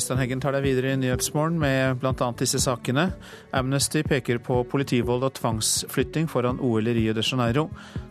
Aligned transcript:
Øystein 0.00 0.16
Heggen 0.16 0.40
tar 0.40 0.54
deg 0.56 0.64
videre 0.64 0.94
i 0.94 0.96
Nyhetsmorgen 0.96 1.58
med 1.60 1.98
bl.a. 2.00 2.28
disse 2.40 2.56
sakene. 2.62 3.10
Amnesty 3.52 4.00
peker 4.00 4.38
på 4.40 4.62
politivold 4.64 5.26
og 5.26 5.34
tvangsflytting 5.36 6.24
foran 6.30 6.56
OL 6.64 6.88
i 6.88 6.94
Rio 6.96 7.12
de 7.12 7.20
Janeiro. 7.20 7.66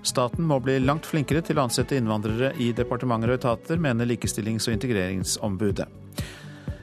Staten 0.06 0.46
må 0.46 0.60
bli 0.62 0.76
langt 0.84 1.10
flinkere 1.10 1.42
til 1.42 1.58
å 1.58 1.66
ansette 1.66 1.98
innvandrere 1.98 2.52
i 2.62 2.70
departementer 2.78 3.34
og 3.34 3.40
etater, 3.40 3.82
mener 3.82 4.06
Likestillings- 4.06 4.70
og 4.70 4.78
integreringsombudet. 4.78 5.90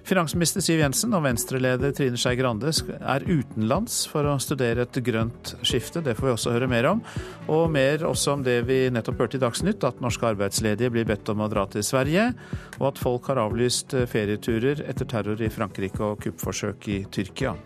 Finansminister 0.07 0.63
Siv 0.63 0.79
Jensen 0.79 1.15
og 1.19 1.25
Venstre-leder 1.25 1.91
Trine 1.97 2.19
Skei 2.21 2.37
Grande 2.39 2.71
er 2.71 3.25
utenlands 3.27 4.05
for 4.07 4.29
å 4.31 4.37
studere 4.39 4.85
et 4.87 5.01
grønt 5.03 5.57
skifte. 5.67 5.99
Det 5.99 6.15
får 6.15 6.29
vi 6.29 6.35
også 6.37 6.53
høre 6.55 6.69
mer 6.71 6.87
om. 6.93 7.03
Og 7.51 7.67
mer 7.75 8.05
også 8.07 8.37
om 8.37 8.45
det 8.47 8.61
vi 8.69 8.79
nettopp 8.95 9.25
hørte 9.25 9.41
i 9.41 9.43
Dagsnytt, 9.43 9.83
at 9.83 9.99
norske 10.05 10.31
arbeidsledige 10.31 10.93
blir 10.95 11.11
bedt 11.11 11.27
om 11.35 11.43
å 11.43 11.51
dra 11.51 11.67
til 11.73 11.83
Sverige, 11.87 12.29
og 12.79 12.89
at 12.93 13.03
folk 13.03 13.33
har 13.33 13.43
avlyst 13.49 13.99
ferieturer 14.13 14.87
etter 14.87 15.11
terror 15.11 15.43
i 15.43 15.51
Frankrike 15.51 16.07
og 16.07 16.23
kuppforsøk 16.23 16.91
i 16.95 17.03
Tyrkia. 17.11 17.57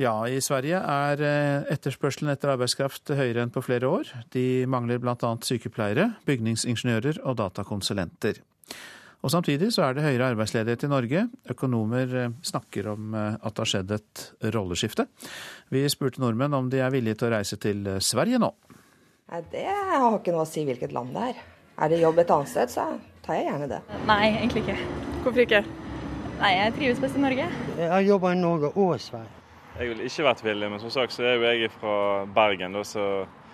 Ja, 0.00 0.14
i 0.24 0.38
Sverige 0.40 0.78
er 0.80 1.20
eh, 1.20 1.66
etterspørselen 1.74 2.32
etter 2.32 2.54
arbeidskraft 2.54 3.10
høyere 3.12 3.42
enn 3.44 3.50
på 3.52 3.60
flere 3.60 3.88
år. 3.90 4.08
De 4.32 4.64
mangler 4.70 4.96
bl.a. 5.02 5.32
sykepleiere, 5.44 6.06
bygningsingeniører 6.24 7.18
og 7.28 7.36
datakonsulenter. 7.36 8.38
Og 9.20 9.32
Samtidig 9.34 9.68
så 9.74 9.84
er 9.84 9.98
det 9.98 10.06
høyere 10.06 10.30
arbeidsledighet 10.32 10.86
i 10.86 10.88
Norge. 10.88 11.24
Økonomer 11.52 12.14
eh, 12.16 12.30
snakker 12.48 12.88
om 12.94 13.12
eh, 13.12 13.36
at 13.36 13.52
det 13.52 13.60
har 13.60 13.70
skjedd 13.74 13.92
et 13.98 14.22
rolleskifte. 14.54 15.04
Vi 15.68 15.82
spurte 15.92 16.22
nordmenn 16.24 16.56
om 16.56 16.70
de 16.72 16.80
er 16.80 16.94
villige 16.94 17.20
til 17.20 17.28
å 17.28 17.34
reise 17.34 17.58
til 17.60 17.90
Sverige 18.00 18.40
nå. 18.40 18.48
Nei, 19.34 19.42
Det 19.52 19.66
har 19.68 20.16
ikke 20.16 20.32
noe 20.32 20.46
å 20.46 20.48
si 20.48 20.64
hvilket 20.64 20.94
land 20.96 21.12
det 21.12 21.26
er. 21.34 21.42
Er 21.76 21.92
det 21.92 21.98
jobb 22.00 22.22
et 22.22 22.32
annet 22.38 22.52
sted, 22.54 22.72
så 22.72 22.86
tar 23.26 23.36
jeg 23.36 23.50
gjerne 23.50 23.68
det. 23.74 23.82
Nei, 24.08 24.22
egentlig 24.30 24.64
ikke. 24.64 24.78
Hvorfor 25.26 25.44
ikke? 25.44 25.60
Nei, 26.40 26.54
jeg 26.56 26.74
trives 26.78 27.04
best 27.04 27.20
i 27.20 27.26
Norge. 27.26 27.50
Jeg 27.76 27.92
har 27.92 28.08
jobba 28.08 28.32
i 28.32 28.40
Norge 28.40 28.72
og 28.72 28.96
Sverige. 29.04 29.39
Jeg 29.80 29.94
ville 29.94 30.08
ikke 30.10 30.24
vært 30.26 30.42
villig, 30.44 30.68
men 30.68 30.80
som 30.82 30.90
sagt 30.92 31.14
så 31.14 31.24
er 31.24 31.38
jo 31.38 31.46
jeg 31.48 31.70
fra 31.72 31.94
Bergen. 32.36 32.74
Da, 32.76 32.82
så 32.84 33.04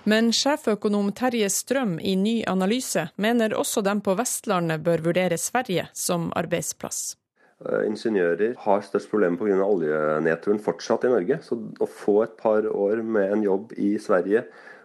men 0.07 0.29
sjeføkonom 0.35 1.09
Terje 1.19 1.49
Strøm 1.51 1.97
i 1.99 2.13
Ny 2.19 2.35
analyse 2.47 3.09
mener 3.19 3.55
også 3.59 3.83
de 3.83 3.95
på 4.07 4.15
Vestlandet 4.15 4.85
bør 4.87 5.03
vurdere 5.09 5.39
Sverige 5.39 5.89
som 5.99 6.29
arbeidsplass. 6.39 7.17
Eh, 7.65 7.83
ingeniører 7.89 8.55
har 8.63 8.85
størst 8.87 9.11
problemer 9.11 9.39
pga. 9.41 9.59
oljenedturen 9.67 10.63
fortsatt 10.63 11.09
i 11.09 11.11
Norge. 11.11 11.41
Så 11.43 11.59
å 11.59 11.91
få 11.91 12.21
et 12.23 12.37
par 12.39 12.67
år 12.71 13.03
med 13.03 13.33
en 13.35 13.43
jobb 13.47 13.75
i 13.79 13.97
Sverige 13.99 14.45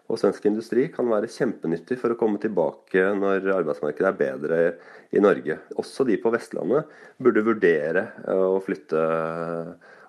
og 0.10 0.18
svensk 0.20 0.46
industri 0.50 0.88
kan 0.94 1.10
være 1.10 1.30
kjempenyttig 1.30 2.00
for 2.02 2.14
å 2.14 2.20
komme 2.20 2.42
tilbake 2.42 3.06
når 3.18 3.46
arbeidsmarkedet 3.62 4.10
er 4.10 4.20
bedre 4.20 4.60
i 5.14 5.22
Norge. 5.24 5.58
Også 5.78 6.06
de 6.10 6.18
på 6.22 6.34
Vestlandet 6.34 6.90
burde 7.22 7.46
vurdere 7.46 8.08
å 8.30 8.58
flytte 8.66 9.06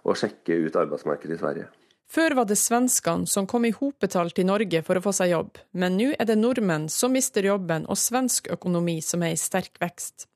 og 0.03 0.19
sjekke 0.19 0.59
ut 0.67 0.77
arbeidsmarkedet 0.79 1.37
i 1.37 1.43
Sverige. 1.43 1.69
Før 2.13 2.35
var 2.37 2.49
det 2.49 2.59
svenskene 2.61 3.29
som 3.31 3.47
kom 3.49 3.65
i 3.65 3.73
hopetall 3.73 4.35
til 4.37 4.51
Norge 4.51 4.83
for 4.85 4.99
å 4.99 5.05
få 5.05 5.15
seg 5.17 5.33
jobb, 5.33 5.63
men 5.73 5.97
nå 5.97 6.11
er 6.13 6.29
det 6.29 6.37
nordmenn 6.37 6.91
som 6.93 7.15
mister 7.17 7.47
jobben 7.49 7.87
og 7.89 7.97
svensk 7.97 8.51
økonomi 8.53 8.99
som 9.05 9.25
er 9.25 9.33
i 9.33 9.41
sterk 9.41 9.81
vekst. 9.81 10.27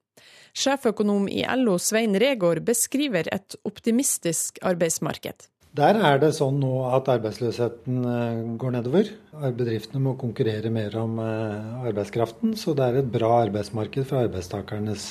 Sjeføkonom 0.57 1.27
i 1.29 1.43
LO 1.61 1.77
Svein 1.83 2.17
Regård 2.17 2.63
beskriver 2.65 3.29
et 3.29 3.59
optimistisk 3.69 4.63
arbeidsmarked. 4.65 5.51
Der 5.77 5.99
er 6.01 6.21
det 6.23 6.31
sånn 6.39 6.57
nå 6.63 6.73
at 6.97 7.11
arbeidsløsheten 7.13 8.05
eh, 8.09 8.45
går 8.57 8.77
nedover. 8.79 9.11
Bedriftene 9.59 10.01
må 10.01 10.15
konkurrere 10.17 10.73
mer 10.73 10.97
om 11.03 11.19
eh, 11.21 11.89
arbeidskraften, 11.91 12.57
så 12.57 12.73
det 12.73 12.87
er 12.87 13.03
et 13.03 13.11
bra 13.13 13.35
arbeidsmarked 13.43 14.09
fra 14.09 14.25
arbeidstakernes 14.25 15.11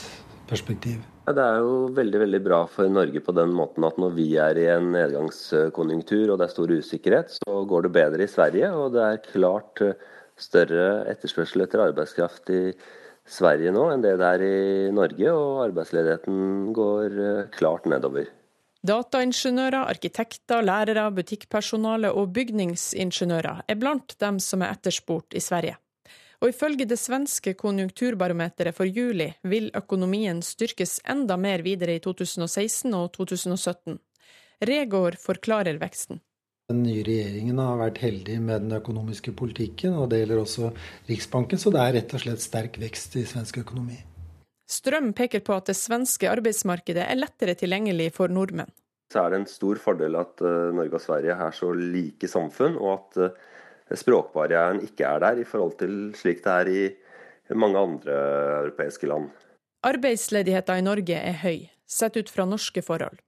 perspektiv. 0.49 1.03
Det 1.25 1.41
er 1.41 1.63
jo 1.63 1.87
veldig 1.97 2.19
veldig 2.21 2.39
bra 2.45 2.59
for 2.69 2.89
Norge 2.91 3.21
på 3.25 3.33
den 3.33 3.53
måten 3.57 3.85
at 3.87 3.95
når 3.97 4.11
vi 4.13 4.27
er 4.37 4.59
i 4.61 4.67
en 4.69 4.91
nedgangskonjunktur 4.93 6.29
og 6.29 6.37
det 6.37 6.45
er 6.45 6.53
stor 6.53 6.73
usikkerhet, 6.75 7.33
så 7.33 7.63
går 7.65 7.87
det 7.87 7.95
bedre 7.95 8.27
i 8.27 8.29
Sverige. 8.29 8.69
Og 8.77 8.93
det 8.93 9.01
er 9.01 9.23
klart 9.25 9.81
eh, 9.81 9.97
større 10.37 10.85
etterspørsel 11.09 11.65
etter 11.65 11.81
arbeidskraft 11.87 12.51
i 12.53 12.61
Sverige 13.25 13.73
nå 13.73 13.87
enn 13.89 14.03
det 14.05 14.13
det 14.21 14.31
er 14.35 14.43
i 14.45 14.91
Norge, 14.93 15.31
og 15.33 15.63
arbeidsledigheten 15.65 16.73
går 16.77 17.15
eh, 17.17 17.45
klart 17.55 17.89
nedover. 17.89 18.29
Dataingeniører, 18.85 19.87
arkitekter, 19.89 20.61
lærere, 20.61 21.07
butikkpersonale 21.15 22.11
og 22.13 22.29
bygningsingeniører 22.35 23.65
er 23.65 23.81
blant 23.81 24.13
dem 24.21 24.37
som 24.37 24.61
er 24.61 24.75
etterspurt 24.77 25.33
i 25.33 25.41
Sverige. 25.41 25.79
Og 26.43 26.51
ifølge 26.51 26.87
det 26.89 26.99
svenske 26.99 27.55
konjunkturbarometeret 27.59 28.75
for 28.75 28.89
juli 28.89 29.29
vil 29.47 29.71
økonomien 29.75 30.41
styrkes 30.43 30.99
enda 31.07 31.37
mer 31.39 31.63
videre 31.65 31.95
i 31.95 32.03
2016 32.03 32.93
og 32.97 33.11
2017. 33.15 33.99
Regård 34.65 35.19
forklarer 35.19 35.79
veksten. 35.81 36.21
Den 36.65 36.81
nye 36.81 37.03
regjeringen 37.05 37.59
har 37.61 37.77
vært 37.77 37.99
heldig 38.01 38.39
med 38.41 38.63
den 38.65 38.73
økonomiske 38.73 39.35
politikken, 39.37 39.93
og 39.93 40.09
det 40.09 40.23
gjelder 40.23 40.41
også 40.41 40.71
Riksbanken, 41.09 41.61
så 41.61 41.69
det 41.73 41.81
er 41.83 41.93
rett 41.99 42.15
og 42.17 42.23
slett 42.23 42.41
sterk 42.41 42.79
vekst 42.81 43.19
i 43.21 43.25
svensk 43.29 43.59
økonomi. 43.61 43.99
Strøm 44.65 45.11
peker 45.13 45.43
på 45.45 45.53
at 45.53 45.69
det 45.69 45.77
svenske 45.77 46.25
arbeidsmarkedet 46.31 47.03
er 47.05 47.19
lettere 47.19 47.53
tilgjengelig 47.59 48.09
for 48.15 48.33
nordmenn. 48.33 48.71
Så 49.13 49.21
er 49.21 49.29
det 49.31 49.43
en 49.43 49.49
stor 49.49 49.77
fordel 49.77 50.17
at 50.17 50.41
eh, 50.41 50.71
Norge 50.73 50.97
og 50.97 51.03
Sverige 51.03 51.35
er 51.37 51.53
så 51.53 51.69
like 51.77 52.29
samfunn, 52.29 52.79
og 52.81 52.95
at 52.95 53.19
eh, 53.21 53.43
språkbarrieren 53.93 54.81
ikke 54.85 55.05
er 55.05 55.21
der, 55.21 55.41
i 55.41 55.47
forhold 55.47 55.77
til 55.81 55.97
slik 56.17 56.41
det 56.45 56.53
er 56.53 56.71
i 56.73 56.85
mange 57.53 57.77
andre 57.77 58.15
europeiske 58.63 59.07
land. 59.07 59.29
Arbeidsledigheten 59.85 60.81
i 60.81 60.85
Norge 60.85 61.19
er 61.19 61.37
høy, 61.43 61.67
sett 61.85 62.17
ut 62.17 62.31
fra 62.33 62.47
norske 62.49 62.81
forhold. 62.81 63.19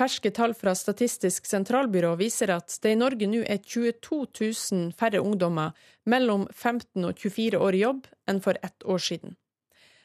Ferske 0.00 0.30
tall 0.32 0.54
fra 0.56 0.72
Statistisk 0.78 1.44
sentralbyrå 1.44 2.14
viser 2.16 2.54
at 2.54 2.72
det 2.80 2.94
i 2.94 2.96
Norge 2.96 3.26
nå 3.28 3.42
er 3.44 3.60
22 3.60 4.22
000 4.72 4.94
færre 4.96 5.20
ungdommer 5.20 5.74
mellom 6.08 6.46
15 6.54 7.04
og 7.04 7.18
24 7.20 7.60
år 7.60 7.76
i 7.76 7.82
jobb 7.82 8.08
enn 8.30 8.40
for 8.40 8.56
ett 8.64 8.86
år 8.86 9.02
siden. 9.04 9.36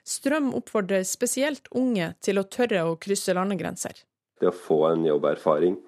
Strøm 0.05 0.51
oppfordrer 0.57 1.05
spesielt 1.07 1.69
unge 1.71 2.11
til 2.21 2.41
å 2.41 2.45
tørre 2.45 2.83
å 2.85 2.97
krysse 3.01 3.33
landegrenser. 3.33 4.03
Det 4.41 4.51
å 4.51 4.53
få 4.53 4.81
en 4.91 5.05
jobberfaring 5.07 5.79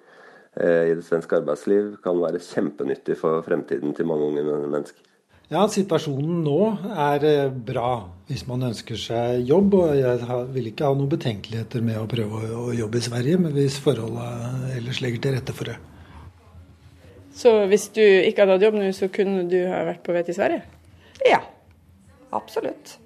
i 0.58 0.94
det 0.98 1.04
svenske 1.06 1.38
arbeidsliv 1.38 1.92
kan 2.02 2.18
være 2.18 2.40
kjempenyttig 2.42 3.14
for 3.20 3.44
fremtiden 3.46 3.94
til 3.94 4.08
mange 4.10 4.26
unge 4.26 4.42
mennesker. 4.66 5.04
Ja, 5.48 5.62
situasjonen 5.72 6.42
nå 6.44 6.58
er 6.92 7.22
eh, 7.24 7.46
bra 7.48 7.92
hvis 8.28 8.42
man 8.44 8.66
ønsker 8.68 8.98
seg 9.00 9.46
jobb. 9.48 9.78
Og 9.80 9.94
jeg 9.96 10.40
vil 10.52 10.68
ikke 10.68 10.84
ha 10.84 10.96
noen 10.96 11.08
betenkeligheter 11.08 11.84
med 11.84 11.96
å 12.02 12.08
prøve 12.10 12.42
å 12.52 12.66
jobbe 12.76 13.00
i 13.00 13.06
Sverige, 13.06 13.40
men 13.40 13.54
hvis 13.56 13.78
forholdene 13.80 14.74
ellers 14.76 15.00
legger 15.00 15.24
til 15.24 15.38
rette 15.38 15.56
for 15.56 15.72
det. 15.72 15.78
Så 17.38 17.54
hvis 17.70 17.88
du 17.96 18.02
ikke 18.02 18.44
hadde 18.44 18.58
hatt 18.58 18.66
jobb 18.66 18.76
nå, 18.76 18.92
så 18.92 19.08
kunne 19.14 19.46
du 19.48 19.56
ha 19.70 19.86
vært 19.88 20.04
på 20.04 20.12
vei 20.12 20.26
til 20.26 20.36
Sverige? 20.36 20.66
Ja, 21.24 21.40
absolutt. 22.36 22.98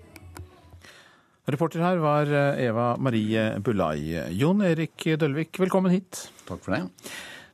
Reporter 1.53 1.83
her 1.85 2.03
var 2.03 2.27
eh, 2.27 2.65
Eva 2.67 2.95
Marie 2.99 3.53
Bulai. 3.63 4.33
Jon 4.35 4.67
Erik 4.67 5.13
Dølvik, 5.21 5.63
velkommen 5.63 5.95
hit. 5.95 6.27
Takk 6.51 6.67
for 6.67 6.75
det. 6.75 6.89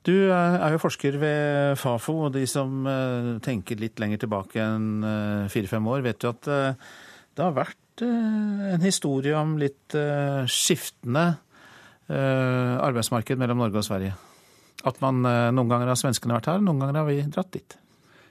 Du 0.08 0.14
eh, 0.16 0.56
er 0.56 0.72
jo 0.72 0.80
forsker 0.80 1.18
ved 1.20 1.76
Fafo, 1.80 2.14
og 2.26 2.32
de 2.36 2.46
som 2.48 2.86
eh, 2.88 3.34
tenker 3.44 3.80
litt 3.80 4.00
lenger 4.00 4.22
tilbake 4.24 4.62
enn 4.62 5.04
eh, 5.04 5.50
fire-fem 5.52 5.90
år, 5.92 6.04
vet 6.06 6.24
jo 6.24 6.32
at 6.32 6.48
det 6.48 7.44
har 7.44 7.56
vært 7.56 7.76
en 8.06 8.82
historie 8.84 9.34
om 9.34 9.56
litt 9.58 9.94
skiftende 10.46 11.24
arbeidsmarked 12.08 13.40
mellom 13.40 13.58
Norge 13.58 13.80
og 13.80 13.86
Sverige. 13.88 14.12
At 14.86 15.00
man 15.02 15.18
noen 15.26 15.70
ganger 15.70 15.90
har 15.90 15.98
svenskene 15.98 16.36
vært 16.36 16.46
her, 16.52 16.62
noen 16.62 16.78
ganger 16.82 17.00
har 17.00 17.08
vi 17.08 17.16
dratt 17.26 17.50
dit. 17.56 17.74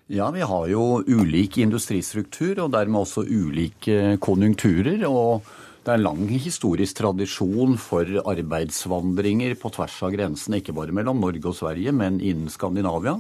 Ja, 0.08 0.30
vi 0.32 0.48
har 0.48 0.70
jo 0.72 0.86
ulik 1.04 1.60
industristruktur, 1.60 2.64
og 2.64 2.72
dermed 2.78 3.04
også 3.04 3.26
ulike 3.28 4.16
konjunkturer. 4.24 5.04
og 5.08 5.44
det 5.88 5.94
er 5.94 6.02
en 6.02 6.04
lang 6.04 6.32
historisk 6.44 6.98
tradisjon 7.00 7.78
for 7.80 8.10
arbeidsvandringer 8.28 9.54
på 9.56 9.70
tvers 9.72 9.96
av 10.04 10.12
grensene, 10.12 10.60
ikke 10.60 10.76
bare 10.76 10.92
mellom 10.92 11.22
Norge 11.24 11.48
og 11.48 11.56
Sverige, 11.56 11.94
men 11.96 12.18
innen 12.20 12.52
Skandinavia, 12.52 13.14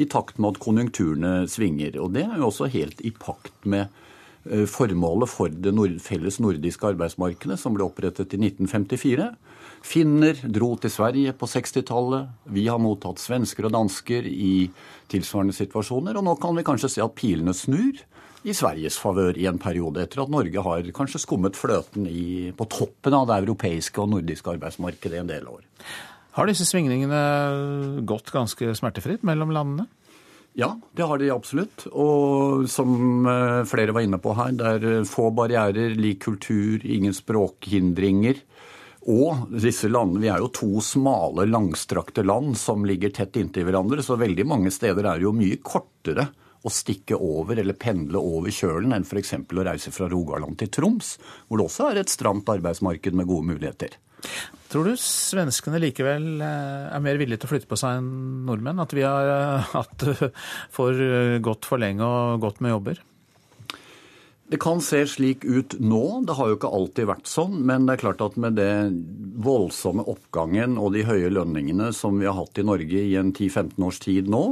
i 0.00 0.06
takt 0.08 0.40
med 0.40 0.54
at 0.54 0.62
konjunkturene 0.64 1.34
svinger. 1.52 1.98
Og 2.00 2.14
det 2.16 2.24
er 2.24 2.40
jo 2.40 2.48
også 2.48 2.70
helt 2.72 3.02
i 3.04 3.12
pakt 3.12 3.68
med 3.68 3.92
eh, 4.48 4.64
formålet 4.64 5.28
for 5.28 5.52
det 5.52 5.74
nord 5.76 6.00
felles 6.00 6.40
nordiske 6.40 6.88
arbeidsmarkedet, 6.94 7.60
som 7.60 7.76
ble 7.76 7.84
opprettet 7.84 8.32
i 8.32 8.40
1954. 8.40 9.28
Finner 9.84 10.40
dro 10.48 10.72
til 10.80 10.96
Sverige 10.96 11.36
på 11.36 11.52
60-tallet. 11.52 12.32
Vi 12.48 12.64
har 12.70 12.80
mottatt 12.80 13.20
svensker 13.20 13.68
og 13.68 13.76
dansker 13.76 14.24
i 14.24 14.70
tilsvarende 15.12 15.52
situasjoner. 15.56 16.16
Og 16.16 16.24
nå 16.24 16.38
kan 16.40 16.56
vi 16.56 16.64
kanskje 16.64 16.96
se 16.96 17.04
at 17.04 17.18
pilene 17.20 17.52
snur 17.52 18.00
i 18.46 18.54
Sveriges 18.54 18.96
favør 19.02 19.36
i 19.38 19.48
en 19.50 19.58
periode, 19.58 20.04
etter 20.04 20.22
at 20.22 20.30
Norge 20.30 20.62
har 20.62 20.90
kanskje 20.94 21.22
skummet 21.24 21.58
fløten 21.58 22.06
i, 22.06 22.52
på 22.54 22.68
toppen 22.70 23.16
av 23.18 23.26
det 23.30 23.40
europeiske 23.42 24.02
og 24.02 24.12
nordiske 24.12 24.52
arbeidsmarkedet 24.54 25.18
i 25.18 25.22
en 25.24 25.32
del 25.32 25.48
år. 25.50 25.64
Har 26.36 26.46
disse 26.46 26.66
svingningene 26.68 28.04
gått 28.06 28.30
ganske 28.34 28.74
smertefritt 28.78 29.24
mellom 29.26 29.54
landene? 29.56 29.88
Ja, 30.56 30.70
det 30.96 31.04
har 31.04 31.20
de 31.20 31.32
absolutt. 31.32 31.84
Og 31.92 32.64
som 32.72 33.26
eh, 33.28 33.62
flere 33.68 33.92
var 33.92 34.06
inne 34.06 34.20
på 34.22 34.32
her, 34.38 34.54
det 34.56 34.70
er 34.78 35.08
få 35.08 35.28
barrierer, 35.36 35.96
lik 35.98 36.22
kultur, 36.24 36.80
ingen 36.84 37.16
språkhindringer. 37.16 38.40
Og 39.12 39.52
disse 39.52 39.90
landene, 39.90 40.22
Vi 40.22 40.30
er 40.32 40.40
jo 40.42 40.54
to 40.54 40.80
smale, 40.82 41.44
langstrakte 41.50 42.24
land 42.24 42.56
som 42.58 42.86
ligger 42.88 43.12
tett 43.14 43.36
inntil 43.36 43.68
hverandre, 43.68 44.02
så 44.02 44.16
veldig 44.18 44.46
mange 44.48 44.72
steder 44.74 45.04
er 45.04 45.20
det 45.20 45.28
jo 45.28 45.36
mye 45.36 45.60
kortere 45.62 46.30
å 46.66 46.72
stikke 46.72 47.18
over 47.18 47.60
eller 47.62 47.78
pendle 47.78 48.20
over 48.20 48.54
kjølen 48.54 48.96
enn 48.96 49.06
f.eks. 49.06 49.36
å 49.38 49.66
reise 49.68 49.94
fra 49.94 50.10
Rogaland 50.10 50.58
til 50.60 50.72
Troms, 50.74 51.14
hvor 51.46 51.60
det 51.60 51.68
også 51.68 51.90
er 51.90 52.02
et 52.02 52.12
stramt 52.12 52.50
arbeidsmarked 52.50 53.16
med 53.16 53.30
gode 53.30 53.54
muligheter. 53.54 53.96
Tror 54.66 54.88
du 54.88 54.96
svenskene 54.98 55.78
likevel 55.78 56.40
eh, 56.42 56.86
er 56.90 57.02
mer 57.04 57.18
villige 57.20 57.42
til 57.42 57.48
å 57.48 57.52
flytte 57.52 57.70
på 57.70 57.78
seg 57.78 58.00
enn 58.00 58.46
nordmenn? 58.48 58.80
At 58.82 58.94
vi 58.96 59.04
har 59.06 59.62
hatt 59.76 60.06
for 60.74 61.04
godt 61.44 61.68
for 61.68 61.82
lenge 61.82 62.06
og 62.06 62.42
godt 62.42 62.64
med 62.64 62.74
jobber? 62.74 63.04
Det 64.46 64.60
kan 64.62 64.78
se 64.80 65.00
slik 65.10 65.42
ut 65.44 65.74
nå, 65.82 66.22
det 66.22 66.36
har 66.38 66.50
jo 66.50 66.56
ikke 66.56 66.70
alltid 66.70 67.08
vært 67.10 67.26
sånn. 67.26 67.58
Men 67.66 67.86
det 67.86 67.96
er 67.96 68.02
klart 68.04 68.22
at 68.22 68.36
med 68.38 68.54
det 68.58 68.70
voldsomme 69.42 70.04
oppgangen 70.06 70.76
og 70.78 70.92
de 70.94 71.02
høye 71.06 71.32
lønningene 71.34 71.90
som 71.96 72.20
vi 72.20 72.28
har 72.28 72.36
hatt 72.38 72.60
i 72.62 72.66
Norge 72.66 73.02
i 73.02 73.16
en 73.18 73.32
10-15 73.34 73.82
års 73.88 73.98
tid 74.04 74.30
nå, 74.30 74.44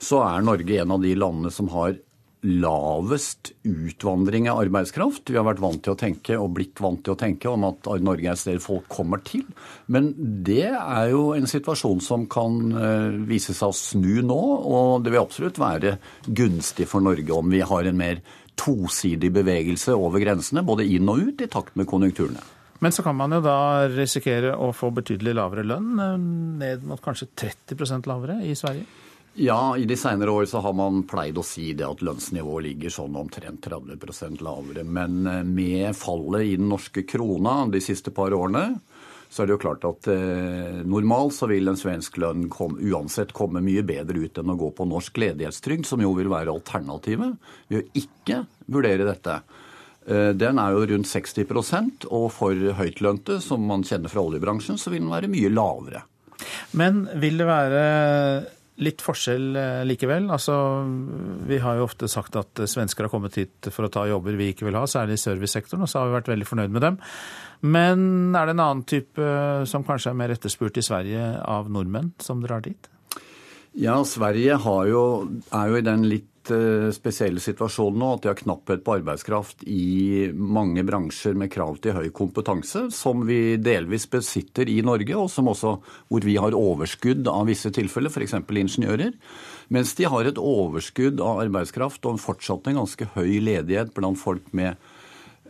så 0.00 0.22
er 0.24 0.46
Norge 0.46 0.80
en 0.80 0.96
av 0.96 1.02
de 1.04 1.16
landene 1.18 1.52
som 1.54 1.68
har 1.74 1.98
lavest 2.40 3.50
utvandring 3.68 4.46
av 4.50 4.62
arbeidskraft. 4.62 5.28
Vi 5.28 5.36
har 5.36 5.44
vært 5.44 5.60
vant 5.60 5.82
til 5.84 5.92
å 5.92 5.98
tenke 6.00 6.38
og 6.40 6.54
blitt 6.56 6.80
vant 6.80 7.02
til 7.04 7.12
å 7.12 7.20
tenke 7.20 7.50
om 7.50 7.66
at 7.68 7.88
Norge 8.00 8.30
er 8.30 8.32
et 8.32 8.40
sted 8.40 8.62
folk 8.64 8.86
kommer 8.88 9.20
til. 9.26 9.44
Men 9.92 10.14
det 10.46 10.70
er 10.72 11.10
jo 11.12 11.34
en 11.36 11.48
situasjon 11.50 12.00
som 12.04 12.24
kan 12.32 12.60
eh, 12.72 13.18
vise 13.28 13.52
seg 13.56 13.74
å 13.74 13.76
snu 13.76 14.22
nå, 14.24 14.40
og 14.64 15.04
det 15.04 15.12
vil 15.12 15.24
absolutt 15.24 15.60
være 15.60 15.98
gunstig 16.26 16.88
for 16.88 17.04
Norge 17.04 17.36
om 17.36 17.52
vi 17.52 17.60
har 17.60 17.90
en 17.90 18.00
mer 18.00 18.24
tosidig 18.60 19.30
bevegelse 19.36 19.92
over 19.96 20.20
grensene, 20.22 20.64
både 20.64 20.88
inn 20.88 21.08
og 21.12 21.20
ut, 21.20 21.44
i 21.44 21.50
takt 21.50 21.76
med 21.80 21.88
konjunkturene. 21.90 22.40
Men 22.80 22.96
så 22.96 23.04
kan 23.04 23.16
man 23.16 23.36
jo 23.36 23.42
da 23.44 23.84
risikere 23.92 24.54
å 24.56 24.70
få 24.72 24.88
betydelig 24.96 25.36
lavere 25.36 25.66
lønn, 25.68 25.92
eh, 26.00 26.16
ned 26.64 26.88
mot 26.88 27.04
kanskje 27.04 27.28
30% 27.36 28.08
lavere 28.08 28.40
i 28.48 28.56
Sverige? 28.56 28.88
Ja, 29.34 29.76
i 29.76 29.84
de 29.84 29.96
senere 29.96 30.30
år 30.30 30.44
så 30.50 30.58
har 30.58 30.72
man 30.74 31.04
pleid 31.08 31.38
å 31.38 31.44
si 31.46 31.70
det 31.78 31.86
at 31.86 32.02
lønnsnivået 32.02 32.66
ligger 32.66 32.92
sånn 32.92 33.14
omtrent 33.16 33.62
30% 33.62 34.42
lavere. 34.42 34.82
Men 34.84 35.22
eh, 35.26 35.44
med 35.46 35.94
fallet 35.96 36.48
i 36.48 36.56
den 36.58 36.70
norske 36.72 37.04
krona 37.06 37.62
de 37.70 37.82
siste 37.84 38.10
par 38.14 38.34
årene, 38.34 38.80
så 39.30 39.42
er 39.42 39.46
det 39.46 39.54
jo 39.54 39.62
klart 39.62 39.86
at 39.86 40.10
eh, 40.10 40.82
normalt 40.82 41.36
så 41.36 41.46
vil 41.50 41.70
en 41.70 41.78
svensk 41.78 42.18
lønn 42.18 42.48
kom, 42.50 42.74
uansett 42.82 43.30
komme 43.36 43.62
mye 43.62 43.86
bedre 43.86 44.26
ut 44.26 44.42
enn 44.42 44.50
å 44.50 44.58
gå 44.58 44.72
på 44.74 44.88
norsk 44.90 45.22
ledighetstrygd, 45.22 45.86
som 45.86 46.02
jo 46.02 46.10
vil 46.18 46.32
være 46.32 46.50
alternativet 46.50 47.38
ved 47.70 47.84
å 47.84 48.02
ikke 48.02 48.42
vurdere 48.66 49.06
dette. 49.06 49.40
Eh, 50.10 50.30
den 50.34 50.58
er 50.58 50.74
jo 50.74 50.86
rundt 50.90 51.06
60% 51.06 52.10
og 52.10 52.32
for 52.34 52.72
høytlønte, 52.82 53.38
som 53.44 53.62
man 53.62 53.86
kjenner 53.86 54.10
fra 54.10 54.26
oljebransjen, 54.26 54.80
så 54.80 54.90
vil 54.90 55.04
den 55.06 55.14
være 55.14 55.30
mye 55.30 55.54
lavere. 55.54 56.02
Men 56.74 57.04
vil 57.20 57.38
det 57.38 57.46
være 57.46 57.84
litt 58.80 59.02
forskjell 59.04 59.56
eh, 59.58 59.80
likevel. 59.88 60.30
Altså, 60.32 60.54
vi 61.48 61.58
har 61.62 61.78
jo 61.78 61.88
ofte 61.88 62.08
sagt 62.10 62.38
at 62.40 62.62
svensker 62.70 63.06
har 63.06 63.12
kommet 63.12 63.36
hit 63.40 63.70
for 63.74 63.86
å 63.86 63.92
ta 63.92 64.06
jobber 64.08 64.38
vi 64.38 64.52
ikke 64.52 64.68
vil 64.68 64.78
ha, 64.78 64.86
særlig 64.88 65.18
i 65.18 65.24
servicesektoren, 65.24 65.84
og 65.84 65.90
så 65.90 66.00
har 66.00 66.08
vi 66.08 66.18
vært 66.18 66.32
veldig 66.32 66.48
fornøyd 66.48 66.76
med 66.76 66.86
dem. 66.86 67.00
Men 67.60 68.06
er 68.38 68.48
det 68.48 68.56
en 68.56 68.64
annen 68.64 68.86
type 68.88 69.20
eh, 69.20 69.66
som 69.68 69.84
kanskje 69.86 70.14
er 70.14 70.20
mer 70.22 70.32
etterspurt 70.36 70.80
i 70.80 70.86
Sverige 70.86 71.26
av 71.44 71.68
nordmenn 71.72 72.14
som 72.22 72.40
drar 72.44 72.64
dit? 72.64 72.90
Ja, 73.78 74.00
Sverige 74.08 74.56
jo, 74.88 75.04
er 75.54 75.70
jo 75.70 75.78
i 75.78 75.86
den 75.86 76.08
litt 76.10 76.29
Eh, 76.48 76.88
spesielle 76.96 77.40
situasjon 77.42 77.98
nå 78.00 78.06
at 78.14 78.22
de 78.24 78.30
har 78.30 78.38
knapphet 78.38 78.80
på 78.82 78.94
arbeidskraft 78.96 79.60
i 79.68 80.30
mange 80.32 80.80
bransjer 80.88 81.34
med 81.36 81.50
krav 81.52 81.76
til 81.84 81.92
høy 81.92 82.06
kompetanse, 82.16 82.86
som 82.96 83.26
vi 83.28 83.58
delvis 83.60 84.06
besitter 84.10 84.70
i 84.72 84.78
Norge, 84.82 85.12
og 85.20 85.28
som 85.30 85.50
også, 85.52 85.74
hvor 86.08 86.24
vi 86.24 86.38
har 86.40 86.56
overskudd 86.56 87.28
av 87.28 87.44
visse 87.50 87.68
tilfeller, 87.76 88.08
f.eks. 88.08 88.38
ingeniører. 88.40 89.12
Mens 89.68 89.92
de 89.98 90.08
har 90.08 90.26
et 90.26 90.40
overskudd 90.40 91.20
av 91.20 91.42
arbeidskraft 91.44 92.08
og 92.08 92.22
fortsatt 92.24 92.70
en 92.70 92.80
ganske 92.80 93.10
høy 93.18 93.36
ledighet 93.44 93.92
blant 93.94 94.18
folk 94.18 94.48
med 94.56 94.80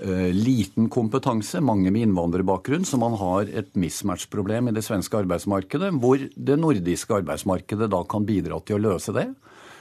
uh, 0.03 0.29
liten 0.35 0.91
kompetanse, 0.93 1.63
mange 1.65 1.95
med 1.95 2.09
innvandrerbakgrunn, 2.09 2.85
så 2.85 2.99
man 3.01 3.15
har 3.23 3.49
et 3.63 3.71
mismatch-problem 3.79 4.69
i 4.69 4.75
det 4.77 4.85
svenske 4.85 5.23
arbeidsmarkedet, 5.23 5.95
hvor 6.03 6.27
det 6.35 6.59
nordiske 6.61 7.23
arbeidsmarkedet 7.23 7.89
da 7.95 8.03
kan 8.11 8.27
bidra 8.29 8.59
til 8.67 8.81
å 8.81 8.91
løse 8.91 9.17
det. 9.17 9.31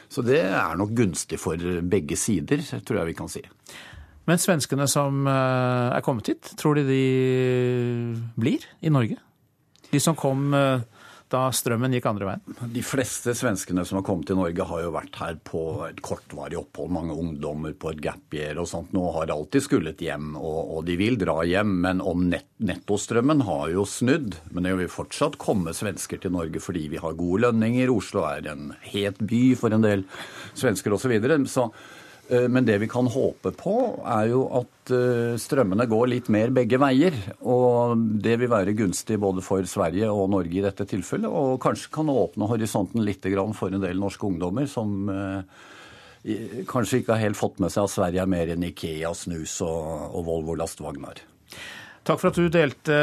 Så 0.10 0.24
det 0.26 0.42
er 0.42 0.78
nok 0.78 0.96
gunstig 0.98 1.38
for 1.42 1.62
begge 1.86 2.18
sider, 2.18 2.64
tror 2.82 3.02
jeg 3.02 3.12
vi 3.12 3.18
kan 3.18 3.30
si. 3.30 3.44
Men 4.30 4.42
svenskene 4.42 4.86
som 4.90 5.26
eh, 5.30 5.96
er 5.96 6.06
kommet 6.06 6.30
hit, 6.30 6.52
tror 6.58 6.78
de 6.78 6.86
de 6.86 7.04
blir 8.38 8.66
i 8.82 8.92
Norge? 8.94 9.18
De 9.90 10.02
som 10.02 10.18
kom 10.18 10.54
eh, 10.54 10.82
da 11.30 11.44
strømmen 11.54 11.94
gikk 11.94 12.08
andre 12.10 12.28
veien? 12.28 12.58
De 12.74 12.82
fleste 12.86 13.36
svenskene 13.38 13.84
som 13.86 14.00
har 14.00 14.06
kommet 14.08 14.30
til 14.30 14.40
Norge, 14.40 14.66
har 14.66 14.82
jo 14.84 14.94
vært 14.96 15.20
her 15.22 15.38
på 15.46 15.62
et 15.88 16.02
kortvarig 16.06 16.58
opphold. 16.60 16.92
Mange 16.96 17.18
ungdommer 17.18 17.76
på 17.78 17.94
et 17.94 18.02
gap 18.04 18.34
year 18.36 18.60
og 18.62 18.70
sånt. 18.72 18.94
Nå 18.96 19.04
har 19.16 19.34
alltid 19.34 19.66
skullet 19.66 20.02
hjem, 20.04 20.34
og, 20.40 20.60
og 20.78 20.88
de 20.90 20.98
vil 21.00 21.20
dra 21.22 21.38
hjem. 21.46 21.76
Men 21.86 22.02
om 22.02 22.26
nett, 22.32 22.50
nettostrømmen 22.58 23.46
har 23.48 23.70
jo 23.76 23.86
snudd. 23.90 24.40
Men 24.50 24.66
det 24.66 24.76
vil 24.82 24.92
fortsatt 24.92 25.38
komme 25.42 25.76
svensker 25.78 26.22
til 26.22 26.34
Norge 26.36 26.62
fordi 26.64 26.88
vi 26.92 27.02
har 27.02 27.18
gode 27.20 27.46
lønninger. 27.46 27.94
Oslo 27.94 28.26
er 28.30 28.50
en 28.50 28.74
het 28.90 29.22
by 29.22 29.44
for 29.60 29.76
en 29.76 29.86
del 29.86 30.06
svensker 30.58 30.94
osv. 30.96 31.08
Så, 31.10 31.14
videre. 31.14 31.40
så 31.50 31.70
men 32.30 32.66
det 32.66 32.78
vi 32.78 32.88
kan 32.90 33.08
håpe 33.10 33.52
på, 33.58 33.76
er 34.06 34.28
jo 34.30 34.44
at 34.60 34.92
eh, 34.94 35.34
strømmene 35.42 35.88
går 35.90 36.12
litt 36.12 36.30
mer 36.34 36.54
begge 36.54 36.78
veier. 36.82 37.16
Og 37.42 37.98
det 38.22 38.36
vil 38.42 38.52
være 38.52 38.76
gunstig 38.78 39.18
både 39.22 39.42
for 39.46 39.66
Sverige 39.70 40.12
og 40.14 40.30
Norge 40.36 40.60
i 40.60 40.64
dette 40.66 40.86
tilfellet. 40.90 41.30
Og 41.30 41.58
kanskje 41.64 41.94
kan 41.96 42.12
åpne 42.14 42.50
horisonten 42.52 43.02
litt 43.06 43.26
for 43.58 43.74
en 43.74 43.82
del 43.82 43.98
norske 43.98 44.26
ungdommer 44.30 44.70
som 44.70 45.10
eh, 45.10 46.62
kanskje 46.70 47.02
ikke 47.02 47.16
har 47.16 47.26
helt 47.30 47.40
fått 47.40 47.60
med 47.64 47.74
seg 47.74 47.88
at 47.88 47.96
Sverige 47.96 48.22
er 48.22 48.30
mer 48.30 48.54
enn 48.54 48.68
Ikea, 48.70 49.14
snus 49.18 49.60
og 49.66 50.22
Volvo 50.28 50.58
lastvogner. 50.60 51.24
Takk 52.06 52.22
for 52.22 52.30
at 52.30 52.38
du 52.38 52.50
delte 52.54 53.00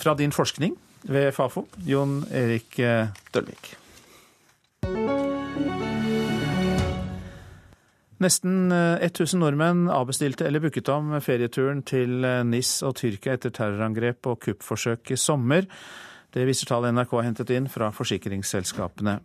fra 0.00 0.16
din 0.18 0.34
forskning 0.34 0.76
ved 1.08 1.32
Fafo, 1.36 1.66
Jon 1.88 2.20
Erik 2.28 2.76
Dølvik. 3.32 3.74
Nesten 8.20 8.68
1000 8.68 9.24
eh, 9.24 9.40
nordmenn 9.40 9.88
avbestilte 9.88 10.44
eller 10.44 10.60
booket 10.60 10.90
om 10.92 11.14
ferieturen 11.24 11.80
til 11.88 12.20
eh, 12.26 12.42
NIS 12.44 12.82
og 12.84 12.98
Tyrkia 13.00 13.38
etter 13.38 13.52
terrorangrep 13.56 14.28
og 14.28 14.42
kuppforsøk 14.44 15.14
i 15.14 15.16
sommer. 15.16 15.64
Det 16.30 16.44
viser 16.46 16.68
tall 16.68 16.84
NRK 16.92 17.14
har 17.16 17.24
hentet 17.26 17.50
inn 17.56 17.66
fra 17.72 17.88
forsikringsselskapene. 17.96 19.16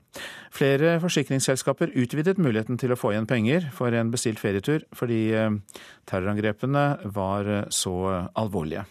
Flere 0.55 0.95
forsikringsselskaper 1.03 1.91
utvidet 2.01 2.39
muligheten 2.41 2.79
til 2.81 2.95
å 2.95 2.97
få 2.97 3.11
igjen 3.11 3.27
penger 3.29 3.67
for 3.75 3.93
en 3.93 4.09
bestilt 4.15 4.39
ferietur, 4.41 4.87
fordi 4.95 5.19
eh, 5.35 5.59
terrorangrepene 6.07 6.85
var 7.13 7.51
så 7.75 7.97
alvorlige. 8.31 8.87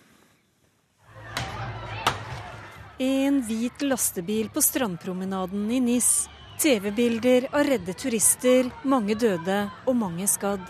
En 3.03 3.41
hvit 3.49 3.89
lastebil 3.89 4.53
på 4.55 4.63
strandpromenaden 4.63 5.65
i 5.73 5.81
NIS 5.83 6.13
TV-bilder 6.59 7.49
av 7.53 7.67
redde 7.67 7.93
turister, 7.99 8.69
mange 8.87 9.17
døde 9.19 9.59
og 9.85 9.97
mange 9.99 10.27
skadd. 10.31 10.63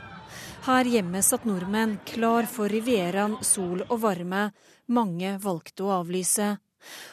Her 0.65 0.89
hjemme 0.89 1.21
satt 1.23 1.45
nordmenn 1.45 1.99
klar 2.09 2.49
for 2.49 2.73
Rivieraen, 2.73 3.37
sol 3.45 3.85
og 3.85 3.99
varme. 4.03 4.49
Mange 4.89 5.37
valgte 5.45 5.85
å 5.85 5.93
avlyse. 6.01 6.55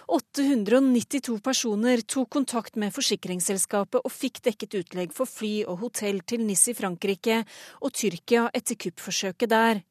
892 0.07 1.37
personer 1.43 2.03
tok 2.07 2.31
kontakt 2.37 2.79
med 2.79 2.95
forsikringsselskapet 2.95 4.01
og 4.03 4.11
fikk 4.11 4.41
dekket 4.47 4.79
utlegg 4.81 5.13
for 5.15 5.29
fly 5.29 5.61
og 5.67 5.83
hotell 5.85 6.23
til 6.27 6.43
NIS 6.47 6.69
i 6.71 6.75
Frankrike 6.75 7.43
og 7.81 7.93
Tyrkia 7.95 8.47
etter 8.55 8.79
kuppforsøket 8.79 9.51
der. 9.51 9.83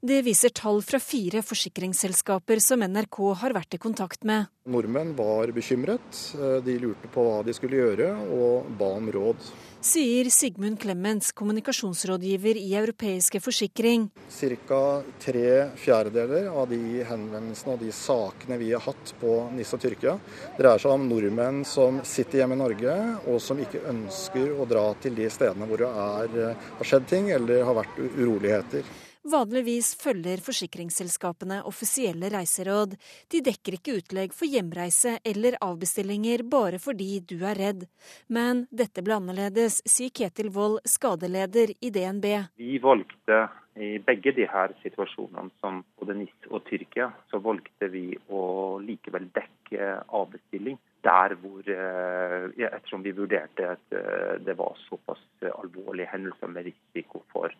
Det 0.00 0.22
viser 0.26 0.54
tall 0.54 0.82
fra 0.84 1.00
fire 1.00 1.42
forsikringsselskaper 1.42 2.62
som 2.62 2.84
NRK 2.84 3.20
har 3.42 3.56
vært 3.56 3.76
i 3.76 3.82
kontakt 3.82 4.24
med. 4.24 4.50
Nordmenn 4.64 5.12
var 5.16 5.52
bekymret. 5.52 6.20
De 6.64 6.78
lurte 6.80 7.10
på 7.12 7.24
hva 7.26 7.42
de 7.44 7.52
skulle 7.56 7.80
gjøre, 7.82 8.10
og 8.32 8.70
ba 8.78 8.94
om 8.96 9.10
råd. 9.12 9.48
Sier 9.84 10.30
Sigmund 10.32 10.78
Clemens, 10.80 11.28
kommunikasjonsrådgiver 11.36 12.56
i 12.56 12.70
Europeiske 12.78 13.42
forsikring. 13.44 14.06
Ca. 14.32 14.80
tre 15.20 15.50
fjerdedeler 15.76 16.48
av 16.48 16.70
de 16.72 17.04
henvendelsene 17.04 17.74
og 17.74 17.84
de 17.84 17.92
sakene 17.92 18.56
vi 18.62 18.72
har 18.72 18.80
hatt 18.86 19.12
på 19.20 19.36
NIS 19.52 19.76
og 19.76 19.84
Tyrkia, 19.84 20.16
dreier 20.56 20.80
seg 20.80 20.96
om 20.96 21.04
nordmenn 21.10 21.60
som 21.68 22.00
sitter 22.00 22.40
hjemme 22.40 22.56
i 22.56 22.62
Norge, 22.64 22.98
og 23.28 23.42
som 23.44 23.60
ikke 23.60 23.84
ønsker 23.92 24.56
å 24.56 24.64
dra 24.72 24.86
til 25.04 25.20
de 25.20 25.28
stedene 25.28 25.68
hvor 25.68 25.84
det 25.84 25.92
er, 26.08 26.54
har 26.78 26.88
skjedd 26.88 27.10
ting 27.12 27.28
eller 27.36 27.68
har 27.68 27.82
vært 27.84 28.00
uroligheter. 28.06 28.88
Vanligvis 29.24 29.94
følger 29.96 30.42
forsikringsselskapene 30.44 31.62
offisielle 31.64 32.28
reiseråd. 32.34 32.92
De 33.32 33.40
dekker 33.46 33.78
ikke 33.78 33.96
utlegg 33.96 34.34
for 34.36 34.44
hjemreise 34.44 35.14
eller 35.24 35.56
avbestillinger 35.64 36.44
bare 36.44 36.76
fordi 36.82 37.22
du 37.24 37.38
er 37.40 37.56
redd. 37.56 37.86
Men 38.28 38.66
dette 38.68 39.00
ble 39.00 39.16
annerledes, 39.16 39.80
sier 39.88 40.12
Ketil 40.12 40.52
Wold, 40.52 40.82
skadeleder 40.84 41.72
i 41.80 41.92
DNB. 41.94 42.28
Vi 42.60 42.76
valgte 42.84 43.46
i 43.80 43.96
begge 44.04 44.36
de 44.36 44.44
her 44.46 44.76
situasjonene, 44.84 45.48
som 45.64 45.80
både 45.98 46.20
NIS 46.20 46.50
og 46.52 46.60
Tyrkia, 46.68 47.08
så 47.32 47.40
valgte 47.42 47.88
vi 47.90 48.10
å 48.28 48.76
likevel 48.84 49.32
dekke 49.34 50.02
avbestilling 50.14 50.76
der 51.04 51.34
hvor 51.40 51.64
ja, 51.68 52.70
Ettersom 52.70 53.02
vi 53.04 53.12
vurderte 53.16 53.74
at 53.74 53.96
eh, 53.96 54.36
det 54.44 54.54
var 54.56 54.76
såpass 54.86 55.20
alvorlige 55.50 56.08
hendelser 56.12 56.52
med 56.52 56.68
risiko 56.70 57.20
for 57.32 57.52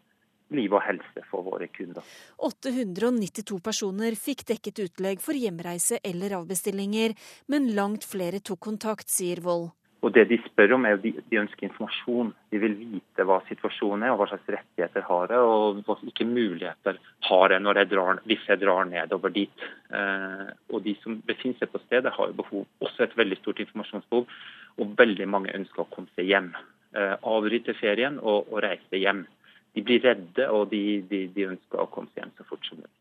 liv 0.57 0.75
og 0.75 0.83
helse 0.87 1.25
for 1.31 1.47
våre 1.47 1.69
kunder. 1.73 2.03
892 2.39 3.61
personer 3.65 4.19
fikk 4.19 4.47
dekket 4.55 4.85
utlegg 4.89 5.23
for 5.25 5.39
hjemreise 5.39 6.01
eller 6.05 6.39
avbestillinger, 6.41 7.17
men 7.53 7.73
langt 7.77 8.07
flere 8.09 8.43
tok 8.45 8.63
kontakt, 8.69 9.11
sier 9.13 9.43
Wold. 9.45 9.73
Og 10.05 10.13
Det 10.13 10.27
de 10.29 10.37
spør 10.45 10.75
om, 10.77 10.85
er 10.85 10.99
at 10.99 11.03
de, 11.03 11.15
de 11.31 11.39
ønsker 11.41 11.65
informasjon. 11.65 12.35
De 12.53 12.59
vil 12.61 12.75
vite 12.77 13.25
hva 13.25 13.39
situasjonen 13.49 14.05
er, 14.05 14.13
og 14.13 14.21
hva 14.21 14.27
slags 14.29 14.51
rettigheter 14.53 15.07
har 15.07 15.33
jeg, 15.33 15.47
og 15.49 15.81
hvilke 16.03 16.27
muligheter 16.29 16.99
har 17.31 17.55
jeg 17.55 17.65
når 17.65 17.81
jeg 17.81 17.91
drar, 17.95 18.21
hvis 18.29 18.45
jeg 18.51 18.61
drar 18.61 18.85
nedover 18.91 19.33
dit. 19.33 19.65
Eh, 19.97 20.51
og 20.69 20.85
De 20.85 20.93
som 21.01 21.17
befinner 21.25 21.57
seg 21.63 21.73
på 21.73 21.81
stedet, 21.87 22.13
har 22.13 22.29
jo 22.29 22.37
behov, 22.43 22.67
også 22.85 23.07
et 23.07 23.17
veldig 23.17 23.41
stort 23.41 23.65
informasjonsbehov. 23.65 24.29
Og 24.77 24.95
veldig 24.99 25.31
mange 25.31 25.57
ønsker 25.57 25.87
å 25.87 25.89
komme 25.95 26.13
seg 26.19 26.29
hjem. 26.29 26.53
Eh, 26.95 27.17
avbryte 27.25 27.73
ferien 27.81 28.21
og, 28.21 28.53
og, 28.53 28.61
reise 28.67 29.01
hjem. 29.01 29.25
De 29.75 29.83
blir 29.83 30.03
redde, 30.05 30.47
og 30.51 30.69
de, 30.71 31.03
de, 31.11 31.25
de 31.35 31.49
ønsker 31.51 31.83
å 31.83 31.89
komme 31.91 32.13
seg 32.13 32.23
hjem 32.23 32.37
så 32.39 32.47
fort 32.49 32.69
som 32.69 32.79
mulig. 32.79 32.93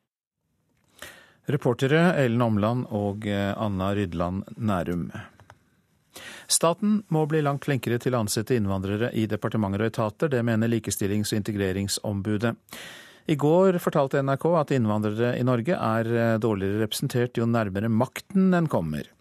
Reportere 1.54 2.14
Ellen 2.22 2.42
Omland 2.42 2.88
og 2.96 3.28
eh, 3.28 3.52
Anna 3.60 3.92
Rydland 3.96 4.48
Nærum. 4.56 5.10
Staten 6.48 7.02
må 7.12 7.26
bli 7.28 7.42
langt 7.44 7.66
flinkere 7.68 7.98
til 8.00 8.16
å 8.16 8.22
ansette 8.24 8.56
innvandrere 8.56 9.10
i 9.18 9.26
departementer 9.28 9.84
og 9.84 9.92
etater. 9.92 10.32
Det 10.32 10.44
mener 10.46 10.72
Likestillings- 10.72 11.34
og 11.34 11.42
integreringsombudet. 11.42 12.54
I 13.28 13.36
går 13.40 13.80
fortalte 13.80 14.22
NRK 14.24 14.48
at 14.60 14.72
innvandrere 14.76 15.34
i 15.40 15.44
Norge 15.48 15.76
er 15.76 16.14
eh, 16.14 16.38
dårligere 16.40 16.86
representert 16.86 17.40
jo 17.40 17.50
nærmere 17.50 17.92
makten 17.92 18.54
en 18.56 18.72
kommer. 18.72 19.12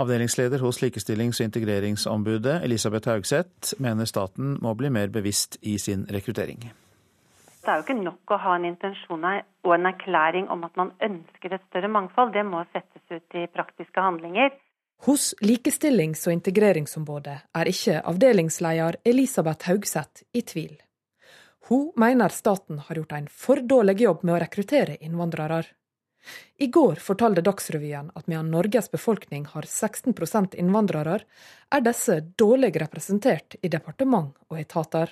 Avdelingsleder 0.00 0.60
hos 0.64 0.82
Likestillings- 0.82 1.40
og 1.40 1.48
integreringsombudet, 1.48 2.60
Elisabeth 2.66 3.08
Haugseth, 3.08 3.76
mener 3.80 4.08
staten 4.10 4.56
må 4.60 4.76
bli 4.76 4.90
mer 4.92 5.12
bevisst 5.14 5.60
i 5.62 5.78
sin 5.78 6.04
rekruttering. 6.10 6.72
Det 7.64 7.72
er 7.72 7.80
jo 7.80 7.84
ikke 7.86 8.02
nok 8.04 8.32
å 8.34 8.36
ha 8.44 8.54
en 8.58 8.66
intensjon 8.68 9.22
og 9.24 9.70
en 9.72 9.88
erklæring 9.88 10.50
om 10.52 10.66
at 10.66 10.74
man 10.76 10.90
ønsker 11.00 11.54
et 11.56 11.62
større 11.70 11.88
mangfold. 11.88 12.34
Det 12.34 12.42
må 12.44 12.60
settes 12.74 13.04
ut 13.08 13.36
i 13.40 13.46
praktiske 13.48 14.00
handlinger. 14.04 14.50
Hos 15.06 15.34
Likestillings- 15.40 16.26
og 16.28 16.36
integreringsombudet 16.36 17.36
er 17.56 17.70
ikke 17.70 18.02
avdelingsleder 18.04 18.98
Elisabeth 19.04 19.68
Haugseth 19.68 20.26
i 20.36 20.42
tvil. 20.44 20.74
Hun 21.68 21.90
mener 21.96 22.28
staten 22.28 22.82
har 22.84 23.00
gjort 23.00 23.14
en 23.16 23.28
for 23.32 23.64
dårlig 23.64 23.96
jobb 24.04 24.24
med 24.24 24.34
å 24.36 24.42
rekruttere 24.42 24.98
innvandrere. 25.00 25.62
I 26.60 26.68
går 26.72 27.00
fortalte 27.04 27.44
Dagsrevyen 27.44 28.10
at 28.14 28.28
medan 28.28 28.50
Norges 28.52 28.90
befolkning 28.92 29.46
har 29.52 29.64
16% 29.68 30.54
innvandrere, 30.60 31.20
er 31.72 31.84
disse 31.84 32.20
dårlig 32.36 32.74
representert 32.80 33.56
i 33.62 33.72
departement 33.72 34.36
og 34.50 34.60
etater. 34.60 35.08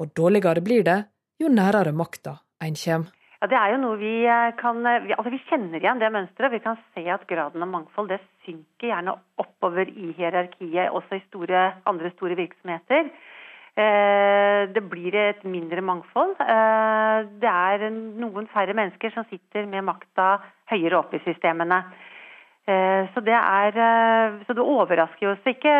Og 0.00 0.12
dårligere 0.16 0.64
blir 0.64 0.84
det 0.84 0.98
jo 1.40 1.52
nærere 1.52 1.92
makta 1.92 2.38
en 2.64 2.76
kommer. 2.78 3.12
Ja, 3.40 3.46
Det 3.46 3.58
er 3.58 3.72
jo 3.74 3.80
noe 3.82 3.96
vi 4.00 4.14
eh, 4.24 4.54
kan 4.56 4.80
eh, 4.88 5.12
altså 5.16 5.32
vi 5.34 5.42
kjenner 5.50 5.82
igjen 5.82 6.00
det 6.00 6.12
mønsteret. 6.12 6.54
Vi 6.54 6.64
kan 6.64 6.78
se 6.94 7.04
at 7.12 7.26
graden 7.28 7.62
av 7.62 7.68
mangfold 7.68 8.08
det 8.08 8.22
synker 8.46 8.88
gjerne 8.88 9.16
oppover 9.42 9.90
i 9.92 10.12
hierarkiet, 10.16 10.88
også 10.88 11.18
i 11.18 11.24
store, 11.28 11.66
andre 11.84 12.12
store 12.16 12.38
virksomheter. 12.38 13.10
Eh, 13.76 14.62
det 14.72 14.84
blir 14.88 15.14
et 15.20 15.44
mindre 15.44 15.84
mangfold. 15.84 16.36
Det 17.44 17.52
er 17.52 17.88
noen 17.92 18.48
færre 18.48 18.72
mennesker 18.72 19.12
som 19.12 19.28
sitter 19.28 19.68
med 19.68 19.84
makta 19.84 20.38
høyere 20.72 21.02
opp 21.02 21.12
i 21.12 21.20
systemene. 21.26 21.82
Så 22.66 23.20
det, 23.22 23.36
er, 23.36 23.76
så 24.42 24.54
det 24.58 24.64
overrasker 24.64 25.28
oss 25.30 25.44
ikke 25.46 25.74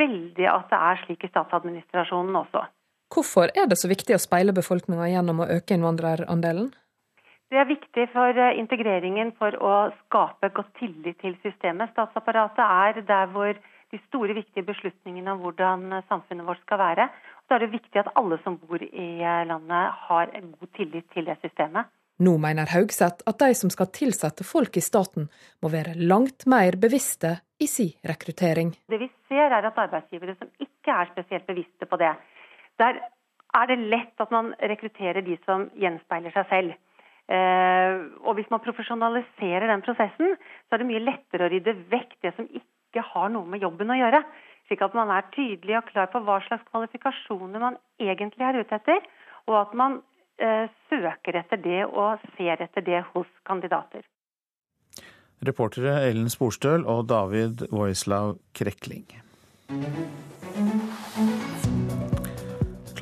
veldig 0.00 0.48
at 0.50 0.72
det 0.72 0.80
er 0.88 1.02
slik 1.04 1.22
i 1.22 1.30
statsadministrasjonen 1.30 2.34
også. 2.40 2.64
Hvorfor 3.12 3.50
er 3.52 3.66
det 3.68 3.76
så 3.80 3.90
viktig 3.90 4.16
å 4.16 4.22
speile 4.22 4.54
befolkninga 4.56 5.10
gjennom 5.12 5.42
å 5.44 5.50
øke 5.52 5.76
innvandrerandelen? 5.76 6.70
Det 7.52 7.60
er 7.60 7.68
viktig 7.68 8.06
for 8.14 8.38
eh, 8.40 8.56
integreringen 8.56 9.34
for 9.36 9.52
å 9.60 9.74
skape 10.06 10.48
godt 10.56 10.70
tillit 10.80 11.18
til 11.20 11.34
systemet. 11.42 11.92
Statsapparatet 11.92 12.62
er 12.64 13.02
der 13.04 13.28
hvor 13.34 13.52
de 13.92 14.00
store, 14.06 14.32
viktige 14.32 14.64
beslutningene 14.64 15.34
om 15.34 15.42
hvordan 15.44 15.84
eh, 15.92 16.06
samfunnet 16.08 16.48
vårt 16.48 16.62
skal 16.64 16.80
være. 16.80 17.10
Så 17.44 17.58
er 17.58 17.66
det 17.66 17.74
viktig 17.74 18.00
at 18.00 18.08
alle 18.16 18.40
som 18.46 18.56
bor 18.56 18.80
i 18.80 19.08
eh, 19.20 19.42
landet 19.50 20.00
har 20.08 20.32
god 20.32 20.72
tillit 20.78 21.10
til 21.12 21.28
det 21.28 21.36
systemet. 21.44 21.92
Nå 22.22 22.38
mener 22.40 22.72
Haugseth 22.72 23.24
at 23.28 23.40
de 23.40 23.52
som 23.58 23.72
skal 23.72 23.92
tilsette 23.92 24.44
folk 24.48 24.76
i 24.80 24.84
staten, 24.84 25.28
må 25.60 25.68
være 25.72 25.96
langt 26.00 26.46
mer 26.48 26.80
bevisste 26.80 27.38
i 27.60 27.68
sin 27.68 27.92
rekruttering. 28.08 28.72
Det 28.88 29.00
vi 29.00 29.08
ser 29.28 29.52
er 29.52 29.68
at 29.68 29.76
arbeidsgivere 29.84 30.38
som 30.38 30.48
ikke 30.62 30.96
er 31.02 31.12
spesielt 31.12 31.48
bevisste 31.48 31.88
på 31.88 32.00
det, 32.00 32.12
der 32.82 33.00
er 33.52 33.68
det 33.68 33.78
lett 33.92 34.22
at 34.24 34.32
man 34.32 34.52
rekrutterer 34.58 35.24
de 35.24 35.36
som 35.46 35.68
gjenspeiler 35.78 36.34
seg 36.34 36.48
selv. 36.50 36.78
Eh, 37.32 37.96
og 38.26 38.36
hvis 38.36 38.48
man 38.50 38.62
profesjonaliserer 38.64 39.68
den 39.70 39.84
prosessen, 39.84 40.36
så 40.66 40.74
er 40.74 40.82
det 40.82 40.88
mye 40.88 41.04
lettere 41.04 41.46
å 41.46 41.52
rydde 41.52 41.76
vekk 41.92 42.16
det 42.24 42.32
som 42.36 42.48
ikke 42.48 43.04
har 43.12 43.30
noe 43.32 43.48
med 43.48 43.62
jobben 43.62 43.92
å 43.92 43.98
gjøre. 43.98 44.22
Slik 44.68 44.82
at 44.84 44.96
man 44.96 45.10
er 45.14 45.28
tydelig 45.34 45.78
og 45.78 45.90
klar 45.90 46.10
på 46.12 46.22
hva 46.26 46.40
slags 46.46 46.66
kvalifikasjoner 46.70 47.62
man 47.62 47.78
egentlig 48.00 48.46
er 48.48 48.60
ute 48.62 48.78
etter, 48.78 49.04
og 49.50 49.58
at 49.60 49.76
man 49.78 50.00
eh, 50.42 50.66
søker 50.90 51.40
etter 51.42 51.62
det 51.62 51.84
og 51.86 52.22
ser 52.36 52.64
etter 52.64 52.84
det 52.86 53.04
hos 53.12 53.30
kandidater. 53.48 54.04
Reportere 55.42 55.96
Ellen 56.06 56.30
Sporstøl 56.30 56.86
og 56.86 57.08
David 57.10 57.66
Voislav 57.72 58.36
Krekling. 58.54 59.08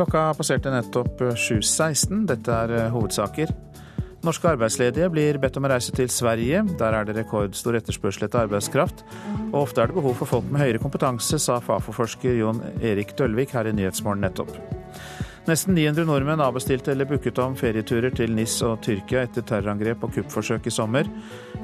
Klokka 0.00 0.30
passerte 0.32 0.70
nettopp 0.72 1.18
7.16. 1.20 2.22
Dette 2.24 2.54
er 2.56 2.70
eh, 2.72 2.86
hovedsaker. 2.88 3.50
Norske 4.24 4.48
arbeidsledige 4.48 5.10
blir 5.12 5.36
bedt 5.42 5.58
om 5.60 5.66
å 5.68 5.70
reise 5.74 5.92
til 5.92 6.08
Sverige. 6.08 6.62
Der 6.80 6.96
er 6.96 7.04
det 7.04 7.18
rekordstor 7.18 7.76
etterspørsel 7.76 8.24
etter 8.24 8.46
arbeidskraft. 8.46 9.02
Og 9.50 9.58
ofte 9.66 9.82
er 9.84 9.90
det 9.90 9.98
behov 9.98 10.16
for 10.16 10.30
folk 10.30 10.48
med 10.48 10.62
høyere 10.64 10.80
kompetanse, 10.80 11.36
sa 11.36 11.58
Fafo-forsker 11.60 12.38
Jon 12.38 12.62
Erik 12.80 13.12
Dølvik 13.18 13.52
her 13.52 13.68
i 13.68 13.76
Nyhetsmorgen 13.76 14.24
nettopp. 14.24 14.56
Nesten 15.50 15.76
900 15.76 16.08
nordmenn 16.08 16.46
avbestilte 16.46 16.94
eller 16.94 17.10
booket 17.10 17.36
om 17.44 17.60
ferieturer 17.60 18.16
til 18.16 18.32
NIS 18.32 18.56
og 18.64 18.80
Tyrkia 18.88 19.26
etter 19.28 19.44
terrorangrep 19.52 20.08
og 20.08 20.16
kuppforsøk 20.16 20.64
i 20.64 20.72
sommer. 20.72 21.12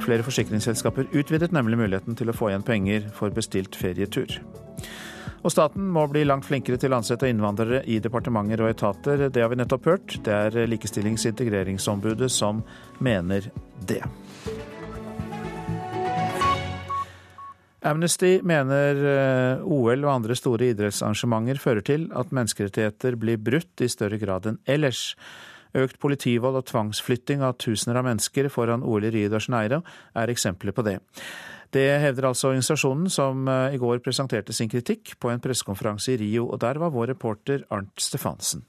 Flere 0.04 0.28
forsikringsselskaper 0.28 1.08
utvidet 1.16 1.56
nemlig 1.56 1.80
muligheten 1.86 2.20
til 2.20 2.28
å 2.28 2.36
få 2.36 2.52
igjen 2.52 2.68
penger 2.68 3.08
for 3.16 3.32
bestilt 3.32 3.80
ferietur. 3.80 4.42
Og 5.46 5.52
staten 5.54 5.84
må 5.94 6.08
bli 6.10 6.24
langt 6.26 6.48
flinkere 6.48 6.74
til 6.82 6.90
å 6.90 6.98
ansette 6.98 7.28
innvandrere 7.30 7.84
i 7.86 8.00
departementer 8.02 8.64
og 8.64 8.72
etater. 8.72 9.28
Det 9.30 9.44
har 9.44 9.52
vi 9.52 9.60
nettopp 9.60 9.84
hørt. 9.86 10.16
Det 10.26 10.34
er 10.34 10.66
Likestillings- 10.66 11.22
og 11.22 11.36
integreringsombudet 11.36 12.30
som 12.34 12.64
mener 12.98 13.46
det. 13.86 14.00
Amnesty 17.86 18.40
mener 18.42 18.98
eh, 19.06 19.62
OL 19.62 20.02
og 20.02 20.10
andre 20.16 20.34
store 20.34 20.72
idrettsarrangementer 20.72 21.62
fører 21.62 21.86
til 21.86 22.08
at 22.18 22.34
menneskerettigheter 22.34 23.14
blir 23.14 23.38
brutt 23.38 23.86
i 23.86 23.92
større 23.92 24.18
grad 24.18 24.50
enn 24.50 24.58
ellers. 24.66 25.12
Økt 25.78 26.00
politivold 26.02 26.58
og 26.58 26.66
tvangsflytting 26.72 27.46
av 27.46 27.54
tusener 27.62 28.00
av 28.00 28.08
mennesker 28.08 28.50
foran 28.50 28.82
OL 28.82 29.06
i 29.06 29.14
Rio 29.14 29.30
de 29.30 29.38
Janeiro 29.38 29.84
er 30.18 30.32
eksempler 30.32 30.74
på 30.74 30.82
det. 30.88 30.98
Det 31.74 31.88
hevder 32.02 32.30
altså 32.30 32.52
organisasjonen, 32.52 33.10
som 33.10 33.48
eh, 33.48 33.74
i 33.74 33.80
går 33.82 34.00
presenterte 34.04 34.54
sin 34.56 34.70
kritikk 34.70 35.16
på 35.20 35.32
en 35.32 35.42
pressekonferanse 35.42 36.14
i 36.14 36.20
Rio, 36.22 36.48
og 36.50 36.60
der 36.62 36.80
var 36.82 36.94
vår 36.94 37.14
reporter 37.14 37.66
Arnt 37.70 38.00
Stefansen. 38.00 38.64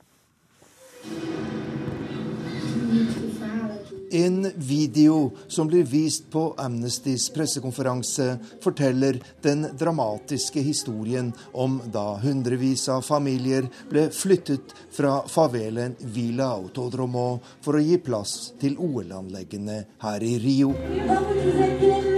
En 4.12 4.52
video 4.56 5.32
som 5.48 5.68
blir 5.68 5.84
vist 5.84 6.32
på 6.32 6.56
Amnestys 6.58 7.30
pressekonferanse, 7.30 8.38
forteller 8.64 9.20
den 9.42 9.68
dramatiske 9.78 10.62
historien 10.64 11.34
om 11.52 11.82
da 11.92 12.16
hundrevis 12.24 12.88
av 12.90 13.04
familier 13.04 13.68
ble 13.92 14.08
flyttet 14.16 14.72
fra 14.96 15.20
favelen 15.28 15.98
Villa 16.00 16.54
Autodromo 16.56 17.42
for 17.62 17.76
å 17.76 17.84
gi 17.84 18.00
plass 18.00 18.54
til 18.62 18.80
OL-anleggene 18.80 19.82
her 20.06 20.24
i 20.24 20.38
Rio. 20.40 22.17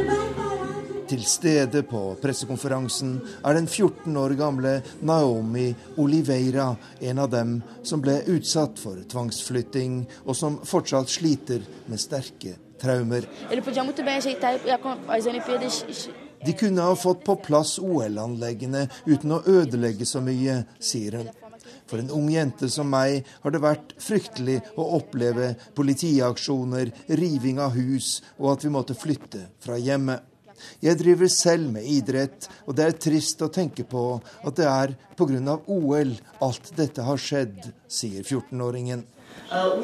Til 1.09 1.23
stede 1.25 1.81
på 1.89 1.99
pressekonferansen 2.21 3.15
er 3.41 3.55
den 3.57 3.65
14 3.65 4.17
år 4.21 4.35
gamle 4.37 4.75
Naomi 5.01 5.71
Oliveira 5.97 6.67
en 7.01 7.21
av 7.23 7.31
dem 7.33 7.55
som 7.81 8.03
ble 8.03 8.19
utsatt 8.29 8.77
for 8.77 8.99
tvangsflytting, 9.09 10.03
og 10.29 10.37
som 10.37 10.59
fortsatt 10.61 11.09
sliter 11.09 11.65
med 11.89 11.97
sterke 11.97 12.53
traumer. 12.77 13.25
De 16.45 16.53
kunne 16.61 16.87
ha 16.91 16.95
fått 16.95 17.25
på 17.25 17.39
plass 17.49 17.75
OL-anleggene 17.81 18.85
uten 19.09 19.33
å 19.33 19.43
ødelegge 19.49 20.05
så 20.05 20.21
mye, 20.21 20.61
sier 20.77 21.17
hun. 21.17 21.33
For 21.89 21.97
en 21.97 22.13
ung 22.13 22.29
jente 22.29 22.69
som 22.69 22.85
meg 22.93 23.25
har 23.41 23.51
det 23.57 23.65
vært 23.65 23.97
fryktelig 23.97 24.61
å 24.77 24.91
oppleve 25.01 25.55
politiaksjoner, 25.73 26.93
riving 27.17 27.57
av 27.65 27.73
hus 27.73 28.19
og 28.37 28.53
at 28.53 28.65
vi 28.67 28.77
måtte 28.77 28.93
flytte 28.93 29.47
fra 29.65 29.81
hjemmet. 29.81 30.21
Jeg 30.83 30.99
driver 30.99 31.31
selv 31.31 31.71
med 31.73 31.87
idrett, 31.87 32.49
og 32.67 32.75
det 32.77 32.85
er 32.85 32.97
trist 33.07 33.41
å 33.45 33.51
tenke 33.53 33.85
på 33.87 34.03
at 34.19 34.55
det 34.59 34.67
er 34.69 34.95
pga. 35.19 35.57
OL 35.67 36.15
alt 36.45 36.71
dette 36.77 37.03
har 37.03 37.19
skjedd, 37.19 37.71
sier 37.87 38.23
14-åringen. 38.23 39.03
Uh, 39.49 39.79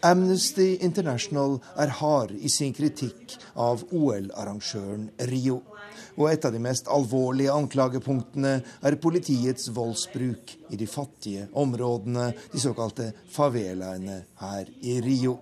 Amnesty 0.00 0.76
International 0.80 1.56
er 1.74 1.90
hard 1.98 2.30
i 2.38 2.50
sin 2.52 2.74
kritikk 2.74 3.34
av 3.58 3.82
OL-arrangøren 3.90 5.08
Rio. 5.30 5.62
Og 6.18 6.28
et 6.30 6.44
av 6.46 6.54
de 6.54 6.60
mest 6.62 6.86
alvorlige 6.90 7.54
anklagepunktene 7.54 8.52
er 8.62 8.98
politiets 9.02 9.70
voldsbruk 9.74 10.54
i 10.70 10.78
de 10.78 10.86
fattige 10.90 11.48
områdene, 11.58 12.30
de 12.52 12.62
såkalte 12.62 13.10
favelaene 13.34 14.22
her 14.42 14.70
i 14.82 14.98
Rio. 15.02 15.38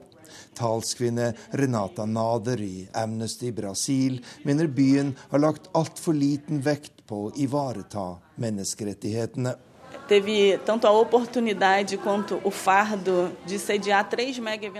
Talskvinne 0.56 1.32
Renata 1.60 2.06
Nader 2.08 2.60
i 2.64 2.88
Amnesty 2.96 3.52
Brasil 3.52 4.18
mener 4.44 4.66
byen 4.66 5.14
har 5.30 5.44
lagt 5.44 5.70
altfor 5.76 6.16
liten 6.16 6.64
vekt 6.64 7.04
på 7.06 7.26
å 7.28 7.32
ivareta 7.36 8.16
menneskerettighetene. 8.40 9.56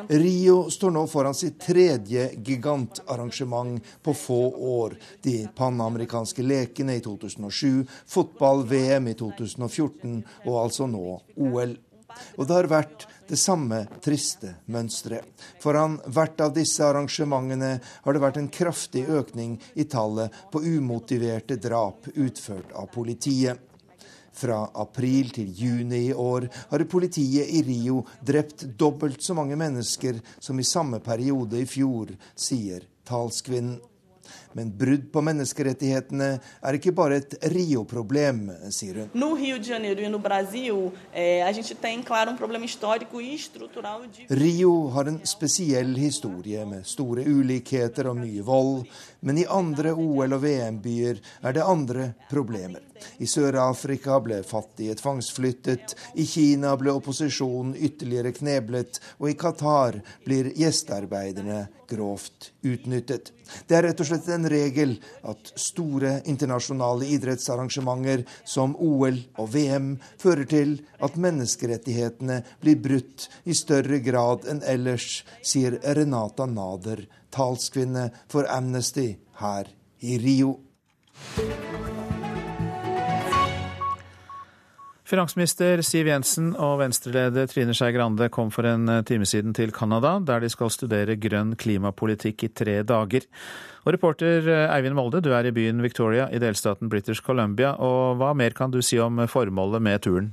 Rio 0.08 0.56
står 0.70 0.92
nå 0.94 1.02
foran 1.10 1.34
sitt 1.34 1.56
tredje 1.64 2.28
gigantarrangement 2.46 3.90
på 4.06 4.14
få 4.14 4.38
år. 4.70 4.94
De 5.22 5.48
panamerikanske 5.56 6.46
lekene 6.46 7.00
i 7.00 7.02
2007, 7.02 7.82
fotball-VM 8.14 9.10
i 9.10 9.16
2014 9.18 10.22
og 10.46 10.60
altså 10.62 10.86
nå 10.90 11.18
OL. 11.34 11.74
Og 12.38 12.46
det 12.46 12.54
har 12.54 12.70
vært 12.70 13.08
det 13.28 13.38
samme 13.40 13.82
triste 14.04 14.54
mønsteret. 14.72 15.26
Foran 15.62 15.98
hvert 16.06 16.40
av 16.40 16.54
disse 16.56 16.84
arrangementene 16.86 17.76
har 18.04 18.14
det 18.14 18.22
vært 18.22 18.40
en 18.40 18.50
kraftig 18.52 19.06
økning 19.10 19.56
i 19.74 19.86
tallet 19.90 20.34
på 20.52 20.62
umotiverte 20.64 21.58
drap 21.62 22.08
utført 22.14 22.74
av 22.74 22.90
politiet. 22.94 23.58
Fra 24.36 24.66
april 24.76 25.30
til 25.32 25.48
juni 25.48 26.02
i 26.10 26.14
år 26.14 26.44
har 26.70 26.84
politiet 26.92 27.48
i 27.56 27.62
Rio 27.64 28.02
drept 28.20 28.66
dobbelt 28.76 29.22
så 29.24 29.34
mange 29.34 29.56
mennesker 29.56 30.20
som 30.38 30.60
i 30.60 30.66
samme 30.66 31.00
periode 31.00 31.62
i 31.62 31.68
fjor, 31.68 32.12
sier 32.36 32.84
talskvinnen. 33.08 33.78
Men 34.56 34.70
brudd 34.72 35.10
på 35.12 35.20
menneskerettighetene 35.20 36.28
er 36.40 36.78
ikke 36.78 36.94
bare 36.96 37.18
et 37.20 37.34
Rio-problem, 37.52 38.46
sier 38.72 39.02
hun. 39.02 39.10
No 39.12 39.34
Rio 39.36 39.58
de 39.60 39.68
Janeiro 39.74 40.00
e 40.00 40.08
no 40.08 40.20
Brasil, 40.22 40.88
a 41.12 41.52
gente 41.52 41.74
tem, 41.74 42.02
claro, 42.02 42.32
um 42.32 42.38
problema 42.40 42.64
histórico 42.64 43.20
e 43.20 43.34
estrutural 43.34 44.06
de 44.08 44.24
Rio 44.32 44.88
har 44.96 45.10
en 45.12 45.20
spesiell 45.28 45.92
historie 46.00 46.64
med 46.64 46.88
store 46.88 47.26
ulikheter 47.28 48.08
og 48.08 48.16
mye 48.16 48.40
vold. 48.46 48.86
Men 49.20 49.42
i 49.42 49.44
andre 49.44 49.92
OL- 49.92 50.38
og 50.38 50.42
VM-byer 50.42 51.20
er 51.42 51.52
det 51.52 51.62
andre 51.62 52.14
problemer. 52.30 52.80
I 53.18 53.28
Sør-Afrika 53.30 54.18
ble 54.24 54.42
fattige 54.46 54.96
tvangsflyttet, 55.00 55.96
i 56.14 56.26
Kina 56.28 56.74
ble 56.80 56.94
opposisjonen 56.96 57.76
ytterligere 57.76 58.34
kneblet, 58.36 59.00
og 59.20 59.30
i 59.30 59.38
Qatar 59.38 60.00
blir 60.26 60.52
gjestearbeiderne 60.56 61.66
grovt 61.88 62.50
utnyttet. 62.66 63.32
Det 63.66 63.76
er 63.78 63.86
rett 63.86 64.00
og 64.02 64.08
slett 64.08 64.28
en 64.34 64.48
regel 64.50 64.96
at 65.30 65.52
store 65.60 66.16
internasjonale 66.26 67.06
idrettsarrangementer 67.14 68.24
som 68.48 68.74
OL 68.82 69.20
og 69.38 69.52
VM 69.54 69.92
fører 70.22 70.48
til 70.50 70.76
at 71.02 71.18
menneskerettighetene 71.20 72.40
blir 72.62 72.80
brutt 72.82 73.28
i 73.44 73.54
større 73.56 74.00
grad 74.04 74.48
enn 74.50 74.64
ellers, 74.66 75.22
sier 75.42 75.78
Renata 75.96 76.48
Nader, 76.50 77.06
talskvinne 77.34 78.10
for 78.32 78.48
Amnesty 78.50 79.12
her 79.42 79.70
i 80.00 80.18
Rio. 80.22 80.56
Finansminister 85.06 85.78
Siv 85.86 86.08
Jensen 86.10 86.48
og 86.58 86.80
Venstre-leder 86.80 87.46
Trine 87.46 87.74
Skei 87.78 87.92
Grande 87.94 88.26
kom 88.34 88.48
for 88.50 88.66
en 88.66 88.88
eh, 88.90 89.04
time 89.06 89.26
siden 89.28 89.52
til 89.54 89.70
Canada, 89.70 90.16
der 90.18 90.42
de 90.42 90.48
skal 90.50 90.72
studere 90.74 91.14
grønn 91.22 91.52
klimapolitikk 91.54 92.42
i 92.42 92.50
tre 92.50 92.74
dager. 92.82 93.28
Og 93.84 93.94
reporter 93.94 94.48
eh, 94.50 94.64
Eivind 94.74 94.98
Molde, 94.98 95.20
du 95.22 95.30
er 95.30 95.46
i 95.46 95.54
byen 95.54 95.78
Victoria 95.84 96.26
i 96.34 96.40
delstaten 96.42 96.90
British 96.90 97.22
Columbia. 97.22 97.76
Og 97.78 98.18
hva 98.18 98.32
mer 98.34 98.58
kan 98.58 98.74
du 98.74 98.80
si 98.82 98.98
om 98.98 99.22
formålet 99.30 99.86
med 99.86 100.02
turen? 100.02 100.32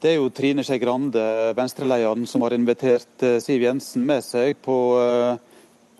Det 0.00 0.14
er 0.14 0.20
jo 0.22 0.32
Trine 0.32 0.64
Skei 0.64 0.80
Grande, 0.80 1.20
Venstre-lederen, 1.52 2.24
som 2.24 2.48
har 2.48 2.56
invitert 2.56 3.28
eh, 3.28 3.42
Siv 3.44 3.68
Jensen 3.68 4.08
med 4.08 4.24
seg 4.24 4.56
på 4.64 4.78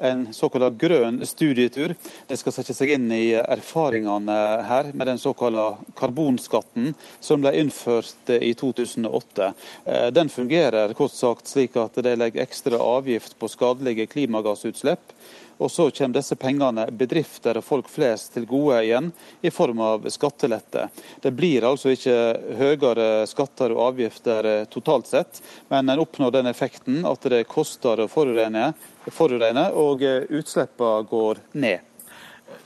en 0.02 0.26
såkalt 0.34 0.78
grønn 0.80 1.22
studietur. 1.26 1.94
Det 2.26 2.38
skal 2.40 2.54
sette 2.56 2.74
seg 2.76 2.94
inn 2.96 3.06
i 3.14 3.34
erfaringene 3.38 4.38
her 4.68 4.90
med 4.92 5.10
den 5.10 5.20
såkalte 5.22 5.92
karbonskatten 5.98 6.92
som 7.20 7.42
ble 7.44 7.54
innført 7.60 8.32
i 8.34 8.52
2008. 8.58 9.52
Eh, 9.84 10.08
den 10.14 10.32
fungerer 10.32 10.94
kort 10.98 11.14
sagt 11.14 11.50
slik 11.50 11.76
at 11.80 12.00
det 12.02 12.16
legger 12.18 12.44
ekstra 12.44 12.80
avgift 12.82 13.38
på 13.38 13.50
skadelige 13.50 14.08
klimagassutslipp. 14.12 15.14
Og 15.58 15.70
så 15.70 15.88
kommer 15.90 16.18
disse 16.18 16.36
pengene 16.40 16.86
bedrifter 16.90 17.58
og 17.58 17.66
folk 17.66 17.90
flest 17.92 18.32
til 18.34 18.46
gode 18.50 18.80
igjen, 18.86 19.10
i 19.42 19.50
form 19.50 19.80
av 19.84 20.08
skattelette. 20.10 20.88
Det 21.22 21.32
blir 21.36 21.66
altså 21.68 21.92
ikke 21.94 22.16
høyere 22.58 23.26
skatter 23.30 23.74
og 23.74 23.84
avgifter 23.92 24.50
totalt 24.72 25.10
sett, 25.10 25.42
men 25.68 25.88
en 25.88 26.02
oppnår 26.02 26.36
den 26.38 26.50
effekten 26.50 27.02
at 27.08 27.30
det 27.30 27.44
koster 27.50 28.04
å 28.04 28.10
forurene, 28.10 28.72
forurene 29.10 29.68
og 29.78 30.02
utslippene 30.02 31.08
går 31.10 31.42
ned. 31.52 31.88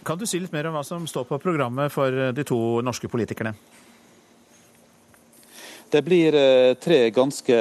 Kan 0.07 0.19
du 0.19 0.27
si 0.27 0.39
litt 0.39 0.55
mer 0.55 0.69
om 0.69 0.77
hva 0.77 0.85
som 0.87 1.07
står 1.09 1.27
på 1.27 1.41
programmet 1.43 1.93
for 1.93 2.31
de 2.35 2.45
to 2.47 2.59
norske 2.85 3.11
politikerne? 3.11 3.55
Det 5.91 6.03
blir 6.03 6.35
eh, 6.35 6.75
tre 6.75 7.11
ganske 7.15 7.57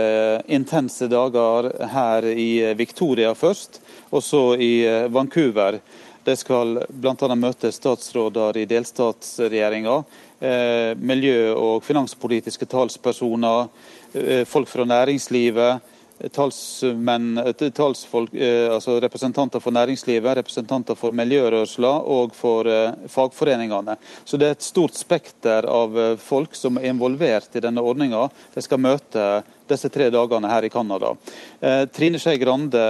intense 0.49 1.07
dager 1.07 1.69
her 1.91 2.25
i 2.25 2.73
Victoria 2.73 3.35
først 3.37 3.77
og 4.09 4.23
så 4.23 4.55
i 4.55 4.85
eh, 4.85 5.07
Vancouver. 5.07 5.79
De 6.25 6.35
skal 6.37 6.79
bl.a. 6.89 7.35
møte 7.37 7.69
statsråder 7.73 8.57
i 8.57 8.67
delstatsregjeringa, 8.69 9.97
eh, 10.39 10.93
miljø- 10.97 11.53
og 11.53 11.83
finanspolitiske 11.85 12.65
talspersoner, 12.69 13.67
eh, 14.13 14.45
folk 14.49 14.71
fra 14.71 14.87
næringslivet, 14.89 15.91
talsmenn, 16.31 17.35
talsfolk, 17.75 18.31
altså 18.71 18.93
representanter 19.03 19.59
for 19.59 19.75
næringslivet, 19.75 20.37
representanter 20.37 20.95
for 20.95 21.11
miljørørsla 21.11 21.89
og 22.07 22.31
for 22.31 22.69
fagforeningene. 23.11 23.97
Så 24.23 24.39
det 24.39 24.47
er 24.47 24.55
et 24.55 24.63
stort 24.63 24.95
spekter 24.95 25.67
av 25.67 25.91
folk 26.23 26.55
som 26.55 26.79
er 26.79 26.87
involvert 26.93 27.59
i 27.59 27.63
denne 27.67 27.83
ordninga. 27.83 28.29
De 28.55 28.63
skal 28.63 28.79
møte 28.79 29.25
disse 29.67 29.91
tre 29.91 30.07
dagene 30.07 30.53
her 30.53 30.63
i 30.63 30.71
Canada. 30.71 31.11
Trine 31.91 32.23
Skei 32.23 32.39
Grande 32.39 32.85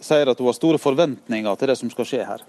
sier 0.00 0.30
at 0.30 0.38
hun 0.38 0.48
har 0.50 0.56
store 0.56 0.80
forventninger 0.80 1.58
til 1.58 1.70
det 1.70 1.78
som 1.80 1.90
skal 1.92 2.08
skje 2.08 2.24
her. 2.28 2.46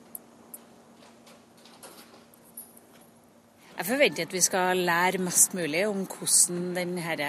Jeg 3.79 3.87
forventer 3.87 4.25
at 4.27 4.33
vi 4.35 4.41
skal 4.43 4.81
lære 4.83 5.21
mest 5.23 5.53
mulig 5.55 5.85
om 5.87 6.01
hvordan 6.03 6.73
denne 6.75 7.27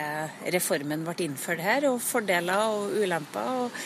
reformen 0.51 1.05
ble 1.07 1.29
innført 1.29 1.63
her, 1.63 1.87
og 1.93 2.01
fordeler 2.03 2.73
og 2.73 2.97
ulemper. 2.99 3.51
Og, 3.55 3.77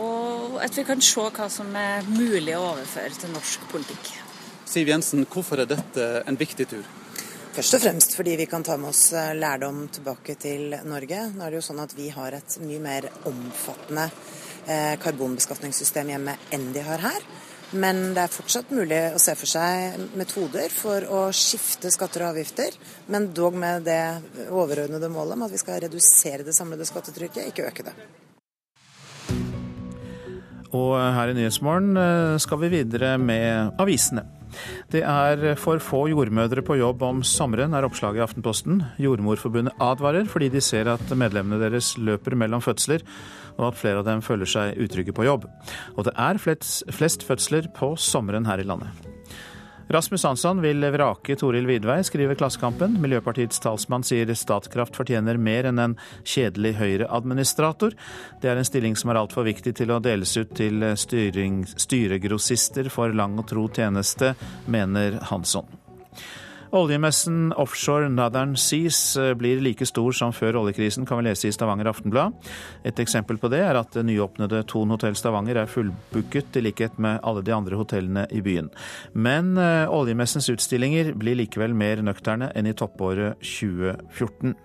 og, 0.00 0.56
at 0.64 0.78
vi 0.78 0.86
kan 0.88 1.04
se 1.04 1.26
hva 1.36 1.50
som 1.52 1.76
er 1.76 2.08
mulig 2.08 2.56
å 2.56 2.70
overføre 2.70 3.20
til 3.20 3.34
norsk 3.36 3.68
politikk. 3.68 4.14
Siv 4.66 4.88
Jensen, 4.88 5.26
hvorfor 5.28 5.60
er 5.60 5.68
dette 5.68 6.08
en 6.24 6.40
viktig 6.40 6.66
tur? 6.72 6.88
Først 7.56 7.76
og 7.76 7.84
fremst 7.84 8.16
fordi 8.16 8.34
vi 8.36 8.48
kan 8.48 8.64
ta 8.64 8.74
med 8.80 8.90
oss 8.90 9.12
eh, 9.16 9.30
lærdom 9.36 9.86
tilbake 9.92 10.34
til 10.40 10.74
Norge. 10.88 11.22
Nå 11.32 11.44
er 11.44 11.52
det 11.52 11.60
jo 11.60 11.68
sånn 11.68 11.84
at 11.84 11.94
vi 11.96 12.10
har 12.12 12.36
et 12.36 12.56
mye 12.64 12.80
mer 12.84 13.06
omfattende 13.28 14.08
karbonbeskatningssystem 15.02 16.08
hjemme 16.10 16.36
enn 16.54 16.70
de 16.74 16.82
har 16.82 17.04
her. 17.04 17.26
Men 17.74 18.12
det 18.14 18.22
er 18.22 18.30
fortsatt 18.30 18.70
mulig 18.70 18.98
å 19.10 19.18
se 19.18 19.34
for 19.34 19.50
seg 19.50 19.96
metoder 20.18 20.70
for 20.70 21.02
å 21.10 21.22
skifte 21.34 21.90
skatter 21.90 22.22
og 22.22 22.36
avgifter, 22.36 22.76
men 23.10 23.32
dog 23.34 23.58
med 23.58 23.88
det 23.88 24.46
overordnede 24.46 25.10
målet 25.10 25.34
om 25.34 25.46
at 25.48 25.54
vi 25.54 25.58
skal 25.58 25.80
redusere 25.82 26.46
det 26.46 26.54
samlede 26.54 26.86
skattetrykket, 26.86 27.50
ikke 27.50 27.66
øke 27.66 27.88
det. 27.88 27.96
Og 30.76 30.94
her 30.94 31.30
i 31.30 31.36
Nyhetsmorgen 31.36 31.98
eh, 31.98 32.38
skal 32.42 32.60
vi 32.62 32.72
videre 32.72 33.16
med 33.18 33.78
avisene. 33.82 34.26
Det 34.92 35.02
er 35.02 35.56
for 35.60 35.82
få 35.82 36.04
jordmødre 36.12 36.62
på 36.64 36.78
jobb 36.78 37.02
om 37.04 37.22
sommeren, 37.26 37.74
er 37.74 37.86
oppslaget 37.86 38.20
i 38.20 38.24
Aftenposten. 38.24 38.78
Jordmorforbundet 39.02 39.76
advarer 39.82 40.28
fordi 40.30 40.48
de 40.54 40.62
ser 40.64 40.88
at 40.92 41.10
medlemmene 41.18 41.58
deres 41.60 41.96
løper 41.98 42.38
mellom 42.38 42.62
fødsler, 42.64 43.04
og 43.56 43.70
at 43.70 43.80
flere 43.80 44.02
av 44.02 44.08
dem 44.08 44.22
føler 44.24 44.48
seg 44.48 44.78
utrygge 44.82 45.14
på 45.16 45.26
jobb. 45.26 45.48
Og 45.96 46.06
det 46.08 46.14
er 46.16 46.40
flest 46.40 47.26
fødsler 47.26 47.70
på 47.76 47.94
sommeren 48.00 48.48
her 48.48 48.62
i 48.62 48.68
landet. 48.68 49.06
Rasmus 49.88 50.24
Hansson 50.26 50.58
vil 50.64 50.82
vrake 50.90 51.36
Toril 51.38 51.66
Vidvei, 51.68 52.00
skriver 52.02 52.34
Klassekampen. 52.34 52.96
Miljøpartiets 52.98 53.60
talsmann 53.62 54.02
sier 54.06 54.32
Statkraft 54.34 54.98
fortjener 54.98 55.38
mer 55.38 55.68
enn 55.70 55.78
en 55.78 55.94
kjedelig 56.26 56.74
Høyre-administrator. 56.80 57.94
Det 58.42 58.50
er 58.50 58.58
en 58.58 58.66
stilling 58.66 58.98
som 58.98 59.14
er 59.14 59.22
altfor 59.22 59.46
viktig 59.46 59.76
til 59.78 59.94
å 59.94 60.02
deles 60.02 60.34
ut 60.40 60.58
til 60.58 60.82
styregrossister 60.98 62.90
for 62.90 63.14
lang 63.14 63.38
og 63.38 63.46
tro 63.52 63.68
tjeneste, 63.70 64.34
mener 64.66 65.20
Hansson. 65.30 65.85
Oljemessen 66.74 67.52
offshore 67.52 68.08
Northern 68.08 68.56
Seas 68.56 69.16
eh, 69.16 69.34
blir 69.38 69.60
like 69.62 69.86
stor 69.86 70.12
som 70.16 70.32
før 70.34 70.60
oljekrisen, 70.62 71.06
kan 71.06 71.20
vi 71.20 71.28
lese 71.28 71.48
i 71.48 71.54
Stavanger 71.54 71.90
Aftenblad. 71.90 72.34
Et 72.86 72.98
eksempel 73.02 73.38
på 73.38 73.50
det 73.52 73.62
er 73.62 73.78
at 73.78 73.94
det 73.94 74.06
nyåpnede 74.08 74.64
Thon 74.70 74.94
hotell 74.94 75.16
Stavanger 75.18 75.62
er 75.62 75.70
fullbooket, 75.70 76.56
i 76.56 76.64
likhet 76.66 76.98
med 77.02 77.20
alle 77.26 77.44
de 77.46 77.54
andre 77.54 77.78
hotellene 77.78 78.26
i 78.34 78.42
byen. 78.44 78.70
Men 79.14 79.56
eh, 79.60 79.84
oljemessens 79.90 80.50
utstillinger 80.52 81.14
blir 81.18 81.38
likevel 81.38 81.76
mer 81.76 82.02
nøkterne 82.04 82.50
enn 82.56 82.70
i 82.70 82.74
toppåret 82.76 83.38
2014. 83.42 84.56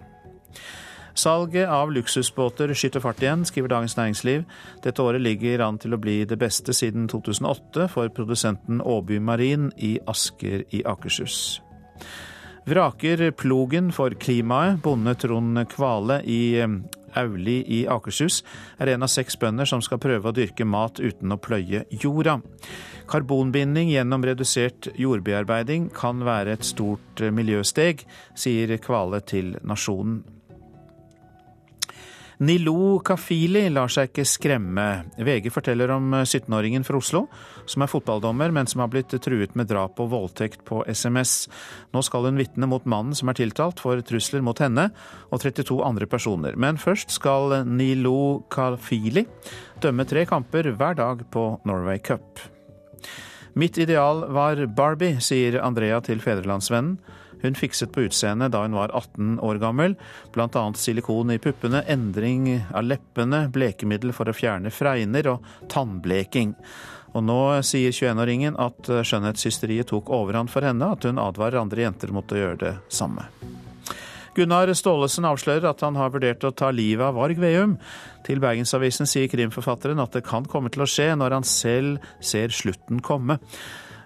Salget 1.14 1.70
av 1.70 1.92
luksusbåter 1.92 2.72
skyter 2.74 3.04
fart 3.04 3.20
igjen, 3.22 3.44
skriver 3.46 3.74
Dagens 3.74 3.98
Næringsliv. 3.98 4.46
Dette 4.84 5.04
året 5.04 5.22
ligger 5.22 5.66
an 5.68 5.80
til 5.82 5.94
å 5.94 6.00
bli 6.02 6.22
det 6.26 6.40
beste 6.40 6.74
siden 6.76 7.10
2008 7.12 7.90
for 7.92 8.14
produsenten 8.16 8.80
Åby 8.82 9.20
Marin 9.20 9.70
i 9.78 9.98
Asker 10.08 10.64
i 10.72 10.86
Akershus. 10.88 11.60
Vraker 12.70 13.32
plogen 13.32 13.90
for 13.92 14.14
klimaet. 14.14 14.82
Bonde 14.84 15.16
Trond 15.18 15.64
Kvale 15.70 16.22
i 16.30 16.42
eh, 16.62 16.76
Auli 17.18 17.58
i 17.68 17.80
Akershus 17.90 18.42
er 18.80 18.94
en 18.94 19.04
av 19.04 19.12
seks 19.12 19.38
bønder 19.42 19.68
som 19.68 19.82
skal 19.84 20.00
prøve 20.02 20.30
å 20.30 20.36
dyrke 20.36 20.68
mat 20.68 21.02
uten 21.02 21.34
å 21.34 21.40
pløye 21.42 21.84
jorda. 21.90 22.38
Karbonbinding 23.12 23.90
gjennom 23.92 24.24
redusert 24.24 24.92
jordbearbeiding 24.96 25.90
kan 25.96 26.22
være 26.28 26.56
et 26.56 26.68
stort 26.68 27.24
eh, 27.24 27.34
miljøsteg, 27.34 28.06
sier 28.38 28.78
Kvale 28.84 29.24
til 29.26 29.56
Nasjonen. 29.68 30.22
Nilo 32.42 32.98
Kafili 33.06 33.68
lar 33.70 33.92
seg 33.94 34.08
ikke 34.10 34.24
skremme. 34.26 34.86
VG 35.22 35.52
forteller 35.54 35.92
om 35.94 36.08
17-åringen 36.24 36.82
fra 36.82 36.98
Oslo 36.98 37.28
som 37.70 37.84
er 37.86 37.92
fotballdommer, 37.92 38.50
men 38.50 38.66
som 38.66 38.82
har 38.82 38.90
blitt 38.90 39.14
truet 39.22 39.54
med 39.54 39.70
drap 39.70 40.02
og 40.02 40.10
voldtekt 40.10 40.64
på 40.66 40.80
SMS. 40.90 41.46
Nå 41.94 42.02
skal 42.02 42.26
hun 42.26 42.42
vitne 42.42 42.66
mot 42.72 42.88
mannen 42.90 43.14
som 43.14 43.30
er 43.30 43.38
tiltalt 43.38 43.84
for 43.84 44.02
trusler 44.02 44.42
mot 44.42 44.58
henne 44.58 44.88
og 45.30 45.44
32 45.44 45.78
andre 45.86 46.10
personer. 46.10 46.58
Men 46.58 46.82
først 46.82 47.14
skal 47.14 47.60
Nilo 47.70 48.42
Kafili 48.50 49.28
dømme 49.86 50.10
tre 50.10 50.26
kamper 50.26 50.74
hver 50.74 50.98
dag 50.98 51.22
på 51.30 51.46
Norway 51.70 52.02
Cup. 52.02 52.42
Mitt 53.54 53.78
ideal 53.78 54.26
var 54.34 54.66
Barbie, 54.66 55.22
sier 55.22 55.62
Andrea 55.62 56.02
til 56.02 56.26
Fedrelandsvennen. 56.26 56.98
Hun 57.42 57.58
fikset 57.58 57.92
på 57.94 58.06
utseendet 58.08 58.54
da 58.54 58.64
hun 58.66 58.78
var 58.78 58.94
18 58.94 59.40
år 59.44 59.60
gammel, 59.62 59.98
bl.a. 60.34 60.64
silikon 60.78 61.34
i 61.34 61.40
puppene, 61.42 61.84
endring 61.90 62.50
av 62.70 62.86
leppene, 62.86 63.46
blekemiddel 63.54 64.14
for 64.16 64.30
å 64.30 64.36
fjerne 64.36 64.74
fregner 64.74 65.34
og 65.34 65.48
tannbleking. 65.72 66.56
Og 67.12 67.26
nå 67.28 67.40
sier 67.68 67.92
21-åringen 67.92 68.56
at 68.62 68.88
skjønnhetshysteriet 68.88 69.90
tok 69.92 70.14
overhånd 70.14 70.52
for 70.54 70.64
henne, 70.64 70.94
at 70.96 71.04
hun 71.08 71.20
advarer 71.20 71.60
andre 71.60 71.84
jenter 71.90 72.14
mot 72.16 72.32
å 72.32 72.40
gjøre 72.40 72.62
det 72.62 72.78
samme. 72.94 73.28
Gunnar 74.32 74.70
Staalesen 74.78 75.28
avslører 75.28 75.68
at 75.74 75.82
han 75.84 75.98
har 76.00 76.12
vurdert 76.14 76.46
å 76.48 76.54
ta 76.56 76.70
livet 76.72 77.04
av 77.04 77.18
Varg 77.20 77.40
Veum. 77.42 77.76
Til 78.24 78.40
Bergensavisen 78.40 79.10
sier 79.10 79.28
krimforfatteren 79.32 80.00
at 80.00 80.16
det 80.16 80.24
kan 80.28 80.48
komme 80.48 80.72
til 80.72 80.86
å 80.86 80.88
skje 80.90 81.10
når 81.20 81.36
han 81.36 81.48
selv 81.48 82.06
ser 82.24 82.54
slutten 82.56 83.04
komme. 83.04 83.42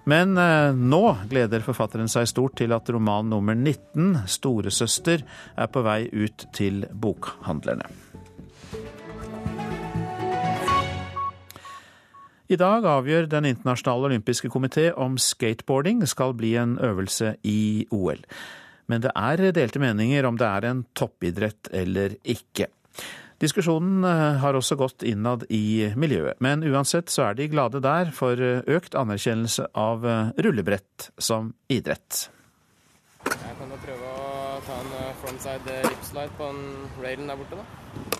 Men 0.06 0.38
eh, 0.38 0.72
nå 0.78 1.02
gleder 1.30 1.64
forfatteren 1.66 2.10
seg 2.12 2.28
stort 2.30 2.60
til 2.60 2.74
at 2.76 2.90
roman 2.94 3.32
nummer 3.32 3.58
19, 3.58 4.28
'Storesøster', 4.30 5.26
er 5.58 5.72
på 5.74 5.82
vei 5.86 6.06
ut 6.14 6.46
til 6.54 6.86
bokhandlerne. 6.94 7.90
I 12.46 12.58
dag 12.62 12.86
avgjør 12.86 13.26
Den 13.26 13.48
internasjonale 13.50 14.12
olympiske 14.12 14.52
komité 14.54 14.92
om 14.94 15.18
skateboarding 15.18 16.06
skal 16.06 16.36
bli 16.38 16.54
en 16.62 16.78
øvelse 16.78 17.36
i 17.42 17.88
OL. 17.90 18.22
Men 18.86 19.02
det 19.02 19.12
er 19.18 19.52
delte 19.52 19.82
meninger 19.82 20.28
om 20.30 20.38
det 20.38 20.46
er 20.46 20.70
en 20.70 20.86
toppidrett 20.94 21.72
eller 21.74 22.14
ikke. 22.22 22.70
Diskusjonen 23.46 24.04
eh, 24.04 24.38
har 24.42 24.58
også 24.58 24.78
gått 24.80 25.04
innad 25.06 25.44
i 25.54 25.92
miljøet, 26.00 26.40
men 26.42 26.64
uansett 26.66 27.12
så 27.14 27.28
er 27.28 27.36
de 27.38 27.50
glade 27.52 27.82
der 27.84 28.10
for 28.16 28.40
eh, 28.42 28.64
økt 28.66 28.96
anerkjennelse 28.98 29.68
av 29.78 30.06
eh, 30.10 30.32
rullebrett 30.42 31.12
som 31.22 31.52
idrett. 31.70 32.30
Jeg 33.26 33.58
kan 33.60 33.70
jo 33.70 33.78
prøve 33.84 34.14
å 34.16 34.32
ta 34.66 34.80
en 34.82 34.96
frontside 35.22 35.78
ripslide 35.86 36.34
på 36.40 36.48
en 36.50 36.64
railen 37.04 37.30
der 37.30 37.38
borte, 37.42 37.60
da. 37.60 38.14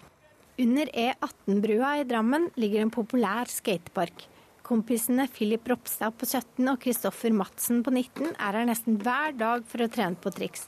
Under 0.62 0.92
E18-brua 0.94 1.96
i 2.00 2.06
Drammen 2.08 2.48
ligger 2.62 2.86
en 2.86 2.94
populær 2.94 3.50
skatepark. 3.52 4.28
Kompisene 4.66 5.26
Philip 5.34 5.66
Ropstad 5.70 6.16
på 6.20 6.30
17 6.30 6.70
og 6.70 6.78
Kristoffer 6.86 7.34
Madsen 7.36 7.82
på 7.86 7.94
19 7.94 8.36
er 8.36 8.60
her 8.62 8.70
nesten 8.70 9.02
hver 9.02 9.34
dag 9.38 9.66
for 9.70 9.86
å 9.86 9.90
trene 9.92 10.22
på 10.22 10.34
triks. 10.38 10.68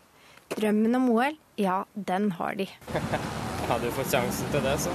Drømmen 0.57 0.97
om 0.97 1.11
OL, 1.13 1.37
ja, 1.61 1.83
den 1.93 2.31
har 2.39 2.57
de. 2.57 2.69
Hadde 3.67 3.89
du 3.89 3.95
fått 3.95 4.13
sjansen 4.13 4.51
til 4.53 4.63
det, 4.63 4.75
så. 4.79 4.93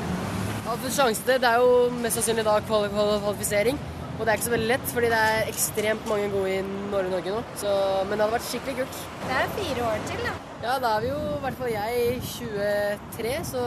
Hadde 0.66 0.78
fått 0.87 0.94
sjansen 0.96 1.26
til 1.26 1.40
det. 1.42 1.48
er 1.50 1.61
jo 1.61 1.72
mest 2.00 2.18
sannsynlig 2.18 2.44
da 2.46 2.58
kvalifisering. 2.68 3.80
Og 4.12 4.26
det 4.26 4.32
er 4.32 4.38
ikke 4.38 4.46
så 4.46 4.52
veldig 4.52 4.68
lett, 4.68 4.85
fordi 4.92 5.08
det 5.11 5.18
er 5.18 5.48
ekstremt 5.50 6.04
mange 6.08 6.28
gode 6.32 6.52
i 6.52 6.61
Norge 6.92 7.32
nå. 7.32 7.40
Så, 7.58 7.72
men 8.06 8.14
det 8.14 8.24
hadde 8.24 8.35
vært 8.37 8.48
skikkelig 8.48 8.76
kult. 8.82 9.00
Det 9.24 9.38
er 9.38 9.50
fire 9.56 9.87
år 9.88 10.04
til, 10.11 10.22
da. 10.28 10.35
Ja, 10.62 10.76
da 10.85 10.92
er 10.96 11.02
vi 11.02 11.11
jo 11.11 11.18
i 11.18 11.40
hvert 11.42 11.58
fall 11.58 11.72
jeg 11.72 12.20
23, 12.28 13.32
så 13.48 13.64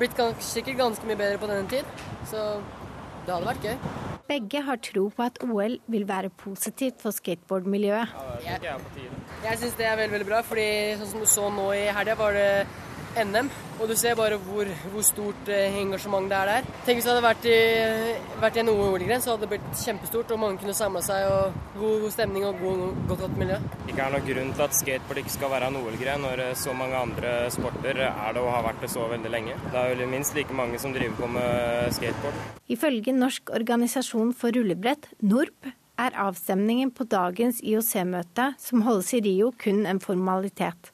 blitt 0.00 0.16
gans 0.18 0.52
sikkert 0.54 0.80
ganske 0.80 1.08
mye 1.08 1.18
bedre 1.20 1.40
på 1.40 1.48
denne 1.50 1.70
tid. 1.70 2.06
Så 2.28 2.44
det 3.26 3.32
hadde 3.32 3.48
vært 3.48 3.66
gøy. 3.70 3.90
Begge 4.30 4.62
har 4.62 4.78
tro 4.84 5.06
på 5.14 5.24
at 5.24 5.40
OL 5.42 5.78
vil 5.90 6.04
være 6.06 6.30
positivt 6.42 7.00
for 7.02 7.14
skateboardmiljøet. 7.14 8.12
Ja, 8.44 8.58
jeg 8.62 8.76
jeg 9.42 9.58
syns 9.62 9.74
det 9.78 9.88
er 9.88 9.96
veldig 9.98 10.18
veldig 10.18 10.28
bra, 10.28 10.44
fordi 10.46 10.68
sånn 11.00 11.10
som 11.14 11.24
du 11.24 11.30
så 11.32 11.48
nå 11.54 11.66
i 11.74 11.86
helga, 11.96 12.14
var 12.20 12.36
det 12.36 12.50
NM. 13.18 13.48
Og 13.80 13.88
du 13.88 13.94
ser 13.96 14.16
bare 14.18 14.36
hvor, 14.44 14.68
hvor 14.92 15.04
stort 15.06 15.48
eh, 15.48 15.78
engasjement 15.80 16.28
det 16.28 16.36
er 16.36 16.50
der. 16.50 16.66
Tenk 16.84 16.98
hvis 16.98 17.06
det 17.08 17.14
hadde 17.14 17.24
vært 17.24 17.46
i, 17.48 17.56
vært 18.42 18.58
i 18.58 18.62
en 18.62 18.70
OL-gren, 18.74 19.24
så 19.24 19.32
hadde 19.32 19.46
det 19.46 19.54
blitt 19.54 19.80
kjempestort, 19.80 20.34
og 20.34 20.42
mange 20.42 20.60
kunne 20.60 20.76
samla 20.76 21.02
seg. 21.04 21.24
og 21.30 21.80
God 21.80 22.06
stemning 22.12 22.44
og 22.48 22.60
god, 22.60 22.84
godt, 23.08 23.24
godt 23.24 23.40
miljø. 23.40 23.56
Ikke 23.88 24.04
er 24.04 24.14
noen 24.14 24.28
grunn 24.28 24.52
til 24.52 24.66
at 24.66 24.76
skateboard 24.76 25.22
ikke 25.22 25.34
skal 25.38 25.54
være 25.54 25.72
en 25.72 25.80
OL-gren, 25.80 26.26
når 26.26 26.44
eh, 26.44 26.54
så 26.60 26.76
mange 26.76 27.00
andre 27.00 27.34
sporter 27.54 28.04
er 28.04 28.36
det 28.36 28.44
og 28.44 28.52
har 28.52 28.68
vært 28.68 28.84
det 28.84 28.92
så 28.92 29.08
veldig 29.10 29.32
lenge. 29.32 29.56
Det 29.70 29.80
er 29.80 29.96
jo 30.04 30.12
minst 30.12 30.36
like 30.36 30.56
mange 30.56 30.80
som 30.82 30.94
driver 30.96 31.16
på 31.22 31.32
med 31.38 31.96
skateboard. 31.96 32.46
Ifølge 32.70 33.16
Norsk 33.16 33.52
organisasjon 33.56 34.34
for 34.36 34.52
rullebrett, 34.54 35.08
NORP, 35.24 35.72
er 36.00 36.16
avstemningen 36.16 36.92
på 36.96 37.04
dagens 37.10 37.60
IOC-møte, 37.60 38.54
som 38.60 38.86
holdes 38.86 39.12
i 39.16 39.20
Rio, 39.24 39.50
kun 39.60 39.84
en 39.88 40.00
formalitet. 40.00 40.92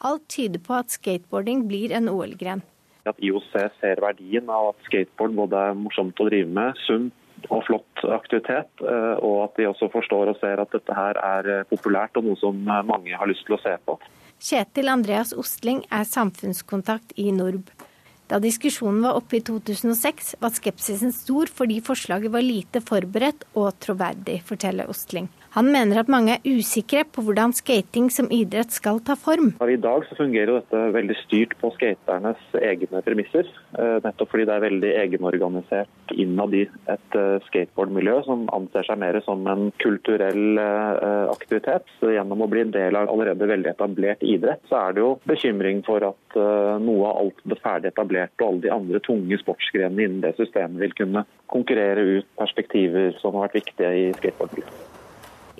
Alt 0.00 0.28
tyder 0.32 0.62
på 0.64 0.76
at 0.78 0.92
skateboarding 0.92 1.66
blir 1.68 1.92
en 1.96 2.08
OL-gren. 2.08 2.62
At 3.08 3.18
IOC 3.20 3.50
ser 3.80 4.00
verdien 4.00 4.48
av 4.52 4.72
at 4.72 4.86
skateboard 4.88 5.36
både 5.36 5.64
er 5.70 5.76
morsomt 5.76 6.20
å 6.20 6.28
drive 6.28 6.48
med, 6.48 6.78
sunt 6.86 7.16
og 7.48 7.62
flott 7.64 8.02
aktivitet, 8.04 8.68
eh, 8.84 9.14
og 9.24 9.46
at 9.46 9.54
de 9.56 9.68
også 9.70 9.88
forstår 9.92 10.32
og 10.32 10.40
ser 10.42 10.60
at 10.60 10.72
dette 10.74 10.96
her 10.96 11.20
er 11.20 11.48
eh, 11.48 11.68
populært 11.70 12.18
og 12.20 12.26
noe 12.28 12.40
som 12.40 12.58
mange 12.64 13.16
har 13.16 13.30
lyst 13.30 13.46
til 13.48 13.56
å 13.56 13.62
se 13.62 13.72
på. 13.88 13.96
Kjetil 14.40 14.88
Andreas 14.92 15.32
Ostling 15.36 15.82
er 15.92 16.04
samfunnskontakt 16.08 17.16
i 17.20 17.30
NORB. 17.32 17.72
Da 18.30 18.38
diskusjonen 18.38 19.02
var 19.02 19.16
oppe 19.18 19.40
i 19.40 19.42
2006, 19.44 20.36
var 20.40 20.52
skepsisen 20.54 21.12
stor 21.16 21.50
fordi 21.50 21.80
forslaget 21.84 22.32
var 22.32 22.44
lite 22.46 22.80
forberedt 22.84 23.48
og 23.58 23.72
troverdig, 23.82 24.38
forteller 24.46 24.88
Ostling. 24.92 25.26
Han 25.56 25.66
mener 25.74 25.98
at 25.98 26.10
mange 26.12 26.36
er 26.36 26.44
usikre 26.46 27.02
på 27.10 27.24
hvordan 27.26 27.50
skating 27.56 28.06
som 28.14 28.28
idrett 28.30 28.70
skal 28.70 29.00
ta 29.02 29.16
form. 29.18 29.48
I 29.58 29.78
dag 29.82 30.04
så 30.06 30.18
fungerer 30.18 30.60
dette 30.60 30.82
veldig 30.94 31.16
styrt 31.24 31.56
på 31.58 31.72
skaternes 31.74 32.54
egne 32.60 33.00
premisser. 33.02 33.48
Eh, 33.74 33.96
nettopp 34.04 34.30
fordi 34.30 34.46
det 34.46 34.54
er 34.54 34.64
veldig 34.66 34.92
egenorganisert 35.00 36.14
innad 36.14 36.54
i 36.54 36.62
et 36.92 37.18
eh, 37.18 37.42
skateboardmiljø 37.48 38.20
som 38.28 38.44
anser 38.54 38.86
seg 38.86 39.00
mer 39.02 39.18
som 39.26 39.42
en 39.50 39.72
kulturell 39.82 40.60
eh, 40.62 41.26
aktivitet. 41.32 41.90
Så 41.98 42.14
gjennom 42.14 42.46
å 42.46 42.50
bli 42.50 42.62
en 42.68 42.74
del 42.76 43.00
av 43.00 43.10
allerede 43.10 43.50
veldig 43.50 43.72
etablert 43.72 44.22
idrett, 44.22 44.62
så 44.70 44.84
er 44.84 44.94
det 44.94 45.02
jo 45.02 45.16
bekymring 45.26 45.82
for 45.86 46.06
at 46.12 46.38
noe 46.80 47.08
av 47.08 47.24
alt 47.24 47.40
det 47.50 47.58
ferdig 47.58 47.90
etablerte 47.90 48.44
og 48.44 48.52
alle 48.52 48.64
de 48.68 48.70
andre 48.76 49.00
tunge 49.02 49.40
sportsgrenene 49.42 50.06
innen 50.06 50.22
det 50.22 50.36
systemet 50.38 50.78
vil 50.84 50.94
kunne 51.02 51.24
konkurrere 51.50 52.06
ut 52.20 52.30
perspektiver 52.38 53.18
som 53.18 53.34
har 53.34 53.48
vært 53.48 53.60
viktige 53.64 53.92
i 53.98 54.08
skateboardmiljøet. 54.20 54.89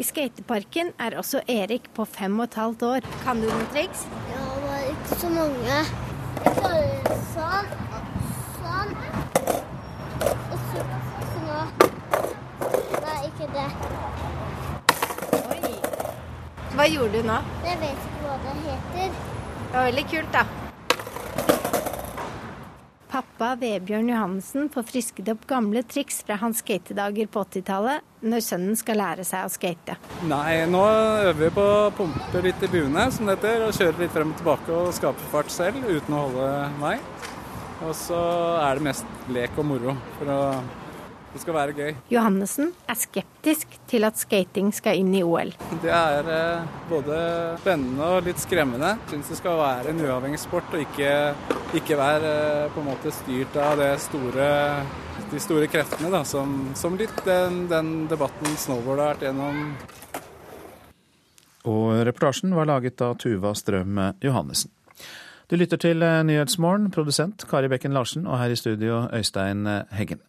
I 0.01 0.05
skateparken 0.07 0.95
er 0.97 1.13
også 1.21 1.43
Erik 1.53 1.91
på 1.93 2.07
fem 2.09 2.39
og 2.41 2.47
et 2.47 2.55
halvt 2.57 2.83
år. 2.89 3.09
Kan 3.21 3.43
du 3.43 3.49
noen 3.51 3.67
triks? 3.75 4.07
Ja, 4.31 4.45
bare 4.63 4.87
ikke 4.95 5.19
så 5.21 5.29
mange. 5.35 5.81
Sånn 7.35 7.75
sånn. 8.63 8.95
Og 10.25 10.57
så 10.71 10.87
sånn. 11.35 11.69
Nei, 13.05 13.19
ikke 13.29 13.51
det. 13.59 13.67
Oi. 15.43 15.77
Hva 16.79 16.89
gjorde 16.95 17.21
du 17.21 17.29
nå? 17.29 17.39
Jeg 17.69 17.77
vet 17.85 18.09
ikke 18.09 18.25
hva 18.25 18.41
det 18.47 18.57
heter. 18.71 19.13
Det 19.13 19.77
var 19.77 19.85
veldig 19.91 20.07
kult, 20.15 20.33
da. 20.39 20.43
Pappa 23.11 23.57
Vebjørn 23.59 24.07
Johannessen 24.13 24.69
får 24.71 24.85
frisket 24.87 25.29
opp 25.33 25.43
gamle 25.51 25.83
triks 25.83 26.21
fra 26.23 26.37
hans 26.39 26.61
skatedager 26.63 27.27
på 27.27 27.43
80-tallet, 27.43 28.05
når 28.23 28.45
sønnen 28.47 28.77
skal 28.79 29.01
lære 29.01 29.25
seg 29.27 29.49
å 29.49 29.51
skate. 29.51 29.97
Nei, 30.31 30.61
nå 30.71 30.83
øver 31.25 31.41
vi 31.41 31.49
på 31.57 31.65
å 31.65 31.91
pumpe 31.97 32.45
litt 32.45 32.63
i 32.63 32.71
buene, 32.71 33.09
som 33.11 33.27
det 33.27 33.41
heter, 33.41 33.65
og 33.67 33.75
kjøre 33.75 34.05
litt 34.05 34.15
frem 34.15 34.31
og 34.31 34.39
tilbake 34.39 34.77
og 34.77 34.93
skape 34.95 35.27
fart 35.33 35.51
selv 35.51 35.83
uten 35.89 36.15
å 36.15 36.23
holde 36.29 36.53
meg. 36.79 37.03
Og 37.81 37.91
så 37.99 38.21
er 38.61 38.79
det 38.79 38.87
mest 38.93 39.27
lek 39.35 39.59
og 39.59 39.67
moro 39.73 39.97
for 40.21 40.31
å 40.31 40.41
det 41.31 41.41
skal 41.45 41.55
være 41.55 41.75
gøy. 41.77 41.91
Johannessen 42.11 42.73
er 42.91 42.99
skeptisk 42.99 43.77
til 43.91 44.07
at 44.07 44.19
skating 44.19 44.73
skal 44.75 44.99
inn 44.99 45.13
i 45.15 45.23
OL. 45.23 45.53
Det 45.83 45.93
er 45.95 46.31
eh, 46.35 46.73
både 46.91 47.19
spennende 47.63 48.09
og 48.17 48.27
litt 48.27 48.43
skremmende. 48.43 48.97
Jeg 49.05 49.13
syns 49.13 49.31
det 49.31 49.39
skal 49.39 49.61
være 49.61 49.93
en 49.93 50.03
uavhengig 50.03 50.41
sport 50.43 50.75
og 50.75 50.83
ikke, 50.83 51.13
ikke 51.79 51.99
være 52.01 52.33
eh, 52.33 52.67
på 52.75 52.83
en 52.83 52.91
måte 52.91 53.15
styrt 53.15 53.59
av 53.63 53.83
store, 54.03 54.49
de 55.31 55.43
store 55.43 55.71
kreftene, 55.71 56.11
da, 56.11 56.25
som, 56.27 56.59
som 56.79 56.99
litt 56.99 57.23
den, 57.29 57.63
den 57.71 57.95
debatten 58.11 58.59
snowboard 58.59 59.05
har 59.05 59.15
vært 59.15 59.25
gjennom. 59.29 59.63
Og 61.71 62.03
reportasjen 62.09 62.57
var 62.57 62.67
laget 62.67 63.03
av 63.05 63.15
Tuva 63.21 63.55
Strøm 63.55 64.03
Johannessen. 64.25 64.73
Du 65.51 65.57
lytter 65.59 65.79
til 65.79 66.03
eh, 66.03 66.19
Nyhetsmorgen, 66.27 66.91
produsent 66.95 67.47
Kari 67.47 67.71
Bekken 67.71 67.95
Larsen, 67.95 68.27
og 68.27 68.43
her 68.43 68.51
i 68.51 68.59
studio 68.59 69.05
Øystein 69.15 69.63
Heggen. 69.95 70.27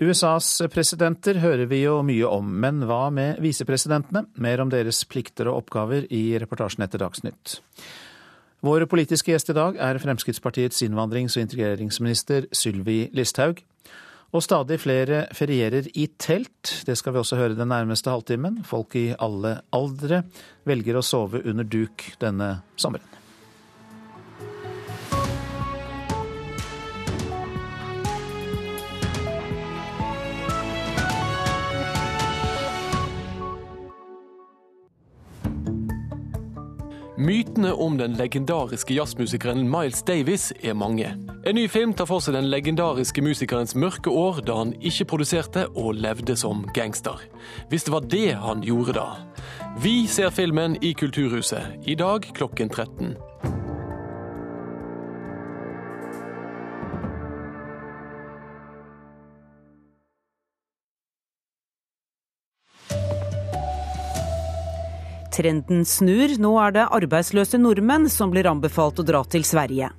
USAs 0.00 0.62
presidenter 0.72 1.36
hører 1.42 1.66
vi 1.68 1.82
jo 1.82 1.98
mye 2.00 2.24
om, 2.24 2.46
men 2.62 2.78
hva 2.88 3.10
med 3.12 3.36
visepresidentene? 3.44 4.22
Mer 4.40 4.62
om 4.62 4.70
deres 4.72 5.02
plikter 5.04 5.50
og 5.50 5.58
oppgaver 5.66 6.06
i 6.08 6.38
reportasjen 6.40 6.86
etter 6.86 7.02
Dagsnytt. 7.02 7.58
Vår 8.64 8.86
politiske 8.88 9.34
gjest 9.34 9.52
i 9.52 9.58
dag 9.58 9.76
er 9.76 10.00
Fremskrittspartiets 10.00 10.80
innvandrings- 10.88 11.36
og 11.36 11.44
integreringsminister 11.44 12.48
Sylvi 12.48 13.10
Listhaug. 13.12 13.60
Og 14.32 14.46
stadig 14.46 14.80
flere 14.80 15.26
ferierer 15.36 15.92
i 15.92 16.08
telt. 16.16 16.78
Det 16.88 16.96
skal 16.96 17.12
vi 17.12 17.20
også 17.20 17.36
høre 17.36 17.58
den 17.58 17.68
nærmeste 17.68 18.08
halvtimen. 18.08 18.62
Folk 18.64 18.96
i 18.96 19.10
alle 19.20 19.58
aldre 19.76 20.22
velger 20.64 20.96
å 20.96 21.04
sove 21.04 21.44
under 21.44 21.68
duk 21.68 22.08
denne 22.22 22.54
sommeren. 22.80 23.19
Mytene 37.20 37.74
om 37.76 37.98
den 37.98 38.14
legendariske 38.16 38.94
jazzmusikeren 38.96 39.66
Miles 39.68 40.00
Davis 40.08 40.46
er 40.64 40.72
mange. 40.72 41.10
En 41.44 41.58
ny 41.58 41.66
film 41.68 41.92
tar 41.92 42.08
for 42.08 42.24
seg 42.24 42.32
den 42.32 42.48
legendariske 42.48 43.20
musikerens 43.20 43.74
mørke 43.76 44.08
år 44.08 44.40
da 44.46 44.56
han 44.62 44.72
ikke 44.80 45.04
produserte 45.12 45.66
og 45.76 46.00
levde 46.00 46.32
som 46.40 46.62
gangster. 46.72 47.20
Hvis 47.68 47.84
det 47.84 47.92
var 47.92 48.08
det 48.08 48.30
han 48.40 48.64
gjorde 48.64 48.96
da. 48.96 49.08
Vi 49.84 50.06
ser 50.08 50.32
filmen 50.32 50.78
i 50.80 50.94
Kulturhuset, 50.96 51.84
i 51.84 51.98
dag 52.00 52.24
klokken 52.40 52.72
13. 52.72 53.12
Trenden 65.34 65.84
snur. 65.88 66.36
Nå 66.42 66.54
er 66.62 66.76
det 66.76 66.88
arbeidsløse 66.90 67.60
nordmenn 67.60 68.08
som 68.10 68.32
blir 68.32 68.48
anbefalt 68.50 69.02
å 69.02 69.06
dra 69.06 69.24
til 69.24 69.46
Sverige. 69.46 69.90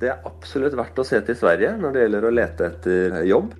Det 0.00 0.10
er 0.10 0.24
absolutt 0.28 0.74
verdt 0.76 0.98
å 1.00 1.06
se 1.06 1.20
til 1.24 1.36
Sverige 1.38 1.76
når 1.80 1.94
det 1.94 2.02
gjelder 2.06 2.26
å 2.26 2.32
lete 2.34 2.66
etter 2.72 3.20
jobb. 3.28 3.52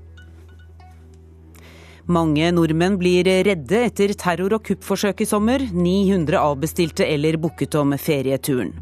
Mange 2.04 2.50
nordmenn 2.52 2.98
blir 3.00 3.24
redde 3.24 3.78
etter 3.86 4.12
terror- 4.12 4.58
og 4.58 4.66
kuppforsøk 4.66 5.22
i 5.24 5.28
sommer. 5.28 5.62
900 5.72 6.36
avbestilte 6.36 7.06
eller 7.08 7.38
booket 7.40 7.78
om 7.80 7.96
ferieturen. 7.96 8.74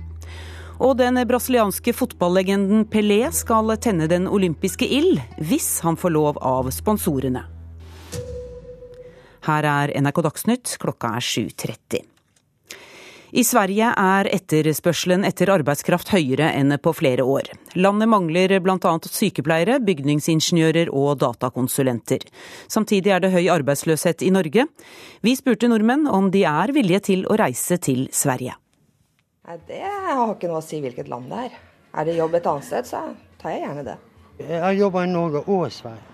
Og 0.82 0.96
den 0.98 1.20
brasilianske 1.30 1.94
fotballegenden 1.94 2.88
Pelé 2.90 3.20
skal 3.30 3.76
tenne 3.78 4.08
den 4.10 4.26
olympiske 4.26 4.88
ild, 4.88 5.20
hvis 5.38 5.76
han 5.86 5.94
får 5.94 6.16
lov 6.16 6.42
av 6.42 6.72
sponsorene. 6.74 7.44
Her 9.42 9.66
er 9.66 9.92
NRK 9.98 10.22
Dagsnytt, 10.28 10.76
klokka 10.82 11.16
er 11.18 11.24
7.30. 11.26 12.08
I 13.32 13.42
Sverige 13.48 13.88
er 13.96 14.28
etterspørselen 14.28 15.22
etter 15.24 15.48
arbeidskraft 15.54 16.10
høyere 16.12 16.50
enn 16.52 16.74
på 16.84 16.92
flere 16.92 17.24
år. 17.24 17.48
Landet 17.80 18.10
mangler 18.12 18.52
bl.a. 18.60 18.92
sykepleiere, 19.08 19.78
bygningsingeniører 19.80 20.90
og 20.92 21.16
datakonsulenter. 21.22 22.26
Samtidig 22.68 23.14
er 23.14 23.24
det 23.24 23.32
høy 23.32 23.48
arbeidsløshet 23.54 24.20
i 24.26 24.28
Norge. 24.36 24.66
Vi 25.24 25.32
spurte 25.38 25.72
nordmenn 25.72 26.04
om 26.12 26.28
de 26.34 26.44
er 26.44 26.74
villige 26.76 27.00
til 27.08 27.24
å 27.24 27.40
reise 27.40 27.80
til 27.80 28.04
Sverige. 28.12 28.58
Det 29.66 29.80
har 29.80 30.36
ikke 30.36 30.52
noe 30.52 30.60
å 30.60 30.68
si 30.68 30.84
hvilket 30.84 31.08
land 31.08 31.32
det 31.32 31.46
er. 31.48 31.60
Er 31.96 32.08
det 32.08 32.20
jobb 32.20 32.36
et 32.36 32.52
annet 32.52 32.68
sted, 32.68 32.92
så 32.92 33.00
tar 33.40 33.56
jeg 33.56 33.64
gjerne 33.64 33.88
det. 33.88 33.98
Jeg 34.44 34.60
har 34.60 34.76
jobba 34.76 35.08
i 35.08 35.12
Norge 35.16 35.46
og 35.48 35.72
Sverige. 35.72 36.04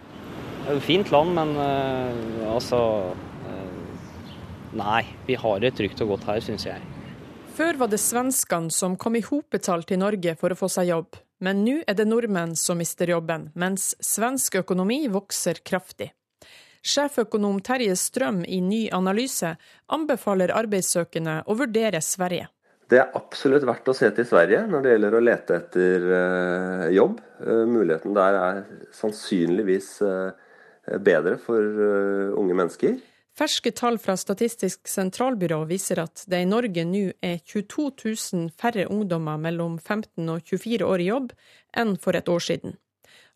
Det 0.68 0.74
er 0.74 0.80
et 0.82 0.84
fint 0.84 1.08
land, 1.08 1.30
men 1.32 1.54
uh, 1.56 2.50
altså 2.52 2.78
uh, 3.16 4.72
Nei, 4.76 4.98
vi 5.24 5.32
har 5.40 5.62
det 5.62 5.70
trygt 5.78 6.02
og 6.04 6.10
godt 6.10 6.26
her, 6.28 6.42
syns 6.44 6.66
jeg. 6.66 6.82
Før 7.56 7.78
var 7.80 7.88
det 7.88 7.96
svenskene 8.02 8.68
som 8.68 8.98
kom 9.00 9.14
i 9.16 9.22
hopetall 9.24 9.86
til 9.88 10.02
Norge 10.02 10.34
for 10.36 10.52
å 10.52 10.58
få 10.58 10.66
seg 10.68 10.90
jobb, 10.90 11.16
men 11.40 11.62
nå 11.64 11.78
er 11.88 11.96
det 11.96 12.04
nordmenn 12.04 12.52
som 12.52 12.76
mister 12.76 13.08
jobben, 13.08 13.46
mens 13.56 13.94
svensk 14.04 14.58
økonomi 14.60 14.98
vokser 15.08 15.62
kraftig. 15.64 16.10
Sjeføkonom 16.84 17.62
Terje 17.64 17.94
Strøm 17.96 18.42
i 18.44 18.58
Ny 18.60 18.82
analyse 18.92 19.54
anbefaler 19.96 20.52
arbeidssøkende 20.52 21.38
å 21.48 21.56
vurdere 21.56 22.02
Sverige. 22.04 22.50
Det 22.92 23.00
er 23.00 23.16
absolutt 23.16 23.64
verdt 23.64 23.88
å 23.88 23.96
se 23.96 24.12
til 24.12 24.28
Sverige 24.28 24.66
når 24.68 24.84
det 24.84 24.92
gjelder 24.92 25.16
å 25.16 25.24
lete 25.24 25.56
etter 25.62 26.06
jobb. 26.92 27.16
Muligheten 27.72 28.12
der 28.20 28.38
er 28.42 28.60
sannsynligvis 29.00 29.88
bedre 31.04 31.36
for 31.42 31.80
unge 32.38 32.56
mennesker. 32.56 32.98
Ferske 33.38 33.70
tall 33.70 34.00
fra 34.02 34.16
Statistisk 34.18 34.88
sentralbyrå 34.90 35.60
viser 35.70 36.00
at 36.02 36.24
det 36.26 36.40
i 36.42 36.48
Norge 36.48 36.82
nå 36.88 37.04
er 37.22 37.38
22 37.46 37.84
000 38.34 38.48
færre 38.58 38.88
ungdommer 38.90 39.38
mellom 39.38 39.76
15 39.78 40.26
og 40.32 40.42
24 40.42 40.88
år 40.88 41.04
i 41.04 41.06
jobb 41.12 41.30
enn 41.78 41.94
for 42.02 42.18
et 42.18 42.28
år 42.32 42.42
siden. 42.42 42.74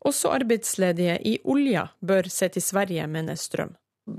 Også 0.02 0.32
arbeidsledige 0.34 1.20
i 1.30 1.36
olja 1.46 1.86
bør 2.02 2.26
se 2.26 2.50
til 2.50 2.64
Sverige, 2.66 3.06
mener 3.06 3.38
Strøm. 3.38 3.76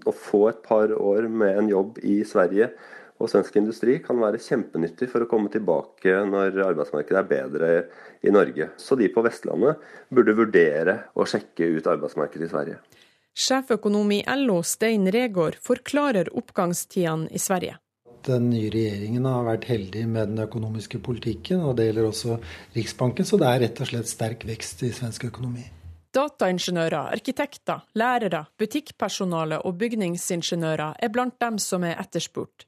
Å 0.07 0.13
få 0.15 0.45
et 0.53 0.63
par 0.63 0.93
år 0.95 1.27
med 1.27 1.59
en 1.59 1.71
jobb 1.73 1.99
i 1.99 2.21
Sverige 2.23 2.69
og 3.19 3.29
svensk 3.31 3.55
industri 3.59 3.97
kan 4.03 4.19
være 4.23 4.39
kjempenyttig 4.41 5.09
for 5.11 5.23
å 5.23 5.29
komme 5.31 5.51
tilbake 5.51 6.15
når 6.29 6.63
arbeidsmarkedet 6.63 7.19
er 7.19 7.29
bedre 7.29 7.71
i 8.23 8.31
Norge. 8.31 8.71
Så 8.79 8.95
de 8.99 9.11
på 9.11 9.23
Vestlandet 9.25 9.83
burde 10.07 10.35
vurdere 10.39 11.01
å 11.19 11.27
sjekke 11.27 11.67
ut 11.75 11.91
arbeidsmarkedet 11.91 12.47
i 12.47 12.53
Sverige. 12.55 12.79
Sjeføkonom 13.33 14.11
i 14.13 14.23
LO 14.27 14.59
Stein 14.61 15.07
Regård 15.11 15.57
forklarer 15.61 16.29
oppgangstidene 16.37 17.31
i 17.33 17.39
Sverige. 17.41 17.79
Den 18.23 18.51
nye 18.53 18.69
regjeringen 18.71 19.25
har 19.27 19.43
vært 19.47 19.65
heldig 19.67 20.03
med 20.07 20.29
den 20.31 20.43
økonomiske 20.45 21.01
politikken, 21.03 21.63
og 21.65 21.75
det 21.75 21.89
gjelder 21.89 22.07
også 22.07 22.37
Riksbanken, 22.75 23.27
så 23.27 23.39
det 23.41 23.49
er 23.49 23.63
rett 23.65 23.81
og 23.83 23.89
slett 23.89 24.11
sterk 24.11 24.45
vekst 24.47 24.85
i 24.87 24.91
svensk 24.95 25.25
økonomi. 25.27 25.65
Dataingeniører, 26.13 27.09
arkitekter, 27.17 27.81
lærere, 27.97 28.45
butikkpersonale 28.61 29.59
og 29.65 29.79
bygningsingeniører 29.81 31.01
er 31.01 31.11
blant 31.11 31.39
dem 31.41 31.57
som 31.59 31.83
er 31.89 31.97
etterspurt. 31.97 32.67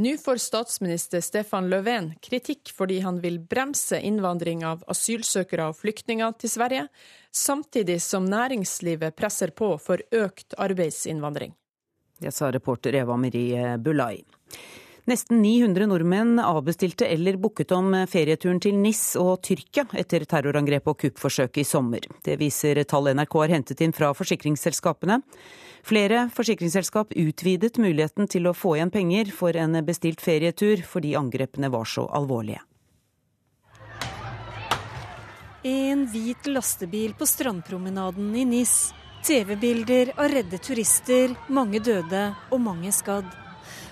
Nå 0.00 0.16
får 0.16 0.36
statsminister 0.36 1.20
Stefan 1.20 1.66
Löfven 1.68 2.14
kritikk 2.24 2.70
fordi 2.72 3.02
han 3.04 3.18
vil 3.20 3.34
bremse 3.44 3.98
innvandring 4.00 4.62
av 4.64 4.80
asylsøkere 4.88 5.66
og 5.68 5.76
flyktninger 5.76 6.32
til 6.40 6.50
Sverige, 6.54 6.86
samtidig 7.28 7.98
som 8.00 8.24
næringslivet 8.24 9.12
presser 9.12 9.52
på 9.52 9.74
for 9.76 10.00
økt 10.16 10.56
arbeidsinnvandring. 10.56 11.52
Det 12.16 12.32
sa 12.32 12.48
reporter 12.48 12.96
Eva 12.96 13.18
Marie 13.20 13.76
Bulai. 13.76 14.22
Nesten 15.10 15.42
900 15.42 15.86
nordmenn 15.90 16.38
avbestilte 16.38 17.06
eller 17.06 17.34
booket 17.36 17.72
om 17.74 17.88
ferieturen 18.06 18.60
til 18.62 18.76
NIS 18.78 19.16
og 19.18 19.40
Tyrkia 19.42 19.82
etter 19.98 20.22
terrorangrepet 20.28 20.92
og 20.92 21.00
kuppforsøket 21.00 21.64
i 21.64 21.66
sommer. 21.66 22.06
Det 22.22 22.36
viser 22.38 22.78
tall 22.86 23.10
NRK 23.16 23.34
har 23.40 23.54
hentet 23.56 23.82
inn 23.82 23.94
fra 23.96 24.12
forsikringsselskapene. 24.14 25.18
Flere 25.82 26.28
forsikringsselskap 26.36 27.16
utvidet 27.18 27.80
muligheten 27.82 28.30
til 28.30 28.46
å 28.46 28.54
få 28.54 28.76
igjen 28.76 28.94
penger 28.94 29.34
for 29.34 29.58
en 29.58 29.80
bestilt 29.82 30.22
ferietur 30.22 30.84
fordi 30.86 31.16
angrepene 31.18 31.72
var 31.74 31.90
så 31.90 32.06
alvorlige. 32.06 32.62
En 35.66 36.06
hvit 36.12 36.46
lastebil 36.46 37.18
på 37.18 37.26
strandpromenaden 37.26 38.30
i 38.36 38.46
Nis. 38.54 38.78
TV-bilder 39.26 40.14
av 40.14 40.30
redde 40.32 40.62
turister, 40.62 41.34
mange 41.50 41.82
døde 41.82 42.28
og 42.54 42.60
mange 42.62 42.94
skadd. 42.94 43.39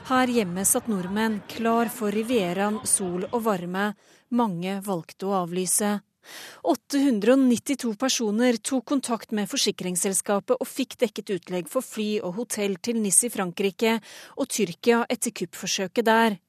Her 0.08 0.30
hjemme 0.32 0.62
satt 0.64 0.86
nordmenn 0.88 1.34
klar 1.52 1.90
for 1.92 2.14
Rivieraen, 2.16 2.78
sol 2.88 3.26
og 3.28 3.42
varme. 3.44 3.90
Mange 4.32 4.78
valgte 4.86 5.26
å 5.28 5.34
avlyse. 5.42 5.90
892 6.64 7.92
personer 8.00 8.56
tok 8.56 8.86
kontakt 8.88 9.36
med 9.36 9.50
forsikringsselskapet 9.52 10.56
og 10.56 10.70
fikk 10.70 10.96
dekket 11.04 11.34
utlegg 11.36 11.68
for 11.68 11.84
fly 11.84 12.22
og 12.22 12.38
hotell 12.40 12.78
til 12.80 13.02
Nis 13.04 13.20
i 13.28 13.32
Frankrike 13.34 13.98
og 14.40 14.48
Tyrkia 14.48 15.02
etter 15.12 15.36
kuppforsøket 15.42 16.08
der. 16.08 16.40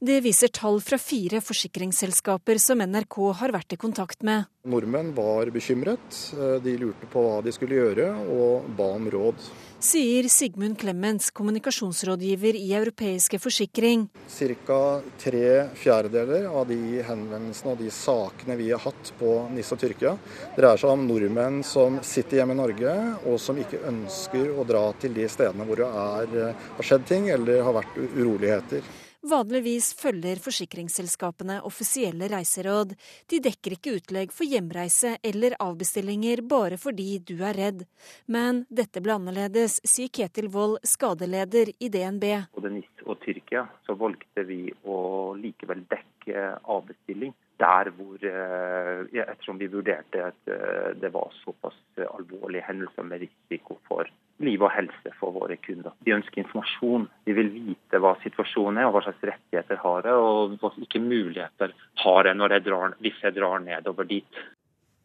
Det 0.00 0.20
viser 0.24 0.52
tall 0.54 0.80
fra 0.84 0.98
fire 1.00 1.42
forsikringsselskaper 1.44 2.60
som 2.62 2.82
NRK 2.84 3.20
har 3.40 3.54
vært 3.54 3.76
i 3.76 3.80
kontakt 3.80 4.24
med. 4.26 4.48
Nordmenn 4.64 5.12
var 5.16 5.50
bekymret. 5.52 6.20
De 6.64 6.76
lurte 6.80 7.08
på 7.12 7.22
hva 7.24 7.40
de 7.44 7.52
skulle 7.52 7.78
gjøre, 7.78 8.10
og 8.32 8.68
ba 8.78 8.90
om 8.96 9.10
råd 9.12 9.48
sier 9.84 10.28
Sigmund 10.32 10.78
Clemens, 10.80 11.30
kommunikasjonsrådgiver 11.30 12.56
i 12.56 12.72
Europeiske 12.72 13.38
forsikring. 13.38 14.06
Ca. 14.32 14.80
tre 15.20 15.68
fjerdedeler 15.76 16.48
av 16.48 16.66
de 16.70 17.02
henvendelsene 17.04 17.74
og 17.74 17.82
de 17.82 17.90
sakene 17.92 18.56
vi 18.60 18.70
har 18.72 18.80
hatt 18.80 19.12
på 19.20 19.34
NIS 19.52 19.74
og 19.76 19.82
Tyrkia, 19.82 20.16
dreier 20.56 20.80
seg 20.80 20.94
om 20.94 21.04
nordmenn 21.08 21.60
som 21.66 22.00
sitter 22.00 22.40
hjemme 22.40 22.56
i 22.56 22.62
Norge 22.62 22.96
og 23.28 23.40
som 23.42 23.60
ikke 23.60 23.84
ønsker 23.90 24.52
å 24.56 24.64
dra 24.68 24.86
til 25.00 25.16
de 25.16 25.28
stedene 25.28 25.68
hvor 25.68 25.82
det 25.82 25.90
er, 25.90 26.54
har 26.78 26.92
skjedd 26.92 27.08
ting 27.10 27.32
eller 27.34 27.64
har 27.66 27.82
vært 27.82 27.98
uroligheter. 28.00 28.94
Vanligvis 29.24 29.94
følger 29.96 30.36
forsikringsselskapene 30.44 31.60
offisielle 31.64 32.26
reiseråd. 32.28 32.90
De 33.32 33.38
dekker 33.40 33.78
ikke 33.78 33.94
utlegg 33.96 34.34
for 34.36 34.44
hjemreise 34.44 35.14
eller 35.24 35.56
avbestillinger 35.64 36.42
bare 36.44 36.76
fordi 36.80 37.22
du 37.24 37.38
er 37.40 37.56
redd. 37.56 37.86
Men 38.28 38.64
dette 38.68 39.00
ble 39.00 39.16
annerledes, 39.16 39.78
sier 39.80 40.12
Ketil 40.12 40.50
Wold, 40.52 40.76
skadeleder 40.84 41.72
i 41.80 41.88
DNB. 41.88 42.26
Både 42.52 42.74
NIS 42.76 43.06
og 43.06 43.16
Tyrkia 43.24 43.64
så 43.86 43.96
valgte 43.96 44.44
vi 44.44 44.60
å 44.84 44.98
likevel 45.40 45.86
dekke 45.88 46.44
avbestilling 46.76 47.32
der 47.60 47.90
hvor 47.96 48.22
eh, 48.26 49.20
Ettersom 49.24 49.58
vi 49.60 49.68
vurderte 49.70 50.22
at 50.30 50.50
eh, 50.50 50.92
det 51.00 51.10
var 51.14 51.32
såpass 51.42 51.76
alvorlige 52.04 52.64
hendelser 52.66 53.06
med 53.06 53.22
risiko 53.24 53.78
for 53.88 54.10
liv 54.42 54.62
og 54.62 54.72
helse 54.74 55.12
for 55.20 55.34
våre 55.36 55.56
kunder. 55.62 55.94
De 56.04 56.16
ønsker 56.16 56.42
informasjon. 56.42 57.06
De 57.26 57.36
vil 57.36 57.52
vite 57.54 58.00
hva 58.02 58.16
situasjonen 58.24 58.80
er 58.82 58.88
og 58.88 58.96
hva 58.96 59.04
slags 59.06 59.22
rettigheter 59.30 59.78
har 59.84 60.08
jeg, 60.08 60.24
og 60.26 60.56
hvilke 60.58 61.02
muligheter 61.02 61.76
har 62.02 62.30
jeg, 62.30 62.40
jeg 62.56 62.64
drar, 62.66 62.96
hvis 63.04 63.22
jeg 63.22 63.36
drar 63.38 63.62
nedover 63.62 64.10
dit. 64.10 64.42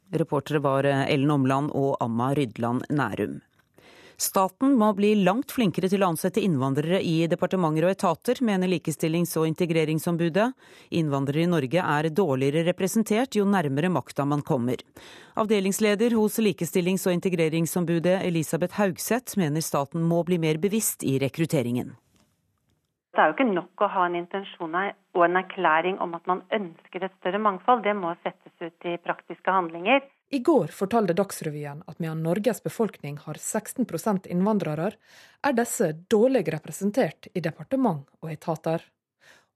Reportere 0.09 0.63
var 0.65 0.89
Ellen 0.89 1.29
Omland 1.29 1.69
og 1.77 1.99
Amma 2.01 2.31
Rydland 2.33 2.89
Nærum. 2.89 3.37
Staten 4.19 4.73
må 4.75 4.89
bli 4.97 5.13
langt 5.23 5.53
flinkere 5.55 5.87
til 5.87 6.03
å 6.03 6.09
ansette 6.11 6.41
innvandrere 6.43 6.97
i 6.99 7.23
departementer 7.31 7.85
og 7.87 7.93
etater, 7.93 8.41
mener 8.43 8.67
Likestillings- 8.67 9.37
og 9.39 9.47
integreringsombudet. 9.47 10.49
Innvandrere 10.99 11.45
i 11.45 11.47
Norge 11.47 11.79
er 11.79 12.09
dårligere 12.11 12.65
representert 12.67 13.37
jo 13.39 13.45
nærmere 13.47 13.87
makta 13.87 14.25
man 14.27 14.43
kommer. 14.43 14.83
Avdelingsleder 15.39 16.17
hos 16.19 16.35
Likestillings- 16.43 17.07
og 17.07 17.15
integreringsombudet 17.15 18.19
Elisabeth 18.27 18.75
Haugseth 18.75 19.39
mener 19.39 19.63
staten 19.63 20.03
må 20.03 20.25
bli 20.27 20.37
mer 20.37 20.59
bevisst 20.59 21.07
i 21.07 21.15
rekrutteringen. 21.23 21.95
Det 23.19 23.23
er 23.25 23.33
jo 23.33 23.35
ikke 23.35 23.51
nok 23.51 23.81
å 23.83 23.87
ha 23.91 24.03
en 24.07 24.13
intensjon 24.15 24.75
og 24.79 25.23
en 25.25 25.35
erklæring 25.35 25.97
om 25.99 26.13
at 26.15 26.27
man 26.29 26.39
ønsker 26.55 27.03
et 27.03 27.11
større 27.17 27.41
mangfold. 27.43 27.81
Det 27.83 27.91
må 27.91 28.13
settes 28.23 28.53
ut 28.63 28.85
i 28.87 28.93
praktiske 28.95 29.51
handlinger. 29.51 30.05
I 30.31 30.39
går 30.39 30.69
fortalte 30.71 31.11
Dagsrevyen 31.19 31.81
at 31.83 31.97
medan 31.99 32.21
Norges 32.23 32.61
befolkning 32.63 33.17
har 33.25 33.35
16% 33.35 34.29
innvandrere, 34.31 34.93
er 35.43 35.57
disse 35.57 35.89
dårlig 36.07 36.45
representert 36.55 37.27
i 37.35 37.43
departement 37.43 38.05
og 38.23 38.31
etater. 38.31 38.85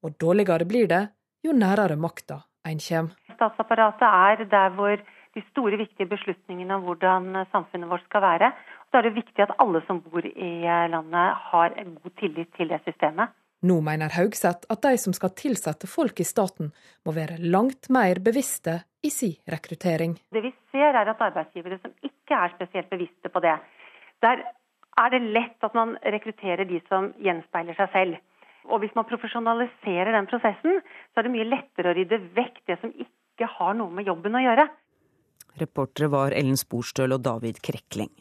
Og 0.03 0.17
dårligere 0.19 0.67
blir 0.67 0.89
det 0.91 0.99
jo 1.47 1.55
nærere 1.55 1.95
makta 1.95 2.41
en 2.67 2.81
kommer. 2.83 3.15
Statsapparatet 3.37 4.03
er 4.09 4.43
der 4.51 4.75
hvor 4.75 4.97
de 4.97 5.43
store, 5.53 5.79
viktige 5.79 6.09
beslutningene 6.11 6.75
om 6.75 6.83
hvordan 6.89 7.45
samfunnet 7.55 7.87
vårt 7.93 8.03
skal 8.09 8.25
være. 8.27 8.51
Da 8.91 8.99
er 8.99 9.07
det 9.07 9.15
viktig 9.21 9.45
at 9.47 9.55
alle 9.63 9.79
som 9.87 10.03
bor 10.03 10.27
i 10.27 10.51
landet 10.91 11.47
har 11.53 11.79
en 11.79 11.95
god 11.95 12.15
tillit 12.19 12.51
til 12.59 12.75
det 12.75 12.81
systemet. 12.83 13.31
Nå 13.63 13.77
mener 13.79 14.11
Haugseth 14.11 14.67
at 14.73 14.81
de 14.83 14.97
som 14.99 15.13
skal 15.15 15.31
tilsette 15.39 15.87
folk 15.87 16.19
i 16.19 16.27
staten, 16.27 16.73
må 17.07 17.13
være 17.15 17.39
langt 17.39 17.87
mer 17.93 18.19
bevisste 18.23 18.81
i 19.03 19.11
sin 19.11 19.37
rekruttering. 19.47 20.17
Det 20.35 20.43
vi 20.43 20.51
ser 20.73 20.91
er 20.91 21.07
at 21.07 21.23
arbeidsgivere 21.23 21.79
som 21.79 21.93
ikke 22.03 22.35
er 22.35 22.51
spesielt 22.57 22.91
bevisste 22.91 23.31
på 23.31 23.43
det, 23.43 23.55
der 24.23 24.43
er 24.99 25.13
det 25.15 25.21
lett 25.23 25.65
at 25.65 25.75
man 25.77 25.95
rekrutterer 26.15 26.67
de 26.69 26.81
som 26.89 27.11
gjenspeiler 27.23 27.77
seg 27.79 27.91
selv. 27.95 28.19
Og 28.71 28.83
hvis 28.83 28.93
man 28.95 29.07
profesjonaliserer 29.07 30.13
den 30.15 30.27
prosessen, 30.31 30.79
så 31.11 31.19
er 31.19 31.27
det 31.27 31.33
mye 31.33 31.47
lettere 31.47 31.91
å 31.91 31.97
rydde 31.97 32.19
vekk 32.35 32.61
det 32.69 32.79
som 32.83 32.93
ikke 32.95 33.49
har 33.57 33.75
noe 33.79 33.91
med 33.91 34.07
jobben 34.07 34.37
å 34.39 34.43
gjøre. 34.43 34.67
Reportere 35.59 36.09
var 36.11 36.35
Ellen 36.35 36.59
Sporstøl 36.59 37.15
og 37.15 37.23
David 37.25 37.59
Krekling. 37.65 38.11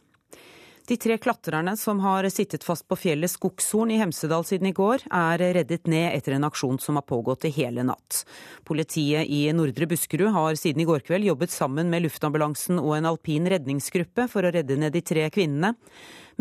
De 0.86 0.96
tre 0.96 1.14
klatrerne 1.18 1.76
som 1.76 2.00
har 2.02 2.26
sittet 2.28 2.64
fast 2.66 2.88
på 2.90 2.96
fjellet 2.98 3.30
Skogshorn 3.30 3.92
i 3.94 4.00
Hemsedal 4.00 4.42
siden 4.44 4.66
i 4.66 4.74
går, 4.74 5.04
er 5.14 5.38
reddet 5.54 5.86
ned 5.86 6.08
etter 6.16 6.34
en 6.34 6.46
aksjon 6.48 6.80
som 6.82 6.98
har 6.98 7.06
pågått 7.06 7.46
i 7.46 7.52
hele 7.54 7.84
natt. 7.86 8.24
Politiet 8.66 9.30
i 9.30 9.44
Nordre 9.54 9.86
Buskerud 9.86 10.32
har 10.34 10.58
siden 10.58 10.82
i 10.82 10.88
går 10.88 11.04
kveld 11.06 11.28
jobbet 11.28 11.54
sammen 11.54 11.86
med 11.92 12.02
luftambulansen 12.02 12.82
og 12.82 12.96
en 12.96 13.06
alpin 13.12 13.46
redningsgruppe 13.46 14.26
for 14.32 14.42
å 14.42 14.50
redde 14.56 14.80
ned 14.80 14.96
de 14.96 15.04
tre 15.06 15.28
kvinnene. 15.30 15.76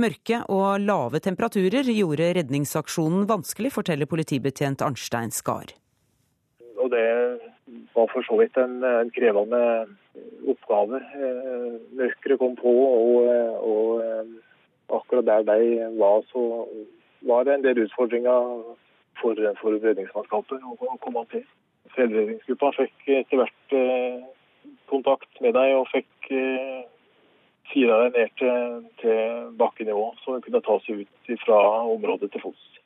Mørke 0.01 0.41
og 0.49 0.81
lave 0.87 1.21
temperaturer 1.21 1.85
gjorde 1.93 2.33
redningsaksjonen 2.39 3.29
vanskelig, 3.29 3.75
forteller 3.77 4.09
politibetjent 4.09 4.81
Arnstein 4.81 5.29
Skar. 5.35 5.75
Og 6.81 6.89
det 6.89 7.05
var 7.95 8.07
for 8.11 8.25
så 8.27 8.37
vidt 8.39 8.57
en, 8.57 8.83
en 8.83 9.11
krevende 9.15 9.61
oppgave. 10.47 10.99
Mørkere 10.99 11.79
mørket 11.99 12.39
kom 12.39 12.55
på, 12.59 12.71
og, 12.71 13.27
og, 13.71 14.03
eh, 14.05 14.31
akkurat 14.91 15.25
der 15.25 15.47
de 15.49 15.89
var, 15.99 16.21
så 16.31 16.67
var 17.21 17.43
det 17.43 17.53
en 17.53 17.63
del 17.63 17.83
utfordringer 17.85 18.61
for, 19.21 19.41
for 19.61 19.79
redningsmannskapet 19.85 20.63
å 20.65 20.97
komme 21.03 21.25
til. 21.31 21.45
Fjellredningsgruppa 21.95 22.71
fikk 22.77 23.09
etter 23.19 23.41
hvert 23.41 23.75
eh, 23.75 24.23
kontakt 24.91 25.41
med 25.43 25.55
dem 25.57 25.79
og 25.81 25.89
fikk 25.91 26.31
eh, 26.35 26.83
fira 27.71 28.03
dem 28.03 28.15
ned 28.17 28.35
til, 28.39 28.83
til 29.01 29.51
bakkenivå, 29.59 30.11
så 30.23 30.37
de 30.37 30.45
kunne 30.47 30.63
ta 30.65 30.77
seg 30.85 31.03
ut 31.05 31.33
fra 31.45 31.59
området 31.93 32.31
til 32.33 32.43
fots. 32.47 32.80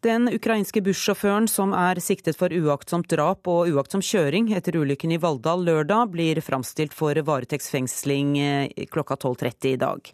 Den 0.00 0.30
ukrainske 0.32 0.80
bussjåføren 0.80 1.44
som 1.44 1.74
er 1.76 1.98
siktet 2.00 2.38
for 2.40 2.48
uaktsomt 2.56 3.10
drap 3.12 3.44
og 3.52 3.68
uaktsom 3.68 4.00
kjøring 4.00 4.46
etter 4.56 4.78
ulykken 4.80 5.12
i 5.12 5.18
Valldal 5.20 5.60
lørdag, 5.66 6.14
blir 6.14 6.40
framstilt 6.40 6.96
for 6.96 7.20
varetektsfengsling 7.28 8.30
eh, 8.40 8.86
klokka 8.88 9.18
12.30 9.20 9.74
i 9.74 9.80
dag. 9.82 10.12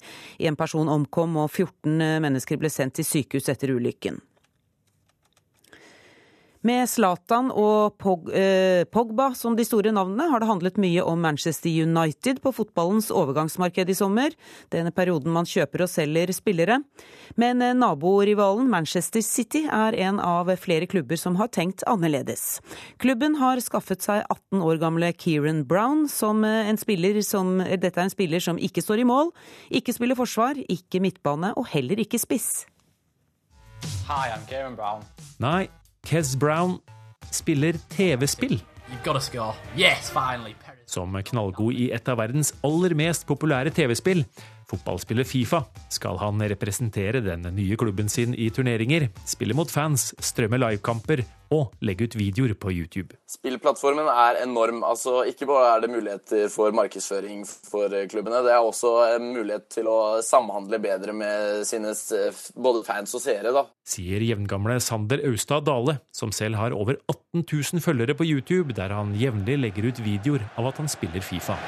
En 0.51 0.59
person 0.59 0.91
omkom 0.91 1.39
og 1.39 1.53
14 1.55 2.03
mennesker 2.25 2.59
ble 2.59 2.73
sendt 2.75 2.99
til 2.99 3.07
sykehus 3.07 3.47
etter 3.55 3.77
ulykken. 3.79 4.19
Med 6.67 6.89
Zlatan 6.91 7.53
og 7.55 8.03
eh, 8.35 8.83
Pogba 8.91 9.29
som 9.39 9.55
de 9.55 9.65
store 9.67 9.93
navnene 9.95 10.25
har 10.33 10.43
det 10.43 10.49
handlet 10.49 10.81
mye 10.83 11.05
om 11.05 11.21
Manchester 11.23 11.71
United 11.71 12.41
på 12.43 12.53
fotballens 12.57 13.13
overgangsmarked 13.15 13.93
i 13.93 13.95
sommer, 13.95 14.35
denne 14.75 14.91
perioden 14.95 15.35
man 15.35 15.47
kjøper 15.47 15.85
og 15.85 15.93
selger 15.93 16.33
spillere. 16.35 16.81
Men 17.39 17.63
eh, 17.63 17.77
naborivalen 17.77 18.71
Manchester 18.73 19.23
City 19.23 19.67
er 19.71 19.95
en 20.09 20.19
av 20.19 20.51
flere 20.59 20.91
klubber 20.91 21.21
som 21.21 21.39
har 21.39 21.53
tenkt 21.55 21.87
annerledes. 21.87 22.59
Klubben 22.99 23.39
har 23.39 23.63
skaffet 23.63 24.03
seg 24.09 24.25
18 24.25 24.67
år 24.67 24.83
gamle 24.83 25.13
Kieran 25.15 25.63
Brown, 25.69 26.09
som 26.11 26.43
eh, 26.43 26.67
en 26.67 26.81
spiller 26.81 27.21
som 27.23 27.61
Dette 27.63 27.95
er 27.95 28.09
en 28.09 28.17
spiller 28.17 28.43
som 28.43 28.59
ikke 28.59 28.83
står 28.83 29.05
i 29.05 29.09
mål, 29.13 29.35
ikke 29.71 29.95
spiller 29.95 30.19
forsvar, 30.19 30.59
ikke 30.67 31.05
midtbane 31.05 31.55
og 31.55 31.71
heller 31.77 32.03
ikke 32.03 32.19
spiss. 32.19 32.65
Hi, 34.09 34.33
I'm 34.33 34.47
Kieran 34.51 34.75
Brown. 34.75 35.05
Nei, 35.39 35.69
Kez 36.07 36.37
Brown 36.39 36.77
spiller 37.35 37.75
TV-spill. 37.91 38.61
Yes, 39.77 40.13
Som 40.87 41.17
knallgod 41.19 41.75
i 41.75 41.89
et 41.91 42.09
av 42.09 42.21
verdens 42.21 42.53
aller 42.63 42.95
mest 42.95 43.27
populære 43.27 43.73
TV-spill, 43.75 44.23
fotballspiller 44.71 45.27
Fifa, 45.27 45.63
skal 45.93 46.19
han 46.21 46.43
representere 46.43 47.23
den 47.25 47.47
nye 47.57 47.79
klubben 47.79 48.11
sin 48.11 48.35
i 48.35 48.51
turneringer, 48.51 49.09
spille 49.27 49.57
mot 49.57 49.71
fans, 49.71 50.13
strømme 50.23 50.59
livekamper 50.61 51.25
og 51.55 51.75
legge 51.87 52.09
ut 52.09 52.17
videoer 52.19 52.55
på 52.59 52.73
YouTube. 52.75 53.15
Spillplattformen 53.31 54.09
er 54.11 54.41
enorm. 54.43 54.83
altså 54.85 55.21
Ikke 55.31 55.47
bare 55.47 55.77
er 55.77 55.85
det 55.85 55.93
muligheter 55.93 56.49
for 56.51 56.75
markedsføring 56.75 57.45
for 57.47 57.93
klubbene, 58.11 58.43
det 58.43 58.55
er 58.55 58.65
også 58.65 58.93
en 59.15 59.31
mulighet 59.37 59.69
til 59.71 59.91
å 59.91 59.99
samhandle 60.27 60.81
bedre 60.83 61.15
med 61.15 61.63
sine 61.69 61.95
både 62.55 62.83
fans 62.87 63.15
og 63.15 63.23
seere. 63.23 63.55
da. 63.55 63.67
Sier 63.87 64.25
jevngamle 64.27 64.81
Sander 64.83 65.23
Austad 65.31 65.67
Dale, 65.69 66.01
som 66.11 66.35
selv 66.35 66.59
har 66.59 66.75
over 66.75 66.99
18 67.07 67.47
000 67.47 67.85
følgere 67.85 68.19
på 68.19 68.27
YouTube, 68.27 68.75
der 68.75 68.95
han 68.95 69.15
jevnlig 69.15 69.61
legger 69.63 69.91
ut 69.91 70.03
videoer 70.03 70.51
av 70.57 70.73
at 70.73 70.83
han 70.83 70.91
spiller 70.91 71.23
Fifa. 71.23 71.59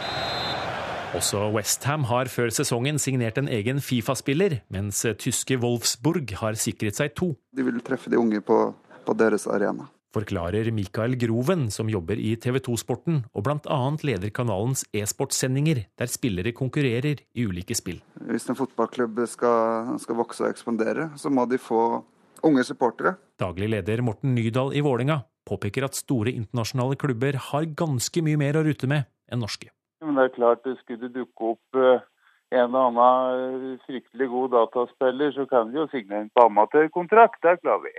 Også 1.17 1.41
Westham 1.55 2.03
har 2.05 2.29
før 2.29 2.51
sesongen 2.53 2.99
signert 3.01 3.39
en 3.41 3.47
egen 3.49 3.79
Fifa-spiller, 3.81 4.59
mens 4.69 5.01
tyske 5.17 5.57
Wolfsburg 5.63 6.35
har 6.37 6.59
sikret 6.61 6.99
seg 6.99 7.15
to. 7.17 7.31
De 7.57 7.65
vil 7.65 7.79
treffe 7.85 8.13
de 8.13 8.19
unge 8.21 8.43
på, 8.45 8.59
på 9.07 9.15
deres 9.17 9.47
arena. 9.49 9.87
Forklarer 10.13 10.69
Mikael 10.73 11.17
Groven, 11.21 11.71
som 11.73 11.89
jobber 11.89 12.21
i 12.21 12.35
TV 12.41 12.59
2-sporten 12.65 13.23
og 13.33 13.47
bl.a. 13.47 13.79
leder 14.05 14.33
kanalens 14.37 14.85
e-sportsendinger, 14.93 15.83
der 15.97 16.13
spillere 16.13 16.53
konkurrerer 16.57 17.25
i 17.33 17.47
ulike 17.49 17.77
spill. 17.77 18.03
Hvis 18.29 18.49
en 18.53 18.61
fotballklubb 18.61 19.23
skal, 19.33 19.95
skal 20.05 20.21
vokse 20.21 20.45
og 20.45 20.53
ekspandere, 20.53 21.09
så 21.17 21.33
må 21.33 21.49
de 21.49 21.61
få 21.61 22.03
unge 22.45 22.67
supportere. 22.69 23.17
Daglig 23.41 23.73
leder 23.73 24.05
Morten 24.05 24.37
Nydal 24.37 24.77
i 24.77 24.85
Vålinga 24.85 25.23
påpeker 25.49 25.89
at 25.89 25.97
store 25.97 26.37
internasjonale 26.37 27.01
klubber 27.01 27.41
har 27.49 27.73
ganske 27.73 28.25
mye 28.25 28.41
mer 28.41 28.61
å 28.61 28.65
rute 28.69 28.89
med 28.91 29.09
enn 29.33 29.45
norske. 29.45 29.73
Men 30.05 30.19
det 30.19 30.29
er 30.29 30.37
klart, 30.37 30.69
skulle 30.83 31.09
det 31.09 31.17
dukke 31.17 31.53
opp 31.55 31.79
eh, 31.79 32.07
en 32.55 32.65
eller 32.69 32.89
annen 32.89 33.79
fryktelig 33.87 34.29
god 34.33 34.55
dataspiller, 34.55 35.33
så 35.35 35.47
kan 35.51 35.73
vi 35.73 35.81
jo 35.81 35.89
signere 35.93 36.25
en 36.25 36.33
på 36.33 36.47
amatørkontrakt. 36.49 37.43
Det 37.43 37.59
klarer 37.61 37.85
vi. 37.85 37.95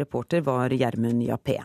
Reporter 0.00 0.40
var 0.46 0.72
Gjermund 0.72 1.22
Jappé. 1.26 1.58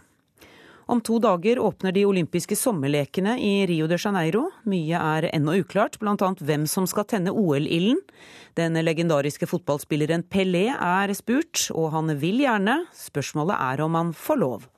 Om 0.87 1.01
to 1.03 1.17
dager 1.19 1.59
åpner 1.59 1.91
de 1.91 2.05
olympiske 2.07 2.55
sommerlekene 2.55 3.33
i 3.43 3.65
Rio 3.67 3.89
de 3.91 3.97
Janeiro. 3.99 4.45
Mye 4.63 4.99
er 4.99 5.27
ennå 5.35 5.57
uklart, 5.59 5.97
bl.a. 5.99 6.29
hvem 6.39 6.63
som 6.67 6.87
skal 6.87 7.03
tenne 7.11 7.33
OL-ilden. 7.35 7.99
Den 8.55 8.79
legendariske 8.79 9.49
fotballspilleren 9.51 10.23
Pelé 10.31 10.69
er 10.71 11.11
spurt, 11.15 11.67
og 11.75 11.91
han 11.91 12.15
vil 12.21 12.39
gjerne. 12.45 12.85
Spørsmålet 12.95 13.59
er 13.59 13.83
om 13.83 13.99
han 13.99 14.13
får 14.15 14.39
lov. 14.39 14.69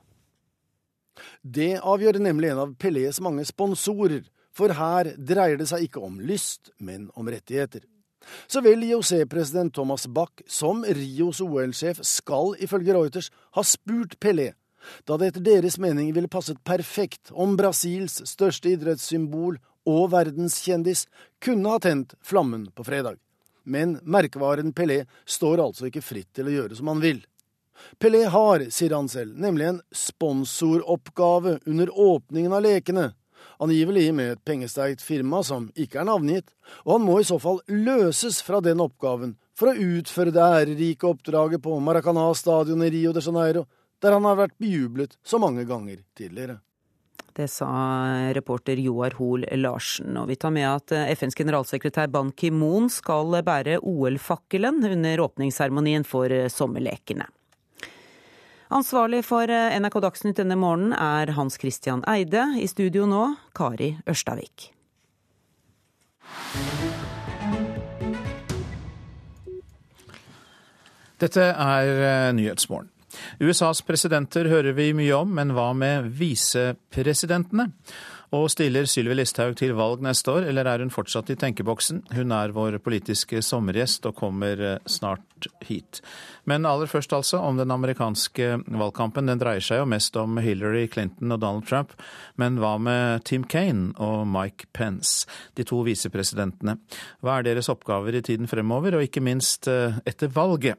Det 1.42 1.76
avgjør 1.78 2.18
nemlig 2.22 2.50
en 2.50 2.64
av 2.66 2.74
Pelés 2.74 3.22
mange 3.22 3.46
sponsorer. 3.46 4.26
For 4.60 4.76
her 4.76 5.14
dreier 5.16 5.56
det 5.56 5.70
seg 5.70 5.86
ikke 5.86 6.02
om 6.04 6.18
lyst, 6.20 6.68
men 6.84 7.08
om 7.16 7.28
rettigheter. 7.32 7.86
Så 8.46 8.60
vel 8.60 8.82
IOC-president 8.84 9.72
Thomas 9.72 10.04
Bach 10.06 10.42
som 10.46 10.82
Rios 10.84 11.40
OL-sjef 11.40 12.02
skal 12.04 12.52
ifølge 12.60 12.92
Reuters 12.92 13.30
ha 13.56 13.64
spurt 13.64 14.18
Pelé, 14.20 14.50
da 15.08 15.16
det 15.16 15.30
etter 15.30 15.46
deres 15.46 15.78
mening 15.80 16.12
ville 16.16 16.28
passet 16.28 16.60
perfekt 16.64 17.32
om 17.32 17.56
Brasils 17.56 18.18
største 18.28 18.74
idrettssymbol 18.74 19.56
og 19.88 20.10
verdenskjendis 20.12 21.06
kunne 21.40 21.72
ha 21.72 21.80
tent 21.80 22.12
flammen 22.20 22.68
på 22.76 22.84
fredag. 22.84 23.16
Men 23.64 23.96
merkevaren 24.04 24.74
Pelé 24.76 25.06
står 25.24 25.64
altså 25.64 25.88
ikke 25.88 26.04
fritt 26.04 26.34
til 26.36 26.48
å 26.48 26.56
gjøre 26.58 26.76
som 26.76 26.92
han 26.92 27.00
vil. 27.00 27.24
Pelé 27.96 28.26
har, 28.28 28.66
sier 28.68 28.92
han 28.92 29.08
selv, 29.08 29.38
nemlig 29.40 29.70
en 29.70 29.80
sponsoroppgave 29.96 31.58
under 31.64 31.92
åpningen 31.96 32.52
av 32.52 32.64
lekene, 32.66 33.06
angivelig 33.60 34.08
med 34.14 34.32
et 34.34 34.44
pengesterkt 34.44 35.02
firma 35.04 35.42
som 35.46 35.68
ikke 35.76 36.00
er 36.00 36.08
navngitt, 36.08 36.48
og 36.84 36.96
han 36.96 37.04
må 37.06 37.18
i 37.20 37.26
så 37.28 37.38
fall 37.42 37.60
løses 37.68 38.40
fra 38.44 38.62
den 38.64 38.80
oppgaven 38.82 39.36
for 39.58 39.70
å 39.70 39.90
utføre 39.98 40.32
det 40.32 40.40
ærerike 40.40 41.08
oppdraget 41.10 41.62
på 41.64 41.76
Maracana 41.84 42.30
stadion 42.34 42.82
i 42.86 42.90
Rio 42.94 43.12
de 43.12 43.22
Janeiro, 43.24 43.66
der 44.00 44.16
han 44.16 44.24
har 44.24 44.38
vært 44.38 44.58
bejublet 44.60 45.16
så 45.22 45.40
mange 45.42 45.66
ganger 45.68 46.00
tidligere. 46.16 46.60
Det 47.36 47.46
sa 47.48 47.68
reporter 48.34 48.80
Joar 48.82 49.14
Hoel 49.20 49.44
Larsen. 49.60 50.16
Og 50.18 50.26
vi 50.32 50.36
tar 50.40 50.50
med 50.54 50.66
at 50.66 50.94
FNs 51.14 51.38
generalsekretær 51.38 52.10
Ban 52.10 52.32
Ki-moon 52.34 52.88
skal 52.90 53.38
bære 53.46 53.78
OL-fakkelen 53.86 54.82
under 54.88 55.22
åpningsseremonien 55.28 56.04
for 56.08 56.32
sommerlekene. 56.50 57.28
Ansvarlig 58.70 59.24
for 59.26 59.50
NRK 59.50 59.96
Dagsnytt 60.04 60.38
denne 60.38 60.54
morgenen 60.54 60.92
er 60.94 61.32
Hans 61.34 61.56
Christian 61.58 62.04
Eide. 62.06 62.44
I 62.54 62.68
studio 62.70 63.02
nå, 63.10 63.24
Kari 63.50 63.96
Ørstavik. 64.06 64.68
Dette 71.18 71.48
er 71.50 72.30
Nyhetsmorgen. 72.38 72.92
USAs 73.42 73.82
presidenter 73.82 74.46
hører 74.46 74.78
vi 74.78 74.92
mye 74.94 75.18
om, 75.18 75.34
men 75.34 75.50
hva 75.56 75.72
med 75.74 76.06
visepresidentene? 76.14 77.72
Og 78.36 78.46
stiller 78.52 78.86
Sylvi 78.86 79.16
Listhaug 79.18 79.56
til 79.58 79.72
valg 79.74 80.04
neste 80.06 80.30
år, 80.30 80.44
eller 80.46 80.68
er 80.70 80.84
hun 80.84 80.92
fortsatt 80.94 81.32
i 81.32 81.38
tenkeboksen? 81.38 82.04
Hun 82.14 82.30
er 82.34 82.52
vår 82.54 82.76
politiske 82.78 83.42
sommergjest 83.42 84.06
og 84.06 84.14
kommer 84.20 84.62
eh, 84.62 84.76
snart 84.86 85.48
hit. 85.66 85.98
Men 86.46 86.68
aller 86.68 86.86
først 86.86 87.12
altså 87.16 87.40
om 87.42 87.58
den 87.58 87.74
amerikanske 87.74 88.52
valgkampen. 88.70 89.26
Den 89.26 89.42
dreier 89.42 89.64
seg 89.64 89.82
jo 89.82 89.88
mest 89.90 90.14
om 90.20 90.38
Hillary 90.38 90.86
Clinton 90.92 91.34
og 91.34 91.42
Donald 91.42 91.66
Trump. 91.66 91.96
Men 92.38 92.60
hva 92.62 92.76
med 92.78 93.26
Tim 93.26 93.42
Kaine 93.50 93.96
og 93.98 94.22
Mike 94.30 94.70
Pence, 94.78 95.26
de 95.58 95.66
to 95.66 95.82
visepresidentene? 95.86 96.78
Hva 97.24 97.40
er 97.40 97.50
deres 97.50 97.72
oppgaver 97.72 98.14
i 98.14 98.22
tiden 98.22 98.50
fremover, 98.50 98.94
og 98.94 99.08
ikke 99.08 99.24
minst 99.26 99.66
eh, 99.66 99.98
etter 100.06 100.30
valget? 100.30 100.78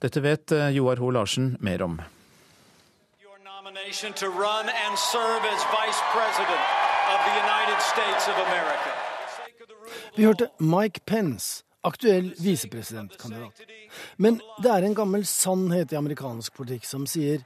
Dette 0.00 0.24
vet 0.24 0.56
eh, 0.56 0.72
Joar 0.78 1.04
Ho 1.04 1.12
Larsen 1.12 1.58
mer 1.60 1.84
om. 1.84 2.00
Vi 10.16 10.24
hørte 10.24 10.48
Mike 10.58 11.00
Pence, 11.06 11.64
aktuell 11.84 12.32
visepresidentkandidat. 12.40 13.66
Men 14.16 14.40
det 14.62 14.70
er 14.72 14.86
en 14.86 14.96
gammel 14.96 15.26
sannhet 15.28 15.92
i 15.92 15.98
amerikansk 15.98 16.56
politikk 16.56 16.88
som 16.88 17.04
sier 17.10 17.44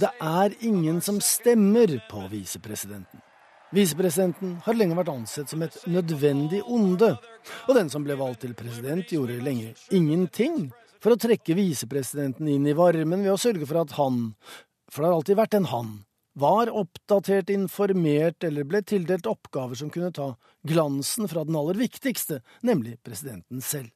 det 0.00 0.10
er 0.22 0.54
ingen 0.64 1.00
som 1.04 1.20
stemmer 1.22 1.92
på 2.10 2.24
visepresidenten. 2.32 3.22
Visepresidenten 3.74 4.56
har 4.64 4.76
lenge 4.78 4.96
vært 4.98 5.10
ansett 5.12 5.50
som 5.50 5.62
et 5.66 5.76
nødvendig 5.90 6.60
onde, 6.70 7.14
og 7.66 7.76
den 7.78 7.90
som 7.90 8.04
ble 8.06 8.16
valgt 8.18 8.44
til 8.44 8.54
president, 8.58 9.10
gjorde 9.10 9.40
lenge 9.42 9.74
ingenting 9.94 10.68
for 11.02 11.14
å 11.14 11.20
trekke 11.20 11.56
visepresidenten 11.58 12.48
inn 12.50 12.66
i 12.70 12.76
varmen 12.76 13.24
ved 13.24 13.34
å 13.34 13.40
sørge 13.40 13.66
for 13.68 13.82
at 13.82 13.94
han, 13.98 14.32
for 14.88 15.02
det 15.02 15.10
har 15.10 15.18
alltid 15.18 15.40
vært 15.40 15.58
en 15.58 15.70
han, 15.72 15.94
var 16.34 16.70
oppdatert, 16.70 17.50
informert 17.50 18.44
eller 18.44 18.66
ble 18.66 18.82
tildelt 18.82 19.26
oppgaver 19.26 19.78
som 19.78 19.90
kunne 19.90 20.12
ta 20.12 20.34
glansen 20.66 21.28
fra 21.30 21.44
den 21.44 21.56
aller 21.56 21.78
viktigste, 21.78 22.40
nemlig 22.60 22.98
presidenten 23.02 23.62
selv. 23.62 23.90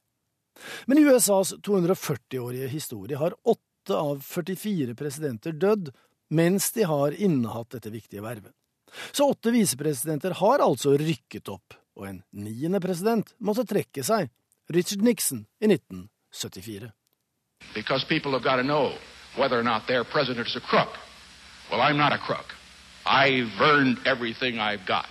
Men 0.85 0.97
i 0.97 1.01
USAs 1.07 1.53
240-årige 1.53 2.67
historie 2.67 3.17
har 3.19 3.35
åtte 3.43 3.95
av 3.95 4.23
44 4.23 4.95
presidenter 4.95 5.51
dødd 5.51 5.91
mens 6.29 6.71
de 6.71 6.83
har 6.87 7.11
innehatt 7.11 7.75
dette 7.75 7.89
viktige 7.89 8.23
vervet. 8.23 8.53
Så 9.11 9.29
åtte 9.29 9.51
visepresidenter 9.51 10.31
har 10.39 10.63
altså 10.63 10.95
rykket 10.97 11.49
opp, 11.49 11.75
og 11.95 12.07
en 12.07 12.21
niende 12.31 12.81
president 12.81 13.33
måtte 13.37 13.67
trekke 13.67 14.03
seg, 14.03 14.31
Richard 14.69 15.03
Nixon, 15.05 15.45
i 15.59 15.69
1974. 15.69 16.91
Because 17.75 18.05
people 18.07 18.31
have 18.31 18.43
got 18.43 18.57
to 18.57 18.63
know 18.63 18.93
president 19.35 20.47
is 20.47 20.55
a 20.55 20.59
crook. 20.59 21.08
Well, 21.71 21.81
I'm 21.81 21.97
not 21.97 22.13
a 22.13 22.17
crook. 22.17 22.55
I've 23.05 23.61
earned 23.61 23.97
everything 24.05 24.59
I've 24.59 24.85
got. 24.87 25.05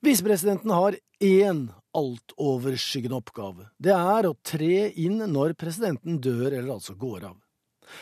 Visepresidenten 0.00 0.70
har 0.70 0.96
én 1.20 1.68
altoverskyggende 1.94 3.16
oppgave. 3.16 3.68
Det 3.78 3.94
er 3.94 4.26
å 4.26 4.34
tre 4.42 4.88
inn 4.98 5.22
når 5.30 5.54
presidenten 5.58 6.18
dør 6.22 6.50
eller 6.50 6.72
altså 6.74 6.96
går 6.98 7.28
av. 7.30 7.38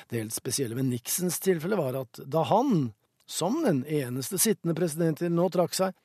Det 0.08 0.22
helt 0.22 0.36
spesielle 0.36 0.76
ved 0.76 0.88
Nixons 0.88 1.38
tilfelle 1.40 1.76
var 1.76 2.00
at 2.00 2.20
da 2.24 2.46
han, 2.48 2.90
som 3.28 3.60
den 3.64 3.84
eneste 3.84 4.40
sittende 4.40 4.76
presidenten 4.76 5.36
nå 5.36 5.50
trakk 5.52 5.76
seg, 5.76 5.96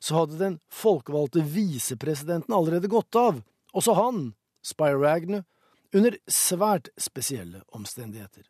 så 0.00 0.22
hadde 0.22 0.40
den 0.40 0.60
folkevalgte 0.72 1.44
visepresidenten 1.44 2.56
allerede 2.56 2.88
gått 2.88 3.16
av, 3.20 3.42
også 3.76 4.00
han, 4.00 4.30
Spire 4.64 5.12
Agnew, 5.12 5.44
under 5.92 6.16
svært 6.24 6.88
spesielle 7.00 7.62
omstendigheter. 7.76 8.48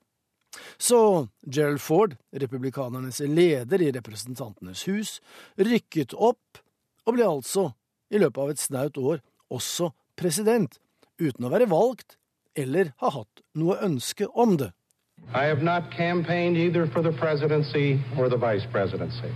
Så 0.78 1.28
Gerald 1.46 1.80
Ford, 1.80 2.16
republikanernes 2.32 3.20
leder 3.20 3.82
i 3.82 3.90
Representantenes 3.92 4.86
hus, 4.88 5.18
rykket 5.56 6.14
opp 6.14 6.62
og 7.06 7.16
ble 7.16 7.26
altså, 7.28 7.70
i 8.10 8.20
løpet 8.20 8.42
av 8.42 8.52
et 8.52 8.62
snaut 8.62 8.98
år, 9.00 9.20
også 9.52 9.92
president, 10.16 10.78
uten 11.20 11.44
å 11.44 11.52
være 11.52 11.68
valgt 11.70 12.16
eller 12.58 12.92
ha 13.02 13.12
hatt 13.14 13.42
noe 13.58 13.78
ønske 13.84 14.28
om 14.34 14.56
det. 14.60 14.72
I 15.34 15.44
have 15.44 15.62
not 15.62 15.90
campaigned 15.90 16.56
either 16.56 16.86
for 16.86 17.02
the 17.02 17.12
presidency 17.12 18.00
or 18.16 18.28
the 18.28 18.36
vice 18.36 18.66
presidency. 18.72 19.32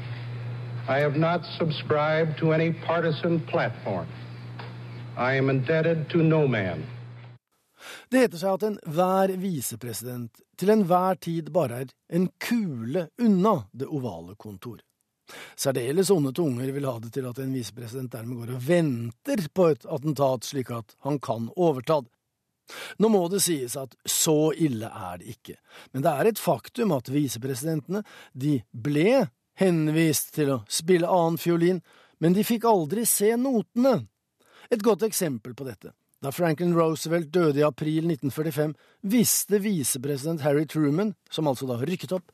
I 0.89 0.99
have 0.99 1.17
not 1.17 1.45
subscribed 1.59 2.39
to 2.39 2.53
any 2.53 2.73
partisan 2.73 3.41
platform. 3.41 4.07
I 5.17 5.35
am 5.35 5.51
indebted 5.51 6.09
to 6.11 6.19
no 6.19 6.49
man. 6.49 6.87
Det 8.11 8.25
heter 8.25 8.41
seg 8.41 8.57
at 8.57 8.65
enhver 8.69 9.35
visepresident 9.43 10.41
til 10.61 10.73
enhver 10.75 11.19
tid 11.23 11.51
bare 11.55 11.83
er 11.83 11.93
en 12.15 12.29
kule 12.43 13.09
unna 13.21 13.57
det 13.73 13.91
ovale 13.91 14.37
kontor. 14.39 14.81
Særdeles 15.57 16.11
onde 16.11 16.33
tunger 16.37 16.73
vil 16.75 16.87
ha 16.89 16.99
det 17.01 17.13
til 17.15 17.27
at 17.29 17.39
en 17.41 17.55
visepresident 17.55 18.13
dermed 18.13 18.43
går 18.43 18.57
og 18.57 18.65
venter 18.67 19.45
på 19.55 19.69
et 19.73 19.87
attentat 19.87 20.49
slik 20.49 20.73
at 20.75 20.97
han 21.07 21.21
kan 21.23 21.49
overta 21.57 22.03
det. 22.05 22.13
Nå 23.03 23.11
må 23.13 23.27
det 23.29 23.43
sies 23.45 23.75
at 23.77 23.95
så 24.09 24.53
ille 24.55 24.89
er 24.89 25.19
det 25.21 25.35
ikke, 25.35 25.57
men 25.93 26.05
det 26.05 26.13
er 26.13 26.31
et 26.31 26.41
faktum 26.41 26.95
at 26.97 27.11
visepresidentene, 27.13 28.05
de 28.33 28.61
ble 28.73 29.27
henvist 29.61 30.33
til 30.37 30.55
å 30.55 30.61
spille 30.71 31.11
annen 31.11 31.41
fiolin, 31.43 31.83
men 32.23 32.37
de 32.37 32.47
fikk 32.47 32.65
aldri 32.71 33.05
se 33.09 33.35
notene. 33.37 34.07
Et 34.71 34.81
godt 34.81 35.03
eksempel 35.05 35.57
på 35.59 35.67
dette. 35.67 35.93
Da 36.23 36.31
Franklin 36.33 36.75
Roosevelt 36.75 37.33
døde 37.35 37.59
i 37.59 37.65
april 37.67 38.07
1945, 38.07 38.75
visste 39.01 39.59
visepresident 39.59 40.45
Harry 40.47 40.67
Truman, 40.71 41.15
som 41.31 41.49
altså 41.51 41.67
da 41.67 41.81
rykket 41.83 42.15
opp, 42.15 42.31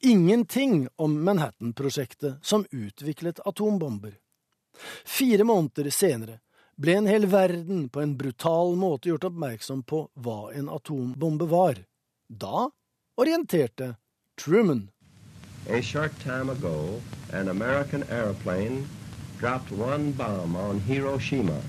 ingenting 0.00 0.86
om 0.96 1.18
Manhattan-prosjektet 1.24 2.38
som 2.42 2.64
utviklet 2.70 3.42
atombomber. 3.44 4.16
Fire 5.04 5.44
måneder 5.44 5.90
senere 5.92 6.38
ble 6.80 6.96
en 6.96 7.10
hel 7.12 7.28
verden 7.28 7.86
på 7.92 8.00
en 8.00 8.16
brutal 8.16 8.72
måte 8.80 9.12
gjort 9.12 9.28
oppmerksom 9.28 9.84
på 9.84 10.06
hva 10.16 10.40
en 10.56 10.72
atombombe 10.72 11.48
var. 11.52 11.84
Da 12.28 12.70
orienterte 13.20 13.96
Truman. 14.40 14.88
A 15.68 15.82
short 15.82 16.12
time 16.24 16.48
ago, 16.48 17.02
an 17.32 17.48
American 17.48 18.02
airplane 18.08 18.86
dropped 19.38 19.72
one 19.72 20.12
bomb 20.12 20.56
on 20.56 20.80
Hiroshima 20.80 21.60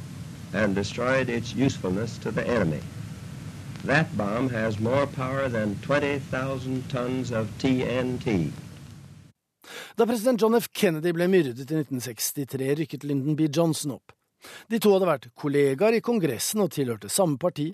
and 0.53 0.75
destroyed 0.75 1.29
its 1.29 1.53
usefulness 1.55 2.17
to 2.19 2.31
the 2.31 2.47
enemy. 2.47 2.81
That 3.85 4.15
bomb 4.17 4.49
has 4.49 4.79
more 4.79 5.07
power 5.07 5.49
than 5.49 5.75
20,000 5.81 6.89
tons 6.89 7.31
of 7.31 7.47
TNT. 7.59 8.51
Da 9.95 10.05
president 10.05 10.39
John 10.39 10.55
F. 10.55 10.69
Kennedy 10.73 11.11
ble 11.11 11.27
myrdet 11.27 11.59
i 11.59 11.65
1963, 11.65 12.73
rykket 12.81 13.03
Lyndon 13.03 13.35
B. 13.35 13.47
Johnson 13.47 13.97
opp. 13.97 14.13
De 14.69 14.79
to 14.79 14.91
hadde 14.93 15.09
vært 15.09 15.29
kollegaer 15.39 15.97
i 15.97 16.03
Kongressen 16.03 16.61
og 16.63 16.71
tilhørte 16.75 17.09
samme 17.11 17.39
parti, 17.41 17.71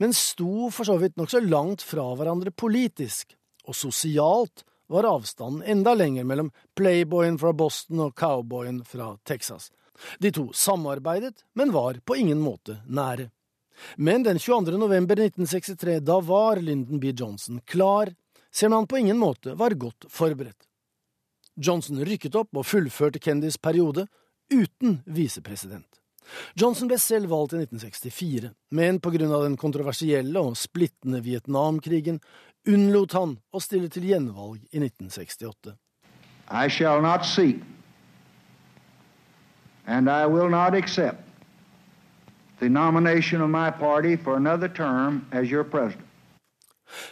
men 0.00 0.14
sto 0.16 0.70
for 0.72 0.86
så 0.88 0.96
vidt 1.00 1.18
nokså 1.20 1.42
langt 1.44 1.84
fra 1.84 2.06
hverandre 2.16 2.54
politisk, 2.54 3.34
og 3.68 3.76
sosialt 3.76 4.64
var 4.92 5.08
avstanden 5.08 5.64
enda 5.66 5.94
lenger 5.96 6.26
mellom 6.28 6.52
playboyen 6.76 7.38
fra 7.40 7.52
Boston 7.56 8.06
og 8.06 8.14
cowboyen 8.20 8.82
fra 8.86 9.14
Texas. 9.24 9.70
De 10.18 10.32
to 10.32 10.48
samarbeidet, 10.52 11.44
men 11.54 11.72
var 11.72 12.00
på 12.04 12.16
ingen 12.16 12.40
måte 12.42 12.80
nære. 12.86 13.30
Men 13.96 14.22
den 14.22 14.38
22. 14.38 14.78
november 14.78 15.18
1963, 15.18 16.00
da 16.00 16.20
var 16.20 16.60
Lyndon 16.62 17.00
B. 17.00 17.12
Johnson 17.16 17.60
klar, 17.66 18.14
selv 18.54 18.72
om 18.72 18.82
han 18.82 18.86
på 18.86 18.98
ingen 18.98 19.18
måte 19.18 19.54
var 19.54 19.70
godt 19.70 20.06
forberedt. 20.08 20.68
Johnson 21.56 22.02
rykket 22.06 22.34
opp 22.38 22.56
og 22.56 22.66
fullførte 22.66 23.18
Kennedys 23.22 23.58
periode 23.58 24.06
uten 24.52 25.00
visepresident. 25.06 26.00
Johnson 26.54 26.88
ble 26.88 26.98
selv 26.98 27.30
valgt 27.30 27.54
i 27.54 27.60
1964, 27.62 28.50
men 28.74 28.98
på 29.02 29.12
grunn 29.14 29.32
av 29.34 29.44
den 29.44 29.56
kontroversielle 29.60 30.40
og 30.40 30.56
splittende 30.58 31.20
Vietnamkrigen 31.24 32.20
unnlot 32.68 33.12
han 33.12 33.36
å 33.52 33.60
stille 33.60 33.90
til 33.92 34.08
gjenvalg 34.08 34.62
i 34.72 34.80
1968. 34.80 35.74
I 36.50 36.68
shall 36.68 37.02
not 37.04 37.26
seek, 37.28 37.60
and 39.86 40.08
I 40.08 40.26
will 40.26 40.48
not 40.48 40.74
accept, 40.74 41.22
the 42.60 42.68
nomination 42.68 43.40
of 43.40 43.50
my 43.50 43.70
party 43.70 44.16
for 44.16 44.36
another 44.36 44.68
term 44.68 45.26
as 45.32 45.50
your 45.50 45.64
president. 45.64 46.08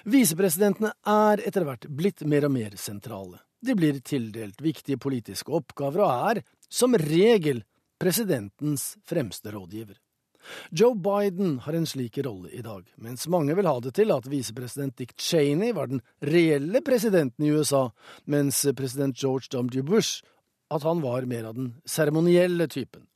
Visepresidentene 0.05 0.93
er 1.09 1.43
etter 1.43 1.65
hvert 1.67 1.89
blitt 1.89 2.23
mer 2.29 2.47
og 2.47 2.55
mer 2.55 2.77
sentrale. 2.79 3.41
De 3.63 3.75
blir 3.79 4.01
tildelt 4.05 4.61
viktige 4.63 4.99
politiske 4.99 5.53
oppgaver 5.55 6.05
og 6.05 6.31
er, 6.31 6.43
som 6.69 6.95
regel, 6.99 7.63
presidentens 8.03 8.97
fremste 9.07 9.53
rådgiver. 9.55 9.99
Joe 10.75 10.97
Biden 10.99 11.61
har 11.63 11.77
en 11.79 11.87
slik 11.87 12.19
rolle 12.27 12.51
i 12.51 12.63
dag, 12.67 12.83
mens 12.99 13.29
mange 13.31 13.55
vil 13.55 13.69
ha 13.69 13.77
det 13.81 13.93
til 13.95 14.11
at 14.11 14.27
visepresident 14.27 14.97
Dick 14.99 15.15
Cheney 15.21 15.71
var 15.77 15.87
den 15.93 16.03
reelle 16.19 16.83
presidenten 16.83 17.47
i 17.47 17.53
USA, 17.55 17.91
mens 18.27 18.65
president 18.75 19.15
George 19.15 19.53
W. 19.55 19.85
Bush 19.87 20.25
at 20.73 20.87
han 20.87 21.03
var 21.05 21.29
mer 21.31 21.51
av 21.51 21.59
den 21.59 21.75
seremonielle 21.85 22.69
typen. 22.73 23.07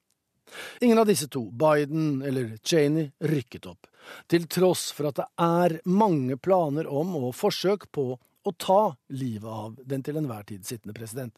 Ingen 0.81 1.01
av 1.03 1.09
disse 1.09 1.29
to, 1.33 1.49
Biden 1.51 2.23
eller 2.23 2.55
Cheney, 2.63 3.11
rykket 3.19 3.67
opp, 3.67 3.89
til 4.31 4.47
tross 4.47 4.89
for 4.95 5.11
at 5.11 5.19
det 5.19 5.27
er 5.43 5.81
mange 5.91 6.39
planer 6.39 6.87
om 6.87 7.17
og 7.19 7.35
forsøk 7.35 7.89
på 7.93 8.13
å 8.15 8.55
ta 8.55 8.95
livet 9.11 9.51
av 9.51 9.75
den 9.83 10.07
til 10.07 10.21
enhver 10.21 10.47
tid 10.47 10.63
sittende 10.67 10.95
president. 10.95 11.35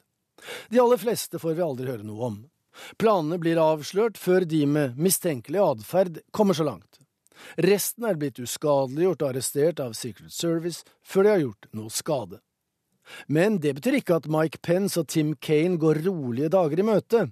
De 0.68 0.78
aller 0.82 1.00
fleste 1.00 1.40
får 1.40 1.56
vi 1.56 1.64
aldri 1.64 1.88
høre 1.88 2.06
noe 2.06 2.28
om, 2.28 2.38
Planene 2.98 3.38
blir 3.42 3.60
avslørt 3.60 4.18
før 4.20 4.46
de 4.48 4.64
med 4.70 4.98
mistenkelig 5.00 5.62
atferd 5.62 6.20
kommer 6.34 6.56
så 6.56 6.66
langt. 6.68 7.00
Resten 7.62 8.06
er 8.08 8.18
blitt 8.18 8.40
uskadeliggjort 8.42 9.22
og 9.22 9.30
arrestert 9.30 9.82
av 9.82 9.94
Secret 9.98 10.34
Service 10.34 10.84
før 11.06 11.26
de 11.26 11.32
har 11.32 11.44
gjort 11.44 11.68
noe 11.78 11.94
skade. 11.94 12.40
Men 13.26 13.58
det 13.62 13.74
betyr 13.78 13.98
ikke 14.00 14.18
at 14.18 14.28
Mike 14.30 14.60
Pence 14.64 15.00
og 15.00 15.08
Tim 15.12 15.34
Kane 15.40 15.78
går 15.80 16.02
rolige 16.06 16.50
dager 16.52 16.80
i 16.80 16.86
møte. 16.86 17.26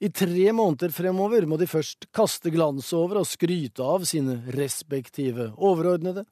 I 0.00 0.08
tre 0.14 0.48
måneder 0.54 0.94
fremover 0.94 1.46
må 1.50 1.58
de 1.60 1.68
først 1.68 2.08
kaste 2.14 2.52
glans 2.54 2.92
over 2.96 3.20
og 3.20 3.28
skryte 3.28 3.84
av 3.84 4.06
sine 4.08 4.38
respektive 4.54 5.50
overordnede. 5.56 6.24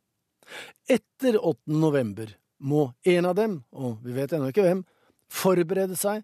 Etter 0.88 1.36
8. 1.38 1.58
november 1.74 2.32
må 2.62 2.92
en 3.08 3.28
av 3.28 3.36
dem, 3.36 3.60
og 3.74 3.98
vi 4.06 4.14
vet 4.16 4.32
ennå 4.32 4.52
ikke 4.52 4.64
hvem, 4.64 4.84
forberede 5.32 5.98
seg 5.98 6.22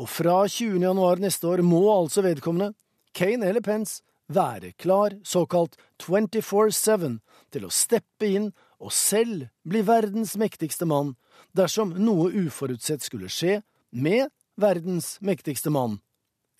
og 0.00 0.08
fra 0.10 0.42
20. 0.48 0.80
januar 0.82 1.20
neste 1.22 1.48
år 1.48 1.62
må 1.66 1.84
altså 1.92 2.24
vedkommende, 2.24 2.74
Kane 3.14 3.48
eller 3.48 3.64
Pence, 3.64 4.02
være 4.28 4.72
klar, 4.80 5.14
såkalt 5.24 5.76
24-7, 6.02 7.18
til 7.52 7.66
å 7.66 7.72
steppe 7.72 8.28
inn 8.28 8.50
og 8.84 8.92
selv 8.92 9.48
bli 9.64 9.80
verdens 9.86 10.36
mektigste 10.40 10.86
mann 10.88 11.14
dersom 11.56 11.94
noe 11.96 12.30
uforutsett 12.44 13.04
skulle 13.04 13.32
skje 13.32 13.62
med 13.94 14.28
verdens 14.60 15.16
mektigste 15.24 15.72
mann 15.72 15.98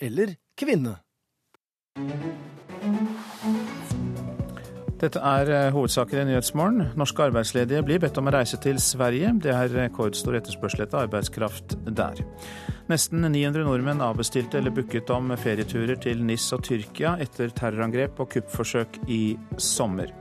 eller 0.02 0.36
kvinne. 0.58 0.98
Dette 5.04 5.20
er 5.20 5.50
eh, 5.52 5.72
hovedsaker 5.74 6.22
i 6.22 6.24
Nyhetsmorgen. 6.30 6.94
Norske 6.96 7.26
arbeidsledige 7.26 7.82
blir 7.84 8.00
bedt 8.00 8.16
om 8.20 8.30
å 8.30 8.32
reise 8.32 8.56
til 8.62 8.78
Sverige. 8.80 9.34
Det 9.42 9.52
er 9.52 9.72
rekordstor 9.74 10.38
etterspørsel 10.38 10.86
etter 10.86 11.02
arbeidskraft 11.04 11.76
der. 11.98 12.22
Nesten 12.88 13.26
900 13.26 13.66
nordmenn 13.66 14.00
avbestilte 14.04 14.60
eller 14.60 14.72
booket 14.74 15.12
om 15.12 15.34
ferieturer 15.40 15.98
til 16.00 16.24
NIS 16.24 16.46
og 16.56 16.64
Tyrkia 16.68 17.16
etter 17.20 17.52
terrorangrep 17.52 18.22
og 18.22 18.32
kuppforsøk 18.32 19.02
i 19.12 19.22
sommer. 19.60 20.14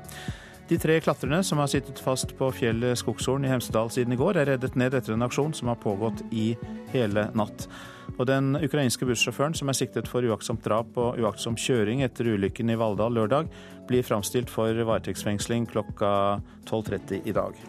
De 0.73 0.79
tre 0.79 0.95
klatrerne 1.05 1.43
som 1.45 1.59
har 1.61 1.67
sittet 1.69 1.99
fast 2.01 2.31
på 2.33 2.47
fjellet 2.57 2.97
Skogshorn 2.97 3.43
i 3.45 3.49
Hemsedal 3.51 3.91
siden 3.93 4.15
i 4.15 4.17
går, 4.17 4.39
er 4.41 4.47
reddet 4.49 4.73
ned 4.79 4.95
etter 4.97 5.13
en 5.13 5.21
aksjon 5.21 5.51
som 5.53 5.67
har 5.69 5.77
pågått 5.77 6.23
i 6.33 6.55
hele 6.89 7.27
natt. 7.37 7.67
Og 8.15 8.23
den 8.25 8.55
ukrainske 8.57 9.05
bussjåføren 9.05 9.53
som 9.53 9.69
er 9.69 9.77
siktet 9.77 10.07
for 10.09 10.25
uaktsomt 10.25 10.63
drap 10.65 10.95
og 10.97 11.19
uaktsom 11.21 11.53
kjøring 11.61 12.01
etter 12.01 12.25
ulykken 12.25 12.73
i 12.73 12.77
Valldal 12.81 13.13
lørdag, 13.13 13.51
blir 13.85 14.01
framstilt 14.07 14.49
for 14.49 14.73
varetektsfengsling 14.73 15.67
klokka 15.69 16.09
12.30 16.65 17.21
i 17.29 17.35
dag. 17.37 17.59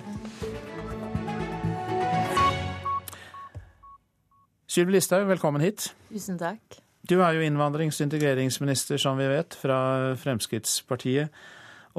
Sylvi 4.65 4.97
Listhaug, 4.97 5.27
velkommen 5.29 5.67
hit. 5.67 5.91
Tusen 6.09 6.41
takk. 6.41 6.81
Du 7.05 7.19
er 7.19 7.37
jo 7.37 7.45
innvandrings- 7.45 8.01
og 8.01 8.09
integreringsminister, 8.09 8.97
som 8.97 9.21
vi 9.21 9.29
vet, 9.29 9.59
fra 9.61 10.15
Fremskrittspartiet. 10.25 11.29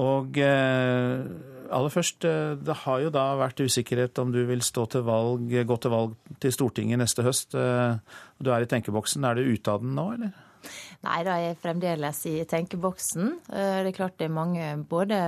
Og 0.01 0.37
aller 0.37 1.91
først, 1.93 2.25
det 2.67 2.75
har 2.83 3.03
jo 3.03 3.11
da 3.13 3.25
vært 3.39 3.61
usikkerhet 3.63 4.19
om 4.21 4.33
du 4.33 4.41
vil 4.47 4.63
stå 4.65 4.85
til 4.91 5.05
valg, 5.07 5.47
gå 5.47 5.77
til 5.81 5.93
valg 5.93 6.15
til 6.43 6.53
Stortinget 6.53 6.99
neste 6.99 7.23
høst. 7.25 7.55
Du 7.55 8.51
er 8.51 8.65
i 8.65 8.69
tenkeboksen. 8.69 9.23
Er 9.23 9.39
du 9.39 9.47
ute 9.47 9.71
av 9.71 9.83
den 9.85 9.95
nå, 9.95 10.09
eller? 10.17 10.35
Nei, 11.05 11.19
da 11.23 11.35
er 11.37 11.43
jeg 11.47 11.61
fremdeles 11.61 12.19
i 12.27 12.35
tenkeboksen. 12.49 13.35
Det 13.47 13.65
er 13.85 13.95
klart 13.95 14.17
det 14.19 14.27
er 14.27 14.35
mange 14.35 14.71
både 14.89 15.21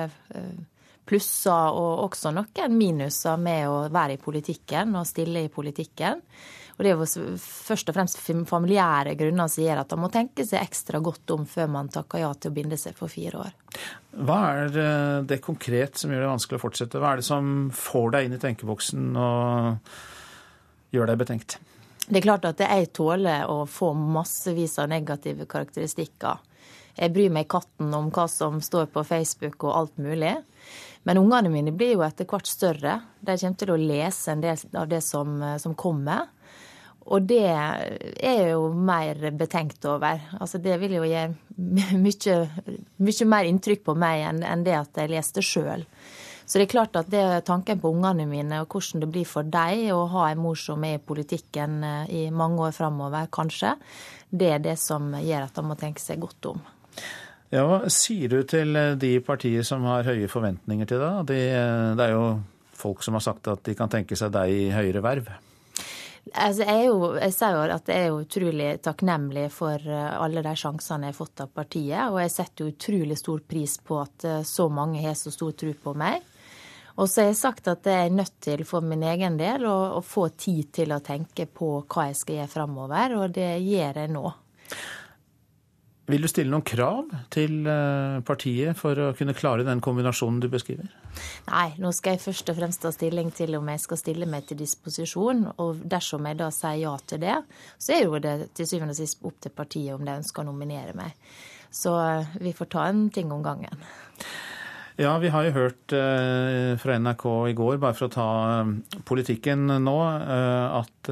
plusser 1.08 1.78
og 1.78 2.04
også 2.10 2.34
noen 2.36 2.74
minuser 2.76 3.40
med 3.40 3.70
å 3.72 3.76
være 3.94 4.18
i 4.18 4.22
politikken 4.22 4.96
og 5.00 5.08
stille 5.08 5.46
i 5.46 5.52
politikken. 5.54 6.24
Og 6.78 6.86
det 6.86 6.92
er 6.92 7.00
jo 7.00 7.32
først 7.42 7.90
og 7.90 7.96
fremst 7.98 8.20
familiære 8.22 9.16
grunner 9.18 9.50
som 9.50 9.64
gjør 9.64 9.80
at 9.82 9.94
man 9.96 10.04
må 10.06 10.10
tenke 10.14 10.46
seg 10.46 10.62
ekstra 10.62 11.02
godt 11.02 11.34
om 11.34 11.48
før 11.50 11.72
man 11.74 11.90
takker 11.90 12.22
ja 12.22 12.30
til 12.38 12.52
å 12.52 12.58
binde 12.58 12.78
seg 12.78 12.94
for 12.98 13.10
fire 13.10 13.48
år. 13.48 13.56
Hva 14.14 14.38
er 14.60 14.78
det 15.26 15.40
konkret 15.46 15.98
som 15.98 16.14
gjør 16.14 16.28
det 16.28 16.30
vanskelig 16.36 16.60
å 16.60 16.66
fortsette? 16.68 17.02
Hva 17.02 17.16
er 17.16 17.24
det 17.24 17.26
som 17.26 17.72
får 17.74 18.14
deg 18.14 18.28
inn 18.28 18.38
i 18.38 18.42
tenkeboksen 18.44 19.18
og 19.18 20.94
gjør 20.94 21.10
deg 21.10 21.24
betenkt? 21.24 21.58
Det 22.08 22.22
er 22.22 22.28
klart 22.30 22.46
at 22.48 22.62
jeg 22.62 22.92
tåler 22.96 23.50
å 23.50 23.66
få 23.68 23.92
massevis 23.98 24.78
av 24.80 24.94
negative 24.94 25.50
karakteristikker. 25.50 26.46
Jeg 26.98 27.14
bryr 27.14 27.34
meg 27.34 27.50
katten 27.50 27.90
om 27.94 28.08
hva 28.14 28.30
som 28.32 28.62
står 28.64 28.88
på 28.94 29.04
Facebook 29.06 29.66
og 29.66 29.74
alt 29.82 30.00
mulig. 30.02 30.38
Men 31.10 31.20
ungene 31.20 31.50
mine 31.52 31.74
blir 31.76 31.96
jo 31.96 32.06
etter 32.06 32.30
hvert 32.30 32.48
større. 32.50 32.96
De 33.20 33.36
kommer 33.38 33.60
til 33.60 33.74
å 33.74 33.82
lese 33.82 34.34
en 34.34 34.46
del 34.46 34.64
av 34.78 34.88
det 34.92 35.02
som, 35.06 35.36
som 35.62 35.76
kommer. 35.78 36.30
Og 37.08 37.24
det 37.24 37.46
er 37.48 38.42
jo 38.52 38.68
mer 38.74 39.30
betenkt 39.40 39.86
over. 39.88 40.20
Altså 40.40 40.60
det 40.60 40.76
vil 40.82 40.98
jo 40.98 41.06
gi 41.08 41.24
mye, 42.06 42.38
mye 43.00 43.28
mer 43.32 43.50
inntrykk 43.50 43.86
på 43.88 43.96
meg 44.00 44.26
enn, 44.28 44.44
enn 44.44 44.66
det 44.68 44.76
at 44.76 45.00
jeg 45.02 45.14
leste 45.14 45.44
sjøl. 45.46 45.86
Så 46.48 46.60
det 46.60 46.68
er 46.68 46.72
klart 46.72 46.96
at 46.96 47.10
det 47.12 47.20
er 47.20 47.44
tanken 47.44 47.80
på 47.84 47.92
ungene 47.92 48.24
mine 48.28 48.62
og 48.64 48.72
hvordan 48.72 49.04
det 49.04 49.10
blir 49.12 49.28
for 49.28 49.48
dem 49.52 49.90
å 49.92 50.06
ha 50.14 50.30
en 50.32 50.40
mor 50.40 50.56
som 50.60 50.84
er 50.88 50.96
i 50.96 51.04
politikken 51.04 51.82
eh, 51.84 52.04
i 52.08 52.22
mange 52.32 52.70
år 52.70 52.76
framover, 52.76 53.28
kanskje, 53.36 53.74
det 54.32 54.54
er 54.56 54.62
det 54.64 54.78
som 54.80 55.10
gjør 55.12 55.50
at 55.50 55.60
de 55.60 55.66
må 55.68 55.76
tenke 55.80 56.00
seg 56.00 56.22
godt 56.24 56.48
om. 56.54 56.62
Ja, 57.52 57.66
Hva 57.68 57.82
sier 57.92 58.32
du 58.32 58.40
til 58.48 58.80
eh, 58.80 58.96
de 59.00 59.18
partier 59.28 59.68
som 59.68 59.84
har 59.92 60.08
høye 60.08 60.32
forventninger 60.32 60.88
til 60.88 61.04
deg? 61.04 61.20
De, 61.34 61.42
eh, 61.52 61.92
det 62.00 62.08
er 62.08 62.16
jo 62.16 62.24
folk 62.80 63.04
som 63.04 63.20
har 63.20 63.28
sagt 63.28 63.52
at 63.52 63.68
de 63.68 63.76
kan 63.76 63.92
tenke 63.92 64.16
seg 64.16 64.32
deg 64.36 64.56
i 64.56 64.72
høyere 64.72 65.04
verv. 65.04 65.30
Altså, 66.34 66.66
jeg, 66.68 66.88
jo, 66.90 67.12
jeg 67.20 67.36
sier 67.36 67.56
jo 67.56 67.76
at 67.76 67.92
jeg 67.92 68.08
er 68.08 68.16
utrolig 68.16 68.70
takknemlig 68.84 69.46
for 69.54 69.82
eh, 69.82 70.16
alle 70.18 70.44
de 70.46 70.56
sjansene 70.58 71.10
jeg 71.10 71.16
har 71.16 71.20
fått 71.20 71.44
av 71.46 71.54
partiet. 71.56 72.10
Og 72.12 72.20
jeg 72.24 72.34
setter 72.34 72.72
utrolig 72.72 73.20
stor 73.20 73.44
pris 73.48 73.78
på 73.80 74.02
at 74.02 74.28
så 74.48 74.68
mange 74.74 75.04
har 75.06 75.16
så 75.20 75.34
stor 75.34 75.56
tro 75.58 75.76
på 75.84 75.96
meg. 75.98 76.26
Og 76.98 77.06
så 77.10 77.22
har 77.22 77.28
jeg 77.30 77.38
sagt 77.38 77.68
at 77.70 77.86
jeg 77.86 78.08
er 78.08 78.14
nødt 78.14 78.40
til 78.42 78.64
for 78.66 78.82
min 78.82 79.04
egen 79.06 79.38
del 79.38 79.68
å, 79.70 79.76
å 80.00 80.02
få 80.02 80.30
tid 80.34 80.72
til 80.80 80.96
å 80.96 81.04
tenke 81.06 81.46
på 81.46 81.76
hva 81.86 82.08
jeg 82.10 82.18
skal 82.18 82.40
gjøre 82.40 82.54
framover, 82.56 83.18
og 83.20 83.36
det 83.36 83.52
gjør 83.62 84.00
jeg 84.02 84.14
nå. 84.16 84.24
Vil 86.08 86.24
du 86.24 86.30
stille 86.32 86.52
noen 86.54 86.64
krav 86.64 87.10
til 87.36 87.68
eh, 87.68 88.20
partiet 88.28 88.80
for 88.80 88.96
å 88.96 89.10
kunne 89.18 89.36
klare 89.36 89.66
den 89.68 89.82
kombinasjonen 89.84 90.40
du 90.40 90.48
beskriver? 90.52 90.88
Nei, 91.50 91.74
nå 91.84 91.92
skal 91.96 92.16
jeg 92.16 92.24
først 92.24 92.52
og 92.54 92.60
fremst 92.62 92.84
ta 92.86 92.94
stilling 92.96 93.34
til 93.36 93.58
om 93.60 93.68
jeg 93.74 93.84
skal 93.84 94.00
stille 94.00 94.30
meg 94.30 94.48
til 94.48 94.62
disposisjon. 94.62 95.44
Og 95.60 95.84
dersom 95.84 96.30
jeg 96.30 96.40
da 96.40 96.48
sier 96.56 96.80
ja 96.86 96.96
til 97.04 97.26
det, 97.26 97.36
så 97.76 97.98
er 97.98 98.06
jo 98.06 98.22
det 98.24 98.38
til 98.56 98.70
syvende 98.70 98.96
og 98.96 99.02
sist 99.02 99.28
opp 99.28 99.42
til 99.44 99.56
partiet 99.58 99.98
om 99.98 100.08
de 100.08 100.16
ønsker 100.22 100.46
å 100.46 100.48
nominere 100.48 100.96
meg. 100.96 101.12
Så 101.76 101.98
eh, 102.00 102.38
vi 102.40 102.56
får 102.56 102.72
ta 102.78 102.88
en 102.88 103.10
ting 103.12 103.34
om 103.36 103.44
gangen. 103.44 103.84
Ja, 104.98 105.12
vi 105.22 105.30
har 105.30 105.46
jo 105.46 105.52
hørt 105.54 105.94
eh, 105.94 106.72
fra 106.82 106.96
NRK 106.98 107.26
i 107.52 107.54
går, 107.54 107.76
bare 107.78 107.94
for 107.94 108.08
å 108.08 108.14
ta 108.16 108.30
eh, 108.64 108.70
politikken 109.06 109.68
nå, 109.86 109.94
eh, 110.02 110.78
at, 110.80 111.12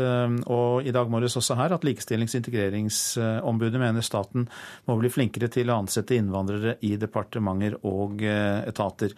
og 0.49 0.87
i 0.89 0.93
dag 0.95 1.11
morges 1.13 1.37
også 1.37 1.53
her, 1.59 1.75
at 1.75 1.85
Likestillings- 1.85 2.33
og 2.33 2.41
integreringsombudet 2.41 3.81
mener 3.81 4.05
staten 4.05 4.47
må 4.89 4.95
bli 4.97 5.11
flinkere 5.13 5.51
til 5.53 5.69
å 5.69 5.77
ansette 5.83 6.17
innvandrere 6.17 6.79
i 6.89 6.95
departementer 6.97 7.77
og 7.85 8.25
etater. 8.25 9.13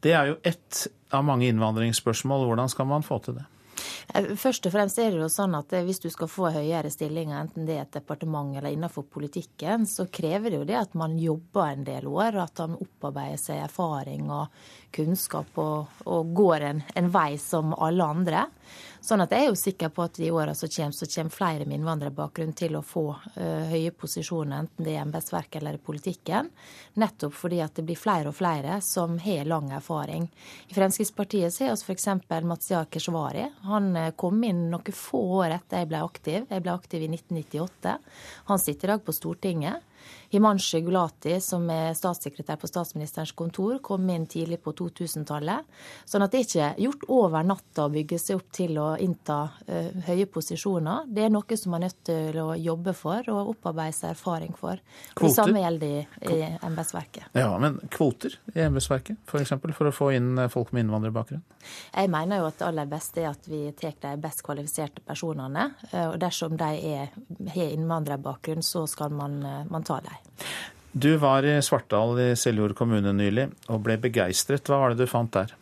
Det 0.00 0.16
er 0.16 0.32
jo 0.32 0.40
ett 0.48 0.86
av 1.12 1.28
mange 1.28 1.50
innvandringsspørsmål. 1.52 2.48
Hvordan 2.48 2.72
skal 2.72 2.88
man 2.88 3.04
få 3.04 3.20
til 3.20 3.36
det? 3.36 3.44
Eh, 4.14 4.32
først 4.38 4.66
og 4.68 4.74
fremst 4.74 5.00
er 5.02 5.12
det 5.12 5.20
jo 5.20 5.28
sånn 5.32 5.56
at 5.58 5.72
eh, 5.76 5.84
hvis 5.86 6.02
du 6.02 6.08
skal 6.12 6.30
få 6.30 6.50
høyere 6.54 6.90
stillinger, 6.92 7.38
enten 7.40 7.68
det 7.68 7.76
er 7.78 7.84
et 7.86 7.98
departement 7.98 8.56
eller 8.56 8.74
innenfor 8.74 9.06
politikken, 9.10 9.86
så 9.90 10.08
krever 10.12 10.52
det 10.52 10.60
jo 10.60 10.68
det 10.68 10.78
at 10.80 10.96
man 10.98 11.18
jobber 11.20 11.70
en 11.70 11.86
del 11.86 12.08
år, 12.10 12.40
at 12.46 12.64
man 12.64 12.78
opparbeider 12.80 13.40
seg 13.40 13.62
erfaring 13.66 14.30
og 14.30 14.52
kunnskap 14.96 15.58
og, 15.60 16.02
og 16.08 16.34
går 16.36 16.68
en, 16.70 16.84
en 16.96 17.12
vei 17.12 17.30
som 17.42 17.74
alle 17.74 18.10
andre. 18.16 18.46
Sånn 19.06 19.22
at 19.22 19.30
jeg 19.30 19.44
er 19.44 19.52
jo 19.52 19.58
sikker 19.58 19.90
på 19.94 20.02
at 20.02 20.16
i 20.18 20.32
åra 20.34 20.50
som 20.58 20.70
kommer, 20.72 20.94
så 20.96 21.06
kommer 21.06 21.30
flere 21.30 21.66
med 21.68 21.78
innvandrerbakgrunn 21.78 22.56
til 22.58 22.74
å 22.74 22.82
få 22.82 23.04
uh, 23.14 23.68
høye 23.70 23.92
posisjoner, 23.94 24.64
enten 24.64 24.82
det 24.82 24.96
er 24.96 24.98
i 24.98 25.02
embetsverket 25.04 25.60
eller 25.60 25.78
i 25.78 25.82
politikken. 25.86 26.48
Nettopp 26.98 27.36
fordi 27.38 27.60
at 27.62 27.78
det 27.78 27.84
blir 27.86 28.00
flere 28.00 28.32
og 28.32 28.34
flere 28.34 28.80
som 28.82 29.14
har 29.22 29.46
lang 29.46 29.70
erfaring. 29.76 30.26
I 30.66 30.74
Fremskrittspartiet 30.74 31.54
ser 31.54 31.70
vi 31.70 31.94
f.eks. 31.94 32.08
Mazyar 32.50 32.90
Keshvari. 32.90 33.46
Han 33.70 33.92
uh, 33.94 34.10
kom 34.18 34.42
inn 34.42 34.66
noen 34.72 34.98
få 35.06 35.22
år 35.44 35.54
etter 35.60 35.84
jeg 35.84 35.92
ble 35.92 36.02
aktiv. 36.02 36.50
Jeg 36.50 36.66
ble 36.66 36.74
aktiv 36.74 37.06
i 37.06 37.12
1998. 37.14 37.94
Han 38.50 38.64
sitter 38.64 38.90
i 38.90 38.96
dag 38.96 39.06
på 39.06 39.14
Stortinget. 39.14 39.85
Himanshu 40.30 40.80
Gulati, 40.80 41.36
som 41.40 41.68
er 41.70 41.94
statssekretær 41.96 42.58
på 42.60 42.68
statsministerens 42.70 43.32
kontor, 43.36 43.78
kom 43.84 44.08
inn 44.10 44.26
tidlig 44.30 44.58
på 44.64 44.74
2000-tallet. 44.76 45.66
Sånn 46.08 46.24
at 46.24 46.32
det 46.32 46.40
er 46.40 46.46
ikke 46.46 46.70
gjort 46.86 47.06
over 47.16 47.46
natta 47.46 47.86
å 47.86 47.92
bygge 47.92 48.18
seg 48.20 48.40
opp 48.40 48.50
til 48.56 48.78
å 48.82 48.88
innta 49.02 49.38
uh, 49.68 49.90
høye 50.08 50.26
posisjoner. 50.32 51.06
Det 51.06 51.26
er 51.26 51.32
noe 51.34 51.58
som 51.58 51.74
man 51.74 51.84
er 51.84 51.92
nødt 51.92 52.02
til 52.08 52.40
å 52.42 52.48
jobbe 52.58 52.94
for 52.96 53.30
og 53.32 53.52
opparbeide 53.54 53.96
seg 53.96 54.14
erfaring 54.16 54.56
for. 54.58 54.82
Kvoter? 55.14 55.28
Det 55.28 55.34
samme 55.36 55.62
gjelder 55.62 55.94
i, 55.94 56.04
i 56.34 56.50
embetsverket. 56.66 57.30
Ja, 57.38 57.50
men 57.62 57.78
kvoter 57.92 58.38
i 58.54 58.64
embetsverket, 58.66 59.20
f.eks. 59.22 59.30
For, 59.30 59.44
eksempel, 59.44 59.74
for 59.76 59.90
å 59.90 59.94
få 59.94 60.10
inn 60.16 60.34
eh, 60.40 60.50
folk 60.52 60.72
med 60.74 60.86
innvandrerbakgrunn? 60.86 61.44
Jeg 61.92 62.10
mener 62.12 62.40
jo 62.40 62.48
at 62.48 62.58
det 62.60 62.66
aller 62.68 62.90
beste 62.90 63.22
er 63.22 63.30
at 63.32 63.48
vi 63.50 63.62
tar 63.78 63.96
de 64.02 64.14
best 64.22 64.42
kvalifiserte 64.46 65.04
personene. 65.06 65.68
Eh, 65.92 66.08
og 66.08 66.18
dersom 66.22 66.56
de 66.58 66.70
har 67.54 67.74
innvandrerbakgrunn, 67.76 68.64
så 68.66 68.86
skal 68.90 69.14
man, 69.14 69.38
man 69.70 69.86
ta 69.86 70.00
dem. 70.04 70.15
Du 70.96 71.10
var 71.20 71.44
i 71.44 71.58
Svartdal 71.62 72.16
i 72.22 72.30
Seljord 72.40 72.72
kommune 72.78 73.12
nylig 73.12 73.50
og 73.68 73.82
ble 73.84 73.98
begeistret. 74.00 74.64
Hva 74.64 74.80
var 74.80 74.94
det 74.94 75.04
du 75.04 75.10
fant 75.10 75.32
der? 75.34 75.52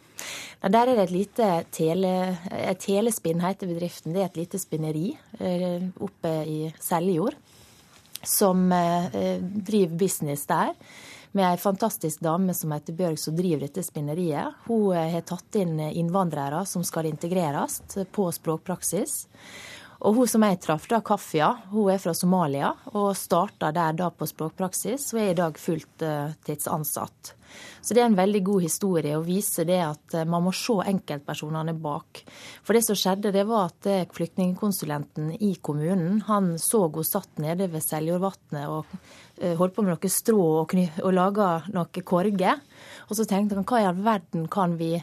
Der 0.64 0.88
er 0.88 0.96
det 0.96 1.08
et 1.08 1.12
lite 1.12 1.48
tele, 1.74 2.12
et 2.48 2.78
telespinn, 2.80 3.42
heter 3.42 3.68
bedriften. 3.68 4.14
Det 4.14 4.22
er 4.22 4.30
et 4.30 4.38
lite 4.38 4.60
spinneri 4.62 5.10
eh, 5.40 5.82
oppe 6.00 6.30
i 6.48 6.60
Seljord 6.80 7.36
som 8.24 8.72
eh, 8.72 9.42
driver 9.42 9.98
business 9.98 10.46
der. 10.48 10.72
Med 11.34 11.48
ei 11.50 11.58
fantastisk 11.58 12.22
dame 12.22 12.54
som 12.54 12.72
heter 12.72 12.94
Bjørg, 12.96 13.18
som 13.18 13.36
driver 13.36 13.66
dette 13.66 13.82
spinneriet. 13.84 14.62
Hun 14.68 14.94
eh, 14.96 15.10
har 15.16 15.26
tatt 15.28 15.58
inn 15.60 15.76
innvandrere 15.90 16.62
som 16.70 16.86
skal 16.86 17.10
integreres 17.10 17.82
på 18.14 18.30
språkpraksis. 18.32 19.24
Og 20.04 20.18
hun 20.18 20.28
som 20.28 20.44
jeg 20.44 20.58
traff, 20.60 20.84
da, 20.90 20.98
Kafia, 21.00 21.48
hun 21.70 21.88
er 21.94 22.00
fra 22.02 22.12
Somalia 22.16 22.74
og 22.92 23.14
starta 23.16 23.70
der 23.72 23.96
da 23.96 24.10
på 24.12 24.28
språkpraksis 24.28 25.06
og 25.14 25.22
er 25.22 25.30
i 25.32 25.38
dag 25.38 25.56
fulltidsansatt. 25.56 27.32
Så 27.80 27.94
det 27.94 28.02
er 28.02 28.10
en 28.10 28.18
veldig 28.18 28.42
god 28.44 28.64
historie 28.64 29.16
å 29.16 29.24
vise 29.24 29.64
det 29.68 29.78
at 29.84 30.16
eh, 30.16 30.26
man 30.28 30.42
må 30.46 30.52
se 30.56 30.74
enkeltpersonene 30.90 31.74
bak. 31.78 32.22
For 32.66 32.76
det 32.76 32.82
som 32.86 32.98
skjedde, 32.98 33.32
det 33.34 33.44
var 33.48 33.70
at 33.70 33.88
eh, 33.88 34.06
flyktningkonsulenten 34.12 35.34
i 35.38 35.54
kommunen 35.64 36.22
han 36.28 36.54
så 36.60 36.86
hun 36.88 37.06
satt 37.06 37.38
nede 37.40 37.68
ved 37.72 37.84
Seljordvatnet 37.84 38.66
og 38.72 38.96
eh, 39.38 39.54
holdt 39.60 39.76
på 39.76 39.84
med 39.86 39.94
noe 39.94 40.12
strå 40.12 40.48
og, 40.62 40.74
og 41.04 41.12
laga 41.14 41.50
noe 41.76 42.04
korger. 42.04 42.64
Og 43.08 43.16
så 43.16 43.28
tenkte 43.28 43.60
han 43.60 43.68
hva 43.68 43.84
i 43.84 43.86
all 43.92 44.02
verden 44.04 44.48
kan 44.52 44.74
vi 44.80 44.96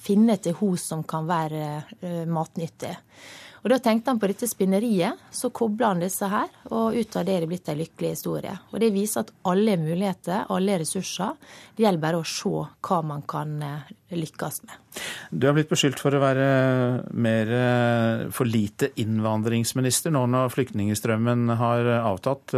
finne 0.00 0.38
til 0.42 0.56
hun 0.62 0.78
som 0.80 1.04
kan 1.06 1.28
være 1.28 2.24
matnyttig. 2.30 2.96
Og 3.62 3.70
Da 3.72 3.78
tenkte 3.82 4.12
han 4.12 4.20
på 4.20 4.28
dette 4.30 4.48
spinneriet, 4.48 5.18
så 5.34 5.50
kobla 5.54 5.92
han 5.92 6.02
disse 6.02 6.28
her, 6.30 6.50
og 6.70 6.96
ut 6.96 7.16
av 7.18 7.26
det 7.26 7.34
er 7.34 7.44
det 7.44 7.50
blitt 7.50 7.70
en 7.70 7.80
lykkelig 7.80 8.12
historie. 8.14 8.54
Og 8.72 8.80
Det 8.80 8.90
viser 8.94 9.24
at 9.24 9.32
alle 9.50 9.76
muligheter, 9.80 10.46
alle 10.48 10.78
ressurser, 10.78 11.34
det 11.76 11.84
gjelder 11.84 12.04
bare 12.04 12.20
å 12.20 12.26
se 12.28 12.54
hva 12.88 13.00
man 13.02 13.24
kan 13.28 13.56
eh, 13.62 13.90
lykkes 14.14 14.62
med. 14.66 15.02
Du 15.30 15.48
har 15.48 15.56
blitt 15.56 15.70
beskyldt 15.70 16.00
for 16.02 16.14
å 16.14 16.22
være 16.22 16.48
mer 17.12 17.54
eh, 17.58 18.28
for 18.34 18.48
lite 18.48 18.92
innvandringsminister 19.00 20.14
nå 20.14 20.24
når 20.30 20.54
flyktningstrømmen 20.54 21.56
har 21.58 21.92
avtatt. 21.98 22.54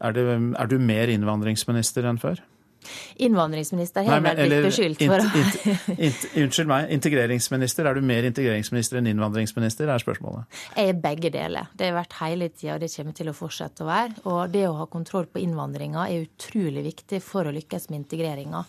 Er, 0.00 0.16
det, 0.16 0.24
er 0.56 0.70
du 0.70 0.78
mer 0.80 1.12
innvandringsminister 1.12 2.06
enn 2.08 2.20
før? 2.22 2.40
Innvandringsminister 3.20 4.06
har 4.08 4.22
vel 4.24 4.38
blitt 4.40 4.66
beskyldt 4.66 5.04
for 5.04 5.20
å 5.20 6.40
Unnskyld 6.40 6.70
meg, 6.70 6.88
integreringsminister. 6.96 7.88
Er 7.90 7.98
du 7.98 8.06
mer 8.06 8.26
integreringsminister 8.28 9.00
enn 9.00 9.10
innvandringsminister, 9.12 9.90
er 9.90 10.02
spørsmålet. 10.02 10.60
Jeg 10.76 10.94
er 10.94 11.00
begge 11.04 11.32
deler. 11.34 11.70
Det 11.76 11.90
har 11.90 11.98
vært 11.98 12.18
hele 12.22 12.50
tida, 12.54 12.76
og 12.76 12.84
det 12.84 12.90
kommer 12.94 13.16
til 13.20 13.32
å 13.32 13.36
fortsette 13.36 13.84
å 13.84 13.90
være. 13.90 14.16
Og 14.24 14.42
det 14.54 14.66
å 14.68 14.76
ha 14.80 14.88
kontroll 14.90 15.28
på 15.30 15.42
innvandringa 15.44 16.08
er 16.08 16.26
utrolig 16.26 16.86
viktig 16.90 17.22
for 17.24 17.48
å 17.48 17.54
lykkes 17.54 17.90
med 17.90 18.02
integreringa. 18.04 18.64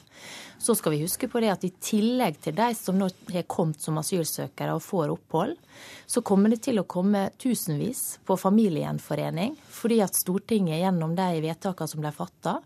Så 0.62 0.76
skal 0.78 0.94
vi 0.94 1.02
huske 1.02 1.26
på 1.32 1.42
det 1.42 1.50
at 1.50 1.64
i 1.66 1.72
tillegg 1.82 2.38
til 2.44 2.54
de 2.54 2.68
som 2.78 2.98
nå 3.00 3.08
har 3.34 3.48
kommet 3.50 3.82
som 3.82 3.98
asylsøkere 3.98 4.76
og 4.78 4.84
får 4.86 5.16
opphold, 5.16 5.56
så 6.06 6.22
kommer 6.22 6.54
det 6.54 6.62
til 6.68 6.78
å 6.78 6.86
komme 6.86 7.30
tusenvis 7.42 8.20
på 8.28 8.38
familiegjenforening. 8.38 9.56
Fordi 9.74 10.02
at 10.06 10.18
Stortinget 10.20 10.84
gjennom 10.84 11.16
de 11.18 11.30
vedtakene 11.42 11.90
som 11.90 12.04
ble 12.04 12.14
fatta, 12.14 12.60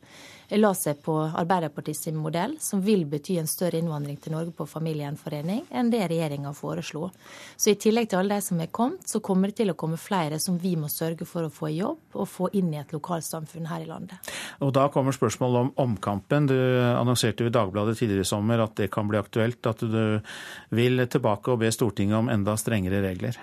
la 0.53 0.71
seg 0.77 1.01
på 1.05 1.15
Arbeiderpartiets 1.25 2.11
modell, 2.15 2.55
som 2.61 2.81
vil 2.85 3.05
bety 3.09 3.37
en 3.39 3.49
større 3.49 3.79
innvandring 3.79 4.17
til 4.21 4.35
Norge 4.35 4.53
på 4.55 4.67
familiegjenforening 4.69 5.65
enn 5.71 5.89
det 5.93 6.03
regjeringa 6.11 6.53
foreslo. 6.55 7.09
Så 7.57 7.73
i 7.73 7.79
tillegg 7.81 8.09
til 8.11 8.21
alle 8.21 8.37
de 8.37 8.45
som 8.45 8.61
er 8.61 8.71
kommet, 8.73 9.07
så 9.09 9.21
kommer 9.25 9.51
det 9.51 9.59
til 9.61 9.73
å 9.73 9.77
komme 9.79 9.97
flere 10.01 10.39
som 10.41 10.59
vi 10.61 10.75
må 10.79 10.89
sørge 10.91 11.27
for 11.29 11.47
å 11.47 11.53
få 11.53 11.71
i 11.71 11.79
jobb 11.79 12.19
og 12.19 12.29
få 12.29 12.51
inn 12.57 12.73
i 12.73 12.81
et 12.81 12.93
lokalsamfunn 12.95 13.69
her 13.71 13.85
i 13.85 13.89
landet. 13.89 14.31
Og 14.61 14.73
da 14.75 14.87
kommer 14.93 15.15
spørsmålet 15.15 15.65
om 15.65 15.73
omkampen. 15.87 16.49
Du 16.51 16.55
annonserte 16.55 17.43
jo 17.43 17.51
i 17.51 17.55
Dagbladet 17.55 17.97
tidligere 17.99 18.25
i 18.25 18.29
sommer 18.29 18.63
at 18.63 18.77
det 18.79 18.91
kan 18.93 19.09
bli 19.09 19.19
aktuelt, 19.19 19.61
at 19.65 19.81
du 19.81 20.21
vil 20.75 21.07
tilbake 21.09 21.53
og 21.53 21.61
be 21.63 21.73
Stortinget 21.73 22.21
om 22.21 22.31
enda 22.31 22.57
strengere 22.59 23.03
regler. 23.05 23.39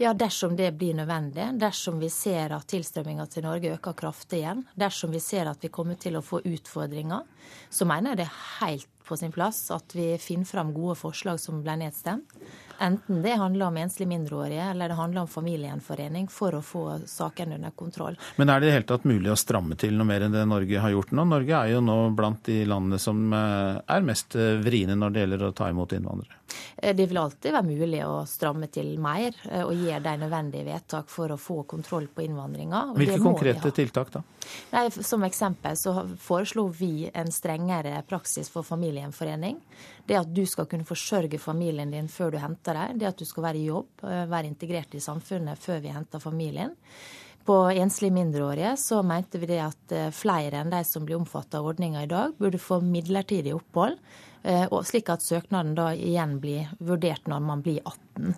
Ja, 0.00 0.12
dersom 0.14 0.56
det 0.56 0.70
blir 0.78 0.94
nødvendig. 0.94 1.48
Dersom 1.58 1.96
vi 1.98 2.06
ser 2.10 2.52
at 2.54 2.68
tilstrømminga 2.70 3.24
til 3.26 3.42
Norge 3.42 3.72
øker 3.74 3.96
kraftig 3.98 4.44
igjen. 4.44 4.60
Dersom 4.78 5.10
vi 5.10 5.18
ser 5.18 5.50
at 5.50 5.58
vi 5.64 5.72
kommer 5.74 5.98
til 5.98 6.14
å 6.14 6.22
få 6.22 6.38
utfordringer. 6.46 7.24
Så 7.66 7.82
mener 7.88 8.14
jeg 8.14 8.20
det 8.20 8.26
er 8.28 8.36
helt 8.60 8.86
på 9.08 9.18
sin 9.18 9.34
plass 9.34 9.58
at 9.74 9.96
vi 9.98 10.12
finner 10.22 10.46
fram 10.46 10.70
gode 10.76 10.94
forslag 11.00 11.40
som 11.42 11.64
ble 11.64 11.74
nedstemt. 11.82 12.30
Enten 12.80 13.22
det 13.22 13.34
handler 13.34 13.66
om 13.66 13.76
enslige 13.76 14.08
mindreårige 14.08 14.70
eller 14.70 14.88
det 14.88 14.94
handler 14.94 15.20
om 15.20 15.28
familiegjenforening, 15.28 16.28
for 16.30 16.54
å 16.54 16.62
få 16.62 16.84
saken 17.06 17.52
under 17.56 17.70
kontroll. 17.70 18.18
Men 18.36 18.52
er 18.52 18.60
det 18.60 18.66
i 18.66 18.70
det 18.70 18.76
hele 18.76 18.88
tatt 18.92 19.06
mulig 19.08 19.32
å 19.32 19.38
stramme 19.38 19.74
til 19.78 19.96
noe 19.98 20.06
mer 20.06 20.26
enn 20.26 20.34
det 20.34 20.44
Norge 20.46 20.82
har 20.82 20.94
gjort 20.94 21.10
nå? 21.10 21.24
Norge 21.26 21.58
er 21.58 21.72
jo 21.74 21.82
nå 21.82 21.98
blant 22.14 22.44
de 22.46 22.60
landene 22.70 23.00
som 23.02 23.24
eh, 23.34 23.80
er 23.82 24.06
mest 24.06 24.38
eh, 24.38 24.60
vriene 24.62 24.94
når 24.98 25.14
det 25.14 25.24
gjelder 25.24 25.46
å 25.48 25.52
ta 25.58 25.72
imot 25.72 25.96
innvandrere. 25.98 26.38
Eh, 26.76 26.94
det 26.94 27.08
vil 27.10 27.18
alltid 27.18 27.56
være 27.58 27.66
mulig 27.66 28.04
å 28.06 28.22
stramme 28.30 28.70
til 28.70 28.94
mer 29.02 29.34
og 29.64 29.74
gjøre 29.74 30.04
de 30.06 30.14
nødvendige 30.22 30.68
vedtak 30.70 31.10
for 31.10 31.34
å 31.34 31.40
få 31.40 31.64
kontroll 31.68 32.06
på 32.14 32.28
innvandringa. 32.28 32.84
Hvilke 32.94 33.18
konkrete 33.24 33.74
tiltak 33.74 34.14
da? 34.14 34.22
Nei, 34.72 34.86
som 34.94 35.26
eksempel 35.26 35.76
så 35.76 35.94
foreslo 36.22 36.68
vi 36.72 37.08
en 37.10 37.30
strengere 37.34 37.98
praksis 38.08 38.48
for 38.52 38.66
familiegjenforening. 38.66 39.58
Det 40.08 40.16
at 40.16 40.28
du 40.32 40.44
skal 40.48 40.66
kunne 40.70 40.88
forsørge 40.88 41.40
familien 41.40 41.92
din 41.92 42.08
før 42.08 42.32
du 42.32 42.40
henter 42.40 42.76
deg. 42.78 43.00
Det 43.00 43.10
at 43.10 43.18
du 43.20 43.28
skal 43.28 43.44
være 43.50 43.60
i 43.60 43.66
jobb, 43.68 44.04
eh, 44.08 44.24
være 44.30 44.48
integrert 44.48 44.94
i 44.96 45.04
samfunnet 45.04 45.60
før 45.60 45.82
vi 45.84 45.92
henter 45.92 46.22
familien. 46.22 46.72
På 47.44 47.66
enslige 47.68 48.12
mindreårige 48.12 48.74
så 48.80 49.02
mente 49.04 49.40
vi 49.40 49.50
det 49.50 49.60
at 49.64 49.92
eh, 49.92 50.08
flere 50.12 50.62
enn 50.62 50.72
de 50.72 50.80
som 50.88 51.04
blir 51.04 51.18
omfattet 51.18 51.58
av 51.60 51.68
ordninga 51.68 52.06
i 52.06 52.08
dag, 52.08 52.32
burde 52.40 52.60
få 52.60 52.80
midlertidig 52.84 53.52
opphold. 53.56 54.00
Eh, 54.48 54.64
slik 54.88 55.12
at 55.12 55.26
søknaden 55.26 55.76
da 55.76 55.90
igjen 55.92 56.38
blir 56.40 56.72
vurdert 56.80 57.28
når 57.28 57.44
man 57.44 57.64
blir 57.64 57.82
18. 57.84 58.32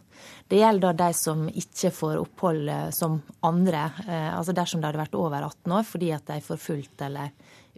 Det 0.50 0.58
gjelder 0.58 0.90
da 0.90 1.06
de 1.06 1.14
som 1.14 1.46
ikke 1.46 1.94
får 1.94 2.18
opphold 2.24 2.70
som 2.96 3.20
andre, 3.46 3.86
altså 4.34 4.52
dersom 4.56 4.82
de 4.82 4.90
hadde 4.90 5.04
vært 5.04 5.14
over 5.16 5.46
18 5.46 5.76
år 5.78 5.86
fordi 5.86 6.10
at 6.16 6.26
de 6.26 6.40
er 6.40 6.44
forfulgt 6.44 7.06
eller 7.06 7.30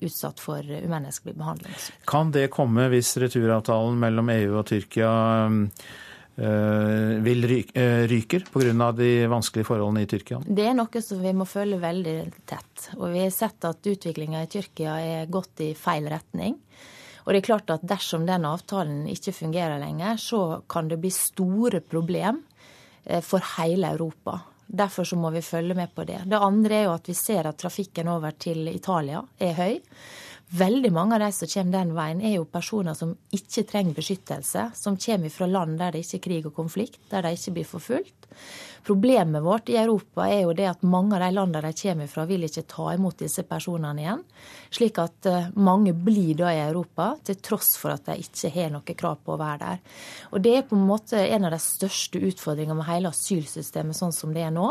utsatt 0.08 0.40
for 0.42 0.62
umenneskelig 0.62 1.34
behandling. 1.38 1.74
Kan 2.08 2.32
det 2.34 2.48
komme 2.54 2.88
hvis 2.92 3.14
returavtalen 3.22 3.98
mellom 4.02 4.30
EU 4.34 4.58
og 4.60 4.66
Tyrkia 4.70 5.12
øh, 5.48 7.12
vil 7.24 7.46
ryke, 7.48 7.76
øh, 7.76 8.04
ryker 8.10 8.46
pga. 8.52 8.92
de 8.92 9.10
vanskelige 9.28 9.68
forholdene 9.68 10.02
i 10.02 10.10
Tyrkia? 10.10 10.40
Det 10.46 10.66
er 10.66 10.74
noe 10.78 11.02
som 11.04 11.22
vi 11.22 11.32
må 11.32 11.44
følge 11.48 11.80
veldig 11.80 12.18
tett. 12.46 12.88
Og 12.98 13.12
vi 13.12 13.24
har 13.24 13.30
sett 13.30 13.64
at 13.64 13.92
utviklinga 13.92 14.42
i 14.42 14.50
Tyrkia 14.50 14.98
er 15.00 15.26
gått 15.30 15.60
i 15.60 15.74
feil 15.74 16.08
retning. 16.08 16.58
Og 17.22 17.32
det 17.32 17.42
er 17.42 17.46
klart 17.52 17.70
at 17.70 17.84
dersom 17.86 18.24
den 18.26 18.46
avtalen 18.48 19.04
ikke 19.10 19.34
fungerer 19.34 19.78
lenger, 19.82 20.18
så 20.18 20.62
kan 20.68 20.88
det 20.90 20.98
bli 21.02 21.10
store 21.14 21.80
problem 21.80 22.42
eh, 23.04 23.22
for 23.22 23.44
hele 23.58 23.92
Europa. 23.94 24.40
Derfor 24.72 25.04
så 25.04 25.16
må 25.20 25.30
vi 25.34 25.42
følge 25.44 25.76
med 25.76 25.92
på 25.94 26.04
det. 26.08 26.22
Det 26.24 26.38
andre 26.40 26.76
er 26.78 26.84
jo 26.86 26.96
at 26.96 27.08
vi 27.08 27.14
ser 27.16 27.48
at 27.48 27.58
trafikken 27.60 28.08
over 28.08 28.32
til 28.40 28.70
Italia 28.72 29.20
er 29.38 29.56
høy. 29.58 29.74
Veldig 30.52 30.90
mange 30.92 31.16
av 31.16 31.22
de 31.24 31.30
som 31.32 31.48
kommer 31.48 31.78
den 31.78 31.92
veien, 31.96 32.20
er 32.24 32.34
jo 32.36 32.48
personer 32.48 32.96
som 32.96 33.14
ikke 33.32 33.64
trenger 33.68 33.96
beskyttelse. 33.96 34.66
Som 34.76 34.98
kommer 35.00 35.32
fra 35.32 35.48
land 35.48 35.78
der 35.80 35.92
det 35.94 36.04
ikke 36.04 36.18
er 36.18 36.24
krig 36.26 36.48
og 36.48 36.56
konflikt, 36.56 37.00
der 37.12 37.24
de 37.24 37.32
ikke 37.36 37.54
blir 37.58 37.68
forfulgt. 37.68 38.28
Problemet 38.82 39.42
vårt 39.42 39.68
i 39.70 39.76
Europa 39.78 40.26
er 40.26 40.40
jo 40.42 40.54
det 40.58 40.66
at 40.66 40.82
mange 40.82 41.14
av 41.14 41.22
de 41.22 41.30
landene 41.36 41.70
de 41.70 41.78
kommer 41.78 42.08
fra, 42.10 42.24
vil 42.26 42.42
ikke 42.48 42.64
ta 42.66 42.88
imot 42.96 43.20
disse 43.22 43.44
personene 43.46 44.02
igjen. 44.02 44.24
Slik 44.74 44.98
at 44.98 45.28
eh, 45.30 45.50
mange 45.54 45.92
blir 45.94 46.34
da 46.40 46.50
i 46.50 46.58
Europa, 46.64 47.12
til 47.22 47.38
tross 47.44 47.76
for 47.78 47.94
at 47.94 48.08
de 48.08 48.16
ikke 48.24 48.50
har 48.50 48.72
noe 48.74 48.96
krav 48.98 49.20
på 49.22 49.36
å 49.36 49.38
være 49.38 49.60
der. 49.62 50.00
Og 50.32 50.42
Det 50.42 50.56
er 50.58 50.66
på 50.66 50.78
en 50.78 50.88
måte 50.88 51.20
en 51.22 51.46
av 51.46 51.54
de 51.54 51.60
største 51.62 52.18
utfordringene 52.18 52.78
med 52.80 52.88
hele 52.88 53.12
asylsystemet 53.14 53.98
sånn 53.98 54.16
som 54.16 54.34
det 54.34 54.42
er 54.48 54.54
nå, 54.54 54.66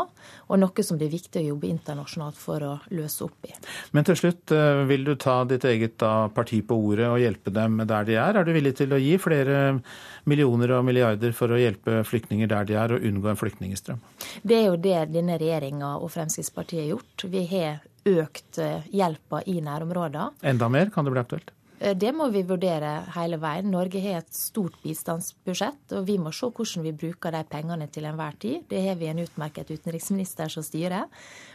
og 0.48 0.60
noe 0.60 0.84
som 0.84 1.00
det 1.00 1.08
er 1.08 1.16
viktig 1.16 1.40
å 1.40 1.46
jobbe 1.54 1.70
internasjonalt 1.72 2.36
for 2.36 2.68
å 2.68 2.74
løse 2.92 3.24
opp 3.24 3.48
i. 3.48 3.56
Men 3.96 4.08
til 4.10 4.20
slutt, 4.20 4.52
eh, 4.52 4.84
vil 4.92 5.08
du 5.08 5.14
ta 5.16 5.38
ditt 5.48 5.64
eget 5.64 5.96
da, 6.04 6.28
parti 6.28 6.60
på 6.60 6.76
ordet 6.76 7.08
og 7.08 7.22
hjelpe 7.22 7.54
dem 7.54 7.80
der 7.80 8.04
de 8.04 8.20
er? 8.20 8.36
Er 8.36 8.44
du 8.44 8.52
villig 8.52 8.76
til 8.76 8.92
å 8.92 9.00
gi 9.00 9.16
flere 9.22 9.80
millioner 10.28 10.76
og 10.76 10.84
milliarder 10.84 11.32
for 11.32 11.48
å 11.48 11.60
hjelpe 11.60 12.02
flyktninger 12.04 12.50
der 12.52 12.68
de 12.68 12.76
er, 12.76 12.92
og 12.92 13.08
unngå 13.08 13.32
en 13.32 13.40
flyktningstrøm? 13.40 14.01
Det 14.42 14.58
er 14.58 14.68
jo 14.68 14.76
det 14.80 14.98
denne 15.12 15.38
regjeringa 15.40 15.96
og 15.98 16.12
Fremskrittspartiet 16.14 16.84
har 16.84 16.92
gjort. 16.94 17.26
Vi 17.32 17.46
har 17.50 17.82
økt 18.08 18.58
eh, 18.62 18.86
hjelpa 18.92 19.42
i 19.46 19.58
nærområdene. 19.64 20.30
Enda 20.52 20.68
mer, 20.72 20.90
kan 20.94 21.06
det 21.06 21.14
bli 21.14 21.22
aktuelt? 21.22 21.52
Eh, 21.82 21.96
det 21.98 22.12
må 22.14 22.28
vi 22.34 22.44
vurdere 22.46 22.94
hele 23.16 23.38
veien. 23.42 23.70
Norge 23.72 24.02
har 24.02 24.22
et 24.22 24.36
stort 24.36 24.78
bistandsbudsjett, 24.84 25.96
og 25.98 26.06
vi 26.08 26.18
må 26.22 26.32
se 26.34 26.50
hvordan 26.50 26.86
vi 26.86 26.94
bruker 27.04 27.34
de 27.34 27.42
pengene 27.50 27.88
til 27.92 28.06
enhver 28.08 28.38
tid. 28.40 28.62
Det 28.70 28.84
har 28.86 28.98
vi 29.00 29.10
en 29.10 29.22
utmerket 29.24 29.70
utenriksminister 29.70 30.52
som 30.52 30.66
styrer, 30.66 31.10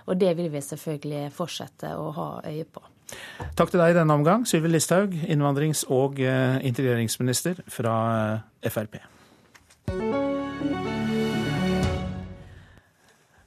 og 0.05 0.19
det 0.19 0.35
vil 0.37 0.51
vi 0.53 0.63
selvfølgelig 0.63 1.25
fortsette 1.35 1.95
å 1.95 2.11
ha 2.17 2.29
øye 2.45 2.67
på. 2.67 2.83
Takk 3.55 3.71
til 3.71 3.79
deg 3.79 3.93
i 3.93 3.99
denne 4.01 4.17
omgang, 4.19 4.43
Sylvi 4.43 4.73
Listhaug, 4.73 5.15
innvandrings- 5.31 5.85
og 5.87 6.19
eh, 6.19 6.59
integreringsminister 6.67 7.63
fra 7.71 7.97
Frp. 8.67 8.99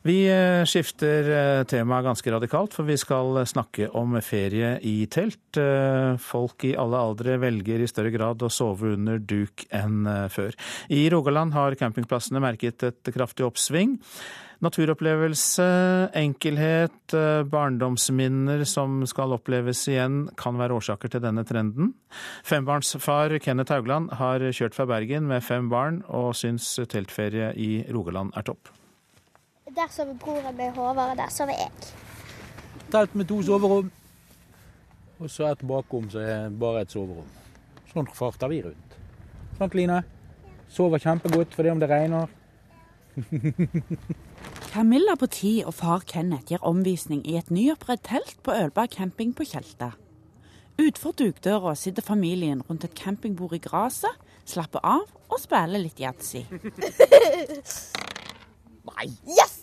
Vi 0.02 0.16
eh, 0.32 0.64
skifter 0.64 1.26
eh, 1.28 1.62
tema 1.68 1.98
ganske 2.02 2.32
radikalt, 2.32 2.72
for 2.72 2.88
vi 2.88 2.96
skal 2.96 3.42
snakke 3.44 3.90
om 3.92 4.14
ferie 4.24 4.78
i 4.80 5.04
telt. 5.12 5.58
Eh, 5.60 6.16
folk 6.16 6.64
i 6.64 6.72
alle 6.72 6.96
aldre 6.96 7.36
velger 7.42 7.84
i 7.84 7.88
større 7.90 8.12
grad 8.14 8.40
å 8.40 8.48
sove 8.48 8.94
under 8.94 9.20
duk 9.20 9.66
enn 9.68 10.08
før. 10.32 10.56
I 10.88 11.04
Rogaland 11.12 11.52
har 11.52 11.76
campingplassene 11.76 12.40
merket 12.40 12.86
et 12.88 13.12
kraftig 13.12 13.44
oppsving. 13.44 13.98
Naturopplevelse, 14.64 15.68
enkelhet, 16.16 17.14
barndomsminner 17.52 18.64
som 18.68 19.00
skal 19.08 19.32
oppleves 19.36 19.86
igjen, 19.88 20.26
kan 20.36 20.60
være 20.60 20.76
årsaker 20.80 21.12
til 21.12 21.24
denne 21.24 21.44
trenden. 21.48 21.94
Fembarnsfar 22.44 23.36
Kenneth 23.40 23.72
Haugland 23.72 24.12
har 24.20 24.44
kjørt 24.52 24.76
fra 24.76 24.88
Bergen 24.88 25.28
med 25.32 25.44
fem 25.44 25.72
barn, 25.72 26.04
og 26.08 26.36
syns 26.40 26.74
teltferie 26.92 27.54
i 27.56 27.72
Rogaland 27.88 28.36
er 28.36 28.48
topp. 28.52 28.79
Der 29.76 29.88
sover 29.90 30.14
broren 30.14 30.56
min 30.56 30.72
Håvard, 30.74 31.10
og 31.10 31.16
der 31.16 31.28
sover 31.30 31.52
jeg. 31.52 31.70
Telt 32.90 33.14
med 33.14 33.24
to 33.30 33.42
soverom. 33.42 33.90
Og 35.20 35.30
så 35.30 35.50
et 35.50 35.62
bakrom 35.68 36.10
som 36.10 36.20
er 36.20 36.48
bare 36.60 36.82
et 36.82 36.92
soverom. 36.92 37.28
Sånn 37.92 38.08
farter 38.14 38.50
vi 38.50 38.62
rundt. 38.64 38.96
Sant, 39.58 39.74
Line? 39.78 40.02
Sover 40.70 41.02
kjempegodt 41.02 41.54
fordi 41.54 41.70
om 41.70 41.80
det 41.82 41.90
regner. 41.90 42.30
Camilla 44.70 45.16
på 45.18 45.26
ti 45.26 45.52
og 45.66 45.74
far 45.74 46.04
Kenneth 46.06 46.52
gir 46.52 46.62
omvisning 46.66 47.24
i 47.26 47.36
et 47.38 47.50
nyopprettet 47.50 48.06
telt 48.10 48.36
på 48.46 48.54
Ølberg 48.54 48.94
camping 48.94 49.34
på 49.34 49.46
Tjelta. 49.50 49.92
Utfor 50.80 51.12
dukdøra 51.18 51.74
sitter 51.76 52.02
familien 52.06 52.62
rundt 52.68 52.86
et 52.86 52.94
campingbord 52.96 53.58
i 53.58 53.60
gresset, 53.60 54.14
slapper 54.48 54.80
av 54.86 55.10
og 55.28 55.42
spiller 55.42 55.82
litt 55.82 56.00
yatzy. 56.00 56.46
Nei. 58.90 59.10
Yes! 59.38 59.59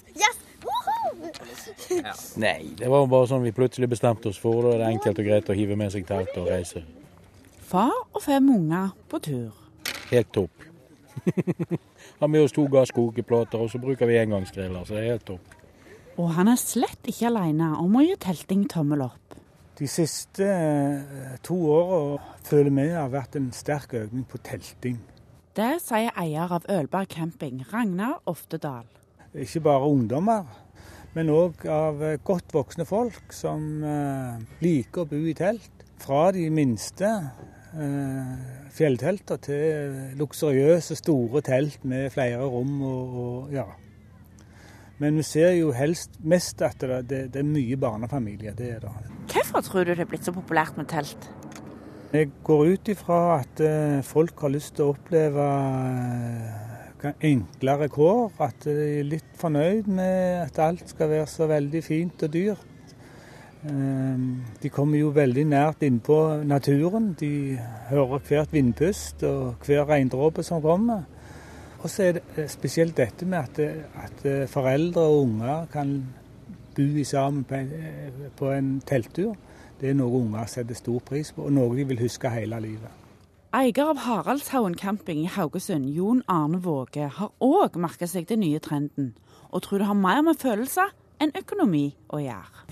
Ja. 1.92 2.14
Nei, 2.42 2.74
det 2.78 2.90
var 2.92 3.08
bare 3.10 3.28
sånn 3.30 3.46
vi 3.46 3.54
plutselig 3.56 3.90
bestemte 3.92 4.32
oss 4.32 4.40
for. 4.42 4.62
Da 4.66 4.76
er 4.76 4.84
det 4.84 4.92
enkelt 4.96 5.22
og 5.22 5.28
greit 5.28 5.52
å 5.52 5.56
hive 5.58 5.78
med 5.80 5.94
seg 5.94 6.08
telt 6.08 6.34
og 6.40 6.50
reise. 6.52 6.84
Far 7.68 7.94
og 8.14 8.22
fem 8.24 8.48
unger 8.54 8.94
på 9.12 9.20
tur. 9.24 9.56
Helt 10.12 10.32
topp. 10.36 10.68
Har 12.20 12.32
med 12.32 12.46
oss 12.46 12.56
to 12.56 12.66
gasskokeplater, 12.72 13.62
og 13.62 13.72
så 13.72 13.82
bruker 13.82 14.10
vi 14.10 14.20
engangsgriller, 14.22 14.86
så 14.86 14.96
det 14.96 15.04
er 15.04 15.16
helt 15.16 15.28
topp. 15.28 15.56
Og 16.18 16.32
han 16.34 16.50
er 16.50 16.58
slett 16.58 17.10
ikke 17.10 17.30
alene 17.30 17.76
om 17.78 17.98
å 17.98 18.04
gi 18.06 18.16
telting 18.22 18.64
tommel 18.72 19.04
opp. 19.06 19.36
De 19.78 19.86
siste 19.86 20.46
eh, 20.48 21.36
to 21.46 21.58
åra 21.70 22.18
føler 22.48 22.74
vi 22.74 22.88
har 22.96 23.12
vært 23.14 23.38
en 23.38 23.52
sterk 23.54 23.94
økning 24.00 24.24
på 24.26 24.40
telting. 24.42 24.98
Det 25.58 25.76
sier 25.84 26.14
eier 26.18 26.50
av 26.54 26.66
Ølberg 26.70 27.12
camping, 27.14 27.62
Ragnar 27.70 28.18
Oftedal. 28.30 28.88
Ikke 29.38 29.62
bare 29.68 29.86
ungdommer, 29.86 30.48
men 31.16 31.32
òg 31.34 31.66
av 31.72 32.04
eh, 32.04 32.20
godt 32.26 32.54
voksne 32.54 32.86
folk 32.88 33.34
som 33.34 33.62
uh, 33.82 34.38
liker 34.62 35.04
å 35.04 35.10
bo 35.10 35.22
i 35.26 35.36
telt. 35.38 35.72
Fra 35.98 36.28
de 36.36 36.44
minste 36.54 37.10
uh, 37.10 38.34
fjelltelter 38.76 39.42
til 39.48 39.96
luksuriøse, 40.20 40.98
store 41.00 41.42
telt 41.46 41.88
med 41.90 42.12
flere 42.14 42.44
rom 42.46 42.76
og, 42.86 43.18
og 43.24 43.56
ja. 43.56 43.66
Men 45.02 45.18
vi 45.18 45.26
ser 45.26 45.56
jo 45.58 45.72
helst 45.78 46.20
mest 46.26 46.62
at 46.66 46.82
det, 46.82 47.02
det, 47.10 47.24
det 47.34 47.42
er 47.42 47.50
mye 47.50 47.78
barnefamilier. 47.82 48.54
det 48.58 48.72
er 48.76 48.86
det. 48.86 48.94
Hvorfor 49.34 49.66
tror 49.66 49.86
du 49.86 49.94
det 49.94 50.06
er 50.06 50.10
blitt 50.10 50.26
så 50.26 50.34
populært 50.34 50.78
med 50.78 50.90
telt? 50.90 51.30
Jeg 52.14 52.32
går 52.48 52.72
ut 52.74 52.90
ifra 52.90 53.20
at 53.42 53.62
folk 54.08 54.40
har 54.42 54.54
lyst 54.54 54.78
til 54.78 54.88
å 54.88 54.94
oppleve 54.96 55.46
enklere 57.04 57.90
kår. 57.94 58.32
At 58.44 58.66
de 58.66 58.74
er 59.00 59.08
litt 59.08 59.36
fornøyd 59.38 59.90
med 59.90 60.48
at 60.48 60.60
alt 60.64 60.90
skal 60.90 61.12
være 61.14 61.28
så 61.32 61.48
veldig 61.50 61.84
fint 61.86 62.26
og 62.28 62.34
dyrt. 62.34 62.66
Ehm, 63.66 64.44
de 64.62 64.70
kommer 64.70 65.00
jo 65.00 65.10
veldig 65.16 65.46
nært 65.50 65.84
innpå 65.88 66.44
naturen. 66.46 67.14
De 67.20 67.58
hører 67.90 68.22
hvert 68.28 68.54
vindpust 68.54 69.24
og 69.28 69.56
hver 69.66 69.88
regndråpe 69.90 70.44
som 70.44 70.62
kommer. 70.62 71.06
Og 71.84 71.90
så 71.90 72.08
er 72.08 72.18
det 72.18 72.24
eh, 72.38 72.50
spesielt 72.50 72.98
dette 72.98 73.26
med 73.26 73.38
at, 73.38 73.60
at 74.04 74.26
eh, 74.26 74.48
foreldre 74.50 75.02
og 75.02 75.22
unger 75.28 75.68
kan 75.72 76.00
bo 76.78 77.04
sammen 77.04 77.44
på 77.44 77.56
en, 77.56 77.72
eh, 77.74 78.30
på 78.38 78.52
en 78.52 78.80
telttur. 78.86 79.36
Det 79.82 79.90
er 79.90 79.98
noe 79.98 80.24
unger 80.24 80.46
setter 80.50 80.78
stor 80.78 81.02
pris 81.06 81.32
på, 81.32 81.46
og 81.46 81.54
noe 81.54 81.76
de 81.78 81.86
vil 81.86 82.02
huske 82.02 82.30
hele 82.34 82.60
livet. 82.62 82.97
Eier 83.58 83.88
av 83.90 83.98
Haraldshaugen 83.98 84.76
camping 84.78 85.24
i 85.24 85.30
Haugesund, 85.34 85.90
Jon 85.90 86.20
Arne 86.30 86.60
Våge, 86.62 87.08
har 87.10 87.32
òg 87.42 87.80
merka 87.82 88.06
seg 88.06 88.28
den 88.30 88.44
nye 88.44 88.60
trenden, 88.62 89.08
og 89.50 89.64
tror 89.66 89.82
det 89.82 89.88
har 89.90 89.98
mer 89.98 90.20
med 90.28 90.38
følelser 90.38 90.92
enn 91.18 91.34
økonomi 91.40 91.88
å 92.14 92.20
gjøre. 92.22 92.66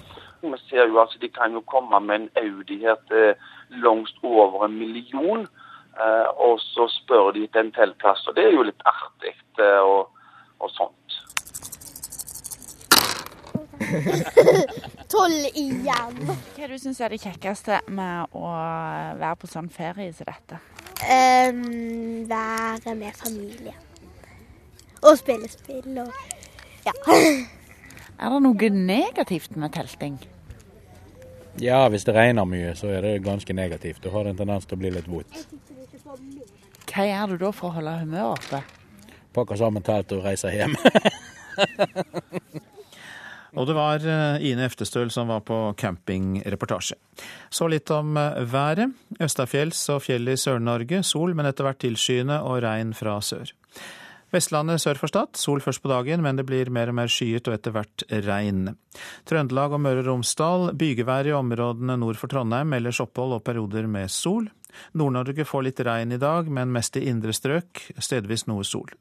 Vi 0.44 0.60
ser 0.68 0.86
jo 0.86 1.00
altså 1.02 1.18
De 1.24 1.32
kan 1.34 1.58
jo 1.58 1.64
komme 1.66 1.98
med 2.06 2.16
en 2.20 2.30
Audi 2.44 2.78
her 2.84 3.02
til 3.10 3.34
langt 3.82 4.22
over 4.22 4.68
en 4.68 4.78
million, 4.78 5.48
eh, 5.98 6.28
og 6.38 6.62
så 6.62 6.86
spør 7.00 7.34
de 7.34 7.48
etter 7.48 7.66
en 7.66 7.74
teltplass. 7.74 8.28
og 8.30 8.38
Det 8.38 8.46
er 8.46 8.54
jo 8.54 8.68
litt 8.70 8.86
artig 8.86 9.34
eh, 9.58 9.82
og, 9.82 10.14
og 10.60 10.70
sånt. 10.78 11.18
Tolv 15.16 15.46
igjen. 15.56 16.18
Hva 16.58 16.68
du 16.68 16.76
syns 16.80 17.00
er 17.00 17.14
det 17.14 17.22
kjekkeste 17.24 17.78
med 17.88 18.36
å 18.36 18.50
være 19.16 19.36
på 19.40 19.48
sånn 19.48 19.70
ferie 19.72 20.12
som 20.16 20.28
dette? 20.28 20.60
Um, 21.06 22.26
være 22.28 22.96
med 23.00 23.16
familie. 23.16 23.76
Og 25.06 25.16
spille 25.20 25.48
spill 25.52 26.02
og 26.04 26.12
ja. 26.86 26.94
Er 28.16 28.32
det 28.32 28.42
noe 28.44 28.70
negativt 28.72 29.56
med 29.60 29.74
telting? 29.76 30.20
Ja, 31.60 31.82
hvis 31.92 32.06
det 32.08 32.16
regner 32.16 32.48
mye, 32.48 32.76
så 32.76 32.92
er 32.92 33.04
det 33.04 33.24
ganske 33.24 33.56
negativt. 33.56 34.04
Du 34.04 34.12
har 34.12 34.28
en 34.28 34.38
tendens 34.40 34.68
til 34.68 34.76
å 34.76 34.84
bli 34.84 34.92
litt 34.96 35.08
våt. 35.08 35.48
Hva 36.92 37.08
gjør 37.08 37.36
du 37.36 37.44
da 37.44 37.52
for 37.56 37.72
å 37.72 37.76
holde 37.80 37.98
humøret 38.04 38.40
oppe? 38.40 38.64
Pakker 39.36 39.60
sammen 39.60 39.84
teltet 39.84 40.16
og 40.20 40.28
reiser 40.28 40.56
hjem. 40.56 40.76
Og 43.56 43.68
det 43.70 43.76
var 43.78 44.04
eh, 44.04 44.46
Ine 44.50 44.68
Eftestøl 44.68 45.12
som 45.14 45.32
var 45.32 45.44
på 45.48 45.58
campingreportasje. 45.80 46.98
Så 47.50 47.70
litt 47.72 47.92
om 47.94 48.18
eh, 48.20 48.42
været. 48.52 48.96
Østafjells 49.24 49.84
og 49.94 50.04
fjell 50.06 50.32
i 50.32 50.40
Sør-Norge 50.40 51.04
sol, 51.08 51.36
men 51.38 51.48
etter 51.50 51.68
hvert 51.68 51.82
tilskyende 51.84 52.42
og 52.44 52.64
regn 52.66 52.96
fra 52.98 53.20
sør. 53.24 53.54
Vestlandet 54.34 54.82
sør 54.82 55.00
for 55.00 55.12
Stad 55.12 55.38
sol 55.40 55.62
først 55.64 55.84
på 55.84 55.92
dagen, 55.92 56.24
men 56.26 56.36
det 56.36 56.48
blir 56.50 56.72
mer 56.74 56.90
og 56.92 56.98
mer 56.98 57.12
skyet 57.12 57.48
og 57.48 57.56
etter 57.56 57.72
hvert 57.76 58.04
regn. 58.26 58.74
Trøndelag 59.30 59.78
og 59.78 59.84
Møre 59.86 60.02
og 60.04 60.10
Romsdal 60.10 60.74
bygevær 60.76 61.30
i 61.30 61.36
områdene 61.38 61.96
nord 62.02 62.20
for 62.20 62.32
Trondheim, 62.32 62.74
ellers 62.76 63.00
opphold 63.04 63.38
og 63.38 63.46
perioder 63.48 63.88
med 63.88 64.12
sol. 64.12 64.50
Nord-Norge 64.92 65.46
får 65.48 65.68
litt 65.70 65.80
regn 65.88 66.12
i 66.12 66.20
dag, 66.20 66.50
men 66.52 66.74
mest 66.76 66.98
i 67.00 67.06
indre 67.08 67.32
strøk, 67.36 67.86
stedvis 67.96 68.44
noe 68.50 68.66
sol. 68.68 68.92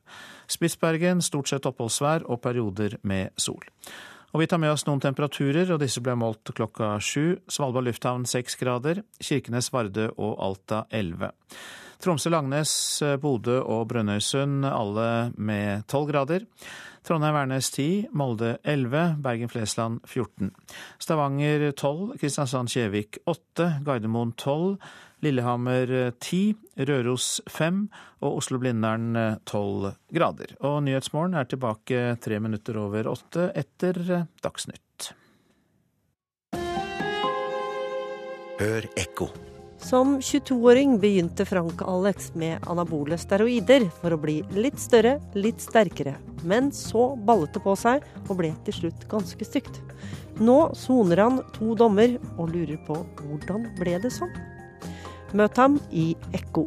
Spitsbergen 0.47 1.25
stort 1.25 1.51
sett 1.51 1.67
oppholdsvær 1.67 2.29
og 2.31 2.43
perioder 2.45 3.01
med 3.03 3.35
sol. 3.41 3.65
Og 4.35 4.41
vi 4.43 4.49
tar 4.51 4.59
med 4.59 4.73
oss 4.75 4.83
noen 4.89 4.99
temperaturer, 4.99 5.69
og 5.71 5.79
disse 5.79 6.01
ble 6.03 6.17
målt 6.19 6.51
klokka 6.59 6.97
sju. 6.99 7.37
Svalbard 7.47 7.87
lufthavn 7.87 8.25
seks 8.27 8.59
grader, 8.59 9.05
Kirkenes, 9.23 9.69
Vardø 9.71 10.09
og 10.19 10.33
Alta 10.43 10.81
elleve. 10.91 11.31
Tromsø, 12.03 12.33
Langnes, 12.35 12.73
Bodø 13.23 13.61
og 13.63 13.87
Brønnøysund 13.93 14.67
alle 14.67 15.07
med 15.39 15.87
tolv 15.87 16.11
grader. 16.11 16.49
Trondheim-Værnes 17.07 17.71
10, 17.77 17.87
Molde 18.17 18.57
11, 18.65 19.21
Bergen-Flesland 19.23 20.03
14. 20.09 20.51
Stavanger 20.99 21.69
12, 21.71 22.17
Kristiansand-Kjevik 22.19 23.21
8, 23.31 23.71
Gardermoen 23.87 24.35
12, 24.41 24.79
Lillehammer 25.25 25.91
10, 26.13 26.43
Røros 26.89 27.41
5 27.51 27.81
og 28.21 28.39
Oslo-Blindern 28.43 29.41
12 29.49 29.95
grader. 30.15 30.55
Og 30.61 30.83
Nyhetsmorgen 30.87 31.37
er 31.41 31.49
tilbake 31.49 32.05
tre 32.25 32.41
minutter 32.45 32.79
over 32.83 33.09
åtte 33.11 33.49
etter 33.57 34.01
Dagsnytt. 34.45 35.15
Hør 38.61 38.87
ekko. 39.01 39.33
Som 39.85 40.15
22-åring 40.21 40.95
begynte 41.03 41.45
Frank 41.45 41.83
Alex 41.85 42.31
med 42.35 42.63
anabole 42.71 43.19
steroider 43.21 43.85
for 43.99 44.15
å 44.15 44.19
bli 44.21 44.39
litt 44.57 44.79
større, 44.81 45.19
litt 45.37 45.61
sterkere. 45.61 46.15
Men 46.47 46.71
så 46.73 47.11
ballet 47.27 47.53
det 47.53 47.61
på 47.67 47.75
seg 47.77 48.07
og 48.25 48.39
ble 48.39 48.55
til 48.65 48.79
slutt 48.79 49.05
ganske 49.11 49.45
stygt. 49.45 49.83
Nå 50.41 50.57
soner 50.79 51.21
han 51.27 51.43
to 51.53 51.75
dommer 51.77 52.17
og 52.39 52.55
lurer 52.55 52.81
på 52.87 52.97
hvordan 53.21 53.69
ble 53.77 53.99
det 54.07 54.15
sånn? 54.15 54.33
Møt 55.35 55.57
ham 55.59 55.81
i 55.91 56.13
Ekko. 56.31 56.63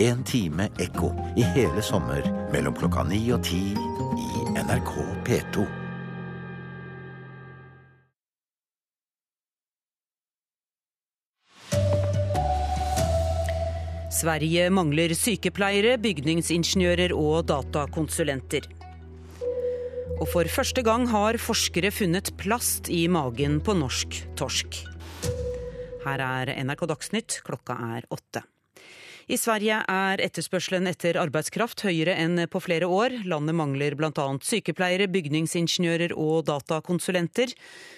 En 0.00 0.22
time 0.24 0.70
ekko 0.80 1.10
i 1.36 1.44
hele 1.52 1.82
sommer 1.84 2.24
mellom 2.48 2.72
klokka 2.72 3.02
ni 3.04 3.18
og 3.34 3.42
ti 3.44 3.58
i 3.76 4.44
NRK 4.54 4.92
P2. 5.26 5.66
Sverige 14.20 14.70
mangler 14.72 15.12
sykepleiere, 15.12 15.98
bygningsingeniører 16.00 17.12
og 17.12 17.50
datakonsulenter. 17.52 18.64
Og 20.16 20.24
for 20.32 20.48
første 20.48 20.80
gang 20.88 21.04
har 21.12 21.36
forskere 21.36 21.92
funnet 21.92 22.32
plast 22.40 22.88
i 22.88 23.04
magen 23.12 23.60
på 23.60 23.76
norsk 23.76 24.22
torsk. 24.40 24.86
Her 26.04 26.24
er 26.24 26.54
NRK 26.64 26.86
Dagsnytt, 26.94 27.42
klokka 27.44 27.76
er 27.96 28.08
åtte. 28.14 28.44
I 29.30 29.36
Sverige 29.38 29.76
er 29.86 30.18
etterspørselen 30.24 30.88
etter 30.90 31.14
arbeidskraft 31.20 31.84
høyere 31.86 32.16
enn 32.18 32.40
på 32.50 32.58
flere 32.64 32.88
år. 32.90 33.12
Landet 33.30 33.54
mangler 33.54 33.94
bl.a. 33.94 34.24
sykepleiere, 34.42 35.06
bygningsingeniører 35.12 36.16
og 36.18 36.48
datakonsulenter. 36.48 37.52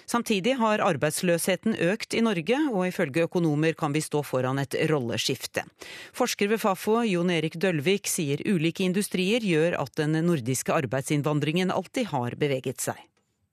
Samtidig 0.05 0.59
har 0.61 0.83
arbeidsløsheten 0.85 1.79
økt 1.89 2.13
i 2.19 2.21
Norge, 2.27 2.59
og 2.75 2.85
ifølge 2.91 3.25
økonomer 3.31 3.79
kan 3.79 3.97
vi 3.97 4.03
stå 4.05 4.21
foran 4.29 4.61
et 4.61 4.77
rolleskifte. 4.91 5.65
Forsker 6.13 6.53
ved 6.53 6.61
Fafo, 6.61 6.99
Jon 7.09 7.33
Erik 7.33 7.57
Dølvik, 7.57 8.13
sier 8.13 8.45
ulike 8.45 8.85
industrier 8.85 9.41
gjør 9.41 9.79
at 9.81 9.97
den 10.03 10.19
nordiske 10.27 10.77
arbeidsinnvandringen 10.77 11.73
alltid 11.73 12.13
har 12.13 12.37
beveget 12.37 12.85
seg. 12.85 13.01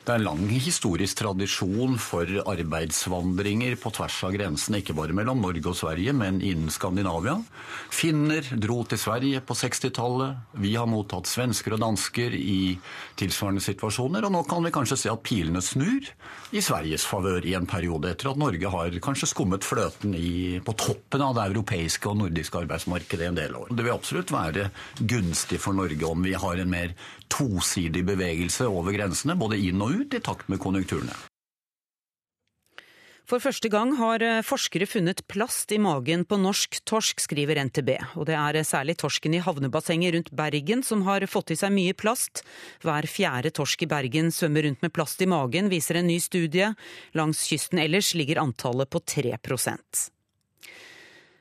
Det 0.10 0.16
er 0.18 0.24
lang 0.26 0.47
historisk 0.49 1.20
tradisjon 1.20 1.99
for 2.01 2.26
arbeidsvandringer 2.49 3.76
på 3.78 3.91
tvers 3.93 4.16
av 4.26 4.32
grensene, 4.34 4.80
ikke 4.82 4.95
bare 4.97 5.14
mellom 5.14 5.43
Norge 5.43 5.70
og 5.70 5.76
Sverige, 5.78 6.16
men 6.18 6.39
innen 6.41 6.72
Skandinavia. 6.74 7.36
Finner 7.93 8.47
dro 8.57 8.80
til 8.89 8.97
Sverige 8.97 9.43
på 9.45 9.53
60-tallet. 9.60 10.55
Vi 10.66 10.72
har 10.74 10.89
mottatt 10.89 11.30
svensker 11.30 11.76
og 11.78 11.84
dansker 11.84 12.34
i 12.34 12.74
tilsvarende 13.22 13.62
situasjoner. 13.62 14.26
Og 14.26 14.34
nå 14.34 14.41
kan 14.49 14.66
vi 14.66 14.74
kanskje 14.74 14.97
se 15.03 15.12
at 15.14 15.22
pilene 15.30 15.62
snur 15.62 16.10
i 16.57 16.66
Sveriges 16.66 17.05
favør 17.05 17.45
i 17.45 17.53
en 17.60 17.70
periode, 17.70 18.10
etter 18.10 18.32
at 18.32 18.41
Norge 18.41 18.74
har 18.74 18.97
kanskje 19.05 19.30
skummet 19.30 19.68
fløten 19.68 20.18
i, 20.18 20.57
på 20.66 20.74
toppen 20.88 21.22
av 21.22 21.38
det 21.38 21.45
europeiske 21.51 22.10
og 22.10 22.18
nordiske 22.24 22.64
arbeidsmarkedet 22.64 23.30
en 23.30 23.38
del 23.43 23.62
år. 23.62 23.70
Det 23.70 23.86
vil 23.86 23.93
absolutt 23.93 24.34
være 24.34 24.72
gunstig 25.05 25.62
for 25.62 25.78
Norge 25.78 26.10
om 26.10 26.26
vi 26.26 26.34
har 26.34 26.66
en 26.66 26.74
mer 26.74 26.97
tosidig 27.32 28.06
bevegelse 28.08 28.68
over 28.70 28.96
grensene, 28.96 29.38
både 29.40 29.60
inn 29.62 29.82
og 29.82 30.02
ut, 30.02 30.16
i 30.16 30.24
takt 30.24 30.50
med 30.52 30.62
konjunkturene. 30.62 31.16
For 33.30 33.38
første 33.38 33.70
gang 33.70 33.92
har 34.00 34.24
eh, 34.26 34.40
forskere 34.42 34.88
funnet 34.90 35.20
plast 35.30 35.70
i 35.70 35.78
magen 35.78 36.24
på 36.26 36.40
norsk 36.42 36.80
torsk, 36.90 37.22
skriver 37.22 37.60
NTB. 37.68 37.92
Og 38.18 38.26
det 38.26 38.34
er 38.34 38.58
eh, 38.58 38.66
særlig 38.66 38.96
torsken 38.98 39.36
i 39.38 39.42
havnebassenget 39.46 40.16
rundt 40.16 40.32
Bergen 40.34 40.82
som 40.86 41.04
har 41.06 41.22
fått 41.30 41.54
i 41.54 41.60
seg 41.60 41.70
mye 41.76 41.94
plast. 41.94 42.42
Hver 42.82 43.06
fjerde 43.06 43.54
torsk 43.54 43.86
i 43.86 43.90
Bergen 43.92 44.34
svømmer 44.34 44.66
rundt 44.66 44.82
med 44.82 44.96
plast 44.98 45.22
i 45.22 45.30
magen, 45.30 45.70
viser 45.70 46.02
en 46.02 46.10
ny 46.10 46.18
studie. 46.24 46.72
Langs 47.14 47.44
kysten 47.52 47.84
ellers 47.86 48.16
ligger 48.18 48.42
antallet 48.42 48.90
på 48.90 49.04
3 49.06 49.38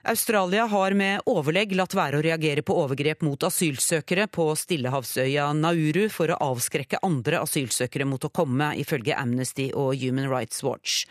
Australia 0.09 0.64
har 0.64 0.94
med 0.96 1.20
overlegg 1.28 1.74
latt 1.76 1.92
være 1.92 2.16
å 2.16 2.22
reagere 2.24 2.62
på 2.64 2.72
overgrep 2.80 3.20
mot 3.26 3.42
asylsøkere 3.44 4.24
på 4.32 4.46
stillehavsøya 4.56 5.50
Nauru 5.52 6.06
for 6.09 6.32
å 6.32 6.38
avskrekke 6.46 7.02
andre 7.04 7.42
asylsøkere 7.42 8.06
mot 8.09 8.24
å 8.24 8.30
komme, 8.32 8.70
ifølge 8.80 9.12
Amnesty 9.12 9.66
og 9.76 10.00
Human 10.00 10.30
Rights 10.32 10.62
Watch. 10.64 11.02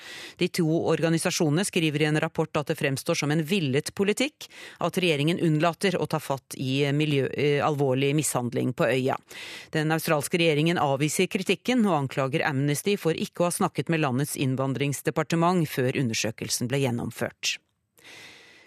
De 0.41 0.47
to 0.49 0.65
organisasjonene 0.65 1.67
skriver 1.69 2.01
i 2.01 2.07
en 2.09 2.17
rapport 2.23 2.57
at 2.57 2.71
det 2.71 2.77
fremstår 2.79 3.21
som 3.21 3.35
en 3.35 3.45
villet 3.45 3.93
politikk 3.93 4.49
at 4.81 4.97
regjeringen 4.97 5.43
unnlater 5.45 5.99
å 6.01 6.09
ta 6.09 6.17
fatt 6.17 6.57
i 6.57 6.81
miljø, 6.89 7.29
eh, 7.37 7.61
alvorlig 7.61 8.15
mishandling 8.17 8.73
på 8.73 8.89
øya. 8.89 9.19
Den 9.77 9.93
australske 9.93 10.41
regjeringen 10.41 10.81
avviser 10.81 11.29
kritikken 11.29 11.85
og 11.85 11.99
anklager 12.01 12.49
Amnesty 12.49 12.97
for 12.97 13.13
ikke 13.13 13.45
å 13.45 13.51
ha 13.51 13.55
snakket 13.61 13.93
med 13.93 14.01
landets 14.01 14.33
innvandringsdepartement 14.33 15.69
før 15.69 15.93
undersøkelsen 16.01 16.73
ble 16.73 16.81
gjennomført. 16.87 17.59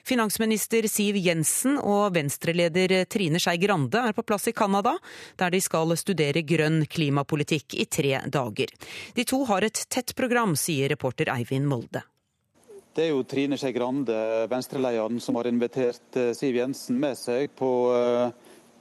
Finansminister 0.07 0.87
Siv 0.91 1.19
Jensen 1.21 1.79
og 1.79 2.15
venstreleder 2.17 3.05
Trine 3.11 3.41
Skei 3.43 3.59
Grande 3.63 4.03
er 4.11 4.17
på 4.17 4.25
plass 4.27 4.49
i 4.51 4.55
Canada, 4.57 4.97
der 5.41 5.53
de 5.55 5.61
skal 5.65 5.97
studere 6.01 6.45
grønn 6.47 6.85
klimapolitikk 6.91 7.77
i 7.81 7.87
tre 7.87 8.17
dager. 8.27 8.73
De 9.15 9.27
to 9.29 9.45
har 9.51 9.67
et 9.67 9.85
tett 9.89 10.15
program, 10.17 10.57
sier 10.57 10.91
reporter 10.93 11.33
Eivind 11.33 11.69
Molde. 11.71 12.05
Det 12.91 13.07
er 13.07 13.13
jo 13.13 13.23
Trine 13.23 13.57
Skei 13.61 13.71
Grande, 13.73 14.15
venstrelederen, 14.51 15.21
som 15.23 15.37
har 15.39 15.47
invitert 15.47 16.17
eh, 16.19 16.33
Siv 16.35 16.57
Jensen 16.59 16.99
med 16.99 17.15
seg 17.19 17.53
på 17.55 17.69
uh, 17.95 18.33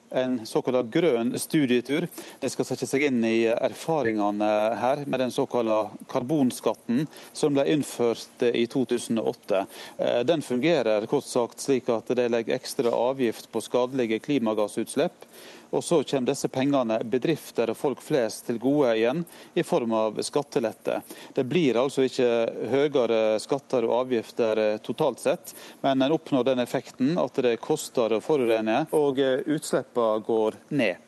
en 0.09 0.39
såkalt 0.45 0.89
grønn 0.91 1.33
studietur. 1.39 2.07
Det 2.39 2.49
skal 2.51 2.67
sette 2.67 2.87
seg 2.89 3.05
inn 3.09 3.21
i 3.25 3.47
erfaringene 3.51 4.49
her 4.79 5.03
med 5.05 5.23
den 5.23 5.33
såkalte 5.33 5.81
karbonskatten 6.11 7.05
som 7.33 7.55
ble 7.55 7.67
innført 7.73 8.45
i 8.49 8.65
2008. 8.69 9.65
Eh, 9.97 10.19
den 10.25 10.41
fungerer 10.45 11.07
kort 11.09 11.27
sagt 11.27 11.61
slik 11.63 11.89
at 11.93 12.11
det 12.15 12.29
legger 12.31 12.57
ekstra 12.57 12.93
avgift 12.95 13.51
på 13.51 13.63
skadelige 13.63 14.21
klimagassutslipp. 14.25 15.27
Og 15.69 15.83
så 15.83 16.01
kommer 16.03 16.31
disse 16.31 16.49
pengene 16.49 16.99
bedrifter 17.03 17.69
og 17.71 17.77
folk 17.77 18.01
flest 18.01 18.47
til 18.47 18.59
gode 18.61 18.95
igjen, 18.97 19.23
i 19.53 19.63
form 19.63 19.93
av 19.93 20.21
skattelette. 20.25 21.01
Det 21.35 21.45
blir 21.45 21.77
altså 21.81 22.07
ikke 22.07 22.29
høyere 22.71 23.21
skatter 23.41 23.85
og 23.87 23.95
avgifter 24.03 24.63
eh, 24.63 24.79
totalt 24.85 25.21
sett, 25.21 25.53
men 25.81 26.01
en 26.01 26.15
oppnår 26.15 26.49
den 26.51 26.63
effekten 26.65 27.13
at 27.21 27.37
det 27.45 27.59
koster 27.61 28.17
å 28.17 28.23
forurene, 28.23 28.85
og 28.97 29.21
eh, 29.21 29.45
utslippene 29.45 30.25
går 30.25 30.59
ned. 30.73 31.05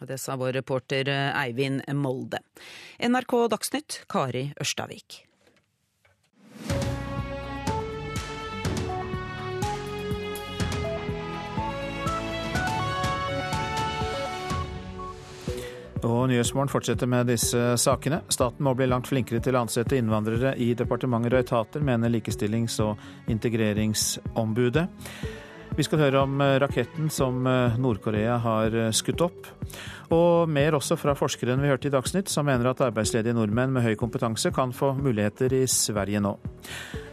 Det 0.00 0.16
sa 0.18 0.36
vår 0.40 0.52
reporter 0.60 1.08
eh, 1.08 1.42
Eivind 1.42 1.84
Molde. 1.96 2.40
NRK 3.00 3.36
Dagsnytt, 3.52 4.02
Kari 4.08 4.50
Ørstavik. 4.60 5.22
Og 16.02 16.24
Nyhetsmorgen 16.30 16.70
fortsetter 16.72 17.06
med 17.06 17.28
disse 17.30 17.76
sakene. 17.78 18.22
Staten 18.32 18.64
må 18.66 18.74
bli 18.74 18.88
langt 18.90 19.06
flinkere 19.10 19.42
til 19.42 19.54
å 19.54 19.62
ansette 19.62 19.98
innvandrere 19.98 20.56
i 20.58 20.72
departementer 20.78 21.36
og 21.36 21.44
etater, 21.44 21.84
mener 21.86 22.10
Likestillings- 22.10 22.80
og 22.82 23.30
integreringsombudet. 23.30 24.88
Vi 25.72 25.84
skal 25.86 26.02
høre 26.02 26.24
om 26.26 26.40
eh, 26.44 26.58
raketten 26.60 27.08
som 27.08 27.46
eh, 27.48 27.78
Nord-Korea 27.80 28.34
har 28.44 28.74
eh, 28.76 28.90
skutt 28.92 29.22
opp. 29.24 29.46
Og 30.12 30.50
mer 30.52 30.76
også 30.76 30.98
fra 31.00 31.14
forskeren 31.16 31.62
vi 31.62 31.70
hørte 31.70 31.88
i 31.88 31.94
Dagsnytt, 31.94 32.28
som 32.28 32.44
mener 32.44 32.68
at 32.68 32.82
arbeidsledige 32.84 33.32
nordmenn 33.38 33.72
med 33.72 33.86
høy 33.86 33.94
kompetanse 33.96 34.52
kan 34.52 34.74
få 34.76 34.90
muligheter 34.98 35.54
i 35.56 35.62
Sverige 35.70 36.20
nå. 36.20 36.34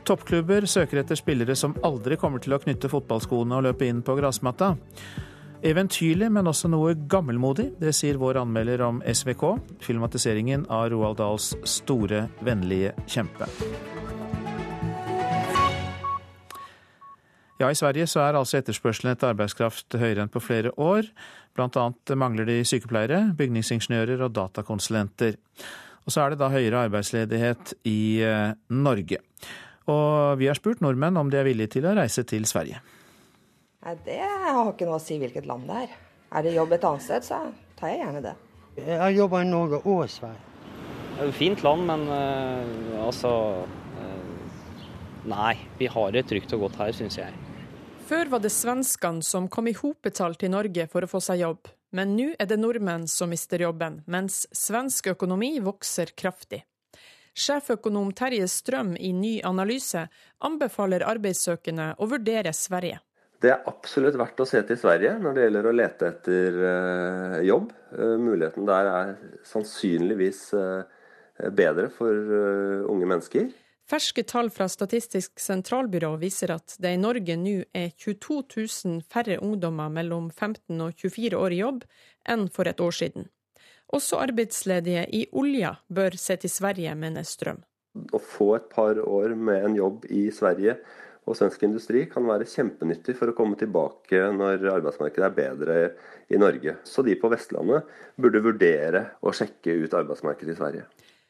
Toppklubber 0.03 0.67
søker 0.67 0.99
etter 0.99 1.15
spillere 1.15 1.55
som 1.55 1.77
aldri 1.87 2.17
kommer 2.19 2.43
til 2.43 2.57
å 2.57 2.59
knytte 2.59 2.91
fotballskoene 2.91 3.61
og 3.61 3.67
løpe 3.69 3.87
inn 3.87 4.03
på 4.03 4.17
gressmatta. 4.19 4.73
Eventyrlig, 5.59 6.29
men 6.31 6.47
også 6.47 6.69
noe 6.71 6.93
gammelmodig. 7.11 7.65
Det 7.81 7.91
sier 7.95 8.15
vår 8.19 8.37
anmelder 8.39 8.79
om 8.85 9.01
SVK, 9.03 9.43
filmatiseringen 9.83 10.61
av 10.71 10.85
Roald 10.93 11.17
Dahls 11.19 11.49
store, 11.67 12.29
vennlige 12.47 12.93
kjempe. 13.03 13.49
Ja, 17.59 17.67
I 17.67 17.75
Sverige 17.75 18.05
så 18.07 18.21
er 18.23 18.37
altså 18.39 18.61
etterspørselen 18.61 19.11
etter 19.11 19.33
arbeidskraft 19.33 19.97
høyere 19.99 20.23
enn 20.23 20.31
på 20.31 20.39
flere 20.39 20.71
år. 20.79 21.09
Blant 21.59 21.75
annet 21.75 22.13
mangler 22.15 22.47
de 22.47 22.61
sykepleiere, 22.63 23.33
bygningsingeniører 23.35 24.23
og 24.23 24.31
datakonsulenter. 24.37 25.35
Og 26.07 26.15
så 26.15 26.23
er 26.23 26.31
det 26.31 26.39
da 26.39 26.47
høyere 26.53 26.85
arbeidsledighet 26.87 27.73
i 27.83 28.23
eh, 28.23 28.55
Norge. 28.71 29.19
Og 29.91 30.39
vi 30.39 30.47
har 30.47 30.55
spurt 30.55 30.79
nordmenn 30.79 31.19
om 31.19 31.27
de 31.27 31.41
er 31.41 31.49
villige 31.49 31.75
til 31.75 31.89
å 31.89 31.97
reise 31.99 32.23
til 32.23 32.47
Sverige. 32.47 32.79
Nei, 33.85 33.95
Det 34.03 34.19
har 34.19 34.73
ikke 34.73 34.87
noe 34.89 34.99
å 34.99 35.03
si 35.03 35.15
hvilket 35.21 35.47
land 35.47 35.69
det 35.69 35.83
er. 35.85 35.97
Er 36.35 36.45
det 36.45 36.53
jobb 36.53 36.75
et 36.75 36.85
annet 36.85 37.03
sted, 37.05 37.25
så 37.25 37.39
tar 37.79 37.93
jeg 37.93 38.01
gjerne 38.03 38.21
det. 38.25 38.35
Jeg 38.79 38.99
har 38.99 39.13
jobba 39.15 39.41
i 39.41 39.47
Norge 39.47 39.79
og 39.87 40.03
Sverige. 40.11 40.45
Det 41.15 41.23
er 41.23 41.31
et 41.31 41.35
fint 41.35 41.63
land, 41.63 41.85
men 41.87 42.03
uh, 42.07 43.05
altså 43.05 43.31
uh, 43.63 44.19
Nei, 45.27 45.55
vi 45.79 45.89
har 45.91 46.11
det 46.15 46.25
trygt 46.29 46.53
og 46.55 46.67
godt 46.67 46.79
her, 46.79 46.93
syns 46.95 47.19
jeg. 47.19 47.33
Før 48.07 48.31
var 48.35 48.43
det 48.43 48.51
svenskene 48.51 49.23
som 49.25 49.49
kom 49.51 49.67
i 49.69 49.75
hopetall 49.77 50.35
til 50.39 50.53
Norge 50.53 50.87
for 50.91 51.05
å 51.05 51.11
få 51.11 51.19
seg 51.23 51.43
jobb, 51.43 51.71
men 51.95 52.15
nå 52.17 52.29
er 52.39 52.47
det 52.49 52.59
nordmenn 52.59 53.07
som 53.07 53.31
mister 53.31 53.61
jobben, 53.63 54.01
mens 54.07 54.45
svensk 54.55 55.11
økonomi 55.15 55.55
vokser 55.63 56.15
kraftig. 56.17 56.63
Sjeføkonom 57.39 58.11
Terje 58.17 58.47
Strøm 58.51 58.95
i 58.97 59.13
Ny 59.15 59.37
analyse 59.47 60.07
anbefaler 60.43 61.05
arbeidssøkende 61.07 61.93
å 61.99 62.09
vurdere 62.09 62.51
Sverige. 62.55 62.99
Det 63.39 63.53
er 63.53 63.67
absolutt 63.71 64.17
verdt 64.19 64.41
å 64.43 64.47
se 64.47 64.59
til 64.67 64.77
Sverige 64.79 65.13
når 65.21 65.35
det 65.35 65.43
gjelder 65.45 65.67
å 65.69 65.75
lete 65.75 66.09
etter 66.11 66.57
uh, 66.59 67.37
jobb. 67.47 67.71
Uh, 67.95 68.17
muligheten 68.19 68.67
der 68.67 68.89
er 68.91 69.13
sannsynligvis 69.47 70.41
uh, 70.59 70.83
bedre 71.55 71.87
for 71.93 72.11
unge 72.91 73.07
mennesker. 73.07 73.47
Ferske 73.89 74.25
tall 74.27 74.51
fra 74.53 74.67
Statistisk 74.69 75.39
sentralbyrå 75.41 76.11
viser 76.21 76.51
at 76.53 76.75
det 76.83 76.91
i 76.93 76.99
Norge 76.99 77.37
nå 77.39 77.55
er 77.73 77.93
22 77.95 78.41
000 78.51 78.99
færre 79.09 79.39
ungdommer 79.39 79.89
mellom 79.89 80.27
15 80.29 80.83
og 80.83 80.99
24 80.99 81.39
år 81.39 81.55
i 81.55 81.61
jobb 81.63 81.85
enn 82.29 82.45
for 82.53 82.69
et 82.69 82.83
år 82.83 82.93
siden. 82.93 83.29
Også 83.95 84.19
arbeidsledige 84.21 85.07
i 85.15 85.23
olja 85.31 85.77
bør 85.87 86.19
se 86.19 86.35
til 86.43 86.51
Sverige, 86.53 86.91
mener 86.93 87.25
Strøm. 87.25 87.63
Å 88.13 88.19
få 88.21 88.51
et 88.59 88.67
par 88.69 88.99
år 89.01 89.33
med 89.33 89.63
en 89.71 89.79
jobb 89.79 90.05
i 90.13 90.27
Sverige 90.35 90.75
og 91.29 91.37
svensk 91.37 91.61
industri 91.67 92.07
kan 92.09 92.25
være 92.25 92.47
kjempenyttig 92.49 93.13
for 93.19 93.29
å 93.29 93.35
komme 93.37 93.57
tilbake 93.59 94.23
når 94.33 94.65
arbeidsmarkedet 94.73 95.27
er 95.27 95.35
bedre 95.35 95.77
i 96.33 96.39
Norge. 96.41 96.79
Så 96.83 97.05
de 97.05 97.13
på 97.19 97.29
Vestlandet 97.29 97.85
burde 98.17 98.41
vurdere 98.41 99.03
å 99.21 99.33
sjekke 99.35 99.77
ut 99.83 99.93
arbeidsmarkedet 99.93 100.55
i 100.55 100.57
Sverige. 100.57 100.87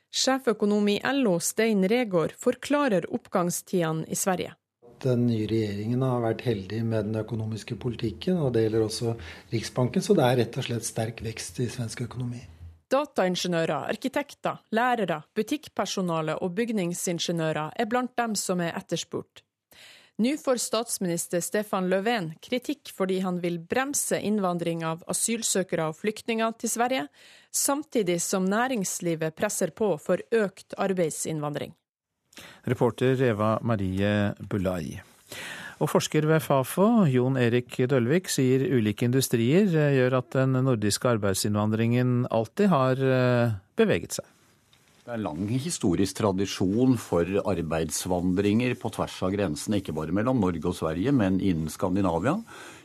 Sjeføkonom 0.10 0.88
i 0.90 0.98
LO 1.20 1.36
Stein 1.44 1.84
Regård 1.92 2.32
forklarer 2.40 3.06
oppgangstidene 3.14 4.08
i 4.10 4.18
Sverige. 4.18 4.56
Den 5.00 5.28
nye 5.30 5.46
regjeringen 5.48 6.02
har 6.04 6.24
vært 6.24 6.42
heldig 6.48 6.80
med 6.84 7.06
den 7.08 7.20
økonomiske 7.22 7.78
politikken, 7.80 8.40
og 8.44 8.56
det 8.56 8.66
gjelder 8.66 8.88
også 8.88 9.14
Riksbanken, 9.54 10.04
så 10.04 10.16
det 10.18 10.26
er 10.26 10.40
rett 10.42 10.58
og 10.60 10.66
slett 10.66 10.88
sterk 10.88 11.22
vekst 11.24 11.62
i 11.64 11.70
svensk 11.72 12.04
økonomi. 12.08 12.42
Dataingeniører, 12.90 13.86
arkitekter, 13.94 14.64
lærere, 14.74 15.22
butikkpersonale 15.38 16.40
og 16.42 16.56
bygningsingeniører 16.58 17.78
er 17.80 17.88
blant 17.88 18.16
dem 18.18 18.34
som 18.40 18.64
er 18.66 18.74
etterspurt. 18.76 19.44
Nå 20.20 20.34
får 20.38 20.58
statsminister 20.60 21.40
Stefan 21.40 21.86
Löfven 21.88 22.34
kritikk 22.44 22.90
fordi 22.92 23.22
han 23.24 23.38
vil 23.40 23.56
bremse 23.64 24.18
innvandring 24.20 24.82
av 24.84 25.06
asylsøkere 25.08 25.86
og 25.88 25.96
flyktninger 25.96 26.58
til 26.60 26.74
Sverige, 26.74 27.06
samtidig 27.56 28.18
som 28.20 28.44
næringslivet 28.52 29.38
presser 29.40 29.72
på 29.72 29.94
for 30.04 30.20
økt 30.36 30.76
arbeidsinnvandring. 30.76 31.72
Reporter 32.68 33.24
Eva 33.30 33.54
Marie 33.64 34.34
Bulai. 34.44 35.00
Og 35.80 35.88
forsker 35.88 36.28
ved 36.28 36.44
Fafo, 36.44 36.90
Jon 37.08 37.40
Erik 37.40 37.78
Dølvik, 37.88 38.28
sier 38.28 38.66
ulike 38.76 39.08
industrier 39.08 39.72
gjør 39.72 40.18
at 40.20 40.36
den 40.36 40.60
nordiske 40.68 41.16
arbeidsinnvandringen 41.16 42.26
alltid 42.28 42.68
har 42.76 43.00
eh, 43.00 43.56
beveget 43.80 44.20
seg. 44.20 44.28
Det 45.10 45.16
er 45.16 45.24
lang 45.26 45.48
historisk 45.50 46.20
tradisjon 46.20 46.92
for 47.02 47.26
arbeidsvandringer 47.50 48.76
på 48.78 48.92
tvers 48.94 49.16
av 49.26 49.32
grensene, 49.34 49.80
ikke 49.80 49.96
bare 49.98 50.14
mellom 50.14 50.38
Norge 50.38 50.70
og 50.70 50.76
Sverige, 50.78 51.10
men 51.18 51.40
innen 51.42 51.72
Skandinavia, 51.74 52.36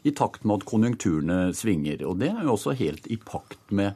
i 0.08 0.14
takt 0.16 0.46
med 0.48 0.62
at 0.62 0.64
konjunkturene 0.70 1.52
svinger. 1.52 2.06
Og 2.08 2.22
det 2.22 2.30
er 2.30 2.40
jo 2.46 2.54
også 2.54 2.72
helt 2.80 3.10
i 3.12 3.18
pakt 3.20 3.76
med 3.76 3.92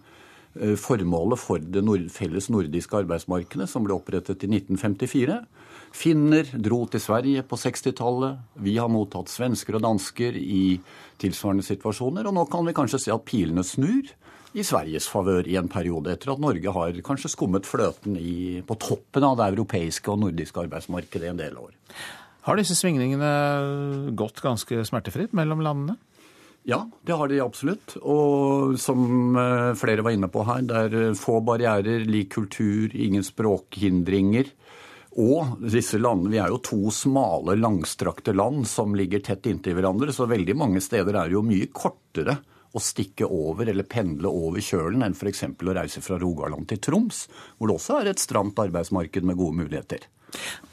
eh, 0.61 0.77
formålet 0.77 1.41
for 1.41 1.65
det 1.73 1.81
felles 2.13 2.51
nordiske 2.53 3.01
arbeidsmarkedet, 3.01 3.71
som 3.73 3.89
ble 3.89 3.97
opprettet 3.97 4.45
i 4.45 4.53
1954. 4.53 5.41
Finner 5.97 6.53
dro 6.53 6.85
til 6.85 7.01
Sverige 7.01 7.49
på 7.49 7.57
60-tallet. 7.57 8.45
Vi 8.61 8.77
har 8.77 8.93
mottatt 8.93 9.33
svensker 9.33 9.81
og 9.81 9.87
dansker 9.89 10.37
i 10.37 10.77
tilsvarende 11.17 11.65
situasjoner. 11.65 12.29
Og 12.29 12.37
nå 12.37 12.45
kan 12.53 12.69
vi 12.69 12.77
kanskje 12.77 13.07
se 13.07 13.17
at 13.17 13.25
pilene 13.25 13.65
snur 13.65 14.13
i 14.57 14.65
Sveriges 14.65 15.09
favør 15.11 15.49
i 15.49 15.59
en 15.61 15.69
periode, 15.71 16.15
etter 16.15 16.33
at 16.33 16.41
Norge 16.43 16.73
har 16.73 17.01
kanskje 17.05 17.33
skummet 17.33 17.69
fløten 17.69 18.17
i, 18.17 18.63
på 18.65 18.79
toppen 18.81 19.27
av 19.27 19.37
det 19.41 19.51
europeiske 19.53 20.13
og 20.13 20.23
nordiske 20.23 20.63
arbeidsmarkedet 20.65 21.29
i 21.29 21.33
en 21.33 21.41
del 21.41 21.59
år. 21.61 21.73
Har 22.49 22.57
disse 22.57 22.77
svingningene 22.79 24.15
gått 24.17 24.41
ganske 24.41 24.85
smertefritt 24.89 25.35
mellom 25.37 25.61
landene? 25.65 25.99
Ja, 26.69 26.83
det 27.05 27.17
har 27.17 27.29
de 27.29 27.41
absolutt. 27.41 27.97
Og 28.01 28.77
som 28.81 29.37
eh, 29.41 29.75
flere 29.79 30.05
var 30.05 30.17
inne 30.17 30.29
på 30.33 30.45
her, 30.49 30.65
det 30.69 30.81
er 30.89 31.17
få 31.17 31.39
barrierer, 31.45 32.05
lik 32.09 32.35
kultur, 32.35 32.93
ingen 32.93 33.25
språkhindringer. 33.25 34.51
Og 35.19 35.65
disse 35.65 36.01
landene, 36.01 36.33
Vi 36.35 36.41
er 36.41 36.53
jo 36.53 36.61
to 36.65 36.93
smale, 36.95 37.57
langstrakte 37.57 38.35
land 38.37 38.69
som 38.69 38.95
ligger 38.97 39.25
tett 39.25 39.49
inntil 39.49 39.79
hverandre, 39.79 40.13
så 40.13 40.29
veldig 40.29 40.57
mange 40.57 40.81
steder 40.85 41.17
er 41.17 41.29
det 41.29 41.37
jo 41.37 41.47
mye 41.47 41.73
kortere 41.73 42.37
å 42.79 42.83
stikke 42.83 43.27
over 43.27 43.69
eller 43.71 43.87
pendle 43.89 44.31
over 44.31 44.63
kjølen 44.65 45.05
enn 45.05 45.17
f.eks. 45.17 45.45
å 45.51 45.77
reise 45.77 46.03
fra 46.05 46.21
Rogaland 46.21 46.69
til 46.71 46.81
Troms, 46.83 47.27
hvor 47.59 47.71
det 47.71 47.79
også 47.79 47.99
er 48.01 48.13
et 48.13 48.23
stramt 48.23 48.59
arbeidsmarked 48.63 49.27
med 49.27 49.39
gode 49.41 49.59
muligheter. 49.65 50.09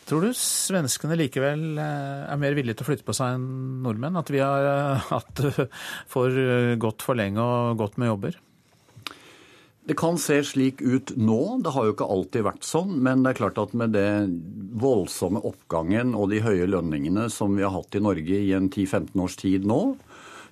Tror 0.06 0.26
du 0.26 0.34
svenskene 0.38 1.16
likevel 1.18 1.80
eh, 1.80 2.26
er 2.30 2.40
mer 2.42 2.58
villige 2.58 2.78
til 2.78 2.86
å 2.86 2.90
flytte 2.90 3.08
på 3.08 3.16
seg 3.16 3.38
enn 3.38 3.84
nordmenn? 3.86 4.20
At 4.20 4.32
vi 4.34 4.44
har 4.44 5.00
hatt 5.12 5.46
for 6.12 6.42
godt 6.82 7.06
for 7.06 7.18
lenge 7.18 7.42
og 7.44 7.80
godt 7.80 7.98
med 8.02 8.14
jobber? 8.14 8.42
Det 9.86 9.94
kan 9.94 10.18
se 10.18 10.40
slik 10.42 10.80
ut 10.82 11.12
nå, 11.14 11.60
det 11.62 11.70
har 11.76 11.86
jo 11.86 11.94
ikke 11.94 12.08
alltid 12.10 12.46
vært 12.48 12.66
sånn. 12.66 12.96
Men 13.06 13.22
det 13.22 13.36
er 13.36 13.38
klart 13.38 13.60
at 13.62 13.76
med 13.78 13.94
det 13.94 14.10
voldsomme 14.82 15.44
oppgangen 15.46 16.16
og 16.18 16.32
de 16.32 16.42
høye 16.42 16.66
lønningene 16.66 17.28
som 17.30 17.54
vi 17.54 17.62
har 17.62 17.74
hatt 17.76 17.94
i 17.94 18.02
Norge 18.02 18.40
i 18.40 18.50
en 18.58 18.72
10-15 18.72 19.22
års 19.22 19.38
tid 19.38 19.68
nå, 19.70 19.82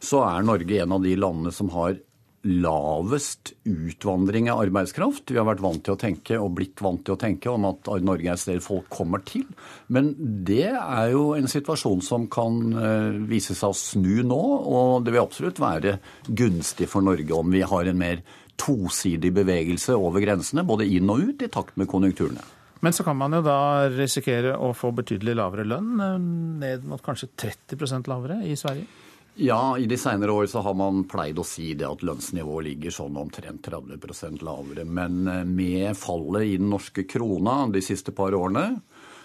så 0.04 0.24
er 0.28 0.48
Norge 0.48 0.82
en 0.84 0.98
av 0.98 1.06
de 1.06 1.16
landene 1.20 1.54
som 1.56 1.72
har 1.74 1.98
lavest 2.44 3.54
utvandring 3.64 4.50
av 4.52 4.66
arbeidskraft. 4.66 5.32
Vi 5.32 5.40
har 5.40 5.48
vært 5.48 5.64
vant 5.64 5.80
til 5.86 5.96
å 5.96 6.00
tenke, 6.00 6.36
og 6.36 6.58
blitt 6.58 6.82
vant 6.84 7.00
til 7.06 7.16
å 7.16 7.20
tenke, 7.20 7.48
om 7.52 7.70
at 7.70 7.88
Norge 8.04 8.28
er 8.28 8.36
et 8.36 8.42
sted 8.42 8.64
folk 8.64 8.90
kommer 8.92 9.24
til. 9.24 9.46
Men 9.88 10.12
det 10.20 10.74
er 10.74 11.14
jo 11.14 11.30
en 11.38 11.48
situasjon 11.48 12.04
som 12.04 12.28
kan 12.32 12.60
eh, 12.76 13.22
vise 13.30 13.56
seg 13.56 13.72
å 13.72 13.78
snu 13.80 14.26
nå, 14.28 14.42
og 14.68 15.06
det 15.06 15.16
vil 15.16 15.24
absolutt 15.24 15.62
være 15.64 15.98
gunstig 16.28 16.90
for 16.92 17.06
Norge 17.06 17.38
om 17.38 17.54
vi 17.54 17.64
har 17.64 17.88
en 17.88 18.02
mer 18.02 18.26
tosidig 18.60 19.32
bevegelse 19.34 19.96
over 19.96 20.22
grensene, 20.24 20.68
både 20.68 20.90
inn 20.92 21.10
og 21.10 21.24
ut, 21.24 21.48
i 21.48 21.52
takt 21.52 21.80
med 21.80 21.90
konjunkturene. 21.92 22.44
Men 22.84 22.92
så 22.92 23.06
kan 23.08 23.16
man 23.16 23.32
jo 23.32 23.40
da 23.46 23.88
risikere 23.88 24.58
å 24.60 24.74
få 24.76 24.92
betydelig 24.92 25.38
lavere 25.40 25.64
lønn, 25.64 25.96
eh, 25.96 26.20
ned 26.68 26.92
mot 26.92 27.08
kanskje 27.08 27.32
30% 27.40 28.12
lavere 28.12 28.42
i 28.44 28.60
Sverige? 28.60 28.92
Ja, 29.36 29.78
i 29.78 29.86
de 29.86 29.98
senere 29.98 30.32
år 30.32 30.46
så 30.46 30.62
har 30.62 30.76
man 30.78 31.04
pleid 31.10 31.40
å 31.42 31.46
si 31.48 31.72
det 31.74 31.88
at 31.90 32.04
lønnsnivået 32.06 32.68
ligger 32.68 32.94
sånn 32.94 33.16
omtrent 33.18 33.66
30% 33.66 34.44
lavere. 34.46 34.86
Men 34.86 35.26
eh, 35.28 35.42
med 35.50 35.98
fallet 35.98 36.46
i 36.52 36.60
den 36.62 36.70
norske 36.70 37.08
krona 37.10 37.64
de 37.74 37.82
siste 37.82 38.14
par 38.14 38.38
årene, 38.38 38.76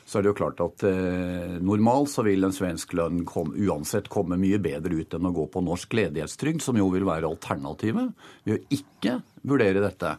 så 0.09 0.19
er 0.19 0.25
det 0.25 0.33
jo 0.33 0.39
klart 0.39 0.63
at 0.65 0.87
eh, 0.89 1.59
normalt 1.61 2.09
så 2.09 2.25
vil 2.25 2.49
en 2.49 2.57
svensk 2.57 2.97
lønn 2.97 3.21
kom, 3.29 3.53
uansett 3.53 4.09
komme 4.09 4.41
mye 4.41 4.57
bedre 4.65 4.97
ut 4.97 5.19
enn 5.19 5.29
å 5.29 5.35
gå 5.37 5.45
på 5.53 5.65
norsk 5.67 5.99
ledighetstrygd, 6.01 6.65
som 6.65 6.81
jo 6.81 6.89
vil 6.95 7.05
være 7.05 7.29
alternativet 7.29 8.09
ved 8.49 8.57
å 8.57 8.79
ikke 8.81 9.19
vurdere 9.45 9.85
dette. 9.85 10.17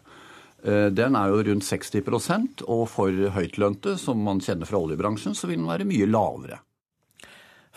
Eh, 0.61 0.87
den 0.93 1.17
er 1.17 1.33
jo 1.33 1.41
rundt 1.49 1.65
60% 1.65 2.61
og 2.69 2.85
for 2.93 3.25
høytlønte, 3.33 3.97
som 3.97 4.21
man 4.21 4.45
kjenner 4.45 4.69
fra 4.69 4.85
oljebransjen, 4.85 5.33
så 5.33 5.49
vil 5.49 5.63
den 5.63 5.71
være 5.73 5.89
mye 5.89 6.13
lavere. 6.13 6.61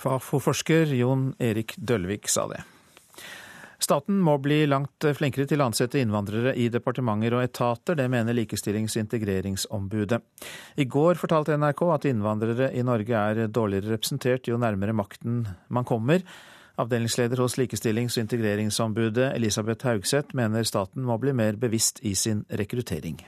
Fafo-forsker 0.02 0.90
Jon 0.98 1.30
Erik 1.38 1.76
Dølvik 1.78 2.28
sa 2.30 2.48
det. 2.50 2.62
Staten 3.82 4.20
må 4.22 4.36
bli 4.38 4.60
langt 4.70 5.04
flinkere 5.18 5.46
til 5.50 5.62
å 5.62 5.66
ansette 5.66 5.98
innvandrere 5.98 6.52
i 6.54 6.68
departementer 6.70 7.34
og 7.34 7.42
etater, 7.42 7.96
det 7.98 8.06
mener 8.10 8.36
Likestillings- 8.36 8.94
og 8.94 9.02
integreringsombudet. 9.02 10.20
I 10.78 10.86
går 10.86 11.18
fortalte 11.18 11.58
NRK 11.58 11.82
at 11.90 12.06
innvandrere 12.10 12.70
i 12.78 12.84
Norge 12.86 13.18
er 13.18 13.50
dårligere 13.50 13.96
representert 13.96 14.46
jo 14.50 14.58
nærmere 14.58 14.94
makten 14.94 15.42
man 15.68 15.86
kommer. 15.88 16.22
Avdelingsleder 16.78 17.42
hos 17.42 17.58
Likestillings- 17.58 18.18
og 18.18 18.28
integreringsombudet 18.28 19.32
Elisabeth 19.34 19.86
Haugseth 19.86 20.34
mener 20.38 20.66
staten 20.66 21.02
må 21.06 21.18
bli 21.18 21.34
mer 21.34 21.58
bevisst 21.58 21.98
i 22.06 22.14
sin 22.14 22.46
rekruttering. 22.50 23.18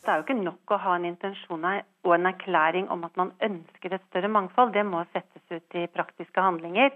Det 0.00 0.08
er 0.08 0.20
jo 0.20 0.24
ikke 0.24 0.38
nok 0.40 0.72
å 0.72 0.80
ha 0.80 0.96
en 0.96 1.06
intensjon 1.10 1.64
og 1.68 2.12
en 2.14 2.28
erklæring 2.30 2.88
om 2.92 3.04
at 3.04 3.16
man 3.20 3.32
ønsker 3.44 3.94
et 3.94 4.04
større 4.08 4.30
mangfold. 4.32 4.72
Det 4.72 4.84
må 4.88 5.02
settes 5.12 5.44
ut 5.52 5.76
i 5.76 5.86
praktiske 5.92 6.40
handlinger. 6.40 6.94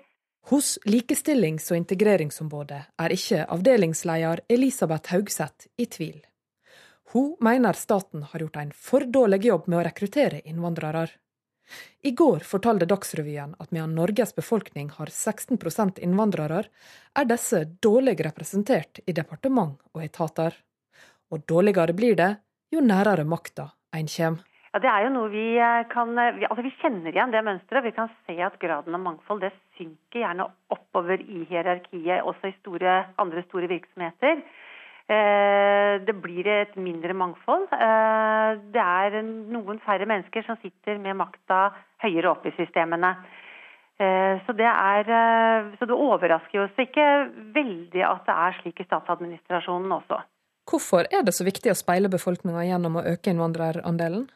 Hos 0.51 0.79
Likestillings- 0.85 1.71
og 1.73 1.79
integreringsombudet 1.81 2.81
er 3.01 3.13
ikke 3.17 3.47
avdelingsleder 3.49 4.45
Elisabeth 4.53 5.13
Haugseth 5.13 5.69
i 5.81 5.87
tvil. 5.87 6.19
Hun 7.15 7.37
mener 7.41 7.73
staten 7.79 8.25
har 8.29 8.41
gjort 8.41 8.57
en 8.61 8.73
for 8.73 9.05
dårlig 9.07 9.45
jobb 9.47 9.69
med 9.69 9.79
å 9.79 9.85
rekruttere 9.87 10.41
innvandrere. 10.45 11.07
I 12.03 12.11
går 12.11 12.45
fortalte 12.45 12.89
Dagsrevyen 12.89 13.55
at 13.59 13.71
medan 13.73 13.95
Norges 13.97 14.35
befolkning 14.37 14.91
har 14.97 15.13
16% 15.13 16.01
innvandrere, 16.05 16.65
er 17.17 17.29
disse 17.29 17.63
dårlig 17.81 18.19
representert 18.27 19.01
i 19.07 19.17
departement 19.17 19.79
og 19.95 20.05
etater. 20.05 20.57
Og 21.33 21.47
dårligere 21.49 21.97
blir 21.97 22.19
det 22.21 22.35
jo 22.77 22.85
nærere 22.85 23.25
makta 23.29 23.71
en 23.95 24.11
kommer. 24.11 24.45
Ja, 24.75 24.81
det 24.83 24.91
er 24.91 25.05
jo 25.05 25.11
noe 25.15 25.29
vi 25.31 25.43
eh, 25.63 25.85
kan, 25.87 26.17
eh, 26.19 26.41
altså 26.49 26.65
vi 26.67 26.73
kjenner 26.81 27.15
igjen 27.15 27.31
det 27.31 27.45
mønsteret. 27.47 27.85
Vi 27.87 27.95
kan 27.95 28.09
se 28.27 28.35
at 28.43 28.57
graden 28.59 28.97
av 28.97 29.05
mangfold 29.05 29.45
det 29.45 29.53
synker 29.79 30.25
gjerne 30.25 30.49
oppover 30.75 31.23
i 31.23 31.45
hierarkiet, 31.47 32.25
også 32.27 32.51
i 32.51 32.57
store, 32.57 32.97
andre 33.23 33.45
store 33.47 33.71
virksomheter. 33.71 34.43
Eh, 35.07 35.93
det 36.03 36.17
blir 36.19 36.51
et 36.51 36.75
mindre 36.75 37.15
mangfold. 37.15 37.69
Det 38.75 38.83
er 38.83 39.21
noen 39.23 39.79
færre 39.87 40.11
mennesker 40.11 40.43
som 40.43 40.59
sitter 40.59 40.99
med 40.99 41.21
makta 41.23 41.69
høyere 42.03 42.35
opp 42.35 42.51
i 42.51 42.57
systemene. 42.59 43.15
Så 43.95 44.53
det, 44.59 44.67
er, 44.67 45.07
så 45.79 45.87
det 45.87 45.95
overrasker 45.95 46.65
oss 46.65 46.81
ikke 46.83 47.05
veldig 47.55 48.03
at 48.03 48.25
det 48.27 48.35
er 48.35 48.57
slik 48.59 48.81
i 48.83 48.87
statsadministrasjonen 48.89 49.95
også. 50.01 50.19
Hvorfor 50.71 51.07
er 51.13 51.27
det 51.27 51.35
så 51.37 51.45
viktig 51.45 51.73
å 51.73 51.77
speile 51.79 52.11
befolkninga 52.13 52.65
gjennom 52.65 52.97
å 53.01 53.05
øke 53.15 53.33
innvandrerandelen? 53.33 54.27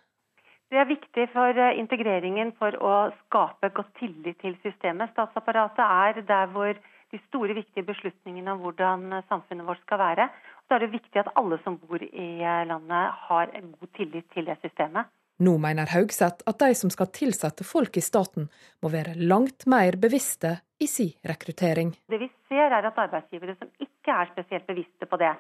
Det 0.68 0.76
er 0.76 0.88
viktig 0.88 1.24
for 1.32 1.56
eh, 1.56 1.78
integreringen 1.80 2.52
for 2.60 2.76
å 2.84 2.94
skape 3.24 3.70
godt 3.76 3.94
tillit 4.00 4.36
til 4.42 4.56
systemet. 4.64 5.14
Statsapparatet 5.14 5.80
er 5.84 6.20
der 6.28 6.50
hvor 6.52 6.74
de 7.08 7.20
store, 7.28 7.54
viktige 7.56 7.86
beslutningene 7.88 8.52
om 8.52 8.60
hvordan 8.60 9.22
samfunnet 9.30 9.64
vårt 9.64 9.80
skal 9.86 10.02
være. 10.02 10.28
Så 10.68 10.76
er 10.76 10.84
det 10.84 10.90
viktig 10.92 11.22
at 11.22 11.30
alle 11.40 11.56
som 11.64 11.78
bor 11.80 12.02
i 12.04 12.28
eh, 12.44 12.66
landet 12.68 13.22
har 13.30 13.54
en 13.56 13.72
god 13.72 13.94
tillit 13.96 14.28
til 14.34 14.50
det 14.50 14.58
systemet. 14.60 15.08
Nå 15.38 15.54
mener 15.62 15.86
Haugseth 15.92 16.42
at 16.50 16.58
de 16.60 16.74
som 16.74 16.90
skal 16.90 17.08
tilsette 17.14 17.64
folk 17.64 17.96
i 17.96 18.02
staten, 18.02 18.48
må 18.82 18.90
være 18.92 19.14
langt 19.16 19.68
mer 19.70 19.96
bevisste 19.96 20.58
i 20.82 20.88
sin 20.90 21.14
rekruttering. 21.30 21.94
Det 22.10 22.18
vi 22.20 22.28
ser 22.50 22.74
er 22.74 22.90
at 22.90 22.98
arbeidsgivere 22.98 23.54
som 23.56 23.70
ikke 23.80 24.16
er 24.20 24.32
spesielt 24.34 24.66
bevisste 24.66 25.06
på 25.06 25.20
det, 25.22 25.30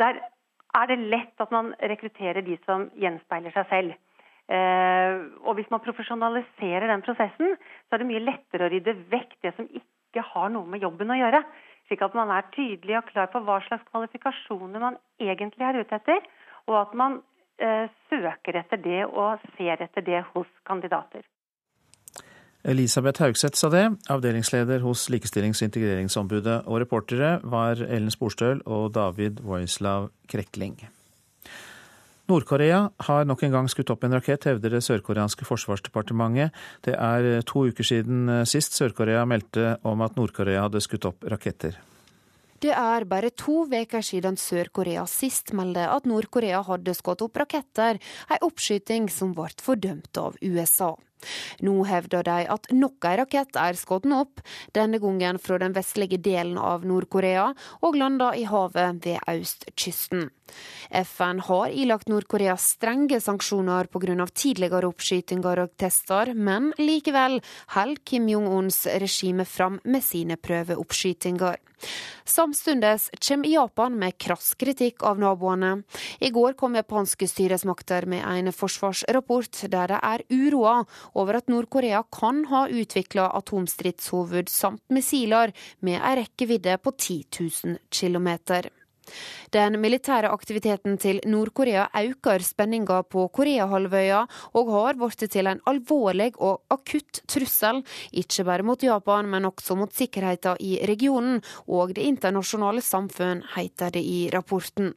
der 0.00 0.20
er 0.78 0.90
det 0.90 0.98
lett 1.10 1.40
at 1.42 1.52
man 1.54 1.72
rekrutterer 1.80 2.44
de 2.44 2.58
som 2.66 2.88
gjenspeiler 2.98 3.54
seg 3.54 3.70
selv. 3.72 3.96
Eh, 4.48 5.14
og 5.44 5.58
hvis 5.58 5.68
man 5.72 5.82
profesjonaliserer 5.84 6.88
den 6.88 7.04
prosessen, 7.04 7.56
så 7.58 7.96
er 7.96 8.02
det 8.02 8.08
mye 8.08 8.24
lettere 8.24 8.68
å 8.68 8.72
rydde 8.72 8.94
vekk 9.12 9.34
det 9.44 9.54
som 9.56 9.68
ikke 9.68 10.24
har 10.30 10.52
noe 10.52 10.68
med 10.68 10.84
jobben 10.84 11.12
å 11.12 11.18
gjøre. 11.18 11.42
Slik 11.88 12.04
at 12.04 12.16
man 12.16 12.32
er 12.32 12.48
tydelig 12.54 12.98
og 12.98 13.08
klar 13.10 13.28
på 13.32 13.42
hva 13.44 13.58
slags 13.66 13.84
kvalifikasjoner 13.90 14.82
man 14.82 15.00
egentlig 15.20 15.68
er 15.68 15.80
ute 15.82 16.00
etter. 16.00 16.24
Og 16.68 16.78
at 16.80 16.94
man 16.96 17.20
eh, 17.60 17.88
søker 18.12 18.60
etter 18.60 18.80
det 18.84 19.02
og 19.08 19.44
ser 19.56 19.84
etter 19.84 20.04
det 20.04 20.22
hos 20.34 20.48
kandidater. 20.68 21.24
Elisabeth 22.68 23.22
Haugseth 23.22 23.56
sa 23.56 23.70
det, 23.72 23.86
avdelingsleder 24.12 24.82
hos 24.84 25.06
Likestillings- 25.08 25.62
og 25.62 25.70
integreringsombudet. 25.70 26.66
Og 26.68 26.82
reportere 26.82 27.38
var 27.40 27.80
Ellen 27.80 28.12
Sporstøl 28.12 28.60
og 28.66 28.92
David 28.92 29.40
Voislav 29.40 30.10
Krekling. 30.28 30.76
Nord-Korea 32.28 32.82
har 33.06 33.24
nok 33.24 33.46
en 33.46 33.54
gang 33.54 33.70
skutt 33.72 33.88
opp 33.88 34.04
en 34.04 34.18
rakett, 34.18 34.44
hevder 34.44 34.76
det 34.76 34.82
sørkoreanske 34.84 35.48
forsvarsdepartementet. 35.48 36.52
Det 36.84 36.92
er 36.92 37.40
to 37.48 37.64
uker 37.70 37.88
siden 37.88 38.28
sist 38.44 38.76
Sør-Korea 38.76 39.24
meldte 39.24 39.78
om 39.88 40.04
at 40.04 40.20
Nord-Korea 40.20 40.66
hadde 40.66 40.84
skutt 40.84 41.08
opp 41.08 41.24
raketter. 41.24 41.80
Det 42.60 42.74
er 42.76 43.08
bare 43.08 43.32
to 43.32 43.62
uker 43.64 44.04
siden 44.04 44.36
Sør-Korea 44.36 45.08
sist 45.08 45.54
meldte 45.56 45.88
at 45.88 46.04
Nord-Korea 46.04 46.60
hadde 46.68 46.92
skutt 47.00 47.24
opp 47.24 47.40
raketter, 47.40 47.96
en 48.28 48.44
oppskyting 48.44 49.08
som 49.08 49.32
ble 49.32 49.48
fordømt 49.56 50.20
av 50.20 50.36
USA. 50.44 50.98
Nå 51.64 51.82
hevder 51.88 52.26
de 52.26 52.46
at 52.54 52.70
nok 52.72 53.04
en 53.08 53.18
rakett 53.22 53.56
er 53.58 53.78
skutt 53.78 54.06
opp, 54.12 54.42
denne 54.74 55.00
gangen 55.02 55.38
fra 55.42 55.58
den 55.58 55.74
vestlige 55.76 56.18
delen 56.22 56.58
av 56.58 56.86
Nord-Korea, 56.86 57.52
og 57.82 57.96
landa 57.96 58.32
i 58.36 58.44
havet 58.48 59.04
ved 59.04 59.18
østkysten. 59.28 60.28
FN 60.90 61.42
har 61.44 61.72
ilagt 61.76 62.08
Nord-Korea 62.08 62.56
strenge 62.56 63.20
sanksjoner 63.20 63.90
pga. 63.92 64.26
tidligere 64.32 64.88
oppskytinger 64.88 65.58
og 65.64 65.76
tester, 65.76 66.34
men 66.34 66.72
likevel 66.78 67.40
holder 67.74 68.04
Kim 68.04 68.28
Jong-uns 68.28 68.86
regime 68.86 69.44
fram 69.44 69.80
med 69.84 70.02
sine 70.02 70.36
prøveoppskytinger. 70.36 71.58
Samtidig 72.24 72.98
kommer 73.28 73.48
Japan 73.48 73.98
med 73.98 74.18
krass 74.18 74.54
kritikk 74.58 75.02
av 75.02 75.18
naboene. 75.18 75.82
I 76.20 76.30
går 76.30 76.56
kom 76.58 76.74
japanske 76.76 77.28
styresmakter 77.30 78.06
med 78.06 78.24
en 78.26 78.52
forsvarsrapport 78.52 79.62
der 79.70 79.94
de 79.94 80.00
er 80.02 80.24
uroa 80.28 80.82
over 81.14 81.40
at 81.40 81.48
Nord-Korea 81.48 82.02
kan 82.12 82.44
ha 82.50 82.66
utvikla 82.68 83.30
atomstridshoved 83.38 84.48
samt 84.52 84.82
missiler 84.92 85.54
med 85.80 86.00
ei 86.00 86.16
rekkevidde 86.22 86.78
på 86.82 86.92
10 86.96 87.24
000 87.64 87.78
km. 87.90 88.28
Den 89.54 89.78
militære 89.80 90.30
aktiviteten 90.32 90.98
til 91.00 91.20
Nord-Korea 91.24 91.86
øker 91.96 92.44
spenninga 92.44 93.00
på 93.08 93.28
Koreahalvøya, 93.32 94.24
og 94.54 94.72
har 94.74 94.98
blitt 95.00 95.24
til 95.32 95.48
en 95.48 95.62
alvorlig 95.70 96.34
og 96.36 96.62
akutt 96.70 97.22
trussel, 97.28 97.82
ikke 98.12 98.44
bare 98.44 98.66
mot 98.66 98.82
Japan, 98.82 99.28
men 99.30 99.48
også 99.48 99.76
mot 99.78 99.92
sikkerheten 99.94 100.60
i 100.60 100.78
regionen 100.88 101.40
og 101.66 101.94
det 101.96 102.04
internasjonale 102.04 102.84
samfunn, 102.84 103.44
heter 103.56 103.94
det 103.94 104.04
i 104.04 104.28
rapporten. 104.34 104.92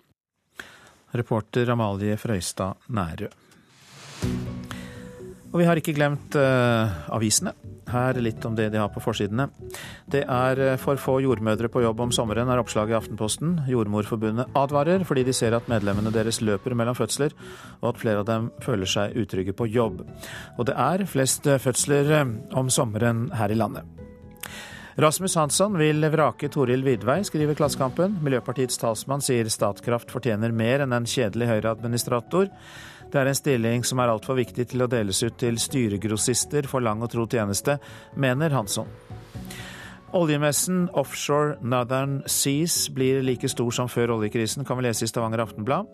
Reporter 1.11 1.71
Amalie 1.71 2.17
Frøystad 2.17 2.88
Nærø. 2.88 3.27
Og 5.52 5.60
vi 5.60 5.68
har 5.68 5.80
ikke 5.80 5.95
glemt 5.98 6.36
uh, 6.40 6.88
avisene. 7.11 7.52
Her 7.91 8.15
litt 8.23 8.44
om 8.48 8.56
det 8.56 8.69
de 8.72 8.80
har 8.80 8.91
på 8.94 9.02
forsidene. 9.03 9.49
Det 10.07 10.22
er 10.23 10.60
eh, 10.64 10.78
for 10.80 10.99
få 11.02 11.18
jordmødre 11.26 11.68
på 11.68 11.82
jobb 11.84 11.99
om 12.06 12.14
sommeren, 12.15 12.48
er 12.48 12.61
oppslaget 12.61 12.94
i 12.94 12.95
Aftenposten. 12.95 13.57
Jordmorforbundet 13.68 14.53
advarer 14.56 15.03
fordi 15.03 15.26
de 15.28 15.34
ser 15.36 15.57
at 15.57 15.68
medlemmene 15.68 16.14
deres 16.15 16.40
løper 16.40 16.78
mellom 16.78 16.95
fødsler, 16.95 17.36
og 17.82 17.90
at 17.90 17.99
flere 17.99 18.22
av 18.23 18.30
dem 18.30 18.48
føler 18.64 18.88
seg 18.88 19.18
utrygge 19.19 19.56
på 19.57 19.68
jobb. 19.73 20.06
Og 20.56 20.69
det 20.69 20.78
er 20.80 21.03
flest 21.10 21.49
eh, 21.52 21.60
fødsler 21.60 22.14
om 22.56 22.72
sommeren 22.72 23.28
her 23.36 23.52
i 23.52 23.60
landet. 23.60 23.84
Rasmus 25.02 25.36
Hansson 25.36 25.76
vil 25.80 26.03
vrake 26.14 26.48
Toril 26.52 26.84
Vidvei, 26.86 27.22
skriver 27.28 27.56
Klassekampen. 27.60 28.22
Miljøpartiets 28.23 28.80
talsmann 28.80 29.23
sier 29.23 29.48
Statkraft 29.52 30.11
fortjener 30.14 30.52
mer 30.56 30.84
enn 30.86 30.95
en 30.95 31.07
kjedelig 31.07 31.48
Høyre-administrator. 31.48 32.52
Det 33.11 33.19
er 33.19 33.27
en 33.27 33.35
stilling 33.35 33.83
som 33.83 33.99
er 33.99 34.11
altfor 34.13 34.38
viktig 34.39 34.69
til 34.71 34.85
å 34.85 34.89
deles 34.91 35.19
ut 35.25 35.35
til 35.39 35.57
styregrossister 35.59 36.67
for 36.71 36.83
lang 36.83 37.03
og 37.03 37.11
tro 37.11 37.25
tjeneste, 37.27 37.75
mener 38.15 38.55
Hansson. 38.55 38.88
Oljemessen 40.15 40.89
offshore 40.99 41.57
Northern 41.63 42.17
Seas 42.27 42.89
blir 42.91 43.21
like 43.23 43.47
stor 43.51 43.71
som 43.71 43.88
før 43.91 44.15
oljekrisen, 44.17 44.65
kan 44.67 44.79
vi 44.79 44.85
lese 44.85 45.05
i 45.07 45.11
Stavanger 45.11 45.43
Aftenblad. 45.43 45.88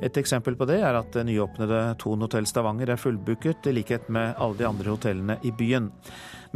Et 0.00 0.20
eksempel 0.20 0.56
på 0.56 0.68
det 0.68 0.78
er 0.80 0.96
at 0.96 1.12
det 1.12 1.26
nyåpnede 1.28 1.80
Thon 2.00 2.24
hotell 2.24 2.48
Stavanger 2.48 2.92
er 2.92 3.00
fullbooket, 3.00 3.68
i 3.68 3.74
likhet 3.76 4.08
med 4.12 4.36
alle 4.36 4.60
de 4.60 4.68
andre 4.68 4.92
hotellene 4.92 5.38
i 5.44 5.52
byen. 5.52 5.90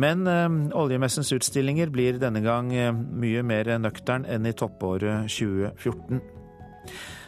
Men 0.01 0.27
øh, 0.29 0.61
oljemessens 0.85 1.33
utstillinger 1.37 1.93
blir 1.93 2.21
denne 2.21 2.41
gang 2.45 2.73
øh, 2.73 2.93
mye 2.97 3.45
mer 3.45 3.75
nøktern 3.81 4.25
enn 4.25 4.49
i 4.49 4.57
toppåret 4.57 5.29
2014. 5.29 6.21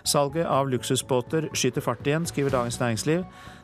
Salget 0.04 0.46
av 0.46 0.68
luksusbåter 0.68 1.48
skyter 1.56 1.80
fart 1.80 2.06
igjen, 2.06 2.26
skriver 2.28 2.52
Dagens 2.52 2.76
Næringsliv. 2.80 3.22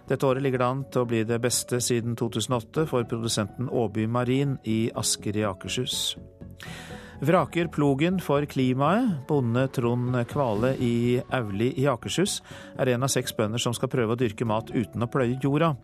Dette 0.09 0.27
året 0.27 0.43
ligger 0.43 0.63
det 0.63 0.69
an 0.73 0.85
til 0.89 1.03
å 1.03 1.09
bli 1.11 1.21
det 1.29 1.37
beste 1.45 1.83
siden 1.85 2.17
2008 2.17 2.87
for 2.89 3.05
produsenten 3.05 3.69
Åby 3.69 4.07
Marin 4.09 4.57
i 4.65 4.89
Asker 4.97 5.37
i 5.37 5.45
Akershus. 5.45 6.17
Vraker 7.21 7.69
plogen 7.69 8.17
for 8.25 8.47
klimaet. 8.49 9.27
Bonde 9.29 9.67
Trond 9.77 10.17
Kvale 10.33 10.73
i 10.81 11.21
Auli 11.37 11.69
i 11.77 11.85
Akershus 11.93 12.39
er 12.81 12.95
en 12.95 13.05
av 13.05 13.13
seks 13.13 13.37
bønder 13.37 13.61
som 13.61 13.77
skal 13.77 13.93
prøve 13.93 14.17
å 14.17 14.21
dyrke 14.25 14.49
mat 14.49 14.73
uten 14.73 15.05
å 15.05 15.11
pløye 15.13 15.37
jorda. 15.45 15.75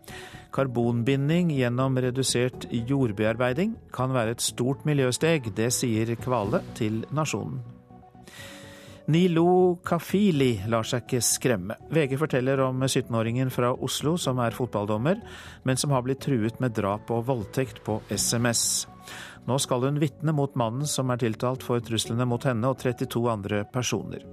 Karbonbinding 0.57 1.53
gjennom 1.53 2.01
redusert 2.01 2.65
jordbearbeiding 2.73 3.77
kan 3.93 4.17
være 4.17 4.33
et 4.33 4.49
stort 4.49 4.89
miljøsteg. 4.89 5.53
Det 5.53 5.69
sier 5.77 6.17
Kvale 6.17 6.65
til 6.73 7.03
Nasjonen. 7.13 7.76
Nilo 9.07 9.77
Kafili 9.87 10.57
lar 10.67 10.83
seg 10.83 11.05
ikke 11.05 11.21
skremme. 11.23 11.77
VG 11.95 12.17
forteller 12.19 12.59
om 12.65 12.81
17-åringen 12.83 13.47
fra 13.55 13.69
Oslo 13.71 14.17
som 14.19 14.41
er 14.43 14.55
fotballdommer, 14.55 15.21
men 15.63 15.79
som 15.79 15.93
har 15.95 16.03
blitt 16.03 16.25
truet 16.25 16.59
med 16.59 16.75
drap 16.75 17.07
og 17.15 17.23
voldtekt 17.29 17.79
på 17.85 18.01
SMS. 18.11 18.83
Nå 19.47 19.55
skal 19.63 19.85
hun 19.87 20.01
vitne 20.03 20.35
mot 20.35 20.59
mannen 20.59 20.83
som 20.91 21.07
er 21.13 21.21
tiltalt 21.23 21.63
for 21.63 21.79
truslene 21.79 22.27
mot 22.27 22.43
henne 22.43 22.67
og 22.67 22.83
32 22.83 23.23
andre 23.31 23.61
personer. 23.71 24.27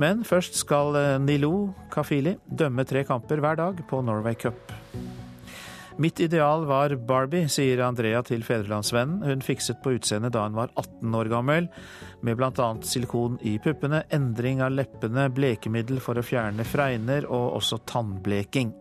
Men 0.00 0.24
først 0.24 0.56
skal 0.62 0.96
Nilo 1.20 1.74
Kafili 1.92 2.38
dømme 2.48 2.88
tre 2.88 3.04
kamper 3.04 3.44
hver 3.44 3.60
dag 3.60 3.84
på 3.84 4.00
Norway 4.00 4.40
Cup. 4.40 4.72
Mitt 5.98 6.20
ideal 6.20 6.66
var 6.68 6.92
Barbie, 6.96 7.48
sier 7.48 7.80
Andrea 7.80 8.20
til 8.26 8.42
Fedrelandsvennen. 8.44 9.22
Hun 9.24 9.44
fikset 9.44 9.78
på 9.80 9.94
utseendet 9.96 10.34
da 10.34 10.42
hun 10.44 10.58
var 10.58 10.68
18 10.76 11.16
år 11.16 11.30
gammel, 11.32 11.68
med 12.20 12.36
bl.a. 12.36 12.68
silikon 12.84 13.38
i 13.40 13.54
puppene, 13.64 14.02
endring 14.12 14.60
av 14.60 14.76
leppene, 14.76 15.30
blekemiddel 15.32 16.02
for 16.04 16.20
å 16.20 16.26
fjerne 16.26 16.68
fregner 16.68 17.24
og 17.30 17.56
også 17.62 17.80
tannbleking. 17.88 18.74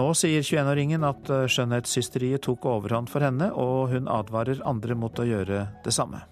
Nå 0.00 0.10
sier 0.16 0.40
21-åringen 0.40 1.04
at 1.04 1.28
skjønnhetssysteriet 1.28 2.46
tok 2.48 2.64
overhånd 2.72 3.12
for 3.12 3.26
henne, 3.26 3.52
og 3.52 3.90
hun 3.92 4.08
advarer 4.08 4.64
andre 4.64 4.96
mot 4.96 5.20
å 5.20 5.28
gjøre 5.28 5.66
det 5.84 5.92
samme. 5.92 6.24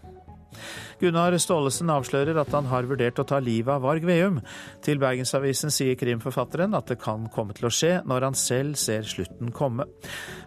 Gunnar 0.99 1.37
Staalesen 1.39 1.91
avslører 1.95 2.41
at 2.41 2.51
han 2.57 2.69
har 2.71 2.89
vurdert 2.91 3.21
å 3.23 3.27
ta 3.29 3.39
livet 3.43 3.71
av 3.77 3.85
Varg 3.85 4.07
Veum. 4.09 4.41
Til 4.85 5.01
Bergensavisen 5.03 5.73
sier 5.75 5.99
krimforfatteren 5.99 6.75
at 6.79 6.91
det 6.91 6.99
kan 7.03 7.29
komme 7.35 7.55
til 7.57 7.69
å 7.69 7.73
skje 7.73 7.93
når 8.09 8.29
han 8.29 8.39
selv 8.39 8.79
ser 8.81 9.07
slutten 9.07 9.53
komme. 9.55 9.87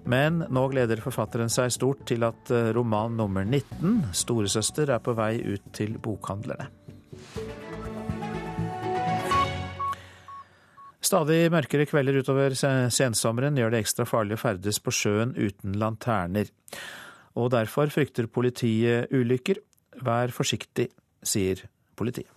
Men 0.04 0.44
nå 0.50 0.68
gleder 0.74 1.04
forfatteren 1.04 1.52
seg 1.52 1.72
stort 1.76 2.06
til 2.10 2.28
at 2.28 2.52
eh, 2.52 2.72
roman 2.76 3.16
nummer 3.18 3.48
19, 3.48 4.12
'Storesøster', 4.12 4.92
er 4.92 5.04
på 5.04 5.16
vei 5.16 5.36
ut 5.40 5.72
til 5.76 5.98
bokhandlerne. 6.02 6.72
Stadig 11.02 11.50
mørkere 11.52 11.88
kvelder 11.90 12.20
utover 12.22 12.54
sensommeren 12.56 13.58
gjør 13.58 13.74
det 13.74 13.82
ekstra 13.82 14.06
farlig 14.08 14.38
å 14.38 14.42
ferdes 14.44 14.78
på 14.80 14.94
sjøen 14.94 15.34
uten 15.36 15.74
lanterner. 15.82 16.52
Og 17.42 17.50
derfor 17.52 17.92
frykter 17.92 18.30
politiet 18.32 19.12
ulykker. 19.12 19.60
Vær 20.00 20.32
forsiktig, 20.32 20.88
sier 21.24 21.66
politiet. 22.00 22.30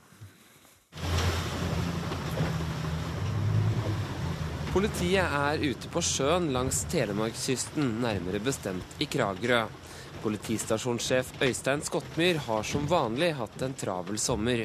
Politiet 4.74 5.22
er 5.22 5.60
ute 5.62 5.86
på 5.86 6.00
sjøen 6.02 6.48
langs 6.50 6.80
Telemarkskysten, 6.90 7.92
nærmere 8.02 8.40
bestemt 8.42 8.96
i 8.98 9.06
Kragerø. 9.06 9.68
Politistasjonssjef 10.24 11.30
Øystein 11.46 11.84
Skottmyr 11.86 12.40
har 12.48 12.66
som 12.66 12.88
vanlig 12.90 13.30
hatt 13.38 13.62
en 13.62 13.76
travel 13.78 14.18
sommer. 14.18 14.64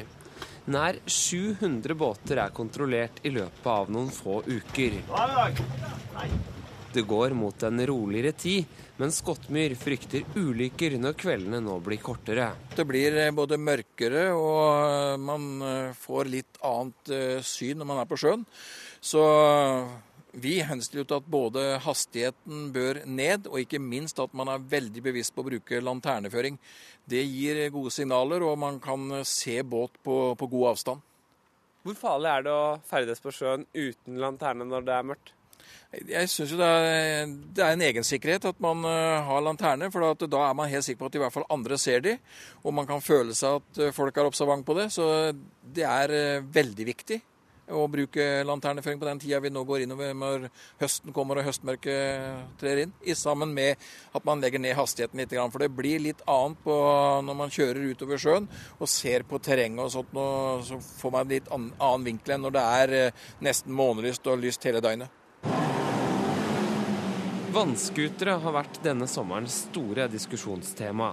Nær 0.66 0.98
700 1.06 1.94
båter 1.94 2.42
er 2.42 2.50
kontrollert 2.56 3.22
i 3.22 3.30
løpet 3.36 3.70
av 3.70 3.92
noen 3.94 4.10
få 4.10 4.40
uker. 4.50 4.98
Det 6.90 7.06
går 7.06 7.38
mot 7.38 7.62
en 7.70 7.86
roligere 7.86 8.34
tid, 8.34 8.66
men 9.00 9.12
Skottmyr 9.16 9.72
frykter 9.80 10.26
ulykker 10.36 10.98
når 11.00 11.14
kveldene 11.16 11.62
nå 11.64 11.78
blir 11.80 12.02
kortere. 12.04 12.50
Det 12.76 12.84
blir 12.84 13.14
eh, 13.16 13.32
både 13.32 13.56
mørkere 13.56 14.26
og 14.36 14.60
eh, 14.76 15.14
man 15.24 15.46
eh, 15.64 15.94
får 15.96 16.28
litt 16.28 16.60
annet 16.68 17.12
syn 17.46 17.80
når 17.80 17.88
man 17.88 18.02
er 18.02 18.10
på 18.10 18.18
sjøen. 18.20 18.44
Så 19.00 19.24
vi 20.36 20.58
henstiller 20.60 21.08
til 21.08 21.16
at 21.16 21.32
både 21.32 21.64
hastigheten 21.80 22.68
bør 22.74 23.00
ned, 23.08 23.48
og 23.48 23.62
ikke 23.62 23.80
minst 23.80 24.20
at 24.20 24.36
man 24.36 24.52
er 24.52 24.68
veldig 24.76 25.02
bevisst 25.08 25.32
på 25.32 25.40
å 25.40 25.48
bruke 25.48 25.80
lanterneføring. 25.80 26.60
Det 27.08 27.24
gir 27.24 27.64
gode 27.72 27.94
signaler, 27.96 28.44
og 28.44 28.60
man 28.60 28.76
kan 28.84 29.22
se 29.24 29.56
båt 29.64 29.96
på, 30.04 30.20
på 30.36 30.52
god 30.52 30.74
avstand. 30.74 31.08
Hvor 31.88 31.96
farlig 31.96 32.28
er 32.34 32.44
det 32.44 32.52
å 32.52 32.64
ferdes 32.84 33.24
på 33.24 33.32
sjøen 33.32 33.64
uten 33.72 34.20
lanterne 34.20 34.68
når 34.68 34.84
det 34.84 34.98
er 34.98 35.12
mørkt? 35.14 35.32
Jeg 35.90 36.28
syns 36.30 36.52
jo 36.54 36.58
det 36.60 36.66
er, 36.70 37.30
det 37.50 37.62
er, 37.64 37.72
en 37.74 37.82
egensikkerhet 37.82 38.44
at 38.46 38.60
man 38.62 38.84
uh, 38.86 39.24
har 39.26 39.42
lanterne, 39.42 39.88
for 39.90 40.14
da 40.22 40.44
er 40.46 40.54
man 40.54 40.70
helt 40.70 40.86
sikker 40.86 41.00
på 41.00 41.08
at 41.10 41.16
i 41.18 41.22
hvert 41.24 41.34
fall 41.34 41.48
andre 41.50 41.78
ser 41.82 42.04
de, 42.04 42.12
og 42.62 42.76
man 42.76 42.86
kan 42.86 43.02
føle 43.02 43.34
seg 43.34 43.58
at 43.58 43.80
uh, 43.82 43.94
folk 43.96 44.14
er 44.14 44.28
observant 44.30 44.62
på 44.66 44.76
det. 44.78 44.86
Så 44.94 45.08
det 45.66 45.88
er 45.88 46.14
uh, 46.14 46.46
veldig 46.54 46.86
viktig 46.92 47.18
å 47.74 47.84
bruke 47.90 48.24
lanterneføring 48.46 48.98
på 48.98 49.06
den 49.06 49.20
tida 49.22 49.38
vi 49.42 49.50
nå 49.50 49.64
går 49.66 49.84
innover 49.84 50.14
når 50.14 50.48
høsten 50.80 51.14
kommer 51.14 51.38
og 51.38 51.46
høstmørket 51.46 52.56
trer 52.62 52.84
inn, 52.84 52.94
i 53.02 53.14
sammen 53.18 53.52
med 53.54 53.78
at 54.14 54.26
man 54.26 54.42
legger 54.42 54.62
ned 54.62 54.74
hastigheten 54.78 55.22
litt. 55.22 55.34
For 55.34 55.62
det 55.62 55.70
blir 55.74 56.02
litt 56.02 56.24
annet 56.30 56.66
når 56.66 57.38
man 57.38 57.54
kjører 57.54 57.92
utover 57.92 58.18
sjøen 58.18 58.50
og 58.78 58.90
ser 58.90 59.26
på 59.26 59.38
terrenget 59.42 59.86
og 59.86 59.94
sånt, 59.94 60.18
så 60.66 60.82
får 61.02 61.14
man 61.14 61.30
litt 61.30 61.50
annen 61.54 62.10
vinkel 62.10 62.34
enn 62.36 62.46
når 62.46 62.58
det 62.58 62.66
er 62.82 63.24
nesten 63.46 63.74
månelyst 63.74 64.26
og 64.30 64.42
lyst 64.42 64.66
hele 64.66 64.82
døgnet. 64.82 65.19
Vannskutere 67.50 68.36
har 68.38 68.52
vært 68.54 68.76
denne 68.84 69.08
sommerens 69.10 69.64
store 69.64 70.04
diskusjonstema. 70.12 71.08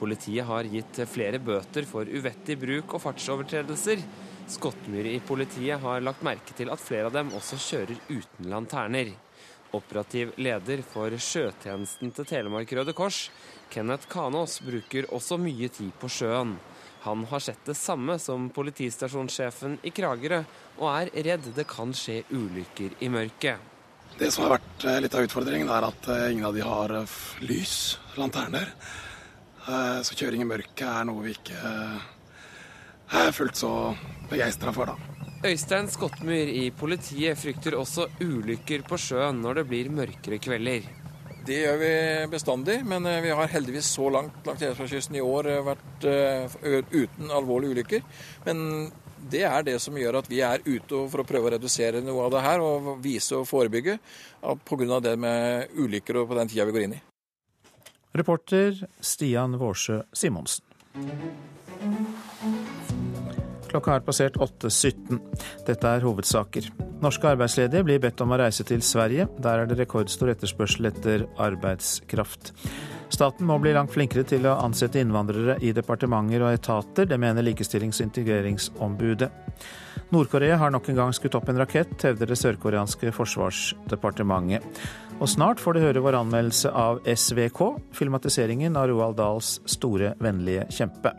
Politiet 0.00 0.46
har 0.48 0.64
gitt 0.64 1.00
flere 1.12 1.36
bøter 1.36 1.84
for 1.84 2.08
uvettig 2.08 2.56
bruk 2.62 2.94
og 2.96 3.02
fartsovertredelser. 3.02 4.00
Skottmyr 4.54 5.10
i 5.10 5.18
politiet 5.20 5.82
har 5.82 6.00
lagt 6.00 6.24
merke 6.24 6.56
til 6.56 6.72
at 6.72 6.80
flere 6.80 7.10
av 7.10 7.18
dem 7.18 7.34
også 7.36 7.58
kjører 7.60 8.00
uten 8.08 8.48
lanterner. 8.48 9.10
Operativ 9.76 10.32
leder 10.40 10.80
for 10.88 11.12
sjøtjenesten 11.12 12.16
til 12.16 12.30
Telemark 12.32 12.72
Røde 12.72 12.96
Kors, 12.96 13.26
Kenneth 13.68 14.08
Kanås, 14.08 14.62
bruker 14.64 15.10
også 15.12 15.36
mye 15.36 15.68
tid 15.68 15.92
på 16.00 16.08
sjøen. 16.08 16.56
Han 17.04 17.28
har 17.28 17.44
sett 17.44 17.60
det 17.68 17.76
samme 17.76 18.16
som 18.22 18.48
politistasjonssjefen 18.56 19.82
i 19.84 19.92
Kragerø, 19.92 20.40
og 20.80 20.90
er 20.94 21.12
redd 21.28 21.52
det 21.52 21.68
kan 21.68 21.92
skje 21.92 22.22
ulykker 22.32 22.96
i 23.04 23.12
mørket. 23.12 23.73
Det 24.18 24.30
som 24.30 24.44
har 24.44 24.54
vært 24.54 24.84
eh, 24.86 25.00
litt 25.02 25.14
av 25.16 25.24
utfordringen, 25.26 25.70
er 25.74 25.88
at 25.88 26.08
eh, 26.12 26.28
ingen 26.30 26.46
av 26.46 26.54
de 26.54 26.62
har 26.62 26.92
eh, 27.00 27.16
lys, 27.48 27.98
lanterner. 28.18 28.70
Så 29.64 30.12
kjøring 30.12 30.42
i 30.44 30.46
mørket 30.46 30.82
er 30.84 31.06
noe 31.08 31.22
vi 31.24 31.30
ikke 31.32 31.56
er 33.16 33.30
fullt 33.32 33.56
så 33.56 33.70
begeistra 34.28 34.74
for, 34.76 34.92
da. 34.92 35.38
Øystein 35.48 35.88
Skottmyr 35.88 36.50
i 36.52 36.66
politiet 36.76 37.40
frykter 37.40 37.78
også 37.78 38.10
ulykker 38.20 38.84
på 38.84 38.98
sjøen 39.00 39.40
når 39.40 39.62
det 39.62 39.64
blir 39.70 39.88
mørkere 39.88 40.36
kvelder. 40.44 40.84
Det 41.48 41.62
gjør 41.62 41.80
vi 41.80 41.94
bestandig, 42.34 42.76
men 42.84 43.08
vi 43.24 43.32
har 43.32 43.54
heldigvis 43.54 43.88
så 43.96 44.10
langt 44.12 44.44
langs 44.44 44.60
Telemarkskysten 44.60 45.16
i 45.16 45.24
år 45.24 45.48
vært 45.64 46.04
uten 46.92 47.32
alvorlige 47.32 47.78
ulykker. 47.78 48.04
Men 48.44 48.60
det 49.30 49.42
er 49.48 49.64
det 49.66 49.78
som 49.82 49.96
gjør 49.98 50.20
at 50.20 50.28
vi 50.30 50.40
er 50.44 50.62
ute 50.64 51.00
for 51.10 51.22
å 51.22 51.26
prøve 51.28 51.48
å 51.48 51.54
redusere 51.56 52.02
noe 52.04 52.26
av 52.26 52.34
det 52.34 52.44
her, 52.44 52.62
og 52.64 53.00
vise 53.04 53.36
og 53.38 53.48
forebygge 53.48 53.98
pga. 54.68 55.00
det 55.00 55.16
med 55.18 55.74
ulykker 55.74 56.22
og 56.22 56.28
på 56.28 56.38
den 56.38 56.48
tida 56.48 56.64
vi 56.68 56.76
går 56.76 56.86
inn 56.86 56.96
i. 56.98 57.02
Reporter 58.14 58.86
Stian 59.00 59.58
Vårsø 59.58 60.02
Simonsen. 60.12 60.62
Klokka 63.74 63.96
er 63.98 64.04
passert 64.06 64.36
8.17. 64.38 65.16
Dette 65.66 65.90
er 65.90 66.04
hovedsaker. 66.06 66.68
Norske 67.02 67.26
arbeidsledige 67.26 67.82
blir 67.82 67.98
bedt 68.04 68.20
om 68.22 68.30
å 68.30 68.38
reise 68.38 68.62
til 68.68 68.84
Sverige. 68.86 69.26
Der 69.42 69.64
er 69.64 69.66
det 69.66 69.80
rekordstor 69.80 70.30
etterspørsel 70.30 70.92
etter 70.92 71.24
arbeidskraft. 71.42 72.52
Staten 73.10 73.50
må 73.50 73.58
bli 73.58 73.74
langt 73.74 73.90
flinkere 73.90 74.22
til 74.30 74.46
å 74.46 74.54
ansette 74.62 75.02
innvandrere 75.02 75.58
i 75.58 75.74
departementer 75.74 76.46
og 76.46 76.54
etater. 76.54 77.10
Det 77.10 77.18
mener 77.18 77.42
Likestillings- 77.42 77.98
og 77.98 78.12
integreringsombudet. 78.12 79.32
Nord-Korea 80.14 80.62
har 80.62 80.70
nok 80.70 80.92
en 80.92 81.02
gang 81.02 81.18
skutt 81.18 81.34
opp 81.34 81.50
en 81.50 81.58
rakett, 81.58 81.98
hevder 81.98 82.30
det 82.30 82.38
sørkoreanske 82.38 83.10
forsvarsdepartementet. 83.18 84.86
Og 85.18 85.34
snart 85.34 85.58
får 85.58 85.74
du 85.74 85.82
høre 85.88 86.06
vår 86.06 86.22
anmeldelse 86.22 86.70
av 86.70 87.02
SVK, 87.02 87.72
filmatiseringen 87.98 88.78
av 88.78 88.92
Roald 88.92 89.18
Dahls 89.18 89.56
store 89.66 90.14
vennlige 90.22 90.70
kjempe. 90.70 91.18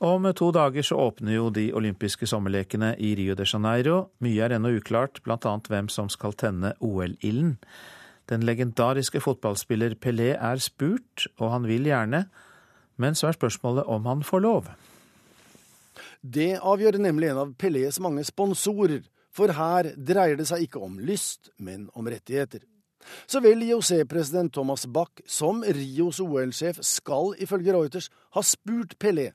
Om 0.00 0.32
to 0.32 0.46
dager 0.56 0.82
så 0.82 0.96
åpner 0.96 1.34
jo 1.34 1.50
de 1.52 1.66
olympiske 1.76 2.24
sommerlekene 2.24 2.94
i 2.96 3.10
Rio 3.18 3.34
de 3.36 3.44
Janeiro. 3.44 4.06
Mye 4.24 4.46
er 4.46 4.54
ennå 4.56 4.70
uklart, 4.78 5.18
bl.a. 5.26 5.50
hvem 5.68 5.90
som 5.92 6.06
skal 6.08 6.32
tenne 6.40 6.70
OL-ilden. 6.80 7.58
Den 8.32 8.46
legendariske 8.48 9.20
fotballspiller 9.20 9.98
Pelé 10.00 10.30
er 10.38 10.62
spurt, 10.64 11.26
og 11.36 11.50
han 11.52 11.66
vil 11.68 11.84
gjerne, 11.84 12.22
men 12.96 13.18
så 13.18 13.28
er 13.28 13.36
spørsmålet 13.36 13.90
om 13.92 14.08
han 14.08 14.22
får 14.24 14.40
lov. 14.40 14.70
Det 16.24 16.54
avgjør 16.56 16.96
nemlig 17.04 17.28
en 17.34 17.42
av 17.42 17.52
Pelés 17.60 18.00
mange 18.00 18.24
sponsorer, 18.24 19.02
for 19.28 19.52
her 19.52 19.90
dreier 19.96 20.40
det 20.40 20.46
seg 20.48 20.64
ikke 20.64 20.80
om 20.80 20.96
lyst, 20.96 21.52
men 21.60 21.90
om 21.92 22.08
rettigheter. 22.08 22.64
Så 23.28 23.44
vel 23.44 23.66
IOC-president 23.68 24.54
Thomas 24.56 24.86
Bach 24.88 25.20
som 25.28 25.60
Rios 25.60 26.22
OL-sjef 26.24 26.80
skal 26.84 27.34
ifølge 27.36 27.76
Reuters 27.76 28.08
ha 28.32 28.40
spurt 28.44 28.96
Pelé 28.96 29.28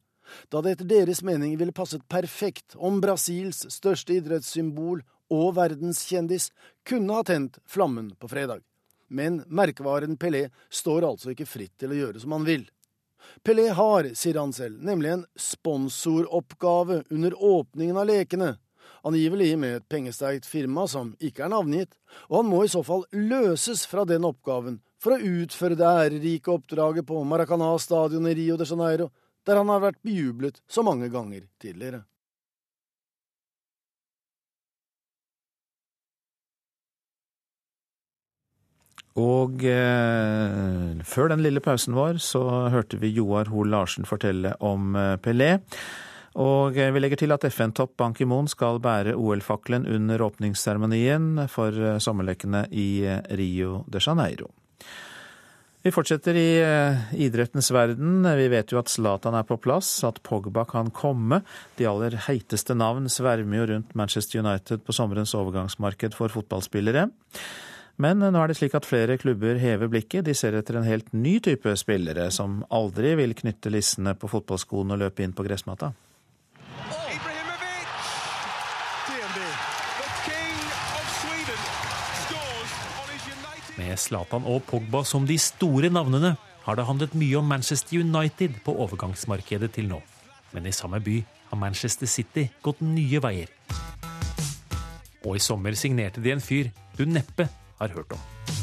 da 0.49 0.61
det 0.61 0.75
etter 0.75 0.89
deres 0.89 1.23
mening 1.25 1.55
ville 1.59 1.75
passet 1.75 2.05
perfekt 2.11 2.75
om 2.75 3.01
Brasils 3.03 3.65
største 3.73 4.17
idrettssymbol 4.17 5.03
og 5.33 5.55
verdenskjendis 5.57 6.51
kunne 6.87 7.17
ha 7.17 7.25
tent 7.25 7.59
flammen 7.65 8.13
på 8.19 8.29
fredag. 8.31 8.61
Men 9.07 9.43
merkevaren 9.47 10.17
Pelé 10.17 10.47
står 10.69 11.05
altså 11.05 11.33
ikke 11.33 11.49
fritt 11.49 11.75
til 11.79 11.93
å 11.93 11.99
gjøre 11.99 12.21
som 12.21 12.35
han 12.35 12.45
vil. 12.47 12.65
Pelé 13.45 13.69
har, 13.73 14.11
sier 14.13 14.37
han 14.39 14.53
selv, 14.53 14.81
nemlig 14.85 15.11
en 15.13 15.25
sponsoroppgave 15.39 17.03
under 17.09 17.33
åpningen 17.33 17.97
av 17.97 18.09
lekene, 18.09 18.55
angivelig 19.05 19.53
med 19.61 19.79
et 19.79 19.87
pengesterkt 19.89 20.47
firma 20.49 20.87
som 20.89 21.13
ikke 21.21 21.45
er 21.45 21.53
navngitt, 21.53 21.93
og 22.29 22.41
han 22.41 22.49
må 22.49 22.63
i 22.65 22.71
så 22.71 22.81
fall 22.85 23.05
løses 23.13 23.85
fra 23.89 24.05
den 24.09 24.25
oppgaven 24.25 24.79
for 25.01 25.15
å 25.15 25.41
utføre 25.41 25.77
det 25.77 25.85
ærerike 25.85 26.53
oppdraget 26.53 27.05
på 27.05 27.21
Maracana 27.27 27.69
stadion 27.81 28.25
i 28.29 28.33
Rio 28.37 28.57
de 28.57 28.65
Janeiro, 28.65 29.11
der 29.45 29.61
han 29.61 29.71
har 29.71 29.83
vært 29.83 30.01
bejublet 30.05 30.61
så 30.67 30.83
mange 30.85 31.09
ganger 31.13 31.45
tidligere. 31.61 32.03
Og 39.15 39.61
eh, 39.63 41.03
før 41.07 41.29
den 41.31 41.43
lille 41.45 41.61
pausen 41.63 41.95
vår 41.95 42.19
så 42.19 42.41
hørte 42.73 42.99
vi 42.99 43.13
Joar 43.15 43.47
Hoel 43.47 43.71
Larsen 43.71 44.07
fortelle 44.07 44.51
om 44.59 44.91
eh, 44.99 45.15
Pelé. 45.23 45.53
Og 46.35 46.75
eh, 46.75 46.91
vi 46.91 46.99
legger 46.99 47.21
til 47.23 47.31
at 47.31 47.47
FN-topp 47.47 47.95
Ban 48.01 48.15
Ki-moon 48.15 48.51
skal 48.51 48.81
bære 48.83 49.15
OL-fakkelen 49.15 49.87
under 49.87 50.25
åpningsseremonien 50.27 51.47
for 51.51 51.71
eh, 51.79 52.01
sommerlekene 52.03 52.65
i 52.75 53.07
Rio 53.39 53.85
de 53.87 54.03
Janeiro. 54.03 54.51
Vi 55.85 55.91
fortsetter 55.93 56.33
i 56.33 56.61
eh, 56.65 57.01
idrettens 57.21 57.67
verden. 57.69 58.25
Vi 58.25 58.47
vet 58.49 58.71
jo 58.73 58.79
at 58.79 58.89
Zlatan 58.89 59.35
er 59.37 59.45
på 59.45 59.59
plass, 59.61 59.91
at 60.07 60.17
Pogba 60.25 60.63
kan 60.65 60.87
komme. 60.89 61.43
De 61.77 61.85
aller 61.85 62.15
heiteste 62.25 62.73
navn 62.73 63.05
svermer 63.05 63.59
jo 63.59 63.67
rundt 63.69 63.93
Manchester 63.93 64.41
United 64.41 64.81
på 64.81 64.95
sommerens 64.97 65.35
overgangsmarked 65.37 66.17
for 66.17 66.33
fotballspillere. 66.33 67.05
Men 68.01 68.25
nå 68.25 68.33
er 68.33 68.49
det 68.49 68.57
slik 68.57 68.73
at 68.73 68.89
flere 68.89 69.19
klubber 69.21 69.61
hever 69.61 69.91
blikket. 69.93 70.25
De 70.25 70.33
ser 70.33 70.57
etter 70.57 70.79
en 70.81 70.89
helt 70.89 71.13
ny 71.13 71.37
type 71.45 71.77
spillere, 71.77 72.31
som 72.33 72.63
aldri 72.73 73.13
vil 73.21 73.37
knytte 73.37 73.69
lissene 73.69 74.17
på 74.17 74.31
fotballskoene 74.33 74.97
og 74.97 75.05
løpe 75.05 75.21
inn 75.21 75.37
på 75.37 75.45
gressmatta. 75.45 75.93
Med 83.75 83.99
Zlatan 83.99 84.45
og 84.47 84.63
Pogba 84.69 85.01
som 85.03 85.25
de 85.27 85.35
store 85.41 85.89
navnene 85.91 86.35
har 86.63 86.77
det 86.77 86.85
handlet 86.87 87.15
mye 87.17 87.39
om 87.41 87.49
Manchester 87.51 87.99
United 87.99 88.61
på 88.63 88.75
overgangsmarkedet 88.85 89.73
til 89.75 89.89
nå. 89.89 89.99
Men 90.55 90.65
i 90.65 90.73
samme 90.73 91.01
by 91.03 91.17
har 91.49 91.59
Manchester 91.59 92.07
City 92.07 92.47
gått 92.63 92.79
nye 92.81 93.19
veier. 93.21 93.51
Og 95.25 95.35
i 95.35 95.43
sommer 95.43 95.75
signerte 95.75 96.23
de 96.23 96.31
en 96.31 96.43
fyr 96.43 96.71
du 96.95 97.03
neppe 97.09 97.49
har 97.81 97.91
hørt 97.91 98.15
om. 98.15 98.21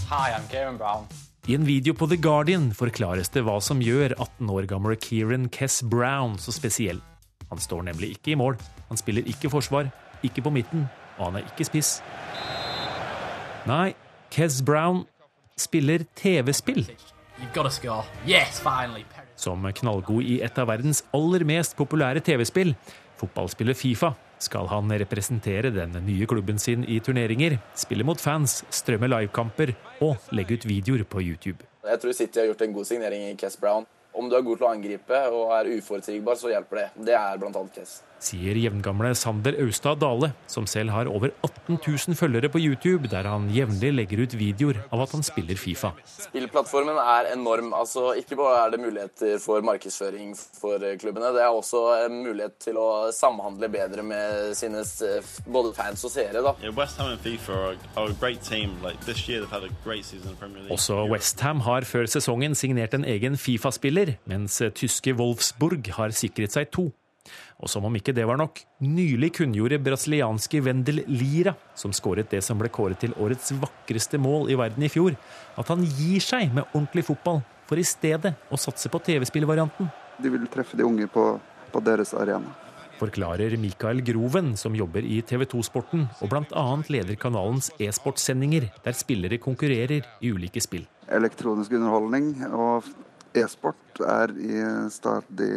Hi, 0.09 0.33
I'm 0.33 0.49
Kevin 0.49 0.79
Brown. 0.81 1.05
I 1.49 1.57
en 1.59 1.67
video 1.67 1.93
på 1.99 2.07
The 2.07 2.17
Guardian 2.17 2.71
forklares 2.73 3.29
det 3.35 3.43
hva 3.45 3.59
som 3.61 3.83
gjør 3.83 4.15
18 4.15 4.51
år 4.55 4.69
gamle 4.71 4.97
Kieran 4.97 5.49
Kess 5.53 5.83
Brown 5.83 6.39
så 6.39 6.55
spesiell. 6.55 7.03
Han 7.51 7.61
står 7.61 7.83
nemlig 7.91 8.15
ikke 8.15 8.33
i 8.33 8.39
mål, 8.39 8.57
han 8.89 9.01
spiller 9.01 9.27
ikke 9.29 9.51
forsvar, 9.53 9.91
ikke 10.25 10.47
på 10.47 10.55
midten, 10.55 10.87
og 11.19 11.27
han 11.29 11.43
er 11.43 11.51
ikke 11.51 11.67
spiss. 11.69 11.99
Nei, 13.69 13.91
Kez 14.33 14.63
Brown 14.63 15.05
spiller 15.57 16.07
TV-spill. 16.15 16.87
Yes, 18.27 18.63
Som 19.37 19.67
knallgod 19.73 20.25
i 20.25 20.39
et 20.41 20.59
av 20.59 20.71
verdens 20.71 21.03
aller 21.13 21.45
mest 21.45 21.75
populære 21.77 22.23
TV-spill, 22.25 22.73
fotballspillet 23.21 23.77
Fifa, 23.77 24.15
skal 24.41 24.71
han 24.73 24.89
representere 25.03 25.69
den 25.75 25.99
nye 26.07 26.27
klubben 26.27 26.59
sin 26.59 26.87
i 26.89 26.97
turneringer, 27.05 27.59
spille 27.77 28.07
mot 28.09 28.21
fans, 28.21 28.63
strømme 28.73 29.11
livekamper 29.13 29.75
og 30.01 30.33
legge 30.33 30.57
ut 30.57 30.65
videoer 30.71 31.05
på 31.05 31.21
YouTube. 31.21 31.69
Jeg 31.85 32.01
tror 32.01 32.17
City 32.17 32.41
har 32.41 32.49
gjort 32.49 32.65
en 32.65 32.73
god 32.79 32.89
signering 32.89 33.27
i 33.29 33.37
Kess 33.37 33.61
Brown. 33.61 33.85
Om 34.17 34.33
du 34.33 34.39
er 34.39 34.49
god 34.49 34.63
til 34.63 34.69
å 34.71 34.73
angripe 34.73 35.21
og 35.29 35.53
er 35.59 35.75
uforutsigbar, 35.77 36.41
så 36.41 36.55
hjelper 36.55 36.81
det. 36.81 36.89
Det 37.11 37.19
er 37.21 37.37
bl.a. 37.37 37.67
Kess 37.77 38.01
sier 38.23 38.59
jevngamle 38.61 39.13
Sander 39.19 39.57
Austad 39.65 40.01
Dale, 40.03 40.33
som 40.51 40.67
selv 40.71 40.95
har 40.95 41.11
over 41.11 41.33
18 41.43 41.79
000 41.79 42.17
følgere 42.19 42.51
på 42.53 42.61
YouTube, 42.63 43.11
der 43.11 43.27
han 43.29 43.49
jevnlig 43.53 43.93
legger 43.97 44.23
ut 44.25 44.37
videoer 44.39 44.81
av 44.93 45.05
at 45.05 45.15
han 45.17 45.25
spiller 45.27 45.59
Fifa. 45.59 45.93
Spillplattformen 46.29 46.99
er 47.03 47.33
enorm. 47.33 47.73
altså 47.75 48.13
Ikke 48.19 48.39
bare 48.39 48.67
er 48.67 48.75
det 48.75 48.81
muligheter 48.83 49.39
for 49.43 49.65
markedsføring 49.67 50.35
for 50.37 50.83
klubbene, 51.01 51.33
det 51.35 51.43
er 51.43 51.51
også 51.51 51.83
en 52.07 52.23
mulighet 52.23 52.59
til 52.63 52.79
å 52.81 52.89
samhandle 53.15 53.69
bedre 53.73 54.05
med 54.07 54.55
sine 54.59 54.85
både 55.47 55.75
fans 55.77 56.05
og 56.07 56.15
seere. 56.15 56.43
da. 56.43 56.55
Også 60.71 61.03
Westham 61.11 61.63
har 61.67 61.87
før 61.89 62.09
sesongen 62.11 62.55
signert 62.59 62.95
en 62.95 63.05
egen 63.05 63.37
Fifa-spiller, 63.37 64.17
mens 64.31 64.61
tyske 64.79 65.15
Wolfsburg 65.19 65.93
har 65.99 66.15
sikret 66.17 66.55
seg 66.55 66.71
to. 66.73 66.91
Og 67.63 67.71
som 67.71 67.85
om 67.87 67.95
ikke 67.95 68.15
det 68.15 68.25
var 68.27 68.41
nok, 68.41 68.59
nylig 68.83 69.31
kunngjorde 69.37 69.79
brasilianske 69.83 70.59
Wendel 70.67 71.05
Lira, 71.07 71.55
som 71.79 71.95
skåret 71.95 72.33
det 72.33 72.41
som 72.43 72.59
ble 72.59 72.71
kåret 72.75 72.99
til 73.05 73.15
årets 73.23 73.55
vakreste 73.63 74.19
mål 74.19 74.51
i 74.51 74.59
verden 74.59 74.83
i 74.83 74.91
fjor, 74.91 75.15
at 75.55 75.71
han 75.71 75.85
gir 75.87 76.19
seg 76.25 76.51
med 76.51 76.67
ordentlig 76.73 77.07
fotball, 77.07 77.39
for 77.71 77.79
i 77.79 77.87
stedet 77.87 78.35
å 78.51 78.59
satse 78.59 78.91
på 78.91 79.01
TV-spillvarianten. 79.07 79.93
De 80.19 80.35
vil 80.35 80.51
treffe 80.51 80.77
de 80.77 80.85
unge 80.87 81.07
på, 81.13 81.29
på 81.71 81.85
deres 81.87 82.13
arena. 82.19 82.51
Forklarer 82.99 83.55
Mikael 83.59 84.03
Groven, 84.07 84.53
som 84.59 84.75
jobber 84.79 85.07
i 85.07 85.21
TV 85.27 85.47
2-sporten 85.51 86.05
og 86.23 86.31
bl.a. 86.31 86.67
leder 86.93 87.19
kanalens 87.19 87.71
e-sportsendinger, 87.83 88.69
der 88.85 88.99
spillere 88.99 89.41
konkurrerer 89.43 90.03
i 90.23 90.35
ulike 90.35 90.63
spill. 90.63 90.85
Elektronisk 91.11 91.75
underholdning 91.79 92.35
og 92.51 92.87
e-sport 93.39 94.03
er 94.07 94.35
i 94.39 94.63
stadig 94.93 95.51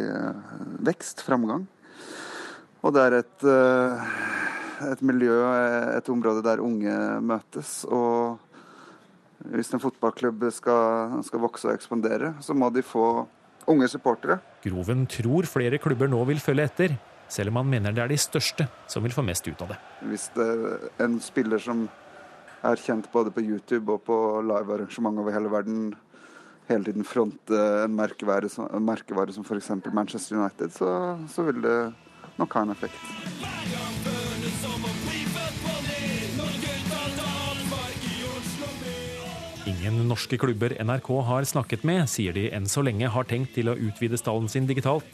vekst, 0.86 1.22
framgang. 1.26 1.66
Og 2.86 2.92
det 2.94 3.02
er 3.02 3.14
et, 3.18 3.44
eh, 3.50 4.90
et 4.92 5.00
miljø, 5.02 5.34
et 5.96 6.08
område 6.12 6.44
der 6.46 6.62
unge 6.62 6.94
møtes. 7.18 7.80
Og 7.90 8.38
hvis 9.50 9.72
en 9.74 9.82
fotballklubb 9.82 10.46
skal, 10.54 11.18
skal 11.26 11.42
vokse 11.42 11.66
og 11.66 11.74
ekspandere, 11.74 12.36
så 12.40 12.54
må 12.54 12.70
de 12.70 12.84
få 12.86 13.26
unge 13.66 13.88
supportere. 13.90 14.38
Groven 14.62 15.06
tror 15.10 15.48
flere 15.50 15.80
klubber 15.82 16.10
nå 16.10 16.22
vil 16.30 16.38
følge 16.42 16.68
etter, 16.70 16.96
selv 17.28 17.50
om 17.50 17.60
han 17.60 17.70
mener 17.74 17.94
det 17.94 18.04
er 18.04 18.14
de 18.14 18.20
største 18.20 18.68
som 18.86 19.02
vil 19.02 19.14
få 19.14 19.24
mest 19.26 19.48
ut 19.48 19.66
av 19.66 19.74
det. 19.74 19.78
Hvis 20.06 20.30
det 20.36 20.46
er 20.46 21.06
en 21.08 21.18
spiller 21.20 21.58
som 21.62 21.88
er 22.66 22.82
kjent 22.82 23.10
både 23.12 23.34
på 23.34 23.42
YouTube 23.42 23.90
og 23.92 24.06
på 24.06 24.16
livearrangement 24.46 25.18
over 25.22 25.34
hele 25.34 25.50
verden, 25.50 25.94
hele 26.70 26.86
tiden 26.86 27.06
fronte 27.06 27.58
en 27.84 27.94
merkevare 27.98 28.50
som, 28.50 28.70
en 28.70 28.86
merkevare 28.86 29.34
som 29.34 29.46
f.eks. 29.46 29.74
Manchester 29.90 30.38
United, 30.38 30.70
så, 30.74 30.90
så 31.30 31.46
vil 31.50 31.62
det 31.66 31.78
nok 32.40 32.56
ha 32.56 32.64
en 32.66 32.74
effekt. 32.74 33.00
Ingen 39.66 40.08
norske 40.08 40.38
klubber 40.38 40.76
NRK 40.78 41.08
har 41.26 41.46
snakket 41.46 41.84
med, 41.86 42.06
sier 42.10 42.34
de 42.36 42.48
enn 42.54 42.68
så 42.70 42.84
lenge 42.86 43.10
har 43.10 43.26
tenkt 43.26 43.56
til 43.56 43.70
å 43.70 43.74
utvide 43.74 44.18
stallen 44.20 44.48
sin 44.50 44.68
digitalt. 44.68 45.06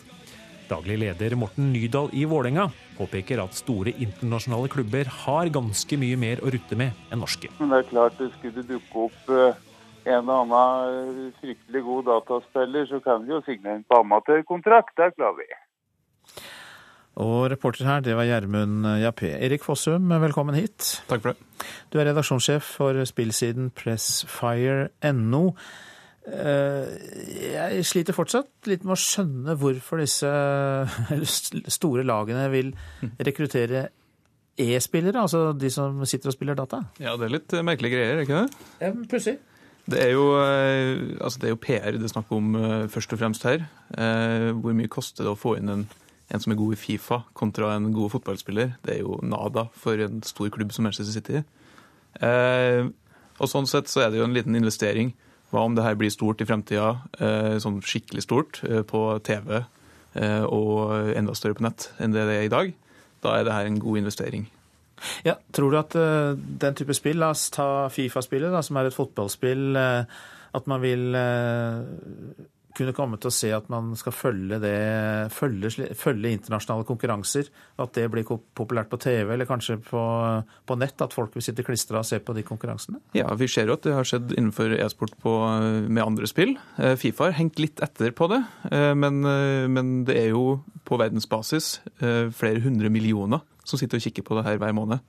Daglig 0.70 0.98
leder 1.02 1.34
Morten 1.36 1.72
Nydal 1.72 2.08
i 2.16 2.22
Vålerenga 2.28 2.68
påpeker 2.96 3.42
at 3.42 3.56
store 3.56 3.92
internasjonale 3.92 4.70
klubber 4.72 5.08
har 5.24 5.50
ganske 5.52 5.98
mye 6.00 6.20
mer 6.20 6.40
å 6.40 6.52
rutte 6.54 6.78
med 6.78 6.96
enn 7.12 7.20
norske. 7.20 7.50
Men 7.58 7.74
det 7.74 7.82
er 7.82 7.90
klart 7.90 8.16
det 8.20 8.30
skulle 8.38 8.64
dukke 8.68 9.04
opp 9.08 9.32
eh, 9.34 9.58
en 10.12 10.30
og 10.32 10.54
annen 10.54 11.32
fryktelig 11.40 11.82
god 11.86 12.08
dataspiller, 12.08 12.88
så 12.88 13.02
kan 13.04 13.26
vi 13.26 13.34
jo 13.34 13.42
signere 13.46 13.80
en 13.80 13.84
på 13.88 14.00
amatørkontrakt. 14.02 14.96
Det 14.98 15.12
klarer 15.18 15.42
vi. 15.42 15.48
Og 17.20 17.50
reporter 17.52 17.84
her, 17.84 18.00
det 18.00 18.14
var 18.16 18.24
Gjermund 18.24 18.86
Jappé. 19.02 19.34
Erik 19.44 19.64
Fossum, 19.66 20.08
velkommen 20.22 20.56
hit. 20.56 21.02
Takk 21.10 21.20
for 21.24 21.34
det. 21.34 21.66
Du 21.92 21.98
er 22.00 22.08
redaksjonssjef 22.08 22.64
for 22.78 22.96
spillsiden 23.08 23.68
pressfire.no. 23.76 25.42
Jeg 26.22 27.84
sliter 27.84 28.16
fortsatt 28.16 28.70
litt 28.70 28.86
med 28.86 28.94
å 28.94 29.00
skjønne 29.02 29.58
hvorfor 29.60 30.00
disse 30.00 30.30
store 31.76 32.06
lagene 32.08 32.46
vil 32.52 32.72
rekruttere 33.20 33.90
e-spillere, 34.62 35.20
altså 35.20 35.50
de 35.56 35.68
som 35.72 36.00
sitter 36.08 36.32
og 36.32 36.36
spiller 36.36 36.56
data. 36.56 36.80
Ja, 37.02 37.18
det 37.20 37.28
er 37.28 37.34
litt 37.36 37.56
merkelige 37.66 37.98
greier, 37.98 38.22
ikke 38.24 38.44
det? 38.44 38.68
Ja, 38.80 38.92
Pussig. 39.10 39.40
Det 39.82 39.98
er, 39.98 40.12
jo, 40.14 40.28
altså 40.38 41.40
det 41.42 41.48
er 41.48 41.52
jo 41.56 41.58
PR 41.58 41.96
det 41.96 42.06
er 42.06 42.12
snakk 42.12 42.28
om 42.32 42.52
først 42.92 43.12
og 43.16 43.18
fremst 43.18 43.42
her. 43.48 43.64
Hvor 43.90 44.76
mye 44.78 44.88
koster 44.92 45.26
det 45.26 45.32
å 45.32 45.36
få 45.36 45.56
inn 45.58 45.72
en 45.72 45.82
en 46.32 46.40
som 46.40 46.52
er 46.52 46.58
god 46.58 46.74
i 46.74 46.80
Fifa 46.80 47.18
kontra 47.36 47.74
en 47.76 47.90
god 47.92 48.14
fotballspiller, 48.14 48.76
det 48.86 48.96
er 48.96 49.02
jo 49.02 49.18
nada 49.22 49.66
for 49.76 50.00
en 50.00 50.22
stor 50.26 50.48
klubb 50.54 50.72
som 50.72 50.86
Manchester 50.86 51.12
City. 51.12 51.42
Eh, 52.24 52.88
og 53.38 53.50
sånn 53.50 53.68
sett 53.68 53.90
så 53.92 54.04
er 54.04 54.12
det 54.12 54.20
jo 54.20 54.26
en 54.26 54.36
liten 54.36 54.56
investering. 54.56 55.12
Hva 55.52 55.66
om 55.66 55.76
det 55.76 55.84
her 55.84 55.98
blir 56.00 56.12
stort 56.12 56.40
i 56.40 56.48
fremtida, 56.48 57.02
eh, 57.20 57.58
sånn 57.60 57.82
skikkelig 57.84 58.24
stort, 58.24 58.62
eh, 58.64 58.82
på 58.82 59.20
TV 59.24 59.64
og 60.12 61.16
enda 61.16 61.32
større 61.32 61.56
på 61.56 61.64
nett 61.64 61.86
enn 61.98 62.12
det 62.12 62.26
det 62.28 62.34
er 62.36 62.42
i 62.44 62.52
dag? 62.52 62.74
Da 63.24 63.38
er 63.38 63.44
det 63.44 63.52
her 63.54 63.64
en 63.64 63.78
god 63.80 63.96
investering. 63.96 64.46
Ja, 65.24 65.36
Tror 65.52 65.70
du 65.70 65.78
at 65.78 65.96
den 65.96 66.74
type 66.74 66.92
spill, 66.92 67.16
la 67.16 67.30
oss 67.30 67.48
ta 67.50 67.88
Fifa-spillet, 67.88 68.52
som 68.62 68.76
er 68.76 68.90
et 68.90 68.94
fotballspill, 68.94 69.78
at 70.52 70.66
man 70.68 70.82
vil 70.82 71.16
kunne 72.76 72.94
komme 72.96 73.18
til 73.20 73.30
å 73.30 73.34
se 73.34 73.50
at 73.54 73.68
man 73.72 73.92
skal 73.98 74.14
følge, 74.16 74.58
det, 74.62 74.72
følge, 75.34 75.88
følge 75.98 76.32
internasjonale 76.36 76.86
konkurranser. 76.88 77.50
At 77.82 77.94
det 77.98 78.08
blir 78.12 78.26
populært 78.26 78.90
på 78.92 79.00
TV 79.02 79.34
eller 79.34 79.48
kanskje 79.48 79.78
på, 79.84 80.02
på 80.68 80.78
nett, 80.80 80.96
at 81.04 81.16
folk 81.16 81.36
vil 81.36 81.44
sitte 81.44 81.64
klistra 81.66 82.02
og 82.02 82.08
se 82.08 82.20
på 82.22 82.36
de 82.36 82.44
konkurransene? 82.46 83.00
Ja, 83.18 83.28
vi 83.38 83.50
ser 83.50 83.70
jo 83.70 83.76
at 83.78 83.86
det 83.86 83.96
har 83.96 84.08
skjedd 84.08 84.34
innenfor 84.36 84.76
e-sport 84.78 85.16
med 85.22 86.02
andre 86.04 86.28
spill. 86.30 86.56
Fifa 87.00 87.28
har 87.28 87.38
hengt 87.38 87.60
litt 87.62 87.82
etter 87.84 88.14
på 88.16 88.28
det, 88.32 88.42
men, 88.98 89.22
men 89.72 89.94
det 90.08 90.18
er 90.24 90.30
jo 90.32 90.60
på 90.88 90.98
verdensbasis 91.00 91.74
flere 92.00 92.62
hundre 92.64 92.90
millioner 92.92 93.42
som 93.64 93.78
sitter 93.78 94.00
og 94.00 94.06
kikker 94.06 94.26
på 94.26 94.38
det 94.38 94.46
her 94.48 94.60
hver 94.60 94.74
måned. 94.76 95.02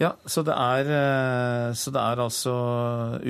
Ja, 0.00 0.12
så 0.26 0.44
det, 0.46 0.54
er, 0.54 1.72
så 1.78 1.92
det 1.94 2.02
er 2.02 2.22
altså 2.24 2.54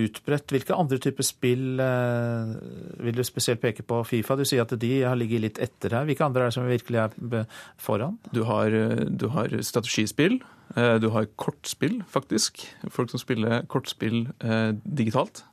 utbredt. 0.05 0.55
Hvilke 0.55 0.77
andre 0.77 0.99
typer 1.03 1.27
spill 1.27 1.79
vil 1.79 3.19
du 3.19 3.23
spesielt 3.27 3.63
peke 3.63 3.85
på 3.87 4.01
Fifa? 4.09 4.37
Du 4.39 4.45
sier 4.49 4.65
at 4.65 4.75
de 4.81 4.93
har 5.03 5.19
ligget 5.19 5.45
litt 5.45 5.63
etter 5.63 5.99
her. 5.99 6.09
Hvilke 6.09 6.27
andre 6.27 6.47
er 6.47 6.51
det 6.51 6.57
som 6.57 6.69
virkelig 6.69 7.03
er 7.05 7.47
foran? 7.81 8.19
Du 8.35 8.43
har, 8.49 8.75
du 9.09 9.29
har 9.35 9.55
strategispill. 9.63 10.41
Du 10.75 11.09
har 11.13 11.29
kortspill, 11.37 12.01
faktisk. 12.09 12.63
Folk 12.91 13.13
som 13.13 13.21
spiller 13.21 13.67
kortspill 13.69 14.25
eh, 14.41 14.73
digitalt. 14.85 15.45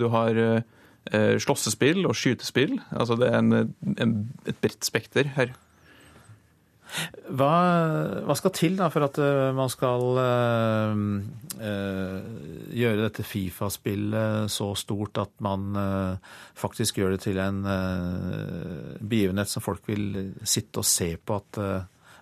Du 0.00 0.08
har 0.12 0.36
eh, 0.36 1.36
slåssespill 1.40 2.06
og 2.06 2.16
skytespill. 2.16 2.78
Altså 2.90 3.16
det 3.20 3.28
er 3.28 3.38
en, 3.38 3.74
en, 3.96 4.16
et 4.46 4.58
bredt 4.62 4.84
spekter 4.84 5.28
her. 5.36 5.54
Hva, 7.26 7.52
hva, 8.24 8.34
skal 8.38 8.52
til 8.54 8.76
da 8.78 8.88
for 8.92 9.06
at 9.06 9.18
uh, 9.20 9.50
man 9.56 9.70
skal 9.72 10.20
uh, 10.20 10.94
gjøre 12.76 13.02
dette 13.02 13.24
Fifa-spillet 13.26 14.52
så 14.52 14.70
stort 14.78 15.18
at 15.22 15.32
man 15.44 15.72
faktisk 16.56 16.98
gjør 17.00 17.14
det 17.14 17.22
til 17.24 17.38
en 17.40 17.62
begivenhet 19.00 19.48
som 19.48 19.64
folk 19.64 19.86
vil 19.88 20.34
sitte 20.44 20.82
og 20.82 20.88
se 20.88 21.14
på 21.16 21.38
at 21.40 21.60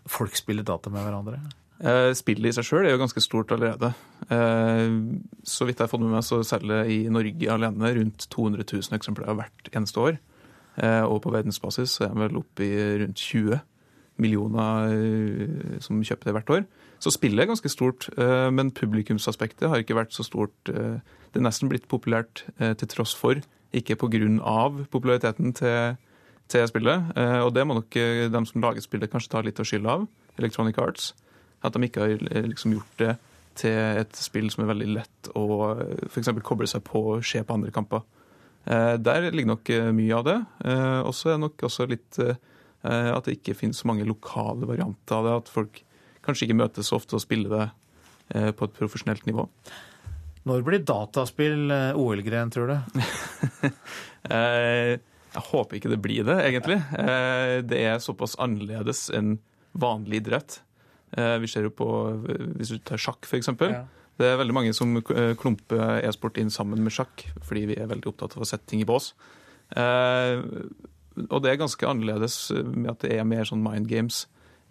folk 0.06 0.38
spiller 0.38 0.66
data 0.66 0.92
med 0.92 1.02
hverandre? 1.02 1.40
Spillet 2.14 2.52
i 2.52 2.54
seg 2.54 2.68
sjøl 2.68 2.86
er 2.86 2.94
jo 2.94 3.02
ganske 3.02 3.24
stort 3.24 3.50
allerede. 3.56 3.90
Så 5.42 5.66
vidt 5.66 5.80
jeg 5.80 5.82
har 5.82 5.90
fått 5.90 6.04
med 6.04 6.14
meg, 6.14 6.22
så 6.22 6.38
selger 6.46 6.86
i 6.86 7.00
Norge 7.12 7.50
alene 7.50 7.90
rundt 7.98 8.28
200 8.30 8.68
000 8.70 8.98
eksemplarer 9.00 9.40
hvert 9.40 9.72
eneste 9.74 10.04
år. 10.04 10.20
Og 11.10 11.18
på 11.26 11.34
verdensbasis 11.34 11.98
så 11.98 12.06
er 12.06 12.14
de 12.14 12.22
vel 12.22 12.38
oppe 12.44 12.68
i 12.70 12.74
rundt 13.02 13.18
20 13.18 13.58
millioner 14.20 15.80
som 15.82 16.02
kjøper 16.04 16.28
det 16.28 16.34
hvert 16.36 16.52
år. 16.54 16.64
Så 17.02 17.12
spillet 17.14 17.42
er 17.42 17.50
ganske 17.50 17.70
stort, 17.72 18.06
men 18.54 18.70
publikumsaspektet 18.72 19.68
har 19.68 19.82
ikke 19.82 19.96
vært 19.98 20.14
så 20.14 20.24
stort. 20.24 20.54
Det 20.64 21.40
er 21.40 21.44
nesten 21.44 21.68
blitt 21.68 21.88
populært 21.90 22.44
til 22.56 22.90
tross 22.90 23.14
for, 23.18 23.40
ikke 23.74 23.96
pga. 23.98 24.30
populariteten 24.90 25.52
til, 25.52 25.96
til 26.48 26.68
spillet. 26.70 27.10
Og 27.42 27.50
det 27.54 27.66
må 27.66 27.74
nok 27.74 27.90
de 27.90 28.44
som 28.46 28.62
lager 28.62 28.80
spillet 28.80 29.10
kanskje 29.10 29.34
ta 29.34 29.42
litt 29.42 29.60
av 29.60 29.68
skylda 29.68 29.98
av, 29.98 30.06
Electronic 30.38 30.78
Arts. 30.78 31.12
At 31.64 31.74
de 31.74 31.84
ikke 31.84 32.06
har 32.06 32.46
liksom 32.46 32.78
gjort 32.78 32.98
det 33.02 33.16
til 33.58 34.00
et 34.00 34.16
spill 34.18 34.50
som 34.50 34.64
er 34.64 34.72
veldig 34.72 34.90
lett 34.94 35.30
å 35.38 35.44
f.eks. 36.08 36.32
koble 36.42 36.66
seg 36.70 36.82
på 36.86 37.04
og 37.16 37.26
se 37.26 37.42
på 37.42 37.54
andre 37.54 37.74
kamper. 37.74 38.02
Der 38.64 39.28
ligger 39.30 39.54
nok 39.54 39.70
mye 39.92 40.16
av 40.16 40.24
det. 40.26 40.40
Og 41.04 41.12
så 41.14 41.34
er 41.34 41.36
det 41.36 41.44
nok 41.44 41.66
også 41.68 41.90
litt 41.90 42.18
at 42.85 43.24
det 43.24 43.39
ikke 43.39 43.56
finnes 43.56 43.78
så 43.81 43.89
mange 43.89 44.05
lokale 44.05 44.69
varianter 44.69 45.16
av 45.16 45.27
det. 45.27 45.35
At 45.40 45.51
folk 45.52 45.81
kanskje 46.24 46.48
ikke 46.48 46.59
møtes 46.61 46.90
så 46.90 46.98
ofte 47.01 47.16
og 47.16 47.24
spiller 47.24 47.52
det 47.52 47.65
på 48.56 48.69
et 48.69 48.77
profesjonelt 48.77 49.24
nivå. 49.28 49.47
Når 50.44 50.65
blir 50.66 50.85
dataspill 50.85 51.73
OL-gren, 51.97 52.52
tror 52.52 52.69
du? 52.69 53.01
jeg 54.35 55.44
håper 55.48 55.78
ikke 55.78 55.93
det 55.93 56.01
blir 56.05 56.28
det, 56.28 56.36
egentlig. 56.44 56.78
Det 57.69 57.81
er 57.81 58.05
såpass 58.05 58.36
annerledes 58.40 59.06
enn 59.16 59.39
vanlig 59.73 60.20
idrett. 60.23 60.59
Vi 61.15 61.48
ser 61.48 61.69
jo 61.69 61.73
på, 61.74 61.89
Hvis 62.59 62.74
du 62.74 62.81
tar 62.85 63.01
sjakk, 63.01 63.24
f.eks. 63.24 63.52
Ja. 63.61 63.85
Det 64.20 64.28
er 64.28 64.39
veldig 64.39 64.55
mange 64.55 64.74
som 64.77 64.94
klumper 65.40 65.98
e-sport 66.05 66.39
inn 66.39 66.52
sammen 66.55 66.85
med 66.85 66.94
sjakk, 66.94 67.24
fordi 67.43 67.65
vi 67.73 67.78
er 67.81 67.90
veldig 67.90 68.12
opptatt 68.12 68.36
av 68.36 68.44
å 68.44 68.48
sette 68.48 68.69
ting 68.70 68.85
i 68.85 68.89
bås. 68.89 69.12
Og 71.28 71.42
det 71.44 71.52
er 71.52 71.60
ganske 71.60 71.86
annerledes 71.86 72.38
med 72.50 72.90
at 72.90 73.04
det 73.04 73.12
er 73.14 73.28
mer 73.28 73.46
sånn 73.48 73.62
mind 73.62 73.86
games 73.90 74.24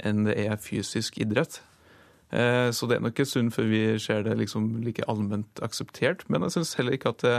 enn 0.04 0.26
det 0.28 0.36
er 0.42 0.60
fysisk 0.60 1.20
idrett. 1.22 1.62
Så 2.34 2.88
det 2.90 2.98
er 2.98 3.04
nok 3.06 3.20
en 3.22 3.28
stund 3.30 3.54
før 3.54 3.68
vi 3.70 3.82
ser 4.02 4.24
det 4.26 4.34
liksom 4.40 4.82
like 4.82 5.06
allment 5.08 5.62
akseptert. 5.64 6.26
Men 6.34 6.42
jeg 6.48 6.56
syns 6.56 6.74
heller 6.80 6.98
ikke 6.98 7.14
at 7.14 7.22
det, 7.22 7.36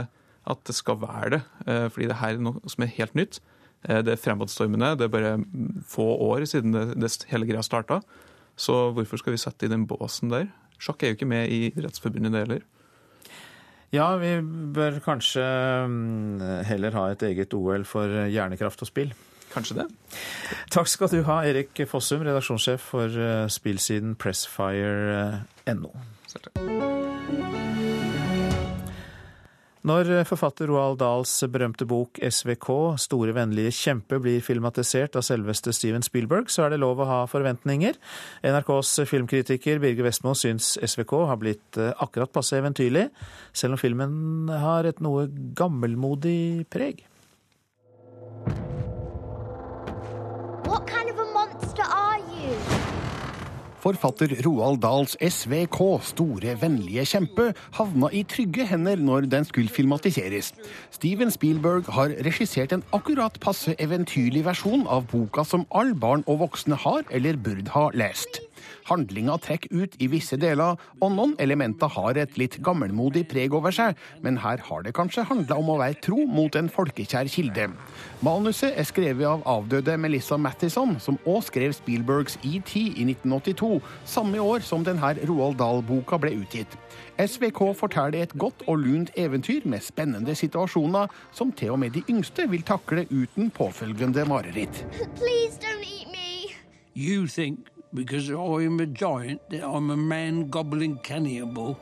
at 0.47 0.61
det, 0.65 0.75
skal 0.77 1.01
være 1.01 1.33
det, 1.35 1.41
fordi 1.91 2.07
det 2.09 2.17
her 2.21 2.37
er 2.37 2.45
noe 2.47 2.71
som 2.71 2.85
er 2.85 2.93
helt 2.95 3.17
nytt. 3.19 3.41
Eh, 3.89 4.01
det 4.05 4.15
er 4.15 4.21
fremadstormende. 4.21 4.95
Det 4.97 5.07
er 5.07 5.13
bare 5.13 5.33
få 5.87 6.05
år 6.29 6.45
siden 6.49 6.73
det, 6.73 6.85
det 7.01 7.11
hele 7.29 7.47
greia 7.49 7.63
starta. 7.65 8.01
Så 8.55 8.91
hvorfor 8.95 9.19
skal 9.21 9.35
vi 9.35 9.41
sette 9.41 9.67
i 9.67 9.71
den 9.71 9.85
båsen 9.87 10.31
der? 10.31 10.47
Sjakk 10.79 11.03
er 11.03 11.13
jo 11.13 11.19
ikke 11.19 11.29
med 11.29 11.51
i 11.51 11.67
Idrettsforbundet, 11.69 12.31
det 12.33 12.45
heller. 12.45 12.63
Ja, 13.95 14.09
vi 14.19 14.33
bør 14.75 14.99
kanskje 15.05 15.43
mm, 15.87 16.41
heller 16.67 16.97
ha 16.97 17.05
et 17.13 17.23
eget 17.29 17.53
OL 17.55 17.85
for 17.87 18.27
hjernekraft 18.27 18.83
og 18.83 18.89
spill. 18.91 19.13
Kanskje 19.53 19.77
det. 19.79 19.85
Takk 20.73 20.89
skal 20.91 21.11
du 21.13 21.21
ha, 21.29 21.39
Erik 21.47 21.79
Fossum, 21.87 22.25
redaksjonssjef 22.27 22.89
for 22.91 23.07
eh, 23.07 23.47
spillsiden 23.47 24.17
pressfire.no. 24.19 25.93
Når 29.85 30.07
forfatter 30.25 30.65
Roald 30.65 30.97
Dahls 30.97 31.29
berømte 31.53 31.85
bok 31.85 32.17
SVK, 32.17 32.97
'Store 32.97 33.35
vennlige 33.37 33.69
kjempe', 33.69 34.17
blir 34.17 34.41
filmatisert 34.41 35.13
av 35.13 35.21
selveste 35.21 35.69
Steven 35.77 36.01
Spielberg, 36.01 36.49
så 36.49 36.65
er 36.65 36.73
det 36.73 36.79
lov 36.81 37.03
å 37.03 37.05
ha 37.05 37.19
forventninger. 37.29 37.93
NRKs 38.41 39.05
filmkritiker 39.05 39.77
Birger 39.77 40.07
Vestmo 40.07 40.33
syns 40.33 40.79
SVK 40.81 41.13
har 41.29 41.37
blitt 41.37 41.77
eh, 41.77 41.93
akkurat 42.01 42.33
passe 42.33 42.57
eventyrlig, 42.57 43.11
selv 43.53 43.77
om 43.77 43.77
filmen 43.77 44.49
har 44.49 44.89
et 44.89 44.97
noe 45.05 45.27
gammelmodig 45.53 46.65
preg. 46.73 47.05
What 50.65 50.89
kind 50.89 51.04
Forfatter 53.85 54.31
Roald 54.41 54.79
Dahls 54.81 55.11
SVK, 55.21 55.77
Store 56.01 56.55
vennlige 56.57 57.03
kjempe, 57.05 57.51
havna 57.77 58.09
i 58.09 58.23
trygge 58.25 58.65
hender 58.65 58.97
når 58.97 59.27
den 59.29 59.45
skulle 59.45 59.69
filmatiseres. 59.69 60.55
Steven 60.95 61.29
Spielberg 61.29 61.91
har 61.93 62.15
regissert 62.25 62.73
en 62.73 62.81
akkurat 62.97 63.37
passe 63.43 63.75
eventyrlig 63.77 64.41
versjon 64.47 64.87
av 64.89 65.05
boka 65.13 65.45
som 65.45 65.67
alle 65.69 65.93
barn 65.93 66.25
og 66.25 66.41
voksne 66.47 66.81
har 66.81 67.05
eller 67.13 67.37
burde 67.37 67.69
ha 67.77 67.91
lest. 67.93 68.41
Handlinga 68.85 69.37
trekker 69.41 69.71
ut 69.73 69.95
i 69.97 70.07
visse 70.11 70.37
deler, 70.37 70.77
og 71.01 71.13
noen 71.15 71.33
elementer 71.41 71.89
har 71.95 72.19
et 72.21 72.37
litt 72.37 72.59
gammelmodig 72.65 73.25
preg 73.31 73.53
over 73.57 73.73
seg, 73.73 73.97
men 74.21 74.37
her 74.43 74.61
har 74.67 74.85
det 74.85 74.93
kanskje 74.97 75.25
handla 75.25 75.57
om 75.61 75.71
å 75.73 75.79
være 75.81 75.97
tro 76.05 76.25
mot 76.29 76.55
en 76.59 76.69
folkekjær 76.69 77.29
kilde. 77.31 77.69
Manuset 78.25 78.77
er 78.77 78.87
skrevet 78.87 79.25
av 79.29 79.43
avdøde 79.49 79.97
Melissa 80.01 80.37
Mattison, 80.37 80.95
som 81.01 81.17
òg 81.25 81.43
skrev 81.49 81.73
Spielbergs 81.77 82.37
ET 82.43 82.71
i 82.77 83.07
1982, 83.07 83.81
samme 84.05 84.41
år 84.41 84.65
som 84.65 84.85
denne 84.85 85.15
Roald 85.25 85.57
Dahl-boka 85.61 86.21
ble 86.21 86.35
utgitt. 86.43 86.77
SVK 87.17 87.61
forteller 87.79 88.25
et 88.25 88.33
godt 88.37 88.65
og 88.67 88.81
lunt 88.85 89.13
eventyr 89.17 89.65
med 89.69 89.83
spennende 89.83 90.35
situasjoner 90.37 91.11
som 91.35 91.53
til 91.55 91.75
og 91.75 91.81
med 91.81 91.95
de 91.95 92.03
yngste 92.11 92.47
vil 92.51 92.65
takle 92.65 93.07
uten 93.09 93.49
påfølgende 93.49 94.25
mareritt. 94.29 94.83
Please 95.17 95.57
don't 95.57 95.83
eat 95.83 96.11
me. 96.11 96.53
You 96.95 97.27
think 97.27 97.74
because 97.95 98.29
I'm 98.29 98.79
a 98.79 98.85
giant 98.85 99.41
I'm 99.51 99.89
a 99.91 99.97
man 99.97 100.49
gobbling 100.49 100.99
cannibal. 101.03 101.77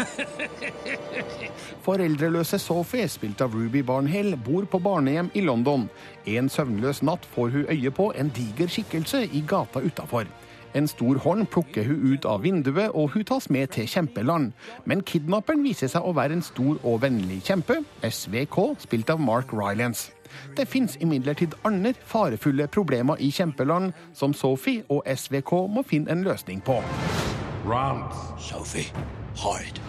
Foreldreløse 1.84 2.58
Sophie, 2.58 3.08
spilt 3.08 3.40
av 3.40 3.54
Ruby 3.54 3.82
Barnhill, 3.82 4.36
bor 4.36 4.64
på 4.70 4.78
barnehjem 4.78 5.30
i 5.34 5.40
London. 5.44 5.88
En 6.26 6.48
søvnløs 6.48 7.02
natt 7.02 7.26
får 7.34 7.50
hun 7.56 7.66
øye 7.72 7.90
på 7.90 8.12
en 8.16 8.30
diger 8.36 8.70
skikkelse 8.70 9.24
i 9.32 9.42
gata 9.48 9.82
utafor. 9.82 10.28
En 10.74 10.86
stor 10.86 11.18
hånd 11.24 11.48
plukker 11.50 11.84
hun 11.88 12.12
ut 12.12 12.26
av 12.30 12.44
vinduet, 12.46 12.94
og 12.94 13.10
hun 13.16 13.26
tas 13.26 13.50
med 13.50 13.72
til 13.74 13.88
kjempeland. 13.90 14.52
Men 14.86 15.02
kidnapperen 15.02 15.64
viser 15.66 15.90
seg 15.90 16.06
å 16.06 16.14
være 16.14 16.38
en 16.38 16.46
stor 16.46 16.78
og 16.84 17.02
vennlig 17.02 17.42
kjempe, 17.48 17.80
SVK, 18.06 18.60
spilt 18.86 19.10
av 19.10 19.18
Mark 19.18 19.50
Rylance. 19.56 20.19
Det 20.56 20.68
fins 20.68 20.96
imidlertid 21.00 21.56
andre 21.64 21.94
farefulle 22.06 22.66
problemer 22.66 23.20
i 23.20 23.30
kjempeland, 23.30 23.92
som 24.14 24.34
Sophie 24.34 24.84
og 24.88 25.04
SVK 25.06 25.52
må 25.70 25.84
finne 25.86 26.12
en 26.12 26.24
løsning 26.26 26.62
på. 26.64 26.80
Run, 27.66 28.04
Sophie. 28.38 28.92
Hide. 29.40 29.80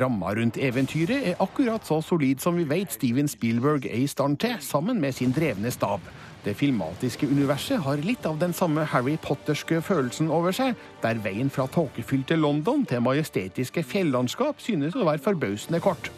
Ramma 0.00 0.32
rundt 0.34 0.56
eventyret 0.58 1.22
er 1.30 1.42
akkurat 1.42 1.86
så 1.86 2.00
solid 2.02 2.42
som 2.42 2.56
vi 2.58 2.64
vet 2.66 2.92
Steven 2.92 3.28
Spielberg 3.30 3.86
er 3.86 4.00
i 4.02 4.08
stand 4.10 4.40
til, 4.42 4.56
sammen 4.60 5.00
med 5.00 5.14
sin 5.14 5.32
drevne 5.32 5.70
stab. 5.70 6.02
Det 6.44 6.56
filmatiske 6.58 7.28
universet 7.30 7.80
har 7.86 8.02
litt 8.04 8.26
av 8.26 8.40
den 8.42 8.52
samme 8.52 8.84
Harry 8.90 9.14
Potterske 9.22 9.78
følelsen 9.80 10.28
over 10.34 10.52
seg, 10.52 10.74
der 11.00 11.22
veien 11.24 11.48
fra 11.50 11.64
tåkefylte 11.72 12.36
London 12.36 12.84
til 12.90 13.04
majestetiske 13.06 13.86
fjellandskap 13.86 14.60
synes 14.60 14.98
å 14.98 15.06
være 15.06 15.22
forbausende 15.24 15.80
kort. 15.84 16.10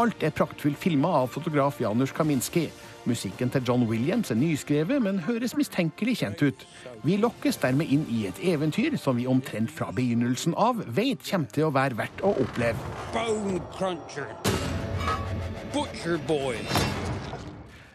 Alt 0.00 0.22
er 0.24 0.32
praktfullt 0.32 0.78
filma 0.80 1.10
av 1.20 1.26
fotograf 1.34 1.80
Janusz 1.80 2.14
Kaminski. 2.16 2.70
Musikken 3.04 3.50
til 3.52 3.64
John 3.68 3.82
Williams 3.90 4.30
er 4.30 4.38
nyskrevet, 4.40 5.02
men 5.04 5.18
høres 5.26 5.52
mistenkelig 5.58 6.14
kjent 6.22 6.44
ut. 6.46 6.64
Vi 7.04 7.18
lokkes 7.20 7.60
dermed 7.60 7.92
inn 7.92 8.06
i 8.08 8.22
et 8.30 8.40
eventyr 8.54 8.96
som 8.96 9.20
vi 9.20 9.28
omtrent 9.28 9.72
fra 9.74 9.90
begynnelsen 9.92 10.56
av 10.56 10.80
vet 10.96 11.20
kommer 11.28 11.52
til 11.52 11.68
å 11.68 11.74
være 11.76 11.98
verdt 12.00 12.24
å 12.24 12.32
oppleve. 12.40 12.92
Bone 13.12 13.60
cruncher. 13.76 14.32
Butcher 15.74 16.16
boy. 16.28 16.56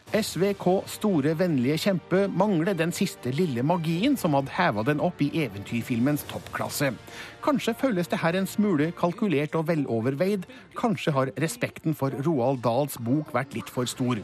SVK, 0.08 0.64
store 0.88 1.34
vennlige 1.36 1.82
kjempe, 1.82 2.22
mangler 2.32 2.72
den 2.78 2.94
siste 2.96 3.28
lille 3.34 3.60
magien 3.66 4.14
som 4.16 4.38
hadde 4.38 4.54
heva 4.56 4.84
den 4.86 5.02
opp 5.04 5.20
i 5.20 5.28
eventyrfilmens 5.42 6.24
toppklasse. 6.30 6.94
Kanskje 7.44 7.74
føles 7.78 8.08
det 8.10 8.18
her 8.18 8.34
en 8.34 8.46
smule 8.50 8.90
kalkulert 8.98 9.54
og 9.54 9.68
veloverveid. 9.68 10.46
Kanskje 10.78 11.12
har 11.14 11.30
respekten 11.40 11.94
for 11.94 12.10
Roald 12.26 12.62
Dahls 12.64 12.98
bok 12.98 13.30
vært 13.34 13.54
litt 13.54 13.70
for 13.70 13.86
stor. 13.86 14.18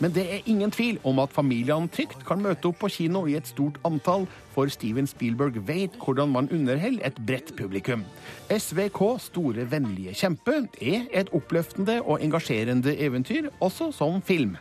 Men 0.00 0.14
det 0.14 0.26
er 0.34 0.46
ingen 0.46 0.70
tvil 0.70 1.00
om 1.04 1.18
at 1.18 1.34
familiene 1.34 1.90
trygt 1.90 2.22
kan 2.28 2.42
møte 2.42 2.70
opp 2.70 2.78
på 2.84 2.92
kino 2.94 3.24
i 3.26 3.34
et 3.38 3.50
stort 3.50 3.80
antall, 3.84 4.28
for 4.54 4.70
Steven 4.70 5.06
Spielberg 5.06 5.58
vet 5.66 5.98
hvordan 5.98 6.30
man 6.30 6.48
underholder 6.50 7.06
et 7.06 7.18
bredt 7.26 7.52
publikum. 7.58 8.04
SVK, 8.50 9.02
store 9.18 9.66
vennlige 9.70 10.14
kjempe, 10.14 10.62
er 10.80 11.06
et 11.10 11.34
oppløftende 11.34 12.00
og 12.02 12.22
engasjerende 12.22 12.96
eventyr, 12.98 13.50
også 13.60 13.90
som 13.92 14.22
film. 14.22 14.56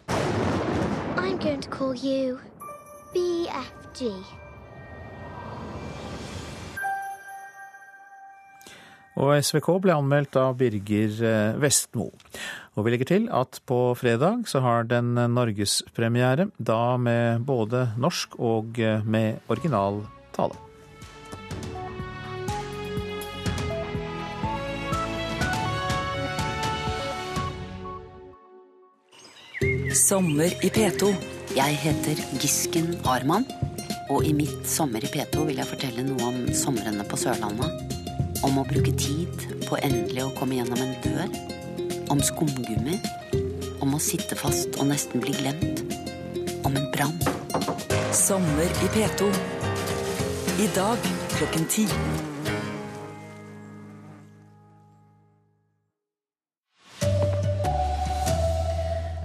I'm 1.17 1.37
going 1.37 1.61
to 1.61 1.69
call 1.69 1.93
you 1.93 2.39
BFG. 3.13 4.38
Og 9.19 9.35
SVK 9.43 9.67
ble 9.83 9.97
anmeldt 9.99 10.37
av 10.39 10.55
Birger 10.59 11.19
eh, 11.27 11.57
Vestmo. 11.59 12.07
Og 12.79 12.85
vi 12.85 12.93
legger 12.93 13.09
til 13.09 13.27
at 13.35 13.59
på 13.67 13.91
fredag 13.99 14.47
så 14.47 14.61
har 14.63 14.87
den 14.87 15.11
norgespremiere, 15.33 16.47
da 16.55 16.95
med 16.95 17.43
både 17.43 17.89
norsk 17.99 18.39
og 18.39 18.79
eh, 18.79 19.03
med 19.03 19.43
original 19.51 20.05
tale. 20.35 20.55
Sommer 29.99 30.53
i 30.63 30.69
P2. 30.71 31.11
Jeg 31.57 31.75
heter 31.83 32.19
Gisken 32.39 32.93
Arman, 33.09 33.43
og 34.07 34.23
i 34.23 34.31
mitt 34.37 34.63
Sommer 34.69 35.03
i 35.03 35.11
P2 35.11 35.49
vil 35.49 35.59
jeg 35.59 35.73
fortelle 35.75 36.07
noe 36.07 36.29
om 36.31 36.43
somrene 36.55 37.03
på 37.09 37.19
Sørlandet. 37.19 37.98
Om 38.39 38.61
å 38.61 38.63
bruke 38.63 38.93
tid 38.95 39.41
på 39.67 39.77
endelig 39.83 40.23
å 40.23 40.31
komme 40.37 40.55
gjennom 40.55 40.79
en 40.79 40.93
dør. 41.03 41.33
Om 42.13 42.21
skumgummi. 42.23 42.95
Om 43.83 43.97
å 43.97 43.99
sitte 43.99 44.37
fast 44.39 44.79
og 44.79 44.87
nesten 44.87 45.19
bli 45.23 45.35
glemt. 45.35 45.83
Om 46.63 46.79
en 46.79 46.87
brann. 46.93 47.19
Sommer 48.15 48.71
i 48.85 48.89
P2. 48.95 49.27
I 50.63 50.71
dag 50.75 51.11
klokken 51.35 51.67
ti. 51.67 51.85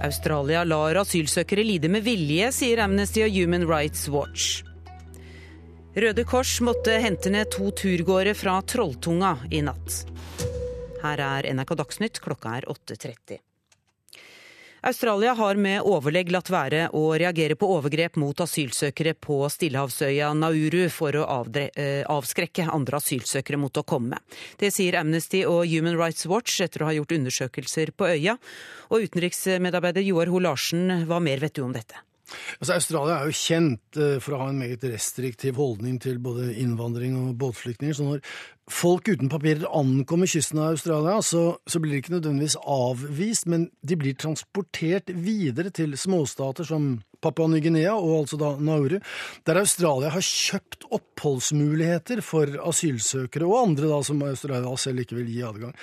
Australia 0.05 0.67
lar 0.67 0.99
asylsøkere 1.01 1.63
lide 1.65 1.89
med 1.89 2.03
vilje, 2.05 2.51
sier 2.53 2.83
Amnesty 2.83 3.23
og 3.25 3.31
Human 3.33 3.65
Rights 3.69 4.09
Watch. 4.11 4.61
Røde 5.95 6.25
Kors 6.27 6.57
måtte 6.59 6.91
hente 6.99 7.31
ned 7.31 7.47
to 7.55 7.69
turgåere 7.71 8.33
fra 8.35 8.57
Trolltunga 8.67 9.29
i 9.47 9.61
natt. 9.63 10.01
Her 10.99 11.21
er 11.23 11.45
NRK 11.55 11.69
Dagsnytt, 11.79 12.17
klokka 12.19 12.57
er 12.57 12.65
8.30. 12.67 13.37
Australia 14.85 15.31
har 15.39 15.55
med 15.55 15.87
overlegg 15.87 16.33
latt 16.35 16.51
være 16.51 16.89
å 16.99 17.03
reagere 17.15 17.55
på 17.55 17.69
overgrep 17.77 18.19
mot 18.19 18.43
asylsøkere 18.43 19.13
på 19.15 19.37
stillehavsøya 19.53 20.33
Nauru 20.35 20.83
for 20.91 21.15
å 21.15 21.23
eh, 21.63 22.03
avskrekke 22.03 22.67
andre 22.75 22.99
asylsøkere 22.99 23.61
mot 23.63 23.79
å 23.79 23.85
komme. 23.87 24.19
Det 24.59 24.73
sier 24.75 24.99
Amnesty 24.99 25.45
og 25.47 25.63
Human 25.71 25.95
Rights 25.95 26.27
Watch 26.27 26.59
etter 26.59 26.83
å 26.83 26.89
ha 26.89 26.97
gjort 26.99 27.15
undersøkelser 27.15 27.95
på 27.95 28.11
øya. 28.11 28.35
Og 28.91 29.07
utenriksmedarbeider 29.07 30.03
Joar 30.11 30.33
Ho 30.35 30.43
Larsen, 30.43 31.07
hva 31.07 31.21
mer 31.23 31.39
vet 31.39 31.55
du 31.55 31.63
om 31.63 31.73
dette? 31.73 32.03
Altså, 32.59 32.75
Australia 32.75 33.19
er 33.19 33.29
jo 33.29 33.37
kjent 33.37 33.99
uh, 33.99 34.17
for 34.23 34.35
å 34.35 34.41
ha 34.43 34.49
en 34.51 34.59
meget 34.59 34.83
restriktiv 34.89 35.59
holdning 35.61 35.99
til 36.01 36.19
både 36.23 36.51
innvandring 36.61 37.17
og 37.19 37.35
båtflyktninger. 37.41 37.97
Så 37.97 38.07
når 38.07 38.23
folk 38.71 39.09
uten 39.11 39.29
papirer 39.31 39.67
ankommer 39.69 40.29
kysten 40.29 40.61
av 40.61 40.73
Australia, 40.73 41.19
så, 41.25 41.43
så, 41.69 41.81
blir 41.81 41.95
de 41.95 42.01
ikke 42.03 42.15
nødvendigvis 42.15 42.57
avvist, 42.61 43.49
men 43.51 43.69
de 43.85 43.99
blir 43.99 44.17
transportert 44.17 45.13
videre 45.13 45.73
til 45.75 45.93
småstater 45.99 46.67
som 46.67 46.95
Papua 47.25 47.49
Ny-Guinea 47.49 47.95
og 47.95 48.19
altså 48.23 48.37
da 48.41 48.51
Nauru, 48.61 48.99
der 49.47 49.61
Australia 49.61 50.11
har 50.13 50.25
kjøpt 50.25 50.85
oppholdsmuligheter 50.93 52.21
for 52.25 52.59
asylsøkere 52.69 53.47
og 53.49 53.61
andre 53.63 53.89
da 53.89 54.03
som 54.05 54.21
Australia 54.25 54.75
selv 54.81 55.05
ikke 55.05 55.19
vil 55.21 55.33
gi 55.33 55.41
adgang. 55.45 55.73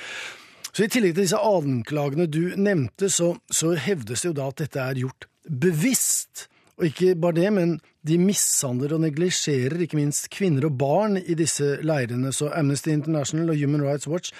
Så 0.73 0.87
I 0.87 0.89
tillegg 0.89 1.17
til 1.17 1.27
disse 1.27 1.37
anklagene 1.37 2.25
du 2.33 2.55
nevnte, 2.57 3.11
så, 3.13 3.35
så 3.53 3.75
hevdes 3.77 4.23
det 4.23 4.31
jo 4.31 4.39
da 4.39 4.49
at 4.49 4.63
dette 4.63 4.81
er 4.81 5.03
gjort 5.03 5.27
bevisst. 5.49 6.49
Og 6.81 6.89
ikke 6.89 7.15
bare 7.21 7.37
det, 7.37 7.49
men 7.55 7.75
de 8.07 8.17
mishandler 8.19 8.95
og 8.97 9.05
neglisjerer 9.05 9.85
ikke 9.85 9.99
minst 10.01 10.31
kvinner 10.33 10.67
og 10.67 10.79
barn 10.81 11.19
i 11.21 11.37
disse 11.39 11.77
leirene. 11.85 12.33
Så 12.35 12.51
Amnesty 12.57 12.91
International 12.95 13.53
og 13.53 13.61
Human 13.61 13.85
Rights 13.85 14.09
Watch 14.11 14.33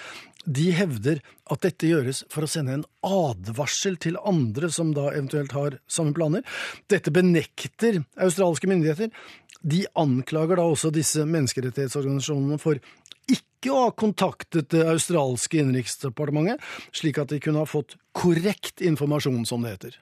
de 0.43 0.73
hevder 0.75 1.21
at 1.53 1.63
dette 1.63 1.87
gjøres 1.87 2.23
for 2.31 2.43
å 2.43 2.49
sende 2.51 2.75
en 2.75 2.85
advarsel 3.07 3.95
til 4.01 4.17
andre 4.27 4.67
som 4.73 4.91
da 4.95 5.07
eventuelt 5.13 5.55
har 5.55 5.77
samme 5.87 6.15
planer. 6.15 6.43
Dette 6.91 7.13
benekter 7.15 8.01
australske 8.19 8.67
myndigheter. 8.67 9.13
De 9.63 9.85
anklager 9.95 10.59
da 10.59 10.67
også 10.67 10.91
disse 10.91 11.23
menneskerettighetsorganisasjonene 11.23 12.59
for 12.59 12.81
ikke 13.31 13.71
å 13.71 13.85
ha 13.85 13.93
kontaktet 13.95 14.73
det 14.73 14.83
australske 14.91 15.61
innenriksdepartementet, 15.61 16.59
slik 16.91 17.21
at 17.21 17.31
de 17.31 17.39
kunne 17.39 17.63
ha 17.63 17.69
fått 17.69 17.95
korrekt 18.11 18.83
informasjon, 18.83 19.45
som 19.47 19.63
det 19.63 19.77
heter. 19.77 20.01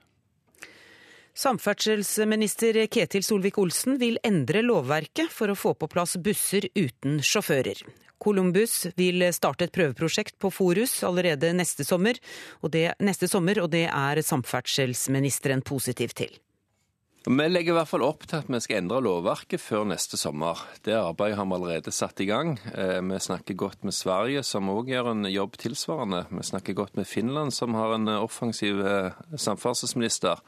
Samferdselsminister 1.38 2.76
Ketil 2.92 3.24
Solvik-Olsen 3.24 3.96
vil 4.02 4.20
endre 4.28 4.64
lovverket 4.66 5.32
for 5.32 5.52
å 5.52 5.56
få 5.56 5.74
på 5.80 5.88
plass 5.92 6.18
busser 6.20 6.68
uten 6.76 7.22
sjåfører. 7.24 7.80
Columbus 8.22 8.86
vil 9.00 9.24
starte 9.34 9.66
et 9.66 9.74
prøveprosjekt 9.74 10.38
på 10.42 10.52
Forus 10.54 11.00
allerede 11.08 11.54
neste 11.58 11.88
sommer, 11.88 12.20
og 12.62 12.76
det, 12.76 12.92
sommer, 13.26 13.64
og 13.64 13.72
det 13.74 13.88
er 13.88 14.22
samferdselsministeren 14.22 15.64
positiv 15.66 16.14
til. 16.20 16.36
Vi 17.22 17.48
legger 17.48 17.76
i 17.76 17.78
hvert 17.78 17.90
fall 17.90 18.02
opp 18.02 18.24
til 18.26 18.40
at 18.42 18.48
vi 18.50 18.60
skal 18.66 18.80
endre 18.82 18.98
lovverket 19.06 19.62
før 19.62 19.84
neste 19.92 20.18
sommer. 20.18 20.58
Det 20.82 20.96
arbeidet 20.98 21.38
har 21.38 21.46
vi 21.46 21.58
allerede 21.58 21.94
satt 21.94 22.22
i 22.24 22.26
gang. 22.26 22.56
Eh, 22.74 22.98
vi 22.98 23.20
snakker 23.22 23.58
godt 23.62 23.86
med 23.86 23.94
Sverige, 23.94 24.42
som 24.42 24.72
òg 24.74 24.90
gjør 24.90 25.12
en 25.14 25.28
jobb 25.30 25.60
tilsvarende. 25.62 26.24
Vi 26.34 26.46
snakker 26.50 26.78
godt 26.78 26.98
med 26.98 27.06
Finland, 27.06 27.54
som 27.54 27.78
har 27.78 27.94
en 27.94 28.10
offensiv 28.16 28.82
eh, 28.82 29.14
samferdselsminister. 29.38 30.42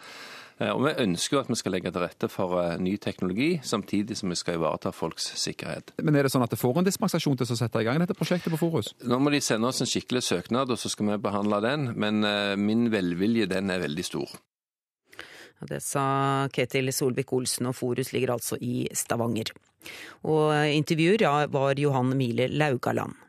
Eh, 0.59 0.69
og 0.69 0.83
Vi 0.85 0.93
ønsker 1.03 1.37
jo 1.37 1.41
at 1.41 1.49
vi 1.49 1.57
skal 1.59 1.75
legge 1.75 1.91
til 1.91 2.03
rette 2.03 2.29
for 2.31 2.59
eh, 2.61 2.77
ny 2.81 2.95
teknologi, 3.01 3.57
samtidig 3.65 4.17
som 4.19 4.31
vi 4.33 4.37
skal 4.39 4.59
ivareta 4.59 4.93
folks 4.93 5.31
sikkerhet. 5.41 5.95
Men 6.03 6.15
er 6.15 6.27
det 6.27 6.33
sånn 6.33 6.45
at 6.45 6.53
det 6.53 6.61
får 6.61 6.81
en 6.81 6.87
dispensasjon 6.87 7.39
til 7.39 7.55
å 7.55 7.59
sette 7.59 7.81
i 7.81 7.87
gang 7.87 8.01
dette 8.01 8.17
prosjektet 8.17 8.53
på 8.53 8.61
Forus? 8.61 8.93
Nå 9.07 9.19
må 9.19 9.33
de 9.33 9.41
sende 9.43 9.69
oss 9.69 9.81
en 9.83 9.89
skikkelig 9.89 10.23
søknad, 10.27 10.73
og 10.73 10.79
så 10.79 10.91
skal 10.93 11.13
vi 11.13 11.21
behandle 11.25 11.61
den. 11.65 11.91
Men 11.97 12.23
eh, 12.27 12.55
min 12.59 12.89
velvilje 12.93 13.49
den 13.51 13.73
er 13.73 13.83
veldig 13.83 14.07
stor. 14.07 14.37
Det 15.63 15.79
sa 15.79 16.49
Ketil 16.51 16.91
Solvik-Olsen, 16.91 17.69
og 17.69 17.77
Forus 17.77 18.11
ligger 18.11 18.35
altså 18.35 18.57
i 18.59 18.83
Stavanger. 18.91 19.53
Og 20.27 20.51
intervjuer 20.75 21.23
var 21.51 21.79
Johan 21.79 22.11
Mile 22.19 22.49
Laugaland. 22.51 23.22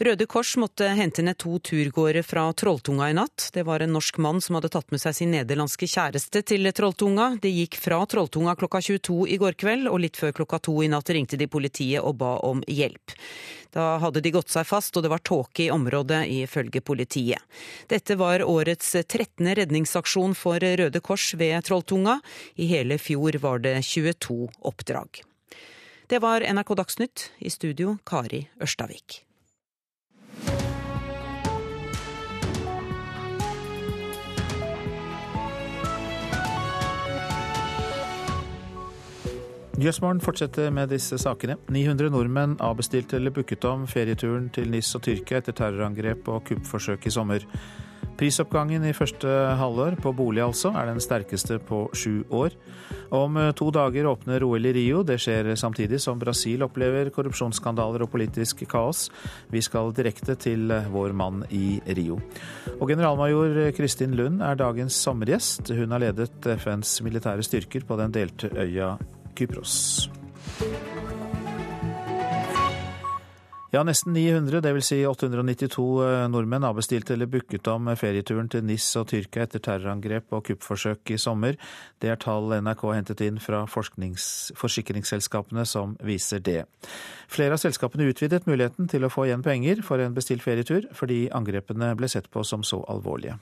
Røde 0.00 0.24
Kors 0.30 0.54
måtte 0.56 0.86
hente 0.96 1.20
ned 1.20 1.36
to 1.42 1.58
turgåere 1.60 2.22
fra 2.24 2.46
Trolltunga 2.56 3.10
i 3.10 3.16
natt. 3.18 3.50
Det 3.52 3.66
var 3.68 3.84
en 3.84 3.92
norsk 3.92 4.16
mann 4.24 4.40
som 4.40 4.56
hadde 4.56 4.70
tatt 4.72 4.88
med 4.94 5.02
seg 5.02 5.16
sin 5.18 5.34
nederlandske 5.34 5.88
kjæreste 5.90 6.40
til 6.48 6.70
Trolltunga. 6.72 7.34
De 7.42 7.52
gikk 7.52 7.76
fra 7.82 7.98
Trolltunga 8.08 8.56
klokka 8.56 8.80
22 8.86 9.28
i 9.28 9.36
går 9.42 9.58
kveld, 9.60 9.90
og 9.92 10.00
litt 10.00 10.16
før 10.16 10.32
klokka 10.40 10.62
to 10.64 10.78
i 10.80 10.88
natt 10.88 11.12
ringte 11.12 11.36
de 11.36 11.50
politiet 11.52 12.00
og 12.00 12.16
ba 12.22 12.38
om 12.48 12.64
hjelp. 12.64 13.12
Da 13.76 13.98
hadde 14.02 14.24
de 14.24 14.32
gått 14.34 14.50
seg 14.50 14.66
fast, 14.66 14.96
og 14.96 15.04
det 15.04 15.12
var 15.12 15.22
tåke 15.22 15.66
i 15.66 15.70
området, 15.70 16.24
ifølge 16.42 16.80
politiet. 16.80 17.44
Dette 17.92 18.16
var 18.18 18.42
årets 18.42 18.96
13. 19.04 19.52
redningsaksjon 19.60 20.34
for 20.34 20.58
Røde 20.58 21.04
Kors 21.04 21.34
ved 21.38 21.60
Trolltunga. 21.68 22.18
I 22.56 22.72
hele 22.72 22.98
fjor 22.98 23.38
var 23.44 23.62
det 23.62 23.76
22 23.86 24.48
oppdrag. 24.64 25.22
Det 26.10 26.18
var 26.18 26.42
NRK 26.42 26.74
Dagsnytt. 26.74 27.30
I 27.38 27.50
studio 27.50 27.98
Kari 28.02 28.48
Ørstavik. 28.58 29.22
Nyhetsmorgen 39.80 40.18
fortsetter 40.20 40.66
med 40.76 40.90
disse 40.92 41.16
sakene. 41.16 41.54
900 41.72 42.10
nordmenn 42.12 42.58
avbestilte 42.60 43.16
eller 43.16 43.32
booket 43.32 43.64
om 43.64 43.86
ferieturen 43.88 44.50
til 44.52 44.66
NIS 44.68 44.90
og 44.98 45.06
Tyrkia 45.06 45.38
etter 45.40 45.54
terrorangrep 45.56 46.26
og 46.28 46.42
kuppforsøk 46.50 47.06
i 47.08 47.12
sommer. 47.14 47.46
Prisoppgangen 48.20 48.82
i 48.84 48.92
første 48.92 49.30
halvår, 49.56 49.94
på 50.04 50.10
bolig 50.12 50.42
altså, 50.44 50.74
er 50.76 50.90
den 50.90 51.00
sterkeste 51.00 51.56
på 51.64 51.78
sju 51.96 52.26
år. 52.28 52.52
Om 53.16 53.38
to 53.56 53.70
dager 53.72 54.10
åpner 54.10 54.44
OL 54.44 54.68
i 54.68 54.72
Rio. 54.76 55.00
Det 55.00 55.16
skjer 55.24 55.48
samtidig 55.56 56.02
som 56.04 56.20
Brasil 56.20 56.60
opplever 56.66 57.08
korrupsjonsskandaler 57.14 58.04
og 58.04 58.10
politisk 58.12 58.60
kaos. 58.68 59.06
Vi 59.48 59.62
skal 59.64 59.94
direkte 59.96 60.36
til 60.36 60.74
vår 60.92 61.16
mann 61.16 61.46
i 61.48 61.78
Rio. 61.96 62.18
Og 62.76 62.84
generalmajor 62.92 63.72
Kristin 63.78 64.12
Lund 64.20 64.44
er 64.44 64.60
dagens 64.60 65.00
sommergjest. 65.06 65.72
Hun 65.72 65.96
har 65.96 66.04
ledet 66.04 66.50
FNs 66.58 66.98
militære 67.00 67.48
styrker 67.48 67.88
på 67.88 67.96
den 68.02 68.12
delte 68.12 68.52
øya 68.52 68.98
Kypros. 69.38 70.08
Ja, 73.70 73.84
nesten 73.86 74.12
900, 74.12 74.60
dvs. 74.60 74.86
Si 74.86 74.96
892 75.06 75.84
eh, 76.02 76.28
nordmenn 76.28 76.64
har 76.66 76.74
bestilt 76.74 77.10
eller 77.14 77.28
booket 77.30 77.68
om 77.70 77.86
ferieturen 77.94 78.48
til 78.50 78.64
NIS 78.66 78.88
og 78.98 79.06
Tyrkia 79.12 79.44
etter 79.46 79.62
terrorangrep 79.62 80.34
og 80.34 80.42
kuppforsøk 80.48 81.12
i 81.14 81.18
sommer. 81.22 81.54
Det 82.02 82.10
er 82.10 82.18
tall 82.18 82.50
NRK 82.58 82.82
hentet 82.96 83.22
inn 83.28 83.38
fra 83.38 83.62
forsikringsselskapene 83.70 85.62
som 85.70 85.94
viser 86.02 86.42
det. 86.42 86.64
Flere 87.30 87.54
av 87.54 87.62
selskapene 87.62 88.10
utvidet 88.10 88.50
muligheten 88.50 88.90
til 88.90 89.06
å 89.06 89.12
få 89.12 89.28
igjen 89.28 89.46
penger 89.46 89.86
for 89.86 90.02
en 90.02 90.18
bestilt 90.18 90.42
ferietur, 90.42 90.90
fordi 90.90 91.28
angrepene 91.30 91.94
ble 91.94 92.10
sett 92.10 92.26
på 92.34 92.42
som 92.42 92.66
så 92.66 92.82
alvorlige. 92.90 93.38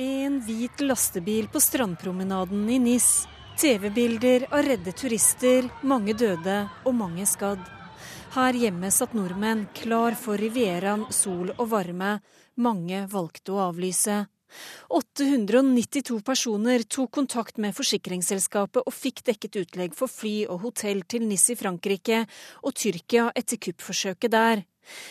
En 0.00 0.38
hvit 0.40 0.80
lastebil 0.80 1.48
på 1.52 1.60
strandpromenaden 1.60 2.68
i 2.72 2.78
Nis. 2.80 3.26
TV-bilder 3.60 4.46
av 4.48 4.62
redde 4.64 4.94
turister, 4.96 5.66
mange 5.84 6.14
døde 6.16 6.54
og 6.88 6.94
mange 6.96 7.26
skadd. 7.28 7.60
Her 8.32 8.56
hjemme 8.56 8.88
satt 8.96 9.12
nordmenn 9.12 9.66
klar 9.76 10.16
for 10.16 10.40
Rivieraen, 10.40 11.04
sol 11.12 11.52
og 11.52 11.66
varme. 11.74 12.14
Mange 12.56 13.02
valgte 13.12 13.52
å 13.52 13.60
avlyse. 13.66 14.22
892 14.88 16.22
personer 16.24 16.86
tok 16.88 17.12
kontakt 17.20 17.60
med 17.60 17.76
forsikringsselskapet 17.76 18.80
og 18.80 18.96
fikk 18.96 19.20
dekket 19.28 19.60
utlegg 19.66 20.00
for 20.00 20.08
fly 20.08 20.46
og 20.46 20.64
hotell 20.64 21.04
til 21.04 21.28
Nis 21.28 21.44
i 21.52 21.60
Frankrike 21.60 22.24
og 22.64 22.72
Tyrkia 22.72 23.28
etter 23.36 23.60
kuppforsøket 23.68 24.32
der. 24.32 24.64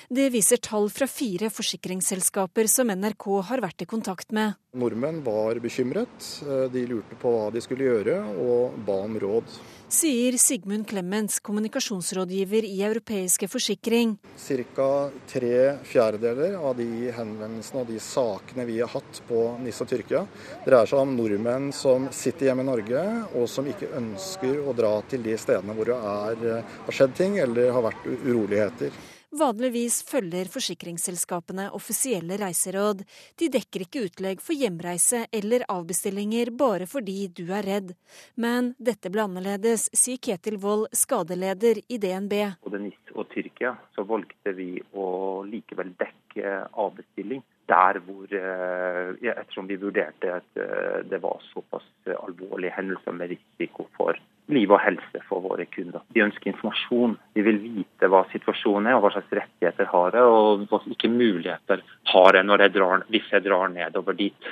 Det 0.09 0.29
viser 0.33 0.57
tall 0.57 0.89
fra 0.89 1.07
fire 1.07 1.49
forsikringsselskaper 1.53 2.69
som 2.71 2.89
NRK 2.89 3.25
har 3.51 3.61
vært 3.63 3.85
i 3.85 3.89
kontakt 3.89 4.33
med. 4.35 4.57
Nordmenn 4.77 5.23
var 5.25 5.57
bekymret. 5.63 6.29
De 6.73 6.85
lurte 6.89 7.17
på 7.17 7.33
hva 7.33 7.49
de 7.53 7.61
skulle 7.63 7.87
gjøre, 7.87 8.19
og 8.37 8.79
ba 8.85 8.99
om 9.05 9.17
råd. 9.21 9.59
Sier 9.89 10.35
Sigmund 10.37 10.85
Clemens, 10.85 11.39
kommunikasjonsrådgiver 11.41 12.67
i 12.67 12.75
Europeiske 12.85 13.47
forsikring. 13.49 14.11
Ca. 14.37 14.89
tre 15.31 15.79
fjerdedeler 15.89 16.59
av 16.61 16.75
de 16.77 17.09
henvendelsene 17.15 17.81
og 17.81 17.89
de 17.89 17.97
sakene 17.97 18.67
vi 18.69 18.77
har 18.83 18.93
hatt 18.93 19.21
på 19.25 19.41
NIS 19.63 19.81
og 19.81 19.89
Tyrkia, 19.89 20.21
dreier 20.67 20.91
seg 20.91 21.01
om 21.01 21.15
nordmenn 21.17 21.71
som 21.73 22.05
sitter 22.13 22.51
hjemme 22.51 22.67
i 22.67 22.69
Norge, 22.69 23.05
og 23.33 23.49
som 23.49 23.65
ikke 23.69 23.89
ønsker 23.97 24.61
å 24.61 24.77
dra 24.77 24.93
til 25.09 25.25
de 25.25 25.33
stedene 25.41 25.73
hvor 25.73 25.89
det 25.89 25.97
er, 26.13 26.67
har 26.85 26.99
skjedd 26.99 27.17
ting 27.17 27.41
eller 27.41 27.73
har 27.73 27.89
vært 27.89 28.05
uroligheter. 28.05 28.93
Vanligvis 29.29 29.99
følger 30.09 30.47
forsikringsselskapene 30.49 31.67
offisielle 31.77 32.33
reiseråd. 32.41 33.03
De 33.37 33.49
dekker 33.53 33.83
ikke 33.85 34.01
utlegg 34.07 34.41
for 34.41 34.57
hjemreise 34.57 35.27
eller 35.29 35.67
avbestillinger 35.69 36.49
bare 36.57 36.87
fordi 36.89 37.27
du 37.37 37.43
er 37.53 37.67
redd. 37.67 37.93
Men 38.41 38.71
dette 38.81 39.11
ble 39.13 39.27
annerledes, 39.27 39.85
sier 39.93 40.17
Ketil 40.17 40.57
Wold, 40.63 40.87
skadeleder 40.97 41.77
i 41.85 42.01
DNB. 42.01 42.33
Både 42.65 42.81
NIS 42.81 43.13
og 43.13 43.29
Tyrkia 43.29 43.75
så 43.93 44.07
valgte 44.09 44.55
vi 44.57 44.71
å 44.97 45.05
likevel 45.45 45.93
dekke 46.01 46.55
avbestilling 46.73 47.45
der 47.69 47.99
hvor 48.05 48.33
eh, 48.33 49.13
Ettersom 49.29 49.69
vi 49.69 49.77
vurderte 49.81 50.33
at 50.39 50.59
eh, 50.59 50.99
det 51.09 51.21
var 51.21 51.41
såpass 51.51 51.85
alvorlige 52.15 52.73
hendelser 52.75 53.15
med 53.15 53.35
risiko 53.35 53.87
for 53.97 54.17
liv 54.49 54.71
og 54.73 54.81
helse 54.81 55.21
for 55.27 55.43
våre 55.45 55.67
kunder. 55.69 56.01
De 56.15 56.23
ønsker 56.25 56.51
informasjon. 56.51 57.17
De 57.37 57.43
vil 57.45 57.59
vite 57.61 58.09
hva 58.09 58.23
situasjonen 58.31 58.89
er, 58.89 58.97
og 58.97 59.05
hva 59.05 59.13
slags 59.13 59.35
rettigheter 59.41 59.89
har 59.91 60.17
jeg, 60.17 60.25
og 60.25 60.65
hvilke 60.87 61.11
muligheter 61.13 61.85
har 62.13 62.39
jeg 62.39 62.59
jeg 62.63 62.73
drar, 62.73 63.05
hvis 63.13 63.29
jeg 63.31 63.45
drar 63.45 63.69
nedover 63.69 64.17
dit. 64.17 64.49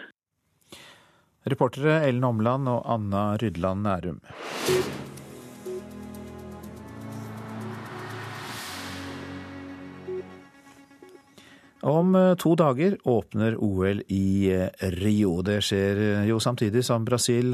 Reportere 1.47 2.01
Ellen 2.05 2.27
Omland 2.27 2.69
og 2.69 2.83
Anna 2.85 3.29
Rydland 3.41 3.87
Nærum. 3.87 4.19
Om 11.81 12.15
eh, 12.15 12.33
to 12.41 12.55
dager 12.57 12.97
åpner 13.05 13.55
OL 13.61 14.01
i 14.07 14.49
eh, 14.49 14.89
Rio. 14.97 15.41
Det 15.45 15.59
skjer 15.61 15.99
eh, 16.01 16.25
jo 16.29 16.39
samtidig 16.41 16.81
som 16.85 17.05
Brasil 17.05 17.53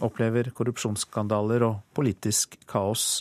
opplever 0.00 0.48
korrupsjonsskandaler 0.56 1.66
og 1.66 1.82
politisk 1.96 2.56
kaos. 2.68 3.20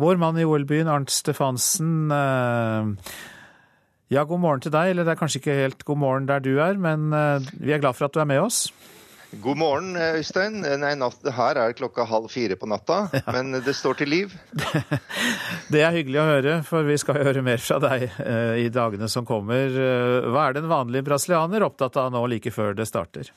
Vår 0.00 0.18
mann 0.18 0.38
i 0.40 0.46
OL-byen, 0.48 0.88
Arnt 0.88 1.12
Stefansen. 1.12 2.08
Ja, 4.10 4.22
god 4.24 4.40
morgen 4.40 4.62
til 4.64 4.72
deg. 4.72 4.90
Eller 4.90 5.04
det 5.04 5.12
er 5.12 5.20
kanskje 5.20 5.42
ikke 5.42 5.58
helt 5.58 5.84
god 5.84 6.00
morgen 6.00 6.28
der 6.30 6.40
du 6.40 6.54
er, 6.56 6.80
men 6.80 7.12
vi 7.60 7.74
er 7.74 7.82
glad 7.82 7.98
for 7.98 8.08
at 8.08 8.16
du 8.16 8.22
er 8.22 8.30
med 8.30 8.40
oss. 8.40 8.70
God 9.30 9.56
morgen, 9.56 9.94
Øystein. 9.94 10.58
Nei, 10.82 10.94
natt, 10.98 11.22
her 11.22 11.54
er 11.54 11.70
det 11.70 11.78
klokka 11.78 12.02
halv 12.08 12.26
fire 12.32 12.56
på 12.58 12.66
natta, 12.70 13.04
ja. 13.14 13.22
men 13.30 13.54
det 13.62 13.74
står 13.78 14.00
til 14.00 14.10
liv. 14.10 14.34
det 15.72 15.84
er 15.86 15.94
hyggelig 15.94 16.18
å 16.18 16.26
høre, 16.26 16.56
for 16.66 16.86
vi 16.88 16.98
skal 16.98 17.20
høre 17.22 17.44
mer 17.46 17.62
fra 17.62 17.78
deg 17.82 18.08
eh, 18.10 18.56
i 18.64 18.68
dagene 18.74 19.06
som 19.12 19.26
kommer. 19.28 19.70
Eh, 19.70 20.26
hva 20.26 20.48
er 20.48 20.58
den 20.58 20.66
vanlige 20.70 21.06
brasilianer 21.06 21.66
opptatt 21.66 22.00
av 22.02 22.10
nå 22.14 22.24
like 22.32 22.50
før 22.54 22.74
det 22.78 22.88
starter? 22.90 23.30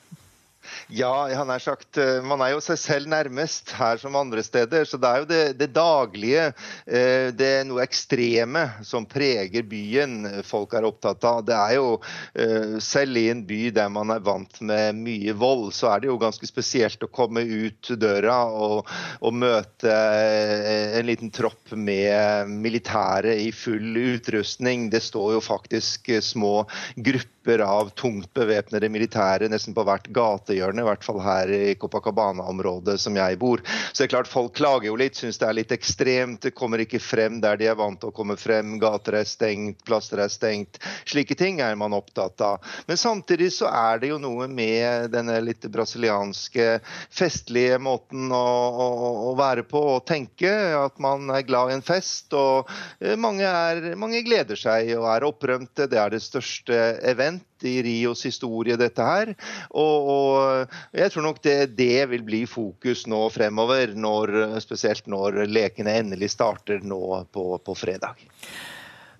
Ja, 0.92 1.28
han 1.34 1.48
nær 1.48 1.62
sagt, 1.62 1.96
eh, 1.98 2.20
man 2.24 2.42
er 2.44 2.54
jo 2.54 2.62
seg 2.64 2.78
selv 2.80 3.10
nærmest 3.10 3.72
her 3.78 3.98
som 4.00 4.16
andre 4.18 4.42
steder. 4.44 4.84
Så 4.88 4.98
det 5.00 5.10
er 5.10 5.22
jo 5.22 5.28
det, 5.30 5.42
det 5.60 5.70
daglige, 5.74 6.46
eh, 6.86 7.30
det 7.34 7.50
er 7.60 7.66
noe 7.68 7.84
ekstreme 7.84 8.66
som 8.84 9.06
preger 9.08 9.66
byen 9.68 10.42
folk 10.46 10.74
er 10.76 10.86
opptatt 10.88 11.24
av. 11.28 11.42
Det 11.46 11.56
er 11.56 11.76
jo 11.78 11.90
eh, 12.34 12.76
Selv 12.84 13.18
i 13.18 13.28
en 13.30 13.42
by 13.46 13.60
der 13.74 13.90
man 13.92 14.12
er 14.12 14.22
vant 14.24 14.60
med 14.64 14.98
mye 14.98 15.34
vold, 15.38 15.70
så 15.74 15.92
er 15.92 16.02
det 16.02 16.10
jo 16.10 16.18
ganske 16.20 16.46
spesielt 16.48 17.02
å 17.04 17.10
komme 17.12 17.44
ut 17.44 17.92
døra 18.00 18.36
og, 18.50 18.90
og 19.24 19.36
møte 19.36 19.92
en 19.94 21.06
liten 21.06 21.32
tropp 21.34 21.74
med 21.76 22.50
militære 22.50 23.36
i 23.44 23.50
full 23.54 23.96
utrustning. 24.14 24.88
Det 24.92 25.02
står 25.04 25.36
jo 25.36 25.44
faktisk 25.44 26.10
små 26.24 26.56
grupper 26.96 27.33
av 27.44 27.90
tungt 27.94 28.32
bevæpnede 28.34 28.88
militære 28.88 29.48
nesten 29.52 29.74
på 29.76 29.84
hvert 29.84 30.06
gatehjørne 30.14 30.80
i 30.80 30.86
hvert 30.86 31.04
fall 31.04 31.20
her 31.20 31.50
i 31.52 31.74
Copacabana-området 31.76 32.96
som 33.00 33.16
jeg 33.16 33.38
bor. 33.38 33.60
Så 33.92 34.02
det 34.02 34.06
er 34.06 34.12
klart 34.14 34.30
folk 34.30 34.54
klager 34.56 34.88
jo 34.88 34.96
litt, 34.96 35.18
syns 35.18 35.38
det 35.38 35.48
er 35.48 35.58
litt 35.58 35.74
ekstremt. 35.74 36.40
Det 36.46 36.54
kommer 36.56 36.80
ikke 36.80 37.02
frem 37.02 37.40
der 37.44 37.58
de 37.60 37.68
er 37.68 37.76
vant 37.78 38.00
til 38.00 38.08
å 38.08 38.16
komme 38.16 38.36
frem. 38.40 38.78
Gater 38.80 39.18
er 39.20 39.28
stengt, 39.28 39.84
plasser 39.84 40.22
er 40.24 40.32
stengt. 40.32 40.80
Slike 41.04 41.36
ting 41.36 41.60
er 41.60 41.76
man 41.76 41.96
opptatt 41.96 42.40
av. 42.44 42.64
Men 42.88 43.00
samtidig 43.00 43.50
så 43.52 43.68
er 43.68 44.00
det 44.00 44.12
jo 44.14 44.20
noe 44.22 44.48
med 44.48 45.12
denne 45.12 45.36
litt 45.44 45.68
brasilianske 45.68 46.78
festlige 47.12 47.78
måten 47.82 48.32
å, 48.32 48.40
å, 48.40 48.88
å 49.30 49.36
være 49.38 49.66
på 49.68 49.84
og 49.96 50.06
tenke. 50.08 50.52
At 50.80 50.96
man 51.02 51.28
er 51.34 51.44
glad 51.46 51.72
i 51.72 51.78
en 51.78 51.84
fest. 51.84 52.32
Og 52.32 52.70
eh, 53.00 53.18
mange, 53.20 53.44
er, 53.44 53.92
mange 54.00 54.24
gleder 54.24 54.58
seg 54.58 54.94
og 54.96 55.10
er 55.12 55.28
opprømte. 55.28 55.88
Det 55.90 56.00
er 56.00 56.14
det 56.14 56.24
største 56.24 56.80
event 57.04 57.33
i 57.64 57.78
Rios 57.84 58.24
historie, 58.26 58.76
dette 58.80 59.04
her. 59.06 59.32
Og, 59.70 60.10
og, 60.14 60.76
jeg 60.92 61.14
tror 61.14 61.28
nok 61.28 61.42
det, 61.44 61.58
det 61.78 62.04
vil 62.12 62.26
bli 62.26 62.44
fokus 62.50 63.06
nå 63.10 63.24
fremover, 63.34 63.96
når, 63.96 64.36
spesielt 64.64 65.08
når 65.10 65.44
lekene 65.48 65.98
endelig 66.02 66.34
starter 66.34 66.84
nå 66.84 67.24
på, 67.32 67.48
på 67.64 67.76
fredag. 67.78 68.20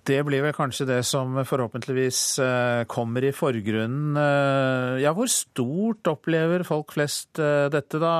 Det 0.05 0.19
blir 0.21 0.43
vel 0.45 0.53
kanskje 0.53 0.85
det 0.85 0.99
som 1.07 1.33
forhåpentligvis 1.49 2.19
eh, 2.43 2.83
kommer 2.91 3.25
i 3.25 3.31
forgrunnen. 3.33 4.13
Eh, 4.21 4.99
ja, 5.01 5.15
hvor 5.17 5.29
stort 5.31 6.05
opplever 6.11 6.61
folk 6.67 6.93
flest 6.93 7.41
eh, 7.41 7.65
dette, 7.73 7.97
da? 8.01 8.13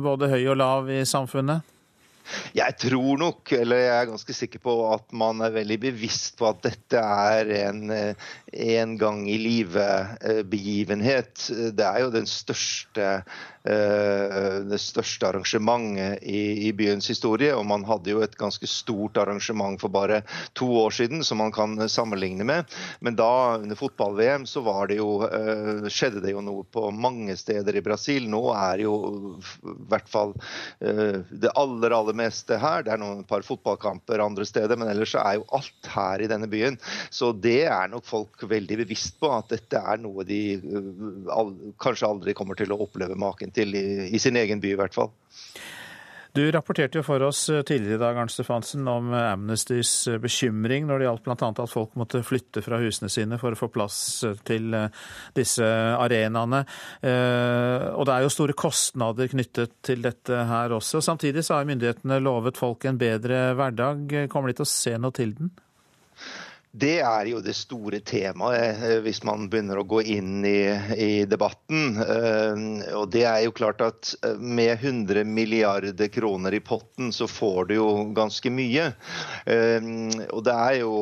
Både 0.00 0.30
høy 0.32 0.40
og 0.54 0.56
lav 0.62 0.88
i 0.88 1.02
samfunnet? 1.04 1.66
Jeg 2.56 2.76
tror 2.82 3.18
nok, 3.20 3.52
eller 3.56 3.76
jeg 3.82 3.96
er 3.96 4.10
ganske 4.12 4.34
sikker 4.36 4.60
på, 4.62 4.76
at 4.94 5.06
man 5.12 5.40
er 5.44 5.54
veldig 5.54 5.80
bevisst 5.82 6.38
på 6.40 6.48
at 6.50 6.62
dette 6.66 6.98
er 7.00 7.44
en, 7.68 7.80
en 7.90 8.96
gang 9.00 9.30
i 9.30 9.38
livet-begivenhet. 9.40 11.50
Det 11.76 11.86
er 11.86 11.98
jo 12.04 12.14
den 12.14 12.28
største 12.30 13.00
Eh, 13.00 13.20
det 13.62 14.78
største 14.80 15.28
arrangementet 15.28 16.22
i, 16.24 16.70
byens 16.76 17.08
historie. 17.10 17.52
Og 17.56 17.66
man 17.68 17.84
hadde 17.88 18.12
jo 18.12 18.22
et 18.24 18.36
ganske 18.40 18.66
stort 18.70 19.18
arrangement 19.20 19.80
for 19.80 19.92
bare 19.92 20.22
to 20.58 20.68
år 20.80 20.94
siden 20.96 21.24
som 21.26 21.40
man 21.42 21.52
kan 21.52 21.76
sammenligne 21.88 22.46
med. 22.46 22.70
Men 23.00 23.16
da, 23.18 23.58
under 23.60 23.76
fotball-VM, 23.76 24.46
så 24.48 24.62
det 24.88 24.98
jo, 24.98 25.08
uh, 25.24 25.88
skjedde 25.90 26.22
det 26.24 26.34
jo 26.34 26.42
noe 26.44 26.64
på 26.72 26.88
mange 26.94 27.36
steder 27.38 27.76
i 27.76 27.84
Brasil. 27.84 28.28
Nå 28.30 28.42
er 28.54 28.84
jo 28.84 28.94
i 29.36 29.74
hvert 29.90 30.08
fall 30.10 30.34
uh, 30.36 31.20
det 31.30 31.52
aller, 31.58 31.94
aller 31.96 32.16
meste 32.16 32.58
her. 32.60 32.84
Det 32.86 32.94
er 32.94 33.02
noen 33.02 33.24
par 33.28 33.44
fotballkamper 33.46 34.22
andre 34.24 34.46
steder, 34.48 34.78
men 34.80 34.90
ellers 34.92 35.14
er 35.18 35.38
jo 35.38 35.46
alt 35.56 35.92
her 35.94 36.24
i 36.24 36.30
denne 36.30 36.48
byen. 36.50 36.78
Så 37.10 37.32
det 37.32 37.64
er 37.68 37.90
nok 37.92 38.06
folk 38.08 38.44
veldig 38.50 38.80
bevisst 38.84 39.18
på, 39.20 39.30
at 39.34 39.50
dette 39.52 39.80
er 39.80 40.00
noe 40.00 40.24
de 40.26 40.40
kanskje 41.80 42.08
aldri 42.08 42.34
kommer 42.36 42.58
til 42.58 42.72
å 42.74 42.80
oppleve 42.84 43.16
maken 43.18 43.49
til 43.54 43.76
i, 43.76 43.84
i 44.14 44.22
sin 44.22 44.38
egen 44.40 44.62
by, 44.62 44.74
i 44.74 44.80
hvert 44.80 44.96
fall. 44.96 45.12
Du 46.32 46.44
rapporterte 46.54 47.00
jo 47.00 47.02
for 47.02 47.22
oss 47.26 47.48
eh, 47.50 47.64
tidligere 47.66 47.96
i 47.96 48.00
dag 48.04 48.18
Arne 48.20 48.30
Stefansen, 48.30 48.86
om 48.88 49.08
eh, 49.10 49.32
Amnestys 49.32 49.90
eh, 50.06 50.18
bekymring 50.22 50.86
når 50.86 51.00
det 51.00 51.08
gjaldt 51.08 51.24
bl.a. 51.26 51.48
at 51.48 51.72
folk 51.72 51.96
måtte 51.98 52.20
flytte 52.22 52.62
fra 52.62 52.78
husene 52.78 53.10
sine 53.10 53.38
for 53.40 53.56
å 53.56 53.58
få 53.58 53.66
plass 53.74 53.98
til 54.46 54.76
disse 55.34 55.66
arenaene. 55.66 56.60
Og 57.02 58.06
det 58.06 58.14
er 58.14 58.24
jo 58.24 58.32
store 58.32 58.54
kostnader 58.58 59.30
knyttet 59.32 59.74
til 59.86 60.04
dette 60.04 60.44
her 60.50 60.74
også. 60.76 61.02
Samtidig 61.02 61.42
så 61.46 61.58
har 61.58 61.68
myndighetene 61.68 62.20
lovet 62.22 62.60
folk 62.60 62.86
en 62.86 63.00
bedre 63.00 63.50
hverdag. 63.58 64.30
Kommer 64.30 64.52
de 64.52 64.60
til 64.60 64.68
å 64.68 64.70
se 64.70 64.94
noe 65.00 65.16
til 65.16 65.34
den? 65.38 65.50
Det 66.70 67.00
er 67.02 67.26
jo 67.26 67.40
det 67.42 67.56
store 67.58 67.98
temaet 68.06 68.78
eh, 68.86 68.98
hvis 69.02 69.24
man 69.26 69.48
begynner 69.50 69.80
å 69.80 69.86
gå 69.90 70.04
inn 70.06 70.44
i, 70.46 70.70
i, 70.94 71.24
debatten. 71.26 71.96
Eh, 71.98 72.60
og 72.94 73.08
det 73.10 73.24
er 73.26 73.40
jo 73.42 73.54
klart 73.58 73.82
at 73.82 74.12
eh, 74.22 74.36
med 74.38 74.76
100 74.78 75.24
milliarder 75.26 76.06
kroner 76.14 76.54
i 76.54 76.60
potten, 76.62 77.10
så 77.10 77.26
får 77.26 77.72
du 77.72 77.74
jo 77.74 77.88
ganske 78.14 78.52
mye. 78.54 78.86
Og 80.30 80.44
det 80.46 80.54
er 80.54 80.76
jo 80.80 80.94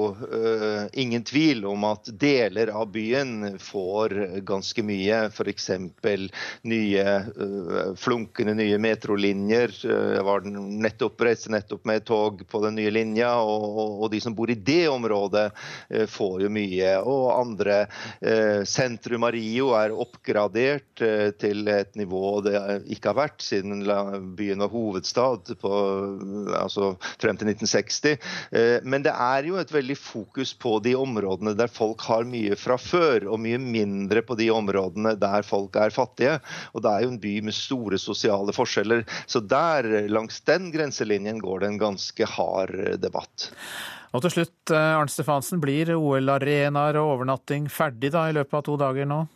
ingen 0.99 1.24
tvil 1.27 1.66
om 1.69 1.85
at 1.90 2.09
deler 2.16 2.73
av 2.73 2.89
byen 2.95 3.59
får 3.61 4.15
ganske 4.49 4.85
mye. 4.86 5.20
F.eks. 5.28 5.69
nye 6.69 7.05
flunkende 8.01 8.57
nye 8.57 8.81
metrolinjer. 8.81 9.77
Jeg 9.85 10.24
var 10.24 10.49
nettopp, 10.49 11.20
reiste 11.28 11.53
nettopp 11.53 11.85
med 11.89 12.07
tog 12.09 12.45
på 12.49 12.65
den 12.65 12.78
nye 12.81 12.95
linja, 12.95 13.35
og, 13.45 14.05
og 14.05 14.12
de 14.15 14.23
som 14.24 14.36
bor 14.39 14.51
i 14.51 14.57
det 14.57 14.86
området 14.89 15.49
får 16.11 16.45
jo 16.45 16.51
mye. 16.53 16.93
Og 17.09 17.29
andre 17.33 17.79
eh, 18.21 18.65
Sentrum 18.69 19.27
av 19.27 19.35
Rio 19.37 19.73
er 19.79 19.95
oppgradert 19.95 21.03
eh, 21.05 21.31
til 21.39 21.69
et 21.73 21.95
nivå 21.99 22.39
det 22.45 22.57
ikke 22.95 23.13
har 23.13 23.19
vært 23.19 23.45
siden 23.45 23.85
byen 24.39 24.63
var 24.63 24.73
hovedstad 24.73 25.53
på, 25.61 25.73
altså 26.59 26.93
frem 27.21 27.39
til 27.39 27.53
1960. 27.53 28.19
Men 28.89 29.05
det 29.05 29.13
er 29.13 29.49
jo 29.49 29.59
et 29.61 29.73
veldig 29.73 29.97
fokus 29.99 30.53
på 30.59 30.77
de 30.85 30.95
områdene 30.99 31.55
der 31.59 31.71
folk 31.73 32.03
har 32.09 32.27
mye 32.29 32.57
fra 32.59 32.79
før, 32.81 33.29
og 33.33 33.41
mye 33.43 33.61
mindre 33.63 34.23
på 34.27 34.37
de 34.39 34.51
områdene 34.55 35.15
der 35.21 35.47
folk 35.47 35.77
er 35.81 35.95
fattige. 35.95 36.39
Og 36.75 36.85
det 36.85 36.93
er 36.93 37.05
jo 37.05 37.13
en 37.15 37.23
by 37.23 37.35
med 37.49 37.57
store 37.57 38.01
sosiale 38.01 38.55
forskjeller. 38.57 39.05
Så 39.27 39.43
der, 39.45 39.89
langs 40.11 40.41
den 40.49 40.73
grenselinjen, 40.75 41.43
går 41.43 41.63
det 41.63 41.73
en 41.73 41.83
ganske 41.83 42.33
hard 42.37 42.75
debatt. 43.03 43.51
Og 44.17 44.25
til 44.25 44.33
slutt, 44.33 44.71
eh, 44.73 44.95
Arnt 44.97 45.13
Stefansen, 45.13 45.61
blir 45.61 45.93
OL-arenaer 45.93 46.97
og 46.97 47.19
overnatting 47.19 47.69
ferdig 47.69 48.13
da 48.15 48.29
i 48.29 48.37
løpet 48.37 48.55
av 48.55 48.65
to 48.65 48.77
dager 48.81 49.09
nå? 49.09 49.27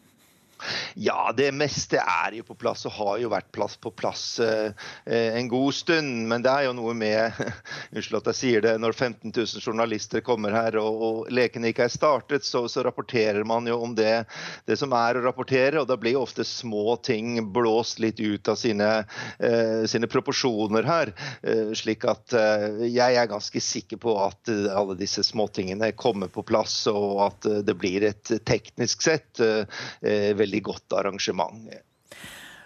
Ja, 0.94 1.32
det 1.36 1.50
meste 1.56 2.00
er 2.00 2.36
jo 2.36 2.46
på 2.46 2.56
plass 2.58 2.84
og 2.88 2.96
har 2.96 3.20
jo 3.22 3.30
vært 3.32 3.50
plass 3.54 3.76
på 3.80 3.92
plass 3.94 4.24
eh, 4.42 4.72
en 5.06 5.48
god 5.48 5.74
stund. 5.74 6.26
Men 6.28 6.44
det 6.44 6.52
er 6.52 6.68
jo 6.68 6.76
noe 6.76 6.94
med 6.96 7.38
Unnskyld 7.94 8.20
at 8.20 8.30
jeg 8.32 8.38
sier 8.38 8.64
det. 8.64 8.74
Når 8.82 8.96
15 8.96 9.32
000 9.32 9.64
journalister 9.64 10.22
kommer 10.24 10.54
her 10.56 10.76
og, 10.80 11.02
og 11.02 11.32
lekene 11.34 11.72
ikke 11.72 11.86
er 11.86 11.92
startet, 11.92 12.46
så, 12.46 12.64
så, 12.70 12.82
rapporterer 12.82 13.44
man 13.46 13.68
jo 13.68 13.78
om 13.84 13.94
det, 13.94 14.24
det, 14.66 14.76
som 14.80 14.92
er 14.96 15.18
å 15.18 15.24
rapportere. 15.26 15.80
Og 15.80 15.88
da 15.90 15.96
blir 16.00 16.16
jo 16.16 16.24
ofte 16.26 16.46
små 16.46 16.96
ting 17.04 17.38
blåst 17.54 18.02
litt 18.02 18.20
ut 18.20 18.48
av 18.50 18.58
sine, 18.60 18.90
eh, 19.38 19.84
sine 19.90 20.10
proporsjoner 20.10 20.88
her. 20.88 21.14
Eh, 21.42 21.72
slik 21.78 22.06
at 22.10 22.34
eh, 22.36 22.86
jeg 22.90 23.18
er 23.18 23.30
ganske 23.30 23.62
sikker 23.62 24.00
på 24.02 24.16
at 24.22 24.50
alle 24.72 24.96
disse 24.98 25.24
småtingene 25.26 25.92
kommer 25.98 26.30
på 26.32 26.44
plass, 26.46 26.74
og 26.90 27.22
at 27.26 27.48
det 27.66 27.76
blir 27.78 28.04
et 28.06 28.32
teknisk 28.48 29.04
sett 29.04 29.40
eh, 29.42 30.32
veldig 30.36 30.51
veldig 30.52 30.62
godt 30.62 30.92
arrangement. 30.92 31.70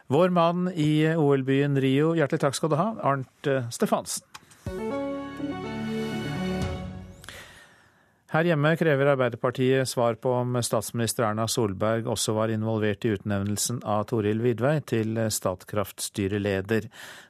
Vår 0.08 0.30
mann 0.30 0.70
i 0.74 1.06
OL-byen 1.16 1.80
Rio, 1.80 2.14
hjertelig 2.14 2.40
takk 2.40 2.54
skal 2.54 2.70
du 2.70 2.76
ha, 2.78 2.94
Arnt 3.02 3.48
Stefansen. 3.70 4.26
Her 8.26 8.44
hjemme 8.44 8.72
krever 8.76 9.06
Arbeiderpartiet 9.06 9.88
svar 9.88 10.18
på 10.20 10.32
om 10.34 10.58
statsminister 10.60 11.24
Erna 11.24 11.46
Solberg 11.48 12.08
også 12.10 12.34
var 12.36 12.50
involvert 12.52 13.06
i 13.06 13.14
utnevnelsen 13.14 13.78
av 13.86 14.08
Toril 14.10 14.42
Vidvei 14.42 14.80
til 14.82 15.16
Statkraft-styreleder. 15.30 16.88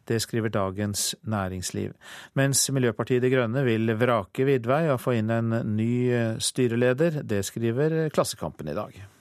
Det 0.08 0.20
skriver 0.24 0.50
Dagens 0.50 1.14
Næringsliv. 1.22 1.92
Mens 2.34 2.64
Miljøpartiet 2.72 3.22
De 3.22 3.30
Grønne 3.30 3.62
vil 3.68 3.92
vrake 4.00 4.48
Vidvei 4.48 4.86
og 4.90 5.02
få 5.04 5.18
inn 5.20 5.30
en 5.30 5.60
ny 5.76 6.40
styreleder. 6.42 7.20
Det 7.22 7.44
skriver 7.44 8.08
Klassekampen 8.10 8.72
i 8.72 8.76
dag. 8.80 9.15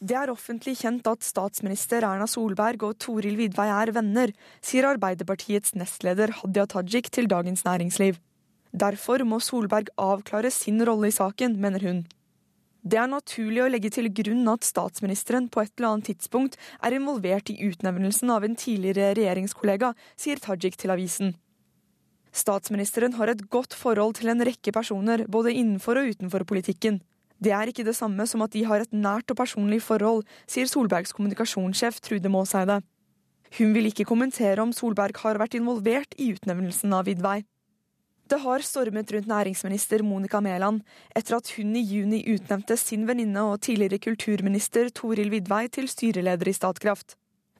Det 0.00 0.16
er 0.16 0.30
offentlig 0.32 0.78
kjent 0.80 1.04
at 1.10 1.20
statsminister 1.20 2.06
Erna 2.08 2.24
Solberg 2.24 2.86
og 2.86 2.94
Toril 3.04 3.34
Vidvei 3.36 3.66
er 3.68 3.90
venner, 3.92 4.30
sier 4.64 4.86
Arbeiderpartiets 4.88 5.74
nestleder 5.76 6.32
Hadia 6.38 6.64
Tajik 6.72 7.10
til 7.12 7.28
Dagens 7.28 7.66
Næringsliv. 7.66 8.16
Derfor 8.72 9.20
må 9.28 9.42
Solberg 9.44 9.90
avklare 10.00 10.48
sin 10.54 10.80
rolle 10.88 11.10
i 11.10 11.12
saken, 11.12 11.58
mener 11.60 11.84
hun. 11.84 12.00
Det 12.80 12.96
er 12.96 13.12
naturlig 13.12 13.60
å 13.60 13.68
legge 13.68 13.90
til 13.92 14.08
grunn 14.08 14.48
at 14.48 14.64
statsministeren 14.64 15.50
på 15.52 15.66
et 15.66 15.74
eller 15.76 15.90
annet 15.90 16.08
tidspunkt 16.14 16.56
er 16.80 16.96
involvert 16.96 17.52
i 17.52 17.58
utnevnelsen 17.68 18.32
av 18.32 18.46
en 18.48 18.56
tidligere 18.56 19.12
regjeringskollega, 19.20 19.92
sier 20.16 20.40
Tajik 20.40 20.80
til 20.80 20.96
avisen. 20.96 21.34
Statsministeren 22.32 23.18
har 23.20 23.34
et 23.34 23.44
godt 23.52 23.76
forhold 23.76 24.16
til 24.16 24.32
en 24.32 24.40
rekke 24.48 24.72
personer, 24.72 25.26
både 25.28 25.52
innenfor 25.52 26.00
og 26.00 26.14
utenfor 26.14 26.48
politikken. 26.48 27.02
Det 27.40 27.52
er 27.56 27.70
ikke 27.70 27.86
det 27.86 27.96
samme 27.96 28.26
som 28.28 28.42
at 28.44 28.52
de 28.52 28.66
har 28.68 28.84
et 28.84 28.92
nært 28.92 29.32
og 29.32 29.38
personlig 29.40 29.80
forhold, 29.82 30.26
sier 30.50 30.68
Solbergs 30.68 31.14
kommunikasjonssjef 31.16 32.00
Trude 32.04 32.28
Maaseide. 32.32 32.80
Hun 33.58 33.72
vil 33.74 33.88
ikke 33.88 34.06
kommentere 34.06 34.60
om 34.62 34.74
Solberg 34.76 35.16
har 35.24 35.40
vært 35.40 35.56
involvert 35.58 36.12
i 36.20 36.30
utnevnelsen 36.34 36.92
av 36.94 37.08
Vidvei. 37.08 37.40
Det 38.30 38.38
har 38.44 38.62
stormet 38.62 39.10
rundt 39.10 39.26
næringsminister 39.26 40.04
Monica 40.06 40.38
Mæland 40.38 40.84
etter 41.18 41.40
at 41.40 41.48
hun 41.56 41.72
i 41.74 41.82
juni 41.82 42.20
utnevnte 42.30 42.76
sin 42.78 43.08
venninne 43.08 43.42
og 43.42 43.58
tidligere 43.66 43.98
kulturminister 44.04 44.92
Toril 44.94 45.32
Vidvei 45.32 45.64
til 45.72 45.88
styreleder 45.90 46.52
i 46.52 46.54
Statkraft. 46.54 47.16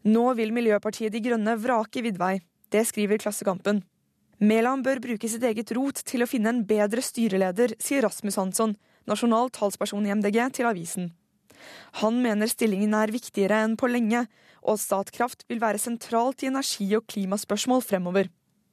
Nå 0.06 0.28
vil 0.38 0.54
Miljøpartiet 0.54 1.10
De 1.12 1.24
Grønne 1.24 1.56
vrake 1.58 2.04
Vidvei. 2.06 2.36
Det 2.70 2.84
skriver 2.86 3.18
Klassekampen. 3.18 3.82
Mæland 4.38 4.86
bør 4.86 5.02
bruke 5.02 5.28
sitt 5.28 5.42
eget 5.44 5.72
rot 5.74 6.04
til 6.06 6.22
å 6.22 6.28
finne 6.30 6.54
en 6.54 6.62
bedre 6.68 7.02
styreleder, 7.02 7.74
sier 7.82 8.06
Rasmus 8.06 8.38
Hansson, 8.38 8.76
nasjonal 9.08 9.50
talsperson 9.54 10.06
i 10.06 10.14
MDG, 10.14 10.38
til 10.56 10.68
avisen. 10.68 11.10
Han 12.00 12.20
mener 12.24 12.48
stillingen 12.50 12.94
er 12.96 13.12
viktigere 13.12 13.62
enn 13.64 13.76
på 13.80 13.88
lenge, 13.90 14.26
og 14.60 14.80
Statkraft 14.80 15.46
vil 15.48 15.60
være 15.60 15.80
sentralt 15.80 16.44
i 16.44 16.50
energi- 16.50 16.96
og 16.96 17.06
klimaspørsmål 17.08 17.84
fremover. 17.84 18.28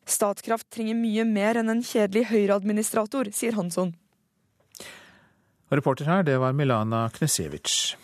Statkraft 0.08 0.70
trenger 0.72 0.96
mye 0.96 1.26
mer 1.28 1.60
enn 1.60 1.72
en 1.72 1.84
kjedelig 1.84 2.28
Høyre-administrator, 2.32 3.32
sier 3.36 3.56
Hansson. 3.60 3.94
Reporter 5.72 6.08
her, 6.08 6.24
det 6.24 6.38
var 6.40 6.56
Milana 6.56 7.10
Knesevitsj. 7.12 7.98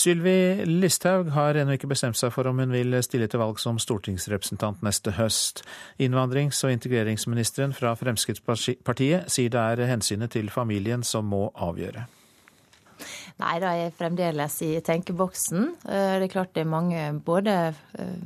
Sylvi 0.00 0.64
Listhaug 0.64 1.28
har 1.34 1.58
ennå 1.60 1.74
ikke 1.76 1.90
bestemt 1.90 2.16
seg 2.16 2.32
for 2.32 2.48
om 2.48 2.62
hun 2.62 2.72
vil 2.72 2.96
stille 3.04 3.26
til 3.28 3.42
valg 3.42 3.58
som 3.60 3.76
stortingsrepresentant 3.80 4.80
neste 4.86 5.12
høst. 5.18 5.60
Innvandrings- 6.00 6.62
og 6.64 6.72
integreringsministeren 6.72 7.74
fra 7.76 7.92
Fremskrittspartiet 7.98 9.28
sier 9.28 9.52
det 9.52 9.60
er 9.60 9.90
hensynet 9.90 10.32
til 10.32 10.48
familien 10.54 11.04
som 11.04 11.28
må 11.28 11.50
avgjøre. 11.52 12.06
Nei, 13.40 13.54
da 13.60 13.72
er 13.72 13.86
jeg 13.86 13.96
fremdeles 13.96 14.58
i 14.64 14.72
tenkeboksen. 14.84 15.68
Eh, 15.88 16.16
det 16.20 16.28
er 16.28 16.32
klart 16.32 16.54
det 16.56 16.64
er 16.64 16.72
mange 16.72 17.04
både 17.24 17.56
eh, 17.98 18.16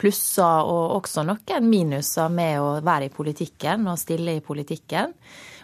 plusser 0.00 0.68
og 0.68 0.96
også 1.00 1.24
noen 1.26 1.68
minuser 1.68 2.32
med 2.32 2.60
å 2.62 2.72
være 2.84 3.08
i 3.08 3.14
politikken 3.14 3.88
og 3.88 4.00
stille 4.00 4.38
i 4.38 4.44
politikken. 4.44 5.14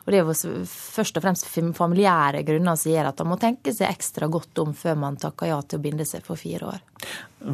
Og 0.04 0.12
det 0.12 0.18
er 0.18 0.26
jo 0.28 0.64
først 0.68 1.16
og 1.16 1.24
fremst 1.24 1.46
familiære 1.48 2.42
grunner 2.44 2.76
som 2.76 2.92
gjør 2.92 3.08
at 3.08 3.22
man 3.24 3.32
må 3.32 3.38
tenke 3.40 3.72
seg 3.72 3.88
ekstra 3.88 4.28
godt 4.28 4.60
om 4.60 4.74
før 4.76 4.98
man 5.00 5.16
takker 5.20 5.48
ja 5.48 5.62
til 5.64 5.80
å 5.80 5.84
binde 5.86 6.04
seg 6.08 6.26
for 6.26 6.36
fire 6.36 6.74
år. 6.74 6.82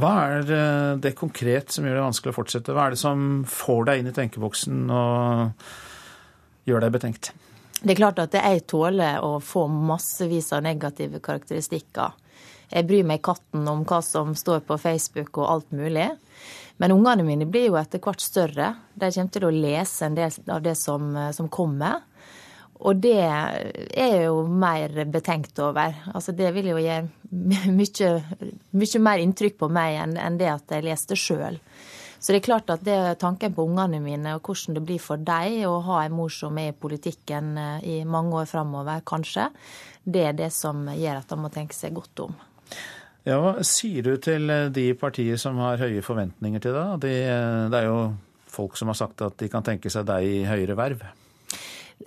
Hva 0.02 0.14
er 0.27 0.51
det 0.98 1.14
konkret 1.18 1.70
som 1.70 1.86
gjør 1.86 2.01
det 2.01 2.09
vanskelig 2.09 2.35
å 2.35 2.39
fortsette? 2.40 2.74
Hva 2.74 2.89
er 2.89 2.97
det 2.97 3.02
som 3.02 3.28
får 3.47 3.86
deg 3.86 4.02
inn 4.02 4.10
i 4.10 4.16
tenkeboksen 4.16 4.90
og 4.90 5.70
gjør 6.66 6.86
deg 6.86 6.98
betenkt? 6.98 7.31
Det 7.81 7.94
er 7.94 8.01
klart 8.02 8.18
at 8.20 8.35
jeg 8.36 8.66
tåler 8.68 9.22
å 9.24 9.39
få 9.40 9.64
massevis 9.70 10.51
av 10.52 10.66
negative 10.66 11.22
karakteristikker. 11.24 12.18
Jeg 12.70 12.86
bryr 12.86 13.06
meg 13.06 13.22
katten 13.24 13.64
om 13.70 13.86
hva 13.89 14.02
som 14.05 14.35
står 14.36 14.66
på 14.66 14.77
Facebook 14.78 15.39
og 15.40 15.48
alt 15.55 15.72
mulig. 15.74 16.10
Men 16.81 16.94
ungene 16.94 17.24
mine 17.27 17.48
blir 17.48 17.70
jo 17.70 17.78
etter 17.81 18.02
hvert 18.02 18.22
større. 18.22 18.74
De 18.94 19.10
kommer 19.14 19.35
til 19.35 19.47
å 19.47 19.55
lese 19.55 20.06
en 20.06 20.18
del 20.18 20.36
av 20.51 20.62
det 20.64 20.77
som, 20.78 21.10
som 21.36 21.48
kommer. 21.52 22.02
Og 22.81 23.01
det 23.02 23.16
er 23.20 23.70
jeg 23.93 24.24
jo 24.24 24.44
mer 24.48 24.94
betenkt 25.12 25.59
over. 25.61 25.98
Altså 26.15 26.32
det 26.36 26.52
vil 26.57 26.70
jo 26.73 26.81
gjøre 26.81 27.09
mye, 27.78 28.12
mye 28.73 29.02
mer 29.05 29.24
inntrykk 29.24 29.59
på 29.61 29.70
meg 29.73 30.01
enn 30.01 30.39
det 30.40 30.48
at 30.52 30.77
jeg 30.77 30.86
leste 30.89 31.19
sjøl. 31.19 31.61
Så 32.20 32.35
det 32.35 32.43
er 32.43 32.44
klart 32.44 32.69
at 32.73 32.82
det 32.85 32.98
tanken 33.23 33.55
på 33.57 33.65
ungene 33.65 33.97
mine 34.05 34.35
og 34.36 34.44
hvordan 34.44 34.77
det 34.77 34.85
blir 34.85 35.01
for 35.01 35.20
dem 35.24 35.62
å 35.65 35.78
ha 35.86 36.02
en 36.05 36.16
mor 36.19 36.32
som 36.32 36.59
er 36.61 36.74
i 36.74 36.77
politikken 36.77 37.55
eh, 37.57 37.86
i 37.89 37.94
mange 38.05 38.43
år 38.43 38.51
framover, 38.51 39.01
kanskje, 39.09 39.47
det 40.05 40.27
er 40.28 40.36
det 40.36 40.51
som 40.52 40.85
gjør 40.93 41.23
at 41.23 41.32
de 41.32 41.39
må 41.40 41.48
tenke 41.52 41.77
seg 41.77 41.97
godt 41.97 42.27
om. 42.27 42.36
Ja, 43.24 43.39
Hva 43.40 43.65
sier 43.65 44.05
du 44.05 44.12
til 44.20 44.52
eh, 44.52 44.69
de 44.69 44.90
partier 45.01 45.40
som 45.40 45.57
har 45.65 45.81
høye 45.81 46.05
forventninger 46.05 46.61
til 46.61 46.77
deg? 46.77 46.93
De, 47.07 47.15
eh, 47.24 47.65
det 47.73 47.81
er 47.81 47.89
jo 47.89 47.98
folk 48.52 48.77
som 48.77 48.93
har 48.93 49.01
sagt 49.01 49.24
at 49.24 49.40
de 49.40 49.48
kan 49.48 49.65
tenke 49.65 49.93
seg 49.93 50.05
deg 50.12 50.28
i 50.28 50.44
høyere 50.44 50.77
verv? 50.77 51.09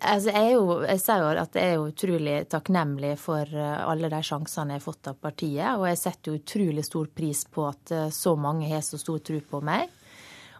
Altså, 0.02 0.32
jeg, 0.34 0.54
jo, 0.56 0.78
jeg 0.88 1.02
sier 1.04 1.22
jo 1.22 1.42
at 1.44 1.58
jeg 1.58 1.74
er 1.76 1.82
utrolig 1.84 2.38
takknemlig 2.50 3.12
for 3.22 3.46
eh, 3.46 3.82
alle 3.86 4.10
de 4.10 4.22
sjansene 4.26 4.74
jeg 4.74 4.82
har 4.82 4.86
fått 4.88 5.10
av 5.12 5.20
partiet. 5.22 5.76
Og 5.78 5.86
jeg 5.86 6.00
setter 6.02 6.40
utrolig 6.40 6.86
stor 6.88 7.12
pris 7.14 7.44
på 7.46 7.68
at 7.70 7.94
eh, 7.94 8.08
så 8.14 8.34
mange 8.34 8.72
har 8.72 8.82
så 8.86 8.98
stor 9.02 9.22
tro 9.22 9.38
på 9.52 9.62
meg. 9.66 9.92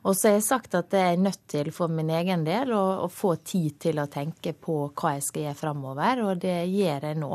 Og 0.04 0.18
så 0.20 0.30
har 0.30 0.38
jeg 0.38 0.46
sagt 0.46 0.76
at 0.76 0.94
jeg 0.94 1.16
er 1.16 1.22
nødt 1.24 1.46
til 1.50 1.72
for 1.74 1.90
min 1.90 2.12
egen 2.12 2.44
del 2.46 2.76
å, 2.76 2.84
å 3.06 3.10
få 3.10 3.38
tid 3.42 3.80
til 3.88 4.02
å 4.04 4.10
tenke 4.12 4.52
på 4.54 4.78
hva 4.92 5.16
jeg 5.16 5.26
skal 5.30 5.46
gjøre 5.48 5.62
framover, 5.62 6.24
og 6.28 6.42
det 6.44 6.58
gjør 6.68 7.08
jeg 7.08 7.20
nå. 7.22 7.32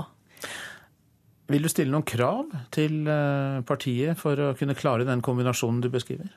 Vil 1.49 1.65
du 1.65 1.71
stille 1.73 1.89
noen 1.95 2.05
krav 2.05 2.51
til 2.77 3.07
eh, 3.09 3.61
partiet 3.65 4.19
for 4.21 4.37
å 4.37 4.51
kunne 4.59 4.77
klare 4.77 5.07
den 5.09 5.23
kombinasjonen 5.25 5.81
du 5.81 5.89
beskriver? 5.89 6.29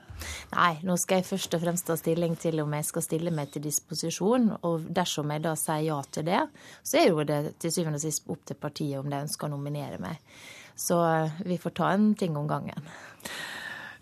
Nei, 0.54 0.78
nå 0.88 0.96
skal 1.00 1.20
jeg 1.20 1.28
først 1.28 1.56
og 1.58 1.60
fremst 1.66 1.84
ta 1.88 1.98
stilling 2.00 2.38
til 2.40 2.62
om 2.62 2.72
jeg 2.78 2.86
skal 2.88 3.04
stille 3.04 3.34
meg 3.34 3.52
til 3.52 3.66
disposisjon. 3.66 4.48
Og 4.64 4.88
dersom 4.88 5.34
jeg 5.34 5.44
da 5.44 5.52
sier 5.60 5.84
ja 5.90 5.98
til 6.08 6.30
det, 6.30 6.40
så 6.80 7.02
er 7.02 7.10
jo 7.10 7.26
det 7.28 7.42
til 7.60 7.74
syvende 7.74 8.00
og 8.00 8.06
sist 8.06 8.32
opp 8.32 8.46
til 8.48 8.56
partiet 8.62 9.02
om 9.02 9.12
de 9.12 9.20
ønsker 9.26 9.50
å 9.50 9.52
nominere 9.52 10.00
meg. 10.00 10.16
Så 10.80 10.96
eh, 11.04 11.42
vi 11.44 11.60
får 11.60 11.76
ta 11.76 11.92
en 11.92 12.14
ting 12.16 12.38
om 12.40 12.48
gangen. 12.48 12.88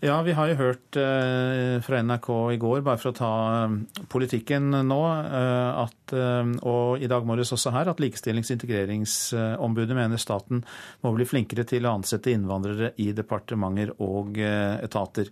Ja, 0.01 0.15
vi 0.25 0.33
har 0.33 0.49
jo 0.49 0.55
hørt 0.57 0.97
eh, 0.97 1.75
fra 1.85 1.99
NRK 2.01 2.29
i 2.55 2.57
går, 2.57 2.79
bare 2.81 2.97
for 2.97 3.11
å 3.11 3.17
ta 3.19 3.33
eh, 3.67 3.73
politikken 4.09 4.71
nå, 4.87 4.97
eh, 5.05 5.81
at, 5.83 6.13
og 6.65 7.03
i 7.05 7.09
dag 7.11 7.27
morges 7.29 7.53
også 7.53 7.69
her, 7.75 7.91
at 7.91 8.01
Likestillings- 8.01 8.49
og 8.49 8.55
integreringsombudet 8.57 9.97
mener 9.97 10.21
staten 10.21 10.63
må 11.05 11.11
bli 11.13 11.27
flinkere 11.29 11.67
til 11.69 11.85
å 11.85 11.93
ansette 11.99 12.33
innvandrere 12.33 12.95
i 12.97 13.11
departementer 13.13 13.93
og 14.01 14.41
etater. 14.41 15.29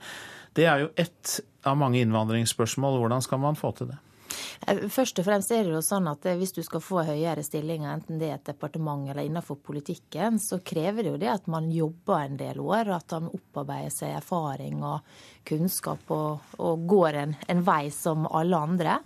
Det 0.54 0.70
er 0.70 0.86
jo 0.86 0.94
ett 1.02 1.40
av 1.66 1.82
mange 1.82 2.04
innvandringsspørsmål. 2.04 3.02
Hvordan 3.02 3.26
skal 3.26 3.42
man 3.42 3.58
få 3.58 3.74
til 3.74 3.90
det? 3.90 3.98
Eh, 4.68 4.86
først 4.92 5.20
og 5.22 5.28
fremst 5.28 5.52
er 5.56 5.66
det 5.66 5.74
jo 5.74 5.82
sånn 5.86 6.10
at 6.12 6.26
eh, 6.30 6.38
hvis 6.40 6.54
du 6.56 6.62
skal 6.66 6.84
få 6.84 7.04
høyere 7.08 7.44
stillinger, 7.46 7.92
enten 7.94 8.22
det 8.22 8.30
er 8.30 8.38
et 8.38 8.52
departement 8.52 9.10
eller 9.10 9.28
innenfor 9.28 9.60
politikken, 9.64 10.40
så 10.42 10.62
krever 10.66 11.06
det 11.06 11.14
jo 11.14 11.22
det 11.22 11.32
at 11.34 11.50
man 11.52 11.72
jobber 11.74 12.24
en 12.24 12.40
del 12.40 12.62
år, 12.64 12.94
at 13.00 13.18
man 13.18 13.32
opparbeider 13.34 13.94
seg 13.94 14.16
erfaring 14.20 14.84
og 14.84 15.06
kunnskap 15.50 16.12
og, 16.14 16.56
og 16.62 16.88
går 16.90 17.22
en, 17.24 17.36
en 17.50 17.66
vei 17.66 17.84
som 17.94 18.28
alle 18.28 18.64
andre. 18.70 19.00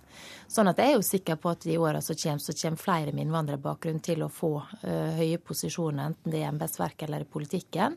Sånn 0.53 0.69
at 0.69 0.77
jeg 0.77 0.91
er 0.91 0.99
jo 0.99 1.05
sikker 1.05 1.37
på 1.41 1.49
at 1.49 1.63
i 1.65 1.79
åra 1.81 1.97
som 2.05 2.13
kommer, 2.13 2.41
så 2.43 2.53
kommer 2.53 2.77
flere 2.77 3.11
med 3.11 3.25
innvandrerbakgrunn 3.25 4.01
til 4.05 4.21
å 4.21 4.29
få 4.29 4.51
uh, 4.61 5.15
høye 5.17 5.39
posisjoner, 5.41 6.11
enten 6.11 6.29
det 6.29 6.43
er 6.43 6.45
i 6.45 6.49
embetsverket 6.51 7.07
eller 7.07 7.25
i 7.25 7.29
politikken. 7.33 7.95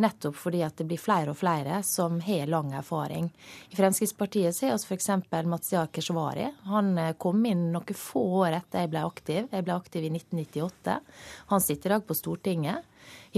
Nettopp 0.00 0.38
fordi 0.40 0.62
at 0.64 0.80
det 0.80 0.86
blir 0.88 1.02
flere 1.02 1.34
og 1.34 1.36
flere 1.36 1.82
som 1.84 2.16
har 2.24 2.48
lang 2.48 2.72
erfaring. 2.78 3.28
I 3.68 3.76
Fremskrittspartiet 3.76 4.56
ser 4.56 4.72
vi 4.72 4.96
f.eks. 4.96 5.10
Mazyar 5.52 5.92
Keshvari. 5.92 6.48
Han 6.72 6.94
uh, 6.96 7.12
kom 7.20 7.44
inn 7.44 7.68
noen 7.74 8.00
få 8.00 8.24
år 8.46 8.56
etter 8.62 8.86
jeg 8.86 8.94
ble 8.94 9.04
aktiv. 9.04 9.52
Jeg 9.52 9.68
ble 9.68 9.76
aktiv 9.76 10.08
i 10.08 10.14
1998. 10.14 11.00
Han 11.52 11.66
sitter 11.66 11.92
i 11.92 11.98
dag 11.98 12.08
på 12.08 12.16
Stortinget. 12.16 12.88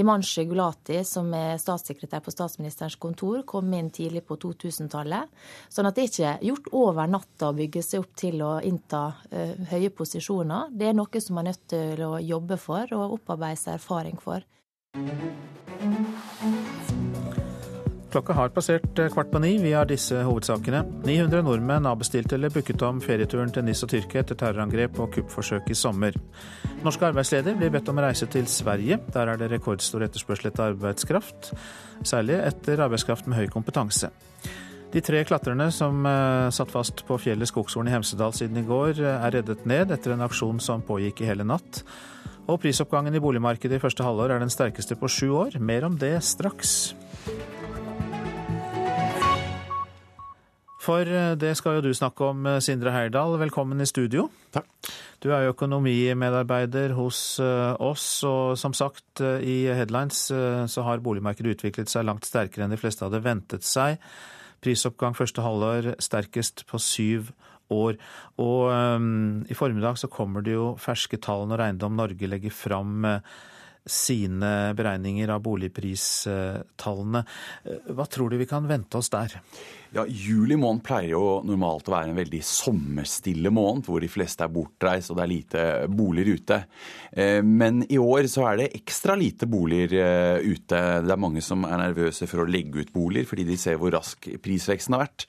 Himanshu 0.01 0.47
Gulati, 0.49 1.03
som 1.05 1.29
er 1.37 1.59
statssekretær 1.61 2.23
på 2.25 2.33
statsministerens 2.33 2.97
kontor, 3.01 3.43
kom 3.49 3.69
inn 3.77 3.91
tidlig 3.93 4.25
på 4.29 4.39
2000-tallet. 4.41 5.29
Sånn 5.69 5.89
at 5.91 5.99
det 5.99 6.07
er 6.07 6.11
ikke 6.11 6.33
gjort 6.49 6.71
over 6.81 7.11
natta 7.11 7.51
å 7.51 7.57
bygge 7.59 7.85
seg 7.85 8.05
opp 8.05 8.17
til 8.19 8.41
å 8.47 8.55
innta 8.65 9.03
uh, 9.33 9.55
høye 9.75 9.93
posisjoner. 9.93 10.73
Det 10.73 10.91
er 10.91 10.97
noe 10.97 11.23
som 11.23 11.37
man 11.37 11.51
er 11.51 11.53
nødt 11.53 11.69
til 11.75 12.05
å 12.07 12.15
jobbe 12.23 12.57
for 12.61 12.97
og 12.97 13.19
opparbeide 13.21 13.61
seg 13.61 13.77
erfaring 13.77 14.17
for. 14.23 14.47
Klokka 18.11 18.35
har 18.35 18.51
passert 18.51 18.99
eh, 18.99 19.09
kvart 19.13 19.31
på 19.31 19.39
ni. 19.39 19.53
Vi 19.63 19.71
har 19.73 19.87
disse 19.87 20.19
hovedsakene. 20.27 20.81
900 21.07 21.45
nordmenn 21.47 21.87
har 21.87 21.99
bestilt 21.99 22.33
eller 22.35 22.51
booket 22.51 22.83
om 22.83 22.99
ferieturen 23.03 23.53
til 23.55 23.63
NIS 23.63 23.85
og 23.87 23.93
Tyrkia 23.93 24.25
etter 24.25 24.39
terrorangrep 24.39 24.99
og 24.99 25.13
kuppforsøk 25.15 25.71
i 25.71 25.77
sommer. 25.79 26.17
Norske 26.83 27.07
arbeidsledige 27.07 27.55
blir 27.61 27.71
bedt 27.71 27.91
om 27.93 28.01
å 28.01 28.07
reise 28.09 28.27
til 28.31 28.49
Sverige. 28.51 28.99
Der 29.15 29.31
er 29.31 29.39
det 29.39 29.53
rekordstor 29.53 30.03
etterspørsel 30.09 30.51
etter 30.51 30.73
arbeidskraft, 30.73 31.53
særlig 32.03 32.41
etter 32.49 32.83
arbeidskraft 32.83 33.31
med 33.31 33.39
høy 33.39 33.53
kompetanse. 33.53 34.11
De 34.91 35.03
tre 35.07 35.21
klatrerne 35.23 35.69
som 35.71 36.03
uh, 36.03 36.51
satt 36.51 36.73
fast 36.75 37.05
på 37.07 37.19
fjellet 37.23 37.47
Skogshorn 37.47 37.87
i 37.87 37.93
Hemsedal 37.95 38.35
siden 38.35 38.59
i 38.59 38.67
går, 38.67 38.97
uh, 39.05 39.21
er 39.21 39.37
reddet 39.39 39.63
ned 39.71 39.95
etter 39.95 40.17
en 40.17 40.27
aksjon 40.27 40.59
som 40.59 40.83
pågikk 40.83 41.23
i 41.23 41.31
hele 41.31 41.47
natt. 41.47 41.85
Og 42.51 42.59
prisoppgangen 42.59 43.15
i 43.15 43.23
boligmarkedet 43.23 43.79
i 43.79 43.83
første 43.85 44.03
halvår 44.03 44.35
er 44.35 44.43
den 44.43 44.51
sterkeste 44.51 44.99
på 44.99 45.07
sju 45.07 45.29
år. 45.45 45.61
Mer 45.63 45.87
om 45.87 45.95
det 46.01 46.17
straks. 46.27 46.97
For 50.81 51.05
eh, 51.05 51.35
det 51.37 51.53
skal 51.59 51.79
jo 51.79 51.91
du 51.91 51.93
snakke 51.97 52.25
om, 52.33 52.47
eh, 52.49 52.61
Sindre 52.65 52.93
Heyerdahl. 52.95 53.37
Velkommen 53.41 53.83
i 53.85 53.89
studio. 53.89 54.31
Takk. 54.55 54.69
Du 55.21 55.29
er 55.29 55.45
jo 55.45 55.53
økonomimedarbeider 55.53 56.95
hos 56.97 57.39
eh, 57.45 57.75
oss, 57.85 58.25
og 58.25 58.57
som 58.57 58.73
sagt 58.73 59.21
i 59.21 59.69
Headlines 59.69 60.31
så 60.73 60.85
har 60.87 61.03
boligmarkedet 61.05 61.59
utviklet 61.59 61.93
seg 61.93 62.07
langt 62.09 62.25
sterkere 62.25 62.65
enn 62.65 62.73
de 62.73 62.81
fleste 62.81 63.05
hadde 63.05 63.21
ventet 63.21 63.67
seg. 63.69 64.01
Prisoppgang 64.65 65.17
første 65.17 65.45
halvår 65.45 65.93
sterkest 66.01 66.65
på 66.71 66.81
syv 66.81 67.29
år. 67.71 68.01
Og 68.41 68.73
um, 68.73 69.45
i 69.49 69.57
formiddag 69.57 70.01
så 70.01 70.09
kommer 70.11 70.45
det 70.45 70.57
jo 70.57 70.73
ferske 70.81 71.21
tall 71.21 71.45
når 71.49 71.67
Eiendom 71.67 72.01
Norge 72.01 72.29
legger 72.29 72.53
fram 72.53 73.05
sine 73.87 74.73
beregninger 74.77 75.31
av 75.33 75.43
boligpristallene. 75.45 77.23
Hva 77.91 78.07
tror 78.11 78.31
du 78.31 78.41
vi 78.41 78.49
kan 78.51 78.69
vente 78.69 78.99
oss 79.01 79.11
der? 79.13 79.39
Ja, 79.91 80.05
Juli 80.07 80.55
måned 80.55 80.85
pleier 80.87 81.17
jo 81.17 81.41
normalt 81.43 81.89
å 81.91 81.95
være 81.97 82.13
en 82.13 82.19
veldig 82.21 82.41
sommerstille 82.47 83.51
måned, 83.51 83.89
hvor 83.89 84.03
de 84.03 84.11
fleste 84.11 84.47
er 84.47 84.53
bortreist 84.55 85.11
og 85.11 85.19
det 85.19 85.25
er 85.25 85.33
lite 85.33 85.65
boliger 85.91 86.39
ute. 86.39 86.59
Eh, 87.11 87.41
men 87.43 87.83
i 87.91 87.99
år 87.99 88.29
så 88.31 88.47
er 88.53 88.61
det 88.61 88.69
ekstra 88.79 89.17
lite 89.19 89.49
boliger 89.51 89.97
eh, 89.99 90.47
ute. 90.47 90.79
Det 91.03 91.11
er 91.17 91.25
mange 91.27 91.43
som 91.43 91.67
er 91.67 91.83
nervøse 91.83 92.31
for 92.31 92.45
å 92.45 92.47
legge 92.47 92.85
ut 92.85 92.95
boliger, 92.95 93.27
fordi 93.33 93.49
de 93.51 93.59
ser 93.59 93.81
hvor 93.83 93.91
rask 93.97 94.31
prisveksten 94.45 94.95
har 94.95 95.09
vært. 95.09 95.27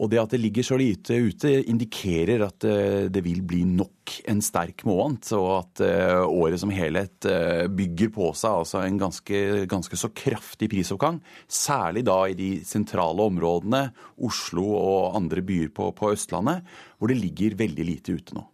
Og 0.00 0.08
det 0.08 0.20
at 0.22 0.32
det 0.32 0.40
ligger 0.40 0.64
så 0.64 0.78
lite 0.80 1.16
ute, 1.20 1.50
indikerer 1.68 2.46
at 2.46 2.64
eh, 2.64 3.08
det 3.12 3.20
vil 3.24 3.42
bli 3.44 3.66
nok 3.68 4.14
en 4.32 4.40
sterk 4.42 4.86
måned, 4.88 5.28
og 5.36 5.50
at 5.58 5.82
eh, 5.84 6.20
året 6.24 6.62
som 6.62 6.72
helhet 6.72 7.28
eh, 7.28 7.66
bygger 7.68 8.12
på 8.14 8.30
seg 8.38 8.62
altså 8.62 8.80
en 8.80 9.00
ganske, 9.00 9.42
ganske 9.68 10.00
så 10.00 10.08
kraftig 10.16 10.70
prisoppgang. 10.72 11.20
Særlig 11.44 12.06
da 12.08 12.22
i 12.30 12.38
de 12.38 12.50
sentrale 12.64 13.28
områdene, 13.28 13.90
Oslo 14.24 14.64
og 14.78 15.20
andre 15.20 15.44
byer 15.44 15.68
på, 15.76 15.90
på 15.96 16.14
Østlandet, 16.14 16.64
hvor 16.96 17.12
det 17.12 17.20
ligger 17.20 17.60
veldig 17.60 17.88
lite 17.92 18.16
ute 18.16 18.38
nå. 18.38 18.46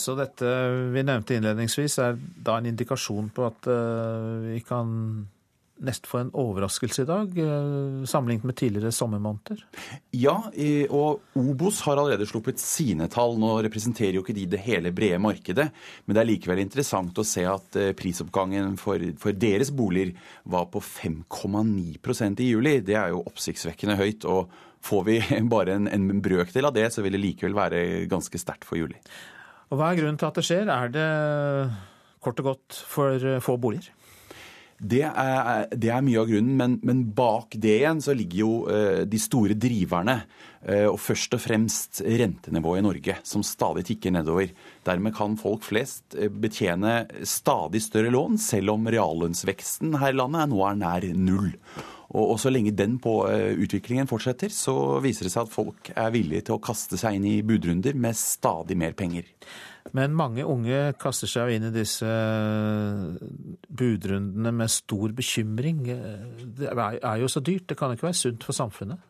Så 0.00 0.14
dette 0.16 0.48
vi 0.94 1.02
nevnte 1.04 1.36
innledningsvis, 1.36 1.98
er 2.00 2.14
da 2.16 2.54
en 2.56 2.70
indikasjon 2.70 3.26
på 3.36 3.44
at 3.44 3.66
vi 4.46 4.62
kan 4.64 4.94
nesten 5.84 6.08
for 6.10 6.22
en 6.22 6.32
overraskelse 6.36 7.04
i 7.04 7.08
dag, 7.08 7.38
eh, 7.38 8.04
sammenlignet 8.08 8.46
med 8.48 8.56
tidligere 8.58 8.92
sommermåneder? 8.92 9.62
Ja, 10.16 10.36
og 10.90 11.20
Obos 11.38 11.80
har 11.86 11.96
allerede 11.96 12.26
sluppet 12.28 12.60
sine 12.62 13.08
tall. 13.08 13.38
Nå 13.38 13.54
representerer 13.64 14.18
jo 14.18 14.24
ikke 14.24 14.36
de 14.36 14.46
det 14.46 14.62
hele 14.64 14.92
brede 14.94 15.20
markedet, 15.22 15.68
men 16.06 16.16
det 16.16 16.22
er 16.22 16.30
likevel 16.30 16.62
interessant 16.62 17.18
å 17.18 17.26
se 17.26 17.44
at 17.48 17.78
eh, 17.78 17.92
prisoppgangen 17.98 18.76
for, 18.80 19.02
for 19.18 19.32
deres 19.32 19.70
boliger 19.70 20.14
var 20.44 20.68
på 20.72 20.82
5,9% 20.82 22.40
i 22.44 22.50
juli. 22.52 22.78
Det 22.84 22.96
er 22.98 23.14
jo 23.14 23.24
oppsiktsvekkende 23.26 23.98
høyt. 23.98 24.24
og 24.24 24.50
Får 24.84 25.04
vi 25.04 25.18
bare 25.54 25.74
en, 25.78 25.88
en 25.90 26.22
brøkdel 26.22 26.68
av 26.68 26.74
det, 26.76 26.88
så 26.94 27.02
vil 27.02 27.16
det 27.16 27.22
likevel 27.22 27.56
være 27.58 27.84
ganske 28.10 28.38
sterkt 28.40 28.66
for 28.68 28.80
juli. 28.80 28.98
Og 29.68 29.78
Hva 29.78 29.92
er 29.92 30.00
grunnen 30.00 30.18
til 30.18 30.30
at 30.30 30.38
det 30.38 30.46
skjer? 30.48 30.70
Er 30.72 30.92
det 30.94 31.08
kort 32.24 32.40
og 32.40 32.54
godt 32.54 32.82
for 32.88 33.24
få 33.44 33.58
boliger? 33.60 33.92
Det 34.78 35.00
er, 35.02 35.64
det 35.74 35.88
er, 35.90 36.02
mye 36.06 36.20
av 36.20 36.28
grunnen, 36.30 36.54
men, 36.54 36.76
men, 36.86 37.00
bak 37.10 37.56
det 37.58 37.80
igjen 37.80 37.98
så 38.02 38.14
ligger 38.14 38.38
jo 38.38 38.50
uh, 38.70 39.02
de 39.10 39.18
store 39.18 39.56
driverne. 39.58 40.20
Uh, 40.62 40.86
og 40.92 41.00
først 41.02 41.34
og 41.34 41.42
fremst 41.42 42.00
rentenivået 42.06 42.78
i 42.78 42.86
Norge, 42.86 43.16
som 43.26 43.42
stadig 43.46 43.88
tikker 43.88 44.14
nedover. 44.14 44.52
Dermed 44.86 45.16
kan 45.18 45.34
folk 45.40 45.66
flest 45.66 46.14
uh, 46.14 46.28
betjene 46.30 47.00
stadig 47.26 47.82
større 47.82 48.14
lån, 48.14 48.38
selv 48.38 48.76
om 48.76 48.86
reallønnsveksten 48.86 49.98
her 49.98 50.14
i 50.14 50.18
landet 50.20 50.52
nå 50.52 50.62
er 50.68 50.78
nær 50.78 51.08
null. 51.18 51.50
Og, 52.08 52.22
og 52.22 52.36
så 52.40 52.52
lenge 52.54 52.70
den 52.72 53.00
på, 53.02 53.18
utviklingen 53.60 54.08
fortsetter, 54.08 54.52
så 54.54 54.96
viser 55.04 55.26
det 55.26 55.34
seg 55.34 55.42
at 55.42 55.52
folk 55.52 55.90
er 55.92 56.14
villige 56.14 56.46
til 56.46 56.56
å 56.56 56.62
kaste 56.62 56.96
seg 56.96 57.18
inn 57.18 57.26
i 57.28 57.40
budrunder 57.44 57.98
med 57.98 58.16
stadig 58.16 58.78
mer 58.80 58.94
penger. 58.96 59.26
Men 59.96 60.16
mange 60.16 60.44
unge 60.44 60.92
kaster 61.00 61.30
seg 61.30 61.54
inn 61.56 61.68
i 61.68 61.74
disse 61.74 62.08
budrundene 63.68 64.52
med 64.54 64.72
stor 64.72 65.14
bekymring. 65.16 65.84
Det 66.58 66.70
er 66.72 67.20
jo 67.22 67.30
så 67.30 67.42
dyrt, 67.44 67.68
det 67.70 67.78
kan 67.78 67.94
ikke 67.94 68.08
være 68.08 68.20
sunt 68.20 68.46
for 68.46 68.56
samfunnet? 68.56 69.00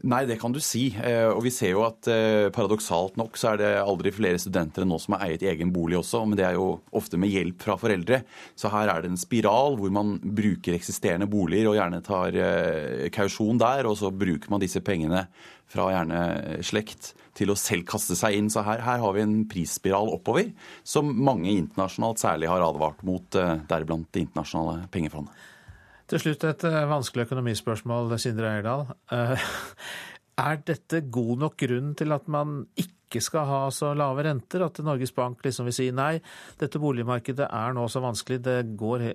Nei, 0.00 0.22
det 0.24 0.38
kan 0.40 0.52
du 0.52 0.60
si. 0.64 0.86
Eh, 0.96 1.28
og 1.28 1.42
vi 1.44 1.52
ser 1.52 1.74
jo 1.74 1.82
at 1.84 2.08
eh, 2.08 2.48
paradoksalt 2.54 3.18
nok 3.20 3.36
så 3.36 3.52
er 3.52 3.60
det 3.60 3.70
aldri 3.82 4.12
flere 4.16 4.40
studenter 4.40 4.86
enn 4.86 4.92
nå 4.94 4.96
som 5.02 5.16
har 5.16 5.26
eiet 5.26 5.44
egen 5.50 5.72
bolig 5.74 5.98
også, 5.98 6.22
men 6.24 6.40
det 6.40 6.46
er 6.48 6.56
jo 6.56 6.78
ofte 6.96 7.20
med 7.20 7.32
hjelp 7.34 7.60
fra 7.66 7.76
foreldre. 7.80 8.22
Så 8.56 8.72
her 8.72 8.88
er 8.88 9.04
det 9.04 9.12
en 9.12 9.20
spiral 9.20 9.76
hvor 9.80 9.92
man 9.92 10.16
bruker 10.24 10.76
eksisterende 10.76 11.28
boliger 11.30 11.68
og 11.68 11.76
gjerne 11.76 12.00
tar 12.06 12.38
eh, 12.40 13.08
kausjon 13.12 13.60
der, 13.60 13.90
og 13.90 13.98
så 14.00 14.12
bruker 14.12 14.52
man 14.52 14.64
disse 14.64 14.80
pengene 14.84 15.26
fra 15.70 15.90
gjerne 15.92 16.62
slekt 16.66 17.12
til 17.40 17.52
å 17.52 17.58
selv 17.58 17.86
kaste 17.88 18.16
seg 18.18 18.36
inn. 18.36 18.50
Så 18.52 18.64
her, 18.66 18.82
her 18.84 19.00
har 19.02 19.16
vi 19.16 19.24
en 19.24 19.38
prisspiral 19.50 20.12
oppover 20.12 20.52
som 20.86 21.08
mange 21.10 21.52
internasjonalt 21.54 22.20
særlig 22.20 22.50
har 22.52 22.64
advart 22.66 23.02
mot, 23.06 23.26
eh, 23.34 23.56
deriblant 23.70 24.08
Det 24.12 24.26
internasjonale 24.26 24.88
pengefondet. 24.92 25.48
Til 26.10 26.22
slutt 26.24 26.44
et 26.48 26.64
eh, 26.66 26.86
vanskelig 26.90 27.28
økonomispørsmål, 27.28 28.16
Sindre 28.18 28.54
Eirdal. 28.56 28.88
Eh, 29.14 29.50
er 30.46 30.64
dette 30.66 31.04
god 31.12 31.44
nok 31.46 31.60
grunn 31.60 31.94
til 31.98 32.16
at 32.16 32.26
man 32.28 32.64
ikke 32.74 32.99
ikke 33.10 33.22
skal 33.24 33.48
ha 33.48 33.60
så 33.74 33.90
lave 33.98 34.22
renter, 34.24 34.62
at 34.62 34.78
Norges 34.86 35.12
Bank 35.14 35.42
liksom 35.42 35.66
vil 35.66 35.74
si 35.74 35.88
nei, 35.94 36.20
dette 36.60 36.78
boligmarkedet 36.80 37.48
er 37.50 37.74
nå 37.74 37.88
så 37.90 38.02
vanskelig, 38.04 38.38
det 38.46 38.58
går, 38.78 39.06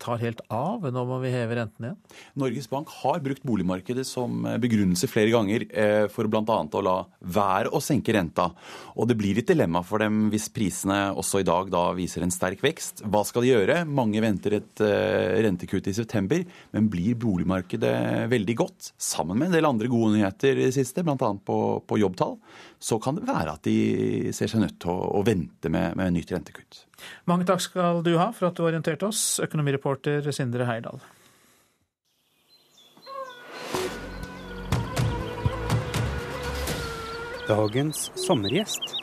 tar 0.00 0.22
helt 0.22 0.40
av, 0.48 0.88
nå 0.88 1.04
må 1.08 1.20
vi 1.22 1.32
heve 1.34 1.58
rentene 1.60 1.92
igjen? 1.92 2.00
Norges 2.40 2.70
Bank 2.72 2.90
har 3.02 3.20
brukt 3.24 3.44
boligmarkedet 3.44 4.06
som 4.08 4.46
begrunnelse 4.62 5.08
flere 5.10 5.32
ganger 5.34 5.66
eh, 5.68 6.06
for 6.12 6.28
bl.a. 6.30 6.42
å 6.64 6.84
la 6.84 6.96
være 7.20 7.72
å 7.74 7.82
senke 7.84 8.14
renta. 8.16 8.48
Og 8.96 9.08
det 9.10 9.18
blir 9.18 9.40
et 9.40 9.48
dilemma 9.48 9.84
for 9.86 10.02
dem 10.02 10.28
hvis 10.32 10.48
prisene 10.54 10.98
også 11.12 11.42
i 11.42 11.46
dag 11.46 11.70
da 11.72 11.86
viser 11.96 12.24
en 12.24 12.32
sterk 12.34 12.64
vekst. 12.64 13.04
Hva 13.04 13.24
skal 13.28 13.44
de 13.44 13.52
gjøre? 13.52 13.80
Mange 13.84 14.22
venter 14.24 14.58
et 14.60 14.84
eh, 14.84 15.40
rentekutt 15.44 15.90
i 15.90 15.96
september, 15.96 16.44
men 16.74 16.90
blir 16.92 17.18
boligmarkedet 17.20 17.94
veldig 18.32 18.58
godt, 18.58 18.92
sammen 19.00 19.38
med 19.40 19.50
en 19.50 19.58
del 19.58 19.68
andre 19.68 19.90
gode 19.92 20.14
nyheter 20.16 20.56
i 20.56 20.68
det 20.68 20.76
siste, 20.76 21.04
bl.a. 21.04 21.32
På, 21.44 21.58
på 21.84 21.98
jobbtall, 22.00 22.38
så 22.84 22.98
kan 23.02 23.16
det 23.16 23.26
være 23.26 23.33
at 23.34 23.66
de 23.66 24.32
ser 24.36 24.50
seg 24.50 24.62
nødt 24.62 24.78
til 24.82 24.92
å, 24.92 25.10
å 25.18 25.24
vente 25.26 25.70
med, 25.72 25.96
med 25.98 26.14
nytt 26.14 26.32
rentekutt. 26.34 26.84
Mange 27.30 27.46
takk 27.48 27.62
skal 27.64 28.02
du 28.06 28.14
ha 28.20 28.30
for 28.32 28.50
at 28.50 28.56
du 28.58 28.64
orienterte 28.66 29.08
oss, 29.08 29.40
økonomireporter 29.44 30.30
Sindre 30.34 30.68
Heirdal. 30.68 31.02
Dagens 37.44 38.08
sommergjest. 38.16 38.94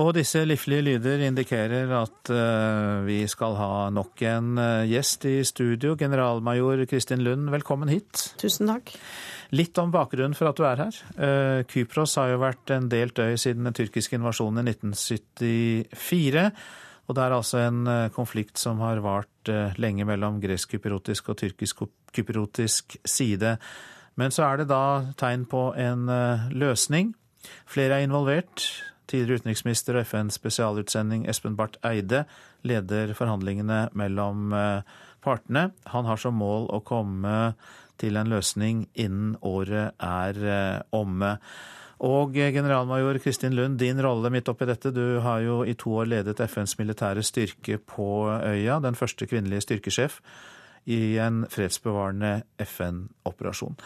Og 0.00 0.12
disse 0.14 0.42
liflige 0.46 0.84
lyder 0.86 1.22
indikerer 1.26 1.90
at 1.96 2.30
uh, 2.30 3.00
vi 3.06 3.24
skal 3.28 3.56
ha 3.58 3.72
nok 3.92 4.22
en 4.28 4.52
uh, 4.60 4.86
gjest 4.86 5.26
i 5.26 5.40
studio. 5.44 5.96
Generalmajor 5.98 6.84
Kristin 6.90 7.24
Lund, 7.26 7.48
velkommen 7.50 7.90
hit. 7.90 8.30
Tusen 8.40 8.70
takk. 8.70 8.92
Litt 9.56 9.78
om 9.82 9.92
bakgrunnen 9.94 10.36
for 10.38 10.50
at 10.50 10.58
du 10.58 10.64
er 10.68 10.84
her. 10.84 10.98
Uh, 11.16 11.60
Kypros 11.70 12.16
har 12.20 12.32
jo 12.32 12.42
vært 12.42 12.70
en 12.74 12.90
delt 12.92 13.18
øy 13.18 13.34
siden 13.40 13.66
den 13.66 13.76
tyrkiske 13.76 14.18
invasjonen 14.18 14.62
i 14.62 14.74
1974. 14.76 16.44
Og 17.10 17.16
det 17.18 17.24
er 17.24 17.34
altså 17.34 17.58
en 17.64 17.80
konflikt 18.14 18.60
som 18.60 18.78
har 18.84 19.00
vart 19.02 19.50
lenge 19.82 20.04
mellom 20.06 20.36
gresk-kypriotisk 20.38 21.32
og 21.32 21.40
tyrkisk-kypriotisk 21.40 23.00
side. 23.02 23.56
Men 24.14 24.30
så 24.30 24.44
er 24.46 24.60
det 24.60 24.68
da 24.70 25.10
tegn 25.18 25.42
på 25.50 25.72
en 25.74 26.06
løsning. 26.54 27.10
Flere 27.66 27.98
er 27.98 28.06
involvert. 28.06 28.62
Tidligere 29.10 29.42
utenriksminister 29.42 29.98
og 29.98 30.06
FNs 30.06 30.36
spesialutsending 30.38 31.24
Espen 31.30 31.56
Barth 31.58 31.80
Eide 31.86 32.24
leder 32.66 33.10
forhandlingene 33.18 33.88
mellom 33.98 34.52
eh, 34.54 34.98
partene. 35.24 35.70
Han 35.90 36.06
har 36.06 36.20
som 36.20 36.36
mål 36.38 36.68
å 36.70 36.82
komme 36.86 37.34
til 38.00 38.16
en 38.16 38.30
løsning 38.32 38.86
innen 38.98 39.36
året 39.46 39.96
er 40.00 40.40
eh, 40.40 40.80
omme. 40.96 41.36
Og 42.06 42.36
eh, 42.36 42.52
generalmajor 42.54 43.20
Kristin 43.24 43.56
Lund, 43.56 43.78
din 43.78 44.00
rolle 44.02 44.32
midt 44.32 44.48
oppi 44.48 44.68
dette. 44.68 44.92
Du 44.94 45.20
har 45.24 45.42
jo 45.44 45.60
i 45.64 45.76
to 45.78 45.92
år 46.00 46.08
ledet 46.08 46.40
FNs 46.40 46.78
militære 46.80 47.24
styrke 47.26 47.78
på 47.78 48.08
øya, 48.30 48.80
den 48.80 48.96
første 48.96 49.28
kvinnelige 49.28 49.66
styrkesjef 49.68 50.20
i 50.88 51.18
en 51.20 51.44
fredsbevarende 51.50 52.40
FN-operasjon. 52.64 53.76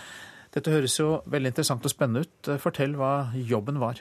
Dette 0.55 0.70
høres 0.70 0.95
jo 1.01 1.19
veldig 1.27 1.51
interessant 1.51 1.85
og 1.85 1.91
spennende 1.91 2.23
ut. 2.23 2.53
Fortell 2.62 2.95
hva 2.95 3.32
jobben 3.35 3.82
var. 3.82 3.99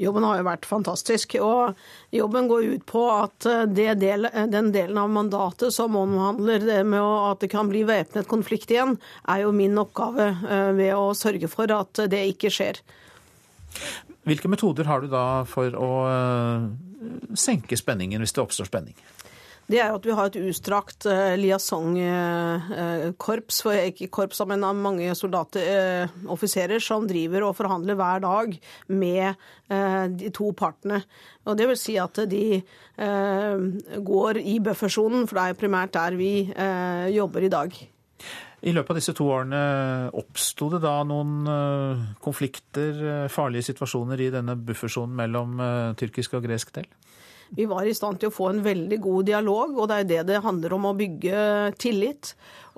Jobben 0.00 0.26
har 0.26 0.40
jo 0.40 0.46
vært 0.46 0.68
fantastisk. 0.68 1.38
og 1.40 1.76
Jobben 2.14 2.48
går 2.50 2.68
ut 2.74 2.86
på 2.88 3.04
at 3.12 3.46
del, 3.72 4.28
den 4.52 4.70
delen 4.74 5.00
av 5.00 5.10
mandatet 5.12 5.74
som 5.74 5.96
omhandler 5.96 6.64
det 6.66 6.82
med 6.84 7.00
at 7.00 7.40
det 7.44 7.50
kan 7.52 7.70
bli 7.70 7.84
væpnet 7.88 8.28
konflikt 8.28 8.72
igjen, 8.74 8.96
er 9.28 9.44
jo 9.46 9.54
min 9.56 9.78
oppgave 9.80 10.28
eh, 10.36 10.70
ved 10.76 10.92
å 10.96 11.10
sørge 11.16 11.48
for 11.52 11.72
at 11.72 12.06
det 12.12 12.22
ikke 12.34 12.52
skjer. 12.52 12.82
Hvilke 14.26 14.50
metoder 14.50 14.88
har 14.88 15.02
du 15.02 15.10
da 15.12 15.44
for 15.48 15.74
å 15.78 15.90
eh, 16.10 16.68
senke 17.38 17.78
spenningen 17.78 18.22
hvis 18.22 18.34
det 18.36 18.44
oppstår 18.44 18.68
spenning? 18.68 18.96
Det 19.66 19.80
er 19.82 19.88
jo 19.90 19.96
at 19.98 20.04
vi 20.06 20.14
har 20.14 20.28
et 20.30 20.36
utstrakt 20.46 21.02
uh, 21.10 21.34
liaison-korps, 21.40 23.56
uh, 23.66 23.72
ikke 23.90 24.06
korps, 24.14 24.38
men 24.46 24.62
mange 24.78 25.10
soldater, 25.18 25.66
uh, 25.66 26.06
offiserer, 26.30 26.78
som 26.82 27.06
driver 27.10 27.42
og 27.48 27.56
forhandler 27.58 27.94
hver 27.98 28.22
dag 28.22 28.54
med 28.86 29.34
de 29.66 30.30
to 30.30 30.54
partene. 30.54 31.02
Og 31.44 31.56
Det 31.58 31.66
vil 31.66 31.76
si 31.78 31.96
at 31.98 32.14
de 32.30 32.62
går 34.06 34.36
i 34.38 34.60
buffersonen, 34.62 35.26
for 35.26 35.34
det 35.34 35.42
er 35.42 35.54
primært 35.58 35.94
der 35.96 36.14
vi 36.14 36.52
jobber 37.10 37.42
i 37.42 37.50
dag. 37.50 37.74
I 38.62 38.72
løpet 38.72 38.90
av 38.90 38.96
disse 39.00 39.12
to 39.18 39.26
årene 39.26 40.10
oppsto 40.14 40.70
det 40.70 40.80
da 40.86 41.02
noen 41.02 41.50
konflikter, 42.22 43.26
farlige 43.26 43.62
situasjoner 43.72 44.20
i 44.22 44.30
denne 44.30 44.54
buffersonen 44.54 45.18
mellom 45.18 45.58
tyrkisk 45.98 46.38
og 46.38 46.46
gresk 46.46 46.70
del? 46.78 46.86
Vi 47.54 47.66
var 47.70 47.86
i 47.86 47.94
stand 47.94 48.18
til 48.20 48.30
å 48.30 48.34
få 48.34 48.50
en 48.50 48.62
veldig 48.64 48.98
god 49.02 49.28
dialog, 49.28 49.76
og 49.78 49.90
det 49.90 49.98
er 50.00 50.08
det 50.10 50.22
det 50.32 50.42
handler 50.42 50.74
om, 50.74 50.88
å 50.90 50.96
bygge 50.98 51.42
tillit. 51.78 52.32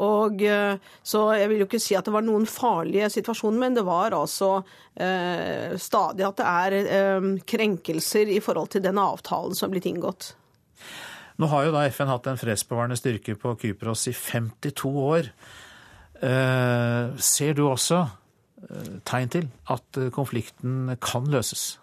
Og, 0.04 0.42
eh, 0.44 0.76
så 1.02 1.22
jeg 1.38 1.50
vil 1.50 1.62
jo 1.62 1.68
ikke 1.68 1.80
si 1.82 1.96
at 1.98 2.06
det 2.06 2.14
var 2.14 2.26
noen 2.26 2.46
farlige 2.48 3.08
situasjoner, 3.16 3.58
men 3.64 3.78
det 3.78 3.86
var 3.88 4.14
altså 4.14 4.58
eh, 4.94 5.74
stadig 5.80 6.26
at 6.28 6.38
det 6.38 6.50
er 6.50 6.76
eh, 6.82 7.30
krenkelser 7.48 8.30
i 8.30 8.42
forhold 8.44 8.74
til 8.74 8.84
den 8.84 9.00
avtalen 9.02 9.56
som 9.56 9.68
er 9.68 9.78
blitt 9.78 9.88
inngått. 9.90 10.34
Nå 11.38 11.48
har 11.50 11.66
jo 11.66 11.74
da 11.74 11.86
FN 11.88 12.10
hatt 12.10 12.28
en 12.30 12.38
fredsbevarende 12.38 12.98
styrke 12.98 13.36
på 13.38 13.56
Kypros 13.62 14.08
i 14.10 14.14
52 14.14 14.94
år. 15.02 15.32
Eh, 16.18 17.18
ser 17.22 17.58
du 17.58 17.64
også 17.68 18.04
eh, 18.04 18.96
tegn 19.06 19.34
til 19.34 19.52
at 19.70 20.02
konflikten 20.14 20.96
kan 21.02 21.30
løses? 21.30 21.76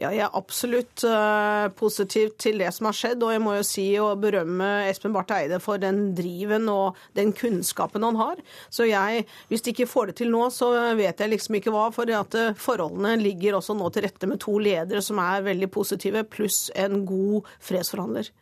Ja, 0.00 0.08
jeg 0.16 0.22
er 0.24 0.36
absolutt 0.38 1.02
uh, 1.04 1.68
positiv 1.76 2.30
til 2.40 2.62
det 2.62 2.70
som 2.72 2.88
har 2.88 2.96
skjedd. 2.96 3.20
Og 3.20 3.34
jeg 3.34 3.42
må 3.44 3.52
jo 3.58 3.66
si 3.66 3.84
og 4.00 4.22
berømme 4.22 4.68
Espen 4.88 5.12
Barth 5.12 5.36
Eide 5.36 5.58
for 5.60 5.80
den 5.82 6.14
driven 6.16 6.70
og 6.72 6.98
den 7.18 7.34
kunnskapen 7.36 8.06
han 8.08 8.16
har. 8.16 8.40
Så 8.72 8.88
jeg, 8.88 9.26
hvis 9.50 9.66
de 9.66 9.74
ikke 9.74 9.90
får 9.90 10.10
det 10.10 10.18
til 10.22 10.32
nå, 10.32 10.46
så 10.56 10.72
vet 10.96 11.20
jeg 11.20 11.34
liksom 11.34 11.60
ikke 11.60 11.74
hva. 11.74 11.90
For 11.92 12.08
at 12.16 12.36
eh, 12.38 12.56
forholdene 12.56 13.18
ligger 13.20 13.58
også 13.58 13.76
nå 13.76 13.90
til 13.92 14.06
rette 14.06 14.30
med 14.30 14.40
to 14.40 14.56
ledere 14.62 15.04
som 15.04 15.20
er 15.20 15.44
veldig 15.44 15.68
positive, 15.74 16.24
pluss 16.32 16.68
en 16.80 17.04
god 17.04 17.50
fredsforhandler. 17.60 18.32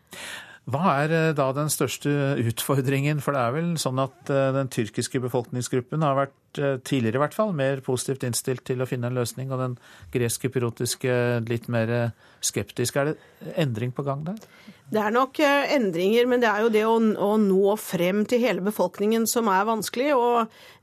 Hva 0.70 0.94
er 1.02 1.16
eh, 1.16 1.34
da 1.34 1.48
den 1.56 1.74
største 1.74 2.36
utfordringen? 2.38 3.24
For 3.24 3.34
det 3.34 3.42
er 3.42 3.58
vel 3.58 3.74
sånn 3.82 3.98
at 4.04 4.30
den 4.30 4.70
tyrkiske 4.70 5.26
befolkningsgruppen 5.26 6.06
har 6.06 6.20
vært 6.22 6.38
tidligere 6.54 7.18
i 7.18 7.22
hvert 7.22 7.36
fall, 7.36 7.52
mer 7.56 7.82
positivt 7.84 8.24
innstilt 8.26 8.64
til 8.66 8.82
å 8.82 8.88
finne 8.88 9.10
en 9.10 9.18
løsning, 9.18 9.52
og 9.52 9.62
den 9.62 9.76
gresk-kypriotiske 10.14 11.14
litt 11.48 11.68
mer 11.72 12.12
skeptisk. 12.44 12.96
Er 12.96 13.12
det 13.12 13.54
endring 13.60 13.92
på 13.94 14.06
gang 14.06 14.24
der? 14.26 14.40
Det 14.88 15.00
er 15.04 15.12
nok 15.12 15.36
eh, 15.44 15.74
endringer, 15.76 16.24
men 16.24 16.40
det 16.40 16.48
er 16.48 16.62
jo 16.64 16.70
det 16.72 16.82
å, 16.88 16.94
å 16.96 17.34
nå 17.42 17.74
frem 17.76 18.22
til 18.28 18.40
hele 18.40 18.62
befolkningen 18.64 19.26
som 19.28 19.50
er 19.52 19.66
vanskelig. 19.68 20.14
Og 20.16 20.38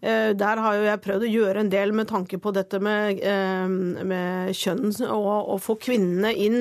eh, 0.06 0.30
der 0.38 0.60
har 0.62 0.76
jo 0.78 0.84
jeg 0.86 1.02
prøvd 1.02 1.26
å 1.26 1.32
gjøre 1.32 1.64
en 1.64 1.72
del 1.74 1.94
med 1.98 2.12
tanke 2.12 2.38
på 2.38 2.54
dette 2.54 2.78
med, 2.86 3.24
eh, 3.26 3.66
med 3.66 4.54
kjønn, 4.54 4.94
og, 5.08 5.32
og, 5.56 5.58
få 5.66 5.78
kvinnene 5.82 6.36
inn 6.38 6.60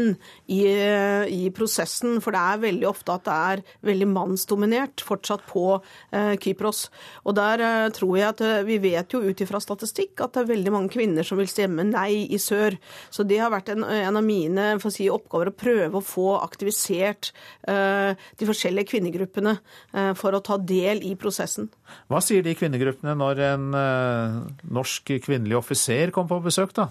i, 0.49 0.63
eh, 0.73 1.27
i, 1.29 1.51
prosessen. 1.53 2.17
For 2.25 2.33
det 2.33 2.41
er 2.41 2.63
veldig 2.65 2.89
ofte 2.89 3.19
at 3.19 3.29
det 3.29 3.37
er 3.51 3.65
veldig 3.91 4.09
mannsdominert 4.15 5.05
fortsatt 5.05 5.45
på 5.51 5.67
eh, 5.77 6.33
Kypros. 6.41 6.87
Og 7.29 7.37
der 7.37 7.93
tror 7.93 8.17
jeg 8.17 8.31
at 8.31 8.41
vi 8.65 8.81
vet 8.81 8.94
vet 8.95 9.15
jo 9.15 9.23
ut 9.25 9.43
ifra 9.45 9.61
statistikk 9.63 10.23
at 10.25 10.35
det 10.35 10.45
er 10.45 10.51
veldig 10.53 10.73
mange 10.75 10.93
kvinner 10.95 11.27
som 11.27 11.41
vil 11.41 11.51
stemme 11.51 11.87
nei 11.89 12.25
i 12.33 12.41
sør. 12.41 12.77
Så 13.13 13.27
det 13.29 13.41
har 13.43 13.53
vært 13.55 13.73
en, 13.75 13.85
en 13.85 14.21
av 14.21 14.25
mine 14.25 14.69
si, 14.85 15.09
oppgaver 15.13 15.51
å 15.51 15.57
prøve 15.59 16.01
å 16.01 16.05
få 16.05 16.29
aktivisert 16.41 17.33
uh, 17.69 18.15
de 18.15 18.49
forskjellige 18.49 18.93
kvinnegruppene 18.95 19.57
uh, 19.59 20.13
for 20.19 20.37
å 20.37 20.43
ta 20.45 20.59
del 20.61 21.03
i 21.07 21.15
prosessen. 21.21 21.71
Hva 22.11 22.23
sier 22.25 22.45
de 22.45 22.57
kvinnegruppene 22.59 23.17
når 23.19 23.47
en 23.51 23.71
uh, 23.77 24.43
norsk 24.65 25.17
kvinnelig 25.25 25.61
offiser 25.61 26.15
kommer 26.15 26.37
på 26.37 26.47
besøk, 26.51 26.77
da? 26.77 26.91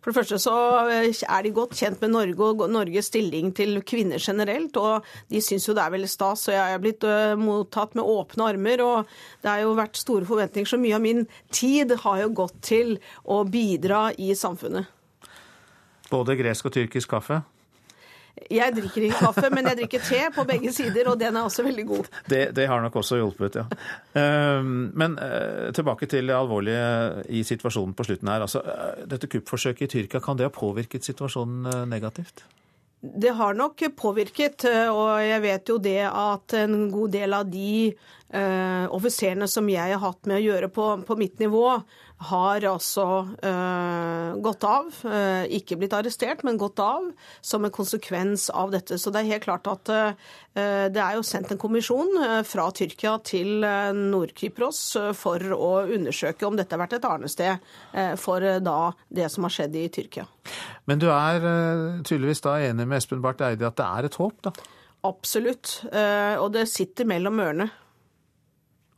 For 0.00 0.10
det 0.10 0.16
første 0.16 0.38
så 0.40 0.54
eh, 0.88 1.10
er 1.12 1.44
de 1.44 1.52
godt 1.54 1.76
kjent 1.76 2.00
med 2.00 2.14
Norge 2.14 2.46
og 2.48 2.64
Norges 2.72 3.10
stilling 3.10 3.52
til 3.56 3.82
kvinner 3.84 4.22
generelt, 4.22 4.76
og 4.80 5.06
de 5.28 5.42
syns 5.44 5.68
jo 5.68 5.76
det 5.76 5.84
er 5.84 5.92
veldig 5.92 6.08
stas. 6.08 6.46
Og 6.48 6.56
jeg 6.56 6.76
er 6.76 6.82
blitt 6.82 7.04
eh, 7.04 7.36
mottatt 7.36 7.96
med 7.98 8.08
åpne 8.08 8.48
armer, 8.54 8.84
og 8.84 9.12
det 9.44 9.52
har 9.52 9.62
jo 9.66 9.76
vært 9.76 10.00
store 10.00 10.28
forventninger. 10.28 10.70
Så 10.70 10.80
mye 10.80 10.96
av 10.96 11.04
min 11.04 11.26
tid 11.52 11.92
har 12.06 12.24
jo 12.24 12.32
gått 12.42 12.56
til 12.64 12.96
å 13.28 13.42
bidra 13.44 14.08
i 14.16 14.32
samfunnet. 14.38 14.88
Både 16.10 16.34
gresk 16.38 16.66
og 16.66 16.74
tyrkisk 16.74 17.12
kaffe? 17.12 17.42
Jeg 18.50 18.74
drikker 18.76 19.04
ikke 19.06 19.18
kaffe, 19.26 19.48
men 19.52 19.68
jeg 19.68 19.78
drikker 19.82 20.04
te 20.06 20.20
på 20.34 20.44
begge 20.48 20.72
sider, 20.74 21.10
og 21.12 21.18
den 21.20 21.36
er 21.36 21.46
også 21.46 21.64
veldig 21.66 21.84
god. 21.88 22.08
Det, 22.30 22.40
det 22.56 22.66
har 22.70 22.80
nok 22.82 22.96
også 23.02 23.18
hjulpet, 23.20 23.60
ja. 23.60 23.66
Ehm, 24.18 24.90
men 24.98 25.18
eh, 25.22 25.68
tilbake 25.76 26.08
til 26.10 26.30
det 26.30 26.36
alvorlige 26.36 27.26
i 27.28 27.42
situasjonen 27.46 27.92
på 27.94 28.06
slutten 28.08 28.32
her. 28.32 28.46
Altså, 28.46 28.62
eh, 28.64 29.04
dette 29.10 29.28
kuppforsøket 29.30 29.86
i 29.86 29.92
Tyrkia, 29.92 30.22
kan 30.24 30.40
det 30.40 30.48
ha 30.48 30.54
påvirket 30.54 31.06
situasjonen 31.06 31.68
eh, 31.70 31.84
negativt? 31.90 32.44
Det 33.00 33.32
har 33.32 33.54
nok 33.56 33.80
påvirket, 33.96 34.66
og 34.92 35.22
jeg 35.24 35.40
vet 35.40 35.70
jo 35.72 35.78
det 35.80 36.02
at 36.04 36.52
en 36.58 36.90
god 36.92 37.14
del 37.14 37.32
av 37.32 37.46
de 37.48 37.94
uh, 38.34 38.86
offiserene 38.92 39.48
som 39.48 39.70
jeg 39.72 39.94
har 39.94 40.02
hatt 40.02 40.28
med 40.28 40.36
å 40.36 40.42
gjøre 40.44 40.68
på, 40.68 40.88
på 41.08 41.16
mitt 41.16 41.40
nivå, 41.40 41.78
har 42.20 42.64
altså 42.68 43.04
uh, 43.40 44.36
gått 44.44 44.64
av. 44.68 44.90
Uh, 45.04 45.46
ikke 45.56 45.78
blitt 45.80 45.94
arrestert, 45.96 46.42
men 46.44 46.58
gått 46.60 46.80
av 46.82 47.06
som 47.40 47.64
en 47.64 47.72
konsekvens 47.72 48.48
av 48.52 48.74
dette. 48.74 48.98
Så 49.00 49.12
det 49.12 49.22
er 49.22 49.30
helt 49.32 49.46
klart 49.46 49.70
at 49.70 49.92
uh, 49.92 50.28
det 50.52 51.00
er 51.00 51.16
jo 51.16 51.24
sendt 51.24 51.52
en 51.54 51.60
kommisjon 51.60 52.42
fra 52.44 52.64
Tyrkia 52.74 53.12
til 53.22 53.62
Nord-Kypros 53.94 54.80
for 55.14 55.44
å 55.54 55.68
undersøke 55.86 56.48
om 56.48 56.56
dette 56.58 56.74
har 56.74 56.82
vært 56.82 56.96
et 56.98 57.06
arnested 57.06 57.68
for 58.18 58.42
da 58.58 58.90
det 59.14 59.28
som 59.30 59.46
har 59.46 59.54
skjedd 59.54 59.78
i 59.78 59.84
Tyrkia. 59.94 60.26
Men 60.90 60.98
du 60.98 61.06
er 61.14 61.38
tydeligvis 62.02 62.42
da 62.42 62.56
enig 62.66 62.88
med 62.90 62.98
Espen 62.98 63.22
Barth 63.22 63.46
Eide 63.46 63.70
at 63.70 63.78
det 63.78 63.86
er 63.86 64.10
et 64.10 64.18
håp, 64.18 64.42
da? 64.48 64.52
Absolutt. 65.06 65.76
Og 65.86 66.50
det 66.58 66.66
sitter 66.74 67.06
mellom 67.14 67.38
ørene. 67.46 67.70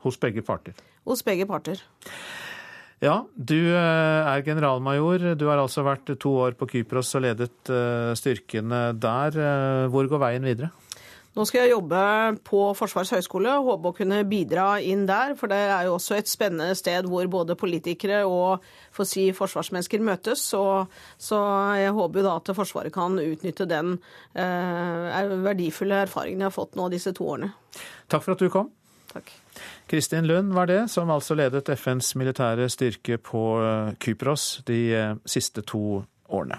Hos 0.09 0.17
begge 0.25 0.41
parter? 0.49 0.81
Hos 1.05 1.21
begge 1.27 1.45
parter. 1.53 1.85
Ja, 3.03 3.25
du 3.35 3.59
eh, 3.59 4.31
er 4.31 4.45
generalmajor. 4.47 5.33
Du 5.35 5.49
har 5.49 5.59
altså 5.59 5.83
vært 5.83 6.13
to 6.23 6.37
år 6.45 6.55
på 6.55 6.69
Kypros 6.71 7.11
og 7.19 7.25
ledet 7.25 7.73
eh, 7.75 8.13
styrkene 8.15 8.93
der. 8.95 9.39
Eh, 9.43 9.87
hvor 9.91 10.07
går 10.07 10.23
veien 10.23 10.47
videre? 10.47 10.71
Nå 11.33 11.47
skal 11.49 11.65
jeg 11.65 11.73
jobbe 11.73 11.99
på 12.45 12.61
Forsvarets 12.77 13.15
høgskole, 13.17 13.55
håpe 13.65 13.91
å 13.91 13.97
kunne 13.97 14.21
bidra 14.29 14.77
inn 14.85 15.07
der. 15.09 15.33
For 15.41 15.51
det 15.51 15.59
er 15.65 15.89
jo 15.89 15.97
også 15.97 16.19
et 16.21 16.31
spennende 16.31 16.77
sted 16.79 17.09
hvor 17.11 17.27
både 17.33 17.57
politikere 17.59 18.23
og 18.29 18.63
for 18.95 19.09
si, 19.09 19.31
forsvarsmennesker 19.35 20.05
møtes. 20.05 20.45
Og, 20.55 20.93
så 21.19 21.41
jeg 21.81 21.97
håper 21.99 22.23
jo 22.23 22.29
da 22.29 22.39
at 22.39 22.55
Forsvaret 22.55 22.95
kan 22.95 23.19
utnytte 23.19 23.67
den 23.67 23.97
eh, 24.37 25.39
verdifulle 25.49 26.05
erfaringen 26.05 26.45
jeg 26.45 26.53
har 26.53 26.61
fått 26.61 26.79
nå 26.79 26.93
disse 26.93 27.17
to 27.17 27.33
årene. 27.35 27.51
Takk 28.13 28.29
for 28.29 28.37
at 28.37 28.45
du 28.45 28.53
kom. 28.53 28.71
Takk. 29.11 29.41
Kristin 29.93 30.27
Lund 30.27 30.55
var 30.55 30.67
det, 30.67 30.91
som 30.91 31.11
altså 31.11 31.35
ledet 31.37 31.69
FNs 31.69 32.15
militære 32.17 32.69
styrke 32.73 33.19
på 33.21 33.45
eh, 33.61 33.95
Kypros 34.01 34.63
de 34.67 34.83
eh, 34.97 35.15
siste 35.29 35.65
to 35.69 36.03
årene. 36.33 36.57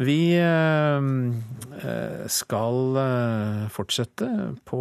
Vi 0.00 0.20
eh, 0.38 1.08
skal 2.30 2.98
fortsette 3.74 4.28
på 4.68 4.80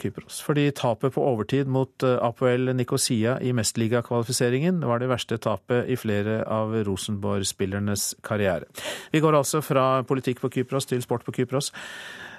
Kypros, 0.00 0.38
fordi 0.46 0.68
tapet 0.76 1.12
på 1.16 1.24
overtid 1.26 1.66
mot 1.66 2.04
Apoel 2.04 2.70
Nikosia 2.76 3.34
i 3.42 3.52
Mestliga-kvalifiseringen 3.56 4.78
var 4.86 5.02
det 5.02 5.10
verste 5.10 5.40
tapet 5.42 5.90
i 5.90 5.98
flere 5.98 6.44
av 6.46 6.76
Rosenborg-spillernes 6.86 8.12
karriere. 8.24 8.70
Vi 9.12 9.20
går 9.24 9.40
altså 9.40 9.60
fra 9.64 10.04
politikk 10.06 10.44
på 10.44 10.52
Kypros 10.54 10.86
til 10.86 11.02
sport 11.02 11.26
på 11.26 11.34
Kypros. 11.40 11.72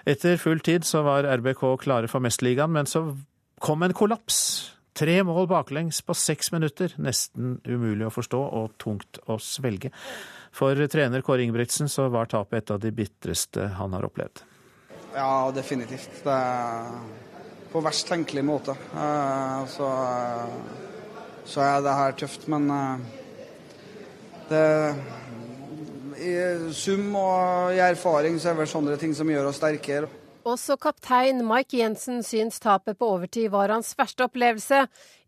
Etter 0.06 0.38
full 0.38 0.61
tid 0.61 0.86
så 0.86 1.02
var 1.06 1.26
RBK 1.40 1.64
klare 1.82 2.10
for 2.11 2.22
Mesterligaen, 2.22 2.73
men 2.73 2.86
så 2.86 3.07
kom 3.61 3.84
en 3.84 3.95
kollaps. 3.98 4.38
Tre 4.95 5.18
mål 5.27 5.49
baklengs 5.52 5.99
på 6.06 6.14
seks 6.15 6.53
minutter. 6.53 6.94
Nesten 7.02 7.57
umulig 7.68 8.06
å 8.07 8.14
forstå 8.14 8.40
og 8.60 8.76
tungt 8.80 9.19
å 9.27 9.40
svelge. 9.41 9.90
For 10.56 10.77
trener 10.88 11.26
Kåre 11.26 11.44
Ingebrigtsen 11.44 11.90
så 11.91 12.07
var 12.14 12.30
tapet 12.32 12.61
et 12.61 12.72
av 12.72 12.80
de 12.80 12.94
bitreste 12.95 13.65
han 13.76 13.98
har 13.98 14.06
opplevd. 14.07 14.45
Ja, 15.15 15.52
definitivt. 15.56 16.22
Det 16.23 16.32
er 16.32 16.94
på 17.73 17.82
verst 17.84 18.07
tenkelig 18.07 18.45
måte. 18.48 18.77
Eh, 18.95 19.65
så, 19.73 19.90
så 21.44 21.65
er 21.65 21.84
det 21.84 21.98
her 21.99 22.15
tøft, 22.22 22.48
men 22.52 22.69
eh, 22.72 23.06
det 24.52 24.65
I 26.20 26.36
sum 26.76 27.16
og 27.20 27.74
i 27.76 27.82
erfaring 27.84 28.38
så 28.40 28.52
er 28.52 28.62
det 28.62 28.70
sånne 28.72 28.96
ting 29.02 29.16
som 29.18 29.30
gjør 29.30 29.50
oss 29.50 29.60
sterkere. 29.62 30.10
Også 30.46 30.76
kaptein 30.78 31.42
Mike 31.48 31.80
Jensen 31.80 32.20
syns 32.24 32.60
tapet 32.62 33.00
på 33.00 33.08
overtid 33.16 33.50
var 33.50 33.72
hans 33.74 33.96
verste 33.98 34.28
opplevelse. 34.28 34.84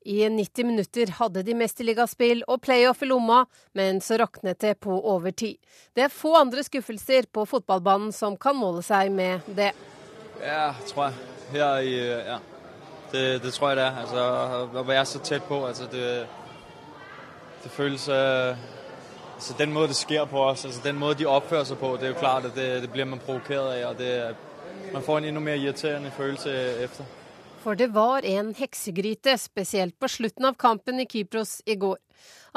I 0.08 0.20
90 0.30 0.68
minutter 0.70 1.10
hadde 1.18 1.42
de 1.44 1.56
mesterligaspill 1.58 2.44
og 2.48 2.62
playoff 2.62 3.02
i 3.02 3.10
lomma, 3.10 3.42
men 3.74 3.98
så 4.00 4.20
raknet 4.22 4.62
det 4.62 4.76
på 4.86 4.94
overtid. 4.94 5.58
Det 5.98 6.06
er 6.06 6.14
få 6.14 6.36
andre 6.38 6.64
skuffelser 6.64 7.26
på 7.34 7.48
fotballbanen 7.50 8.14
som 8.16 8.38
kan 8.38 8.56
måle 8.56 8.86
seg 8.86 9.10
med 9.12 9.50
det. 9.58 9.74
Ja, 10.40 10.70
tror 10.86 11.10
jeg. 11.10 11.26
Her 11.52 11.82
i, 11.82 11.98
ja. 12.30 12.38
Det, 13.12 13.26
det 13.42 13.54
tror 13.56 13.72
jeg 13.72 13.82
det 13.82 13.86
er. 13.88 14.00
Altså, 14.04 14.24
å 14.80 14.86
være 14.86 15.06
så 15.10 15.24
tett 15.26 15.50
på. 15.50 15.64
Altså, 15.66 15.90
det, 15.92 16.28
det 17.64 17.74
føles 17.74 18.06
altså, 19.38 19.54
Den 19.58 19.74
måten 19.74 19.94
det 19.94 20.02
skjer 20.02 20.26
på 20.28 20.42
oss, 20.44 20.66
altså, 20.66 20.84
den 20.84 21.00
måten 21.00 21.24
de 21.24 21.30
oppfører 21.32 21.70
seg 21.70 21.80
på, 21.80 21.94
det 21.98 22.10
er 22.10 22.14
jo 22.16 22.20
klart 22.20 22.50
at 22.50 22.58
det, 22.58 22.68
det 22.84 22.92
blir 22.92 23.08
man 23.08 23.22
provokert 23.24 23.64
av. 23.64 23.92
og 23.94 23.98
det 24.02 24.36
man 24.94 25.04
får 25.04 25.18
en 25.18 25.26
enda 25.32 25.42
mer 25.44 25.56
irriterende 25.60 26.12
følelse 26.16 26.52
etter. 26.86 27.08
For 27.64 27.76
det 27.76 27.90
var 27.92 28.26
en 28.26 28.54
heksegryte, 28.56 29.34
spesielt 29.38 29.98
på 30.00 30.08
slutten 30.08 30.46
av 30.48 30.56
kampen 30.56 31.02
i 31.04 31.08
Kypros 31.10 31.62
i 31.66 31.76
går. 31.76 31.98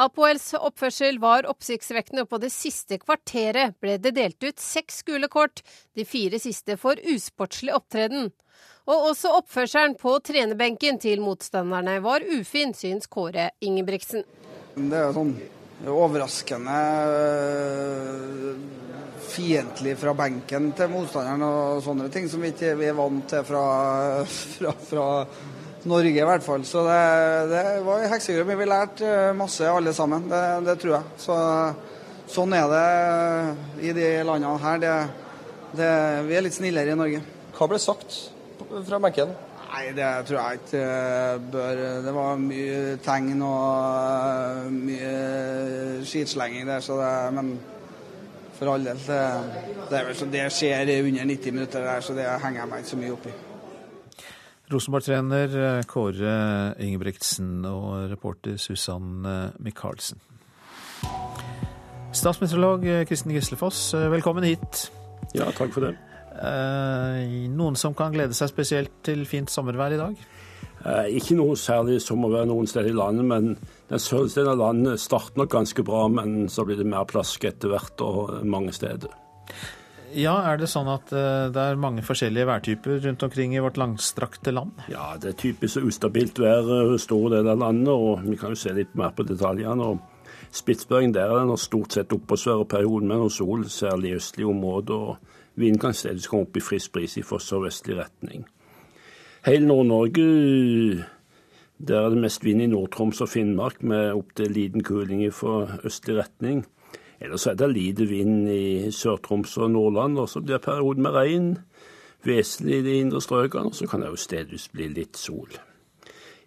Apoels 0.01 0.53
oppførsel 0.55 1.19
var 1.21 1.49
oppsiktsvekkende, 1.51 2.25
og 2.25 2.31
på 2.31 2.39
det 2.41 2.53
siste 2.55 3.01
kvarteret 3.03 3.75
ble 3.83 3.99
det 3.99 4.15
delt 4.17 4.39
ut 4.45 4.63
seks 4.63 5.03
gule 5.09 5.29
kort, 5.29 5.65
de 5.99 6.07
fire 6.07 6.39
siste 6.41 6.79
for 6.81 7.01
usportslig 7.11 7.75
opptreden. 7.75 8.31
Og 8.87 9.11
også 9.11 9.35
oppførselen 9.41 9.97
på 9.99 10.17
trenerbenken 10.25 11.03
til 11.03 11.21
motstanderne 11.25 11.99
var 12.05 12.25
ufin, 12.31 12.73
syns 12.75 13.11
Kåre 13.11 13.51
Ingebrigtsen. 13.61 14.25
Det 14.77 14.97
er 14.97 15.13
sånn 15.17 15.35
overraskende 15.89 16.81
fiendtlig 19.31 19.95
fra 20.01 20.13
benken 20.17 20.73
til 20.77 20.91
motstanderen 20.93 21.45
og 21.47 21.81
sånne 21.85 22.09
ting 22.13 22.27
som 22.29 22.43
vi 22.43 22.51
ikke 22.53 22.75
er 22.75 22.97
vant 22.99 23.29
til 23.31 23.45
fra, 23.47 23.63
fra, 24.27 24.75
fra 24.91 25.07
Norge, 25.89 26.13
i 26.13 26.27
hvert 26.29 26.45
fall. 26.45 26.65
Så 26.69 26.83
det, 26.85 27.01
det 27.53 27.63
var 27.87 28.03
en 28.03 28.13
heksegruppe. 28.13 28.59
Vi 28.61 28.69
lærte 28.69 29.13
masse, 29.39 29.65
alle 29.65 29.95
sammen. 29.97 30.27
Det, 30.29 30.43
det 30.67 30.77
tror 30.83 30.97
jeg. 30.99 31.15
Så, 31.23 31.37
sånn 32.35 32.57
er 32.57 32.67
det 32.75 33.89
i 33.89 33.95
de 33.97 34.09
landene 34.29 34.59
her. 34.61 34.83
Det, 35.73 35.93
vi 36.29 36.37
er 36.37 36.45
litt 36.45 36.59
snillere 36.59 36.93
i 36.93 36.99
Norge. 37.01 37.23
Hva 37.57 37.71
ble 37.71 37.81
sagt 37.81 38.19
fra 38.69 39.01
benken? 39.01 39.33
Nei, 39.71 39.85
det 39.95 40.07
tror 40.27 40.41
jeg 40.41 40.61
ikke 40.61 40.87
bør 41.53 41.83
Det 42.05 42.15
var 42.15 42.41
mye 42.43 42.97
tegn 43.05 43.43
og 43.47 44.73
mye 44.75 45.13
skitslenging 46.07 46.67
der, 46.69 46.83
så 46.83 46.99
det 46.99 47.13
Men 47.37 47.53
for 48.59 48.75
all 48.75 48.85
del. 48.85 48.99
Det, 49.07 49.21
det, 49.89 50.01
det, 50.33 50.43
skjer 50.53 50.91
under 51.01 51.25
90 51.25 51.55
minutter 51.55 51.87
der, 51.87 52.03
så 52.05 52.13
det 52.13 52.27
henger 52.43 52.61
jeg 52.61 52.69
meg 52.69 52.83
ikke 52.83 52.91
så 52.91 52.99
mye 53.01 53.15
opp 53.15 53.31
i. 53.31 53.37
Rosenborg-trener 54.71 55.55
eh, 55.59 55.85
Kåre 55.89 56.35
Ingebrigtsen 56.79 57.65
og 57.65 58.11
reporter 58.13 58.61
Susann 58.61 59.25
Michaelsen. 59.65 60.21
Statsministerlog 62.13 62.87
eh, 62.87 63.07
Kristin 63.07 63.33
Gislefoss, 63.33 63.95
eh, 63.95 64.11
velkommen 64.11 64.45
hit. 64.45 64.91
Ja, 65.35 65.51
takk 65.55 65.73
for 65.73 65.87
det. 65.87 66.10
Noen 66.31 67.77
som 67.77 67.95
kan 67.99 68.15
glede 68.15 68.37
seg 68.39 68.53
spesielt 68.53 69.01
til 69.07 69.25
fint 69.29 69.51
sommervær 69.51 69.97
i 69.97 70.01
dag? 70.01 70.21
Ikke 71.13 71.37
noe 71.37 71.59
særlig 71.61 71.99
sommervær 72.01 72.47
noen 72.49 72.69
steder 72.71 72.93
i 72.93 72.97
landet, 72.97 73.27
men 73.29 73.51
den 73.91 74.01
sørlige 74.01 74.39
delen 74.39 74.55
av 74.55 74.63
landet 74.63 75.03
starter 75.03 75.43
nok 75.43 75.51
ganske 75.53 75.85
bra, 75.85 76.07
men 76.09 76.47
så 76.49 76.65
blir 76.65 76.79
det 76.81 76.89
mer 76.89 77.05
plask 77.11 77.45
etter 77.45 77.75
hvert 77.75 78.01
og 78.07 78.39
mange 78.49 78.73
steder. 78.73 79.13
Ja, 80.17 80.41
Er 80.43 80.57
det 80.59 80.71
sånn 80.73 80.89
at 80.91 81.11
det 81.11 81.61
er 81.61 81.77
mange 81.79 82.03
forskjellige 82.03 82.49
værtyper 82.49 83.03
rundt 83.05 83.23
omkring 83.23 83.53
i 83.55 83.61
vårt 83.63 83.77
langstrakte 83.79 84.55
land? 84.55 84.73
Ja, 84.91 85.13
det 85.21 85.35
er 85.35 85.39
typisk 85.39 85.85
ustabilt 85.87 86.41
vær 86.41 86.97
store 86.99 87.37
deler 87.37 87.53
av 87.55 87.61
landet, 87.67 87.93
og 87.93 88.25
vi 88.25 88.39
kan 88.41 88.55
jo 88.55 88.59
se 88.59 88.73
litt 88.75 88.97
mer 88.99 89.13
på 89.15 89.27
detaljene. 89.29 89.93
og 89.93 90.01
Spitsbergen 90.51 91.13
der 91.15 91.31
er 91.31 91.47
det 91.47 91.61
stort 91.63 91.95
sett 91.95 92.11
oppholdsvær 92.17 92.65
og 92.65 92.71
perioden 92.73 93.07
med 93.07 93.23
noe 93.23 93.31
sol, 93.31 93.69
særlig 93.71 94.11
i 94.11 94.17
østlige 94.19 94.51
områder. 94.51 94.95
og 94.95 95.17
Vinden 95.61 95.81
kan 95.83 95.95
stedet 95.95 96.27
komme 96.29 96.49
opp 96.49 96.57
i 96.57 96.65
frisk 96.65 96.95
bris 96.97 97.19
i 97.21 97.23
sørvestlig 97.23 97.99
retning. 98.01 98.47
Hele 99.45 99.67
Nord-Norge 99.69 100.27
der 101.89 102.01
er 102.01 102.11
det 102.13 102.19
mest 102.21 102.45
vind 102.45 102.61
i 102.63 102.67
Nord-Troms 102.69 103.23
og 103.25 103.29
Finnmark, 103.29 103.83
med 103.83 104.13
opptil 104.13 104.53
liten 104.53 104.85
kuling 104.85 105.23
fra 105.33 105.79
østlig 105.85 106.19
retning. 106.19 106.67
Ellers 107.21 107.47
er 107.47 107.55
det 107.55 107.71
lite 107.73 108.05
vind 108.09 108.49
i 108.49 108.91
Sør-Troms 108.93 109.57
og 109.59 109.71
Nordland, 109.71 110.19
og 110.19 110.29
så 110.29 110.41
blir 110.41 110.59
det 110.59 110.65
perioder 110.65 111.01
med 111.01 111.11
regn. 111.11 111.49
Vesentlig 112.25 112.79
i 112.79 112.83
de 112.83 112.99
indre 113.01 113.21
strøkene, 113.21 113.73
og 113.73 113.75
så 113.75 113.87
kan 113.89 114.01
det 114.01 114.11
jo 114.13 114.21
stedvis 114.21 114.69
bli 114.69 114.91
litt 114.93 115.17
sol. 115.17 115.57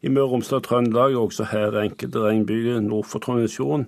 I 0.04 0.10
Møre 0.10 0.28
og 0.28 0.32
Romsdal 0.36 0.62
og 0.62 0.68
Trøndelag 0.68 1.14
er 1.14 1.22
også 1.24 1.50
her 1.50 1.80
enkelte 1.82 2.22
regnbyger 2.22 2.82
nord 2.86 3.10
for 3.10 3.24
Trondheimsfjorden. 3.24 3.88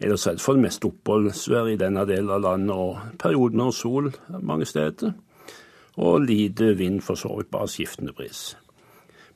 Er 0.00 0.08
det 0.08 0.20
det 0.24 0.56
meste 0.56 0.88
oppholdsvær 0.88 1.66
i 1.68 1.76
denne 1.76 2.06
delen 2.08 2.30
av 2.30 2.40
landet, 2.40 2.76
og 2.76 3.18
perioder 3.18 3.56
med 3.56 3.72
sol 3.72 4.12
mange 4.40 4.64
steder. 4.64 5.12
Og 5.96 6.20
lite 6.20 6.76
vind, 6.76 7.02
for 7.02 7.14
så 7.14 7.34
vidt 7.36 7.50
bare 7.50 7.68
skiftende 7.68 8.12
bris. 8.12 8.56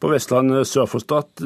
På 0.01 0.09
Vestlandet 0.09 0.66
sør 0.66 0.86
for 0.86 0.99
Stad 0.99 1.43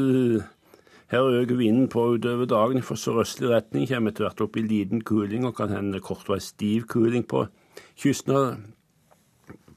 her 1.09 1.25
øker 1.25 1.57
vinden 1.57 1.89
på 1.89 2.05
utover 2.05 2.45
dagen 2.45 2.83
fra 2.83 2.97
sørøstlig 2.97 3.49
retning. 3.49 3.89
Kommer 3.89 4.13
etter 4.13 4.27
hvert 4.27 4.41
opp 4.45 4.57
i 4.57 4.65
liten 4.65 5.01
kuling 5.01 5.47
og 5.49 5.55
kan 5.57 5.73
hende 5.73 6.03
kortveis 6.05 6.51
stiv 6.53 6.85
kuling 6.87 7.25
på 7.25 7.47
kysten, 7.97 8.67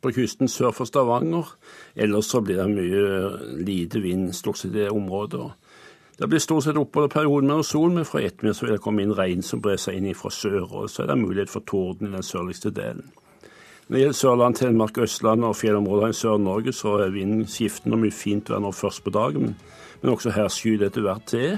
på 0.01 0.11
kysten 0.11 0.51
sør 0.51 0.73
for 0.76 0.89
Stavanger. 0.89 1.53
Ellers 1.95 2.26
så 2.26 2.41
blir 2.41 2.59
det 2.59 2.68
mye 2.73 3.63
lite 3.63 4.01
vind 4.03 4.34
stort 4.35 4.59
sett 4.59 4.76
i 4.76 4.81
det 4.81 4.91
området. 4.91 5.53
Det 6.22 6.27
blir 6.30 6.39
stort 6.39 6.64
sett 6.64 6.77
oppholdsperioder 6.77 7.48
med 7.48 7.64
sol, 7.65 7.89
men 7.95 8.06
fra 8.06 8.19
ettermiddag 8.22 8.60
vil 8.61 8.76
det 8.76 8.81
komme 8.85 9.02
inn 9.02 9.14
regn 9.18 9.39
som 9.41 9.61
brer 9.61 9.80
seg 9.81 9.95
inn 9.98 10.11
fra 10.14 10.30
sør. 10.30 10.68
og 10.69 10.89
Så 10.89 11.02
er 11.02 11.07
det 11.10 11.15
mulighet 11.18 11.49
for 11.49 11.65
torden 11.65 12.11
i 12.11 12.11
den 12.14 12.23
sørligste 12.23 12.69
delen. 12.69 13.07
Når 13.88 13.95
det 13.95 14.02
gjelder 14.03 14.19
Sørland, 14.19 14.56
Telemark, 14.56 14.98
Østland 14.98 15.43
og 15.43 15.56
fjellområder 15.56 16.14
i 16.14 16.14
Sør-Norge, 16.14 16.73
så 16.73 16.93
er 17.02 17.10
vinden 17.10 17.48
skiftende 17.48 17.98
og 17.98 18.03
mye 18.03 18.14
fint 18.14 18.49
vær 18.53 18.61
nå 18.61 18.69
først 18.72 19.03
på 19.03 19.10
dagen. 19.10 19.56
Men 20.02 20.14
også 20.14 20.35
her 20.35 20.48
skyr 20.48 20.77
det 20.77 20.91
etter 20.91 21.07
hvert 21.07 21.26
til. 21.26 21.57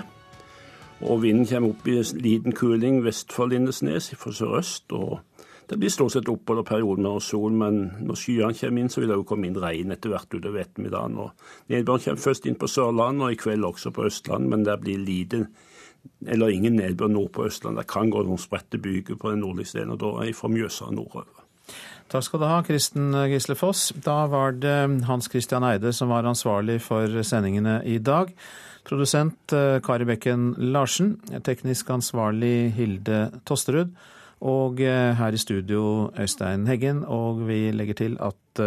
Og 1.02 1.22
vinden 1.22 1.46
kommer 1.46 1.76
opp 1.76 1.88
i 1.88 2.00
liten 2.24 2.56
kuling 2.56 3.04
vest 3.04 3.36
for 3.36 3.52
Lindesnes 3.52 4.14
fra 4.16 4.32
sørøst. 4.32 4.92
og 4.94 5.20
Det 5.68 5.78
blir 5.80 5.92
stort 5.94 6.14
sett 6.16 6.30
opphold 6.30 6.62
og 6.62 6.68
perioder 6.68 7.04
med 7.06 7.24
sol, 7.24 7.54
men 7.56 7.84
når 8.04 8.20
skyene 8.20 8.58
kommer 8.58 8.82
inn, 8.84 8.90
så 8.92 9.02
vil 9.02 9.12
det 9.12 9.20
jo 9.20 9.28
komme 9.28 9.48
inn 9.48 9.60
regn 9.60 9.96
etter 9.96 10.12
hvert 10.12 10.34
utover 10.34 10.64
ettermiddagen. 10.64 11.20
og 11.24 11.72
Nedbøren 11.72 12.04
kommer 12.04 12.26
først 12.26 12.48
inn 12.50 12.60
på 12.60 12.70
Sørlandet, 12.72 13.24
og 13.28 13.36
i 13.36 13.40
kveld 13.40 13.70
også 13.70 13.94
på 13.96 14.08
Østlandet, 14.10 14.50
men 14.50 14.66
det 14.68 14.80
blir 14.84 15.00
lite 15.00 15.46
eller 16.28 16.52
ingen 16.52 16.76
nedbør 16.76 17.08
nord 17.08 17.32
på 17.36 17.46
Østlandet. 17.48 17.86
Det 17.86 17.94
kan 17.94 18.10
gå 18.12 18.26
noen 18.28 18.42
spredte 18.42 18.80
byger 18.82 19.16
på 19.20 19.32
den 19.32 19.40
nordligste 19.44 19.80
delen, 19.80 19.96
og 19.96 20.02
da 20.04 20.12
er 20.26 20.36
fra 20.36 20.50
Mjøsa 20.52 20.90
nordover. 20.92 21.44
Takk 22.12 22.26
skal 22.28 22.42
du 22.42 22.46
ha, 22.46 22.60
Kristen 22.68 23.16
Gislefoss. 23.32 23.94
Da 24.04 24.26
var 24.28 24.58
det 24.60 24.76
Hans 25.08 25.30
Christian 25.32 25.64
Eide 25.64 25.94
som 25.96 26.12
var 26.12 26.28
ansvarlig 26.28 26.82
for 26.84 27.24
sendingene 27.24 27.80
i 27.88 27.98
dag. 28.04 28.34
Produsent 28.84 29.56
Kari 29.84 30.06
Bekken 30.06 30.52
Larsen. 30.76 31.16
Teknisk 31.48 31.90
ansvarlig 31.96 32.74
Hilde 32.76 33.30
Tosterud. 33.48 33.96
Og 34.44 34.82
her 34.84 35.32
i 35.32 35.40
studio 35.40 36.12
Øystein 36.20 36.68
Heggen. 36.68 37.06
Og 37.08 37.46
vi 37.48 37.72
legger 37.72 38.04
til 38.04 38.18
at 38.20 38.64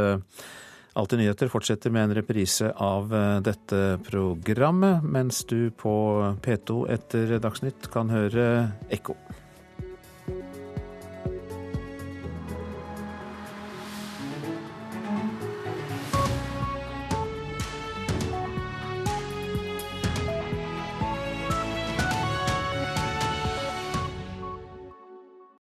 Alltid 0.97 1.21
nyheter 1.21 1.51
fortsetter 1.53 1.93
med 1.93 2.07
en 2.07 2.15
reprise 2.17 2.71
av 2.81 3.11
dette 3.45 3.81
programmet, 4.07 5.05
mens 5.05 5.43
du 5.45 5.69
på 5.77 5.93
P2 6.41 6.79
etter 6.95 7.37
Dagsnytt 7.37 7.91
kan 7.93 8.09
høre 8.09 8.47
Ekko. 8.89 9.19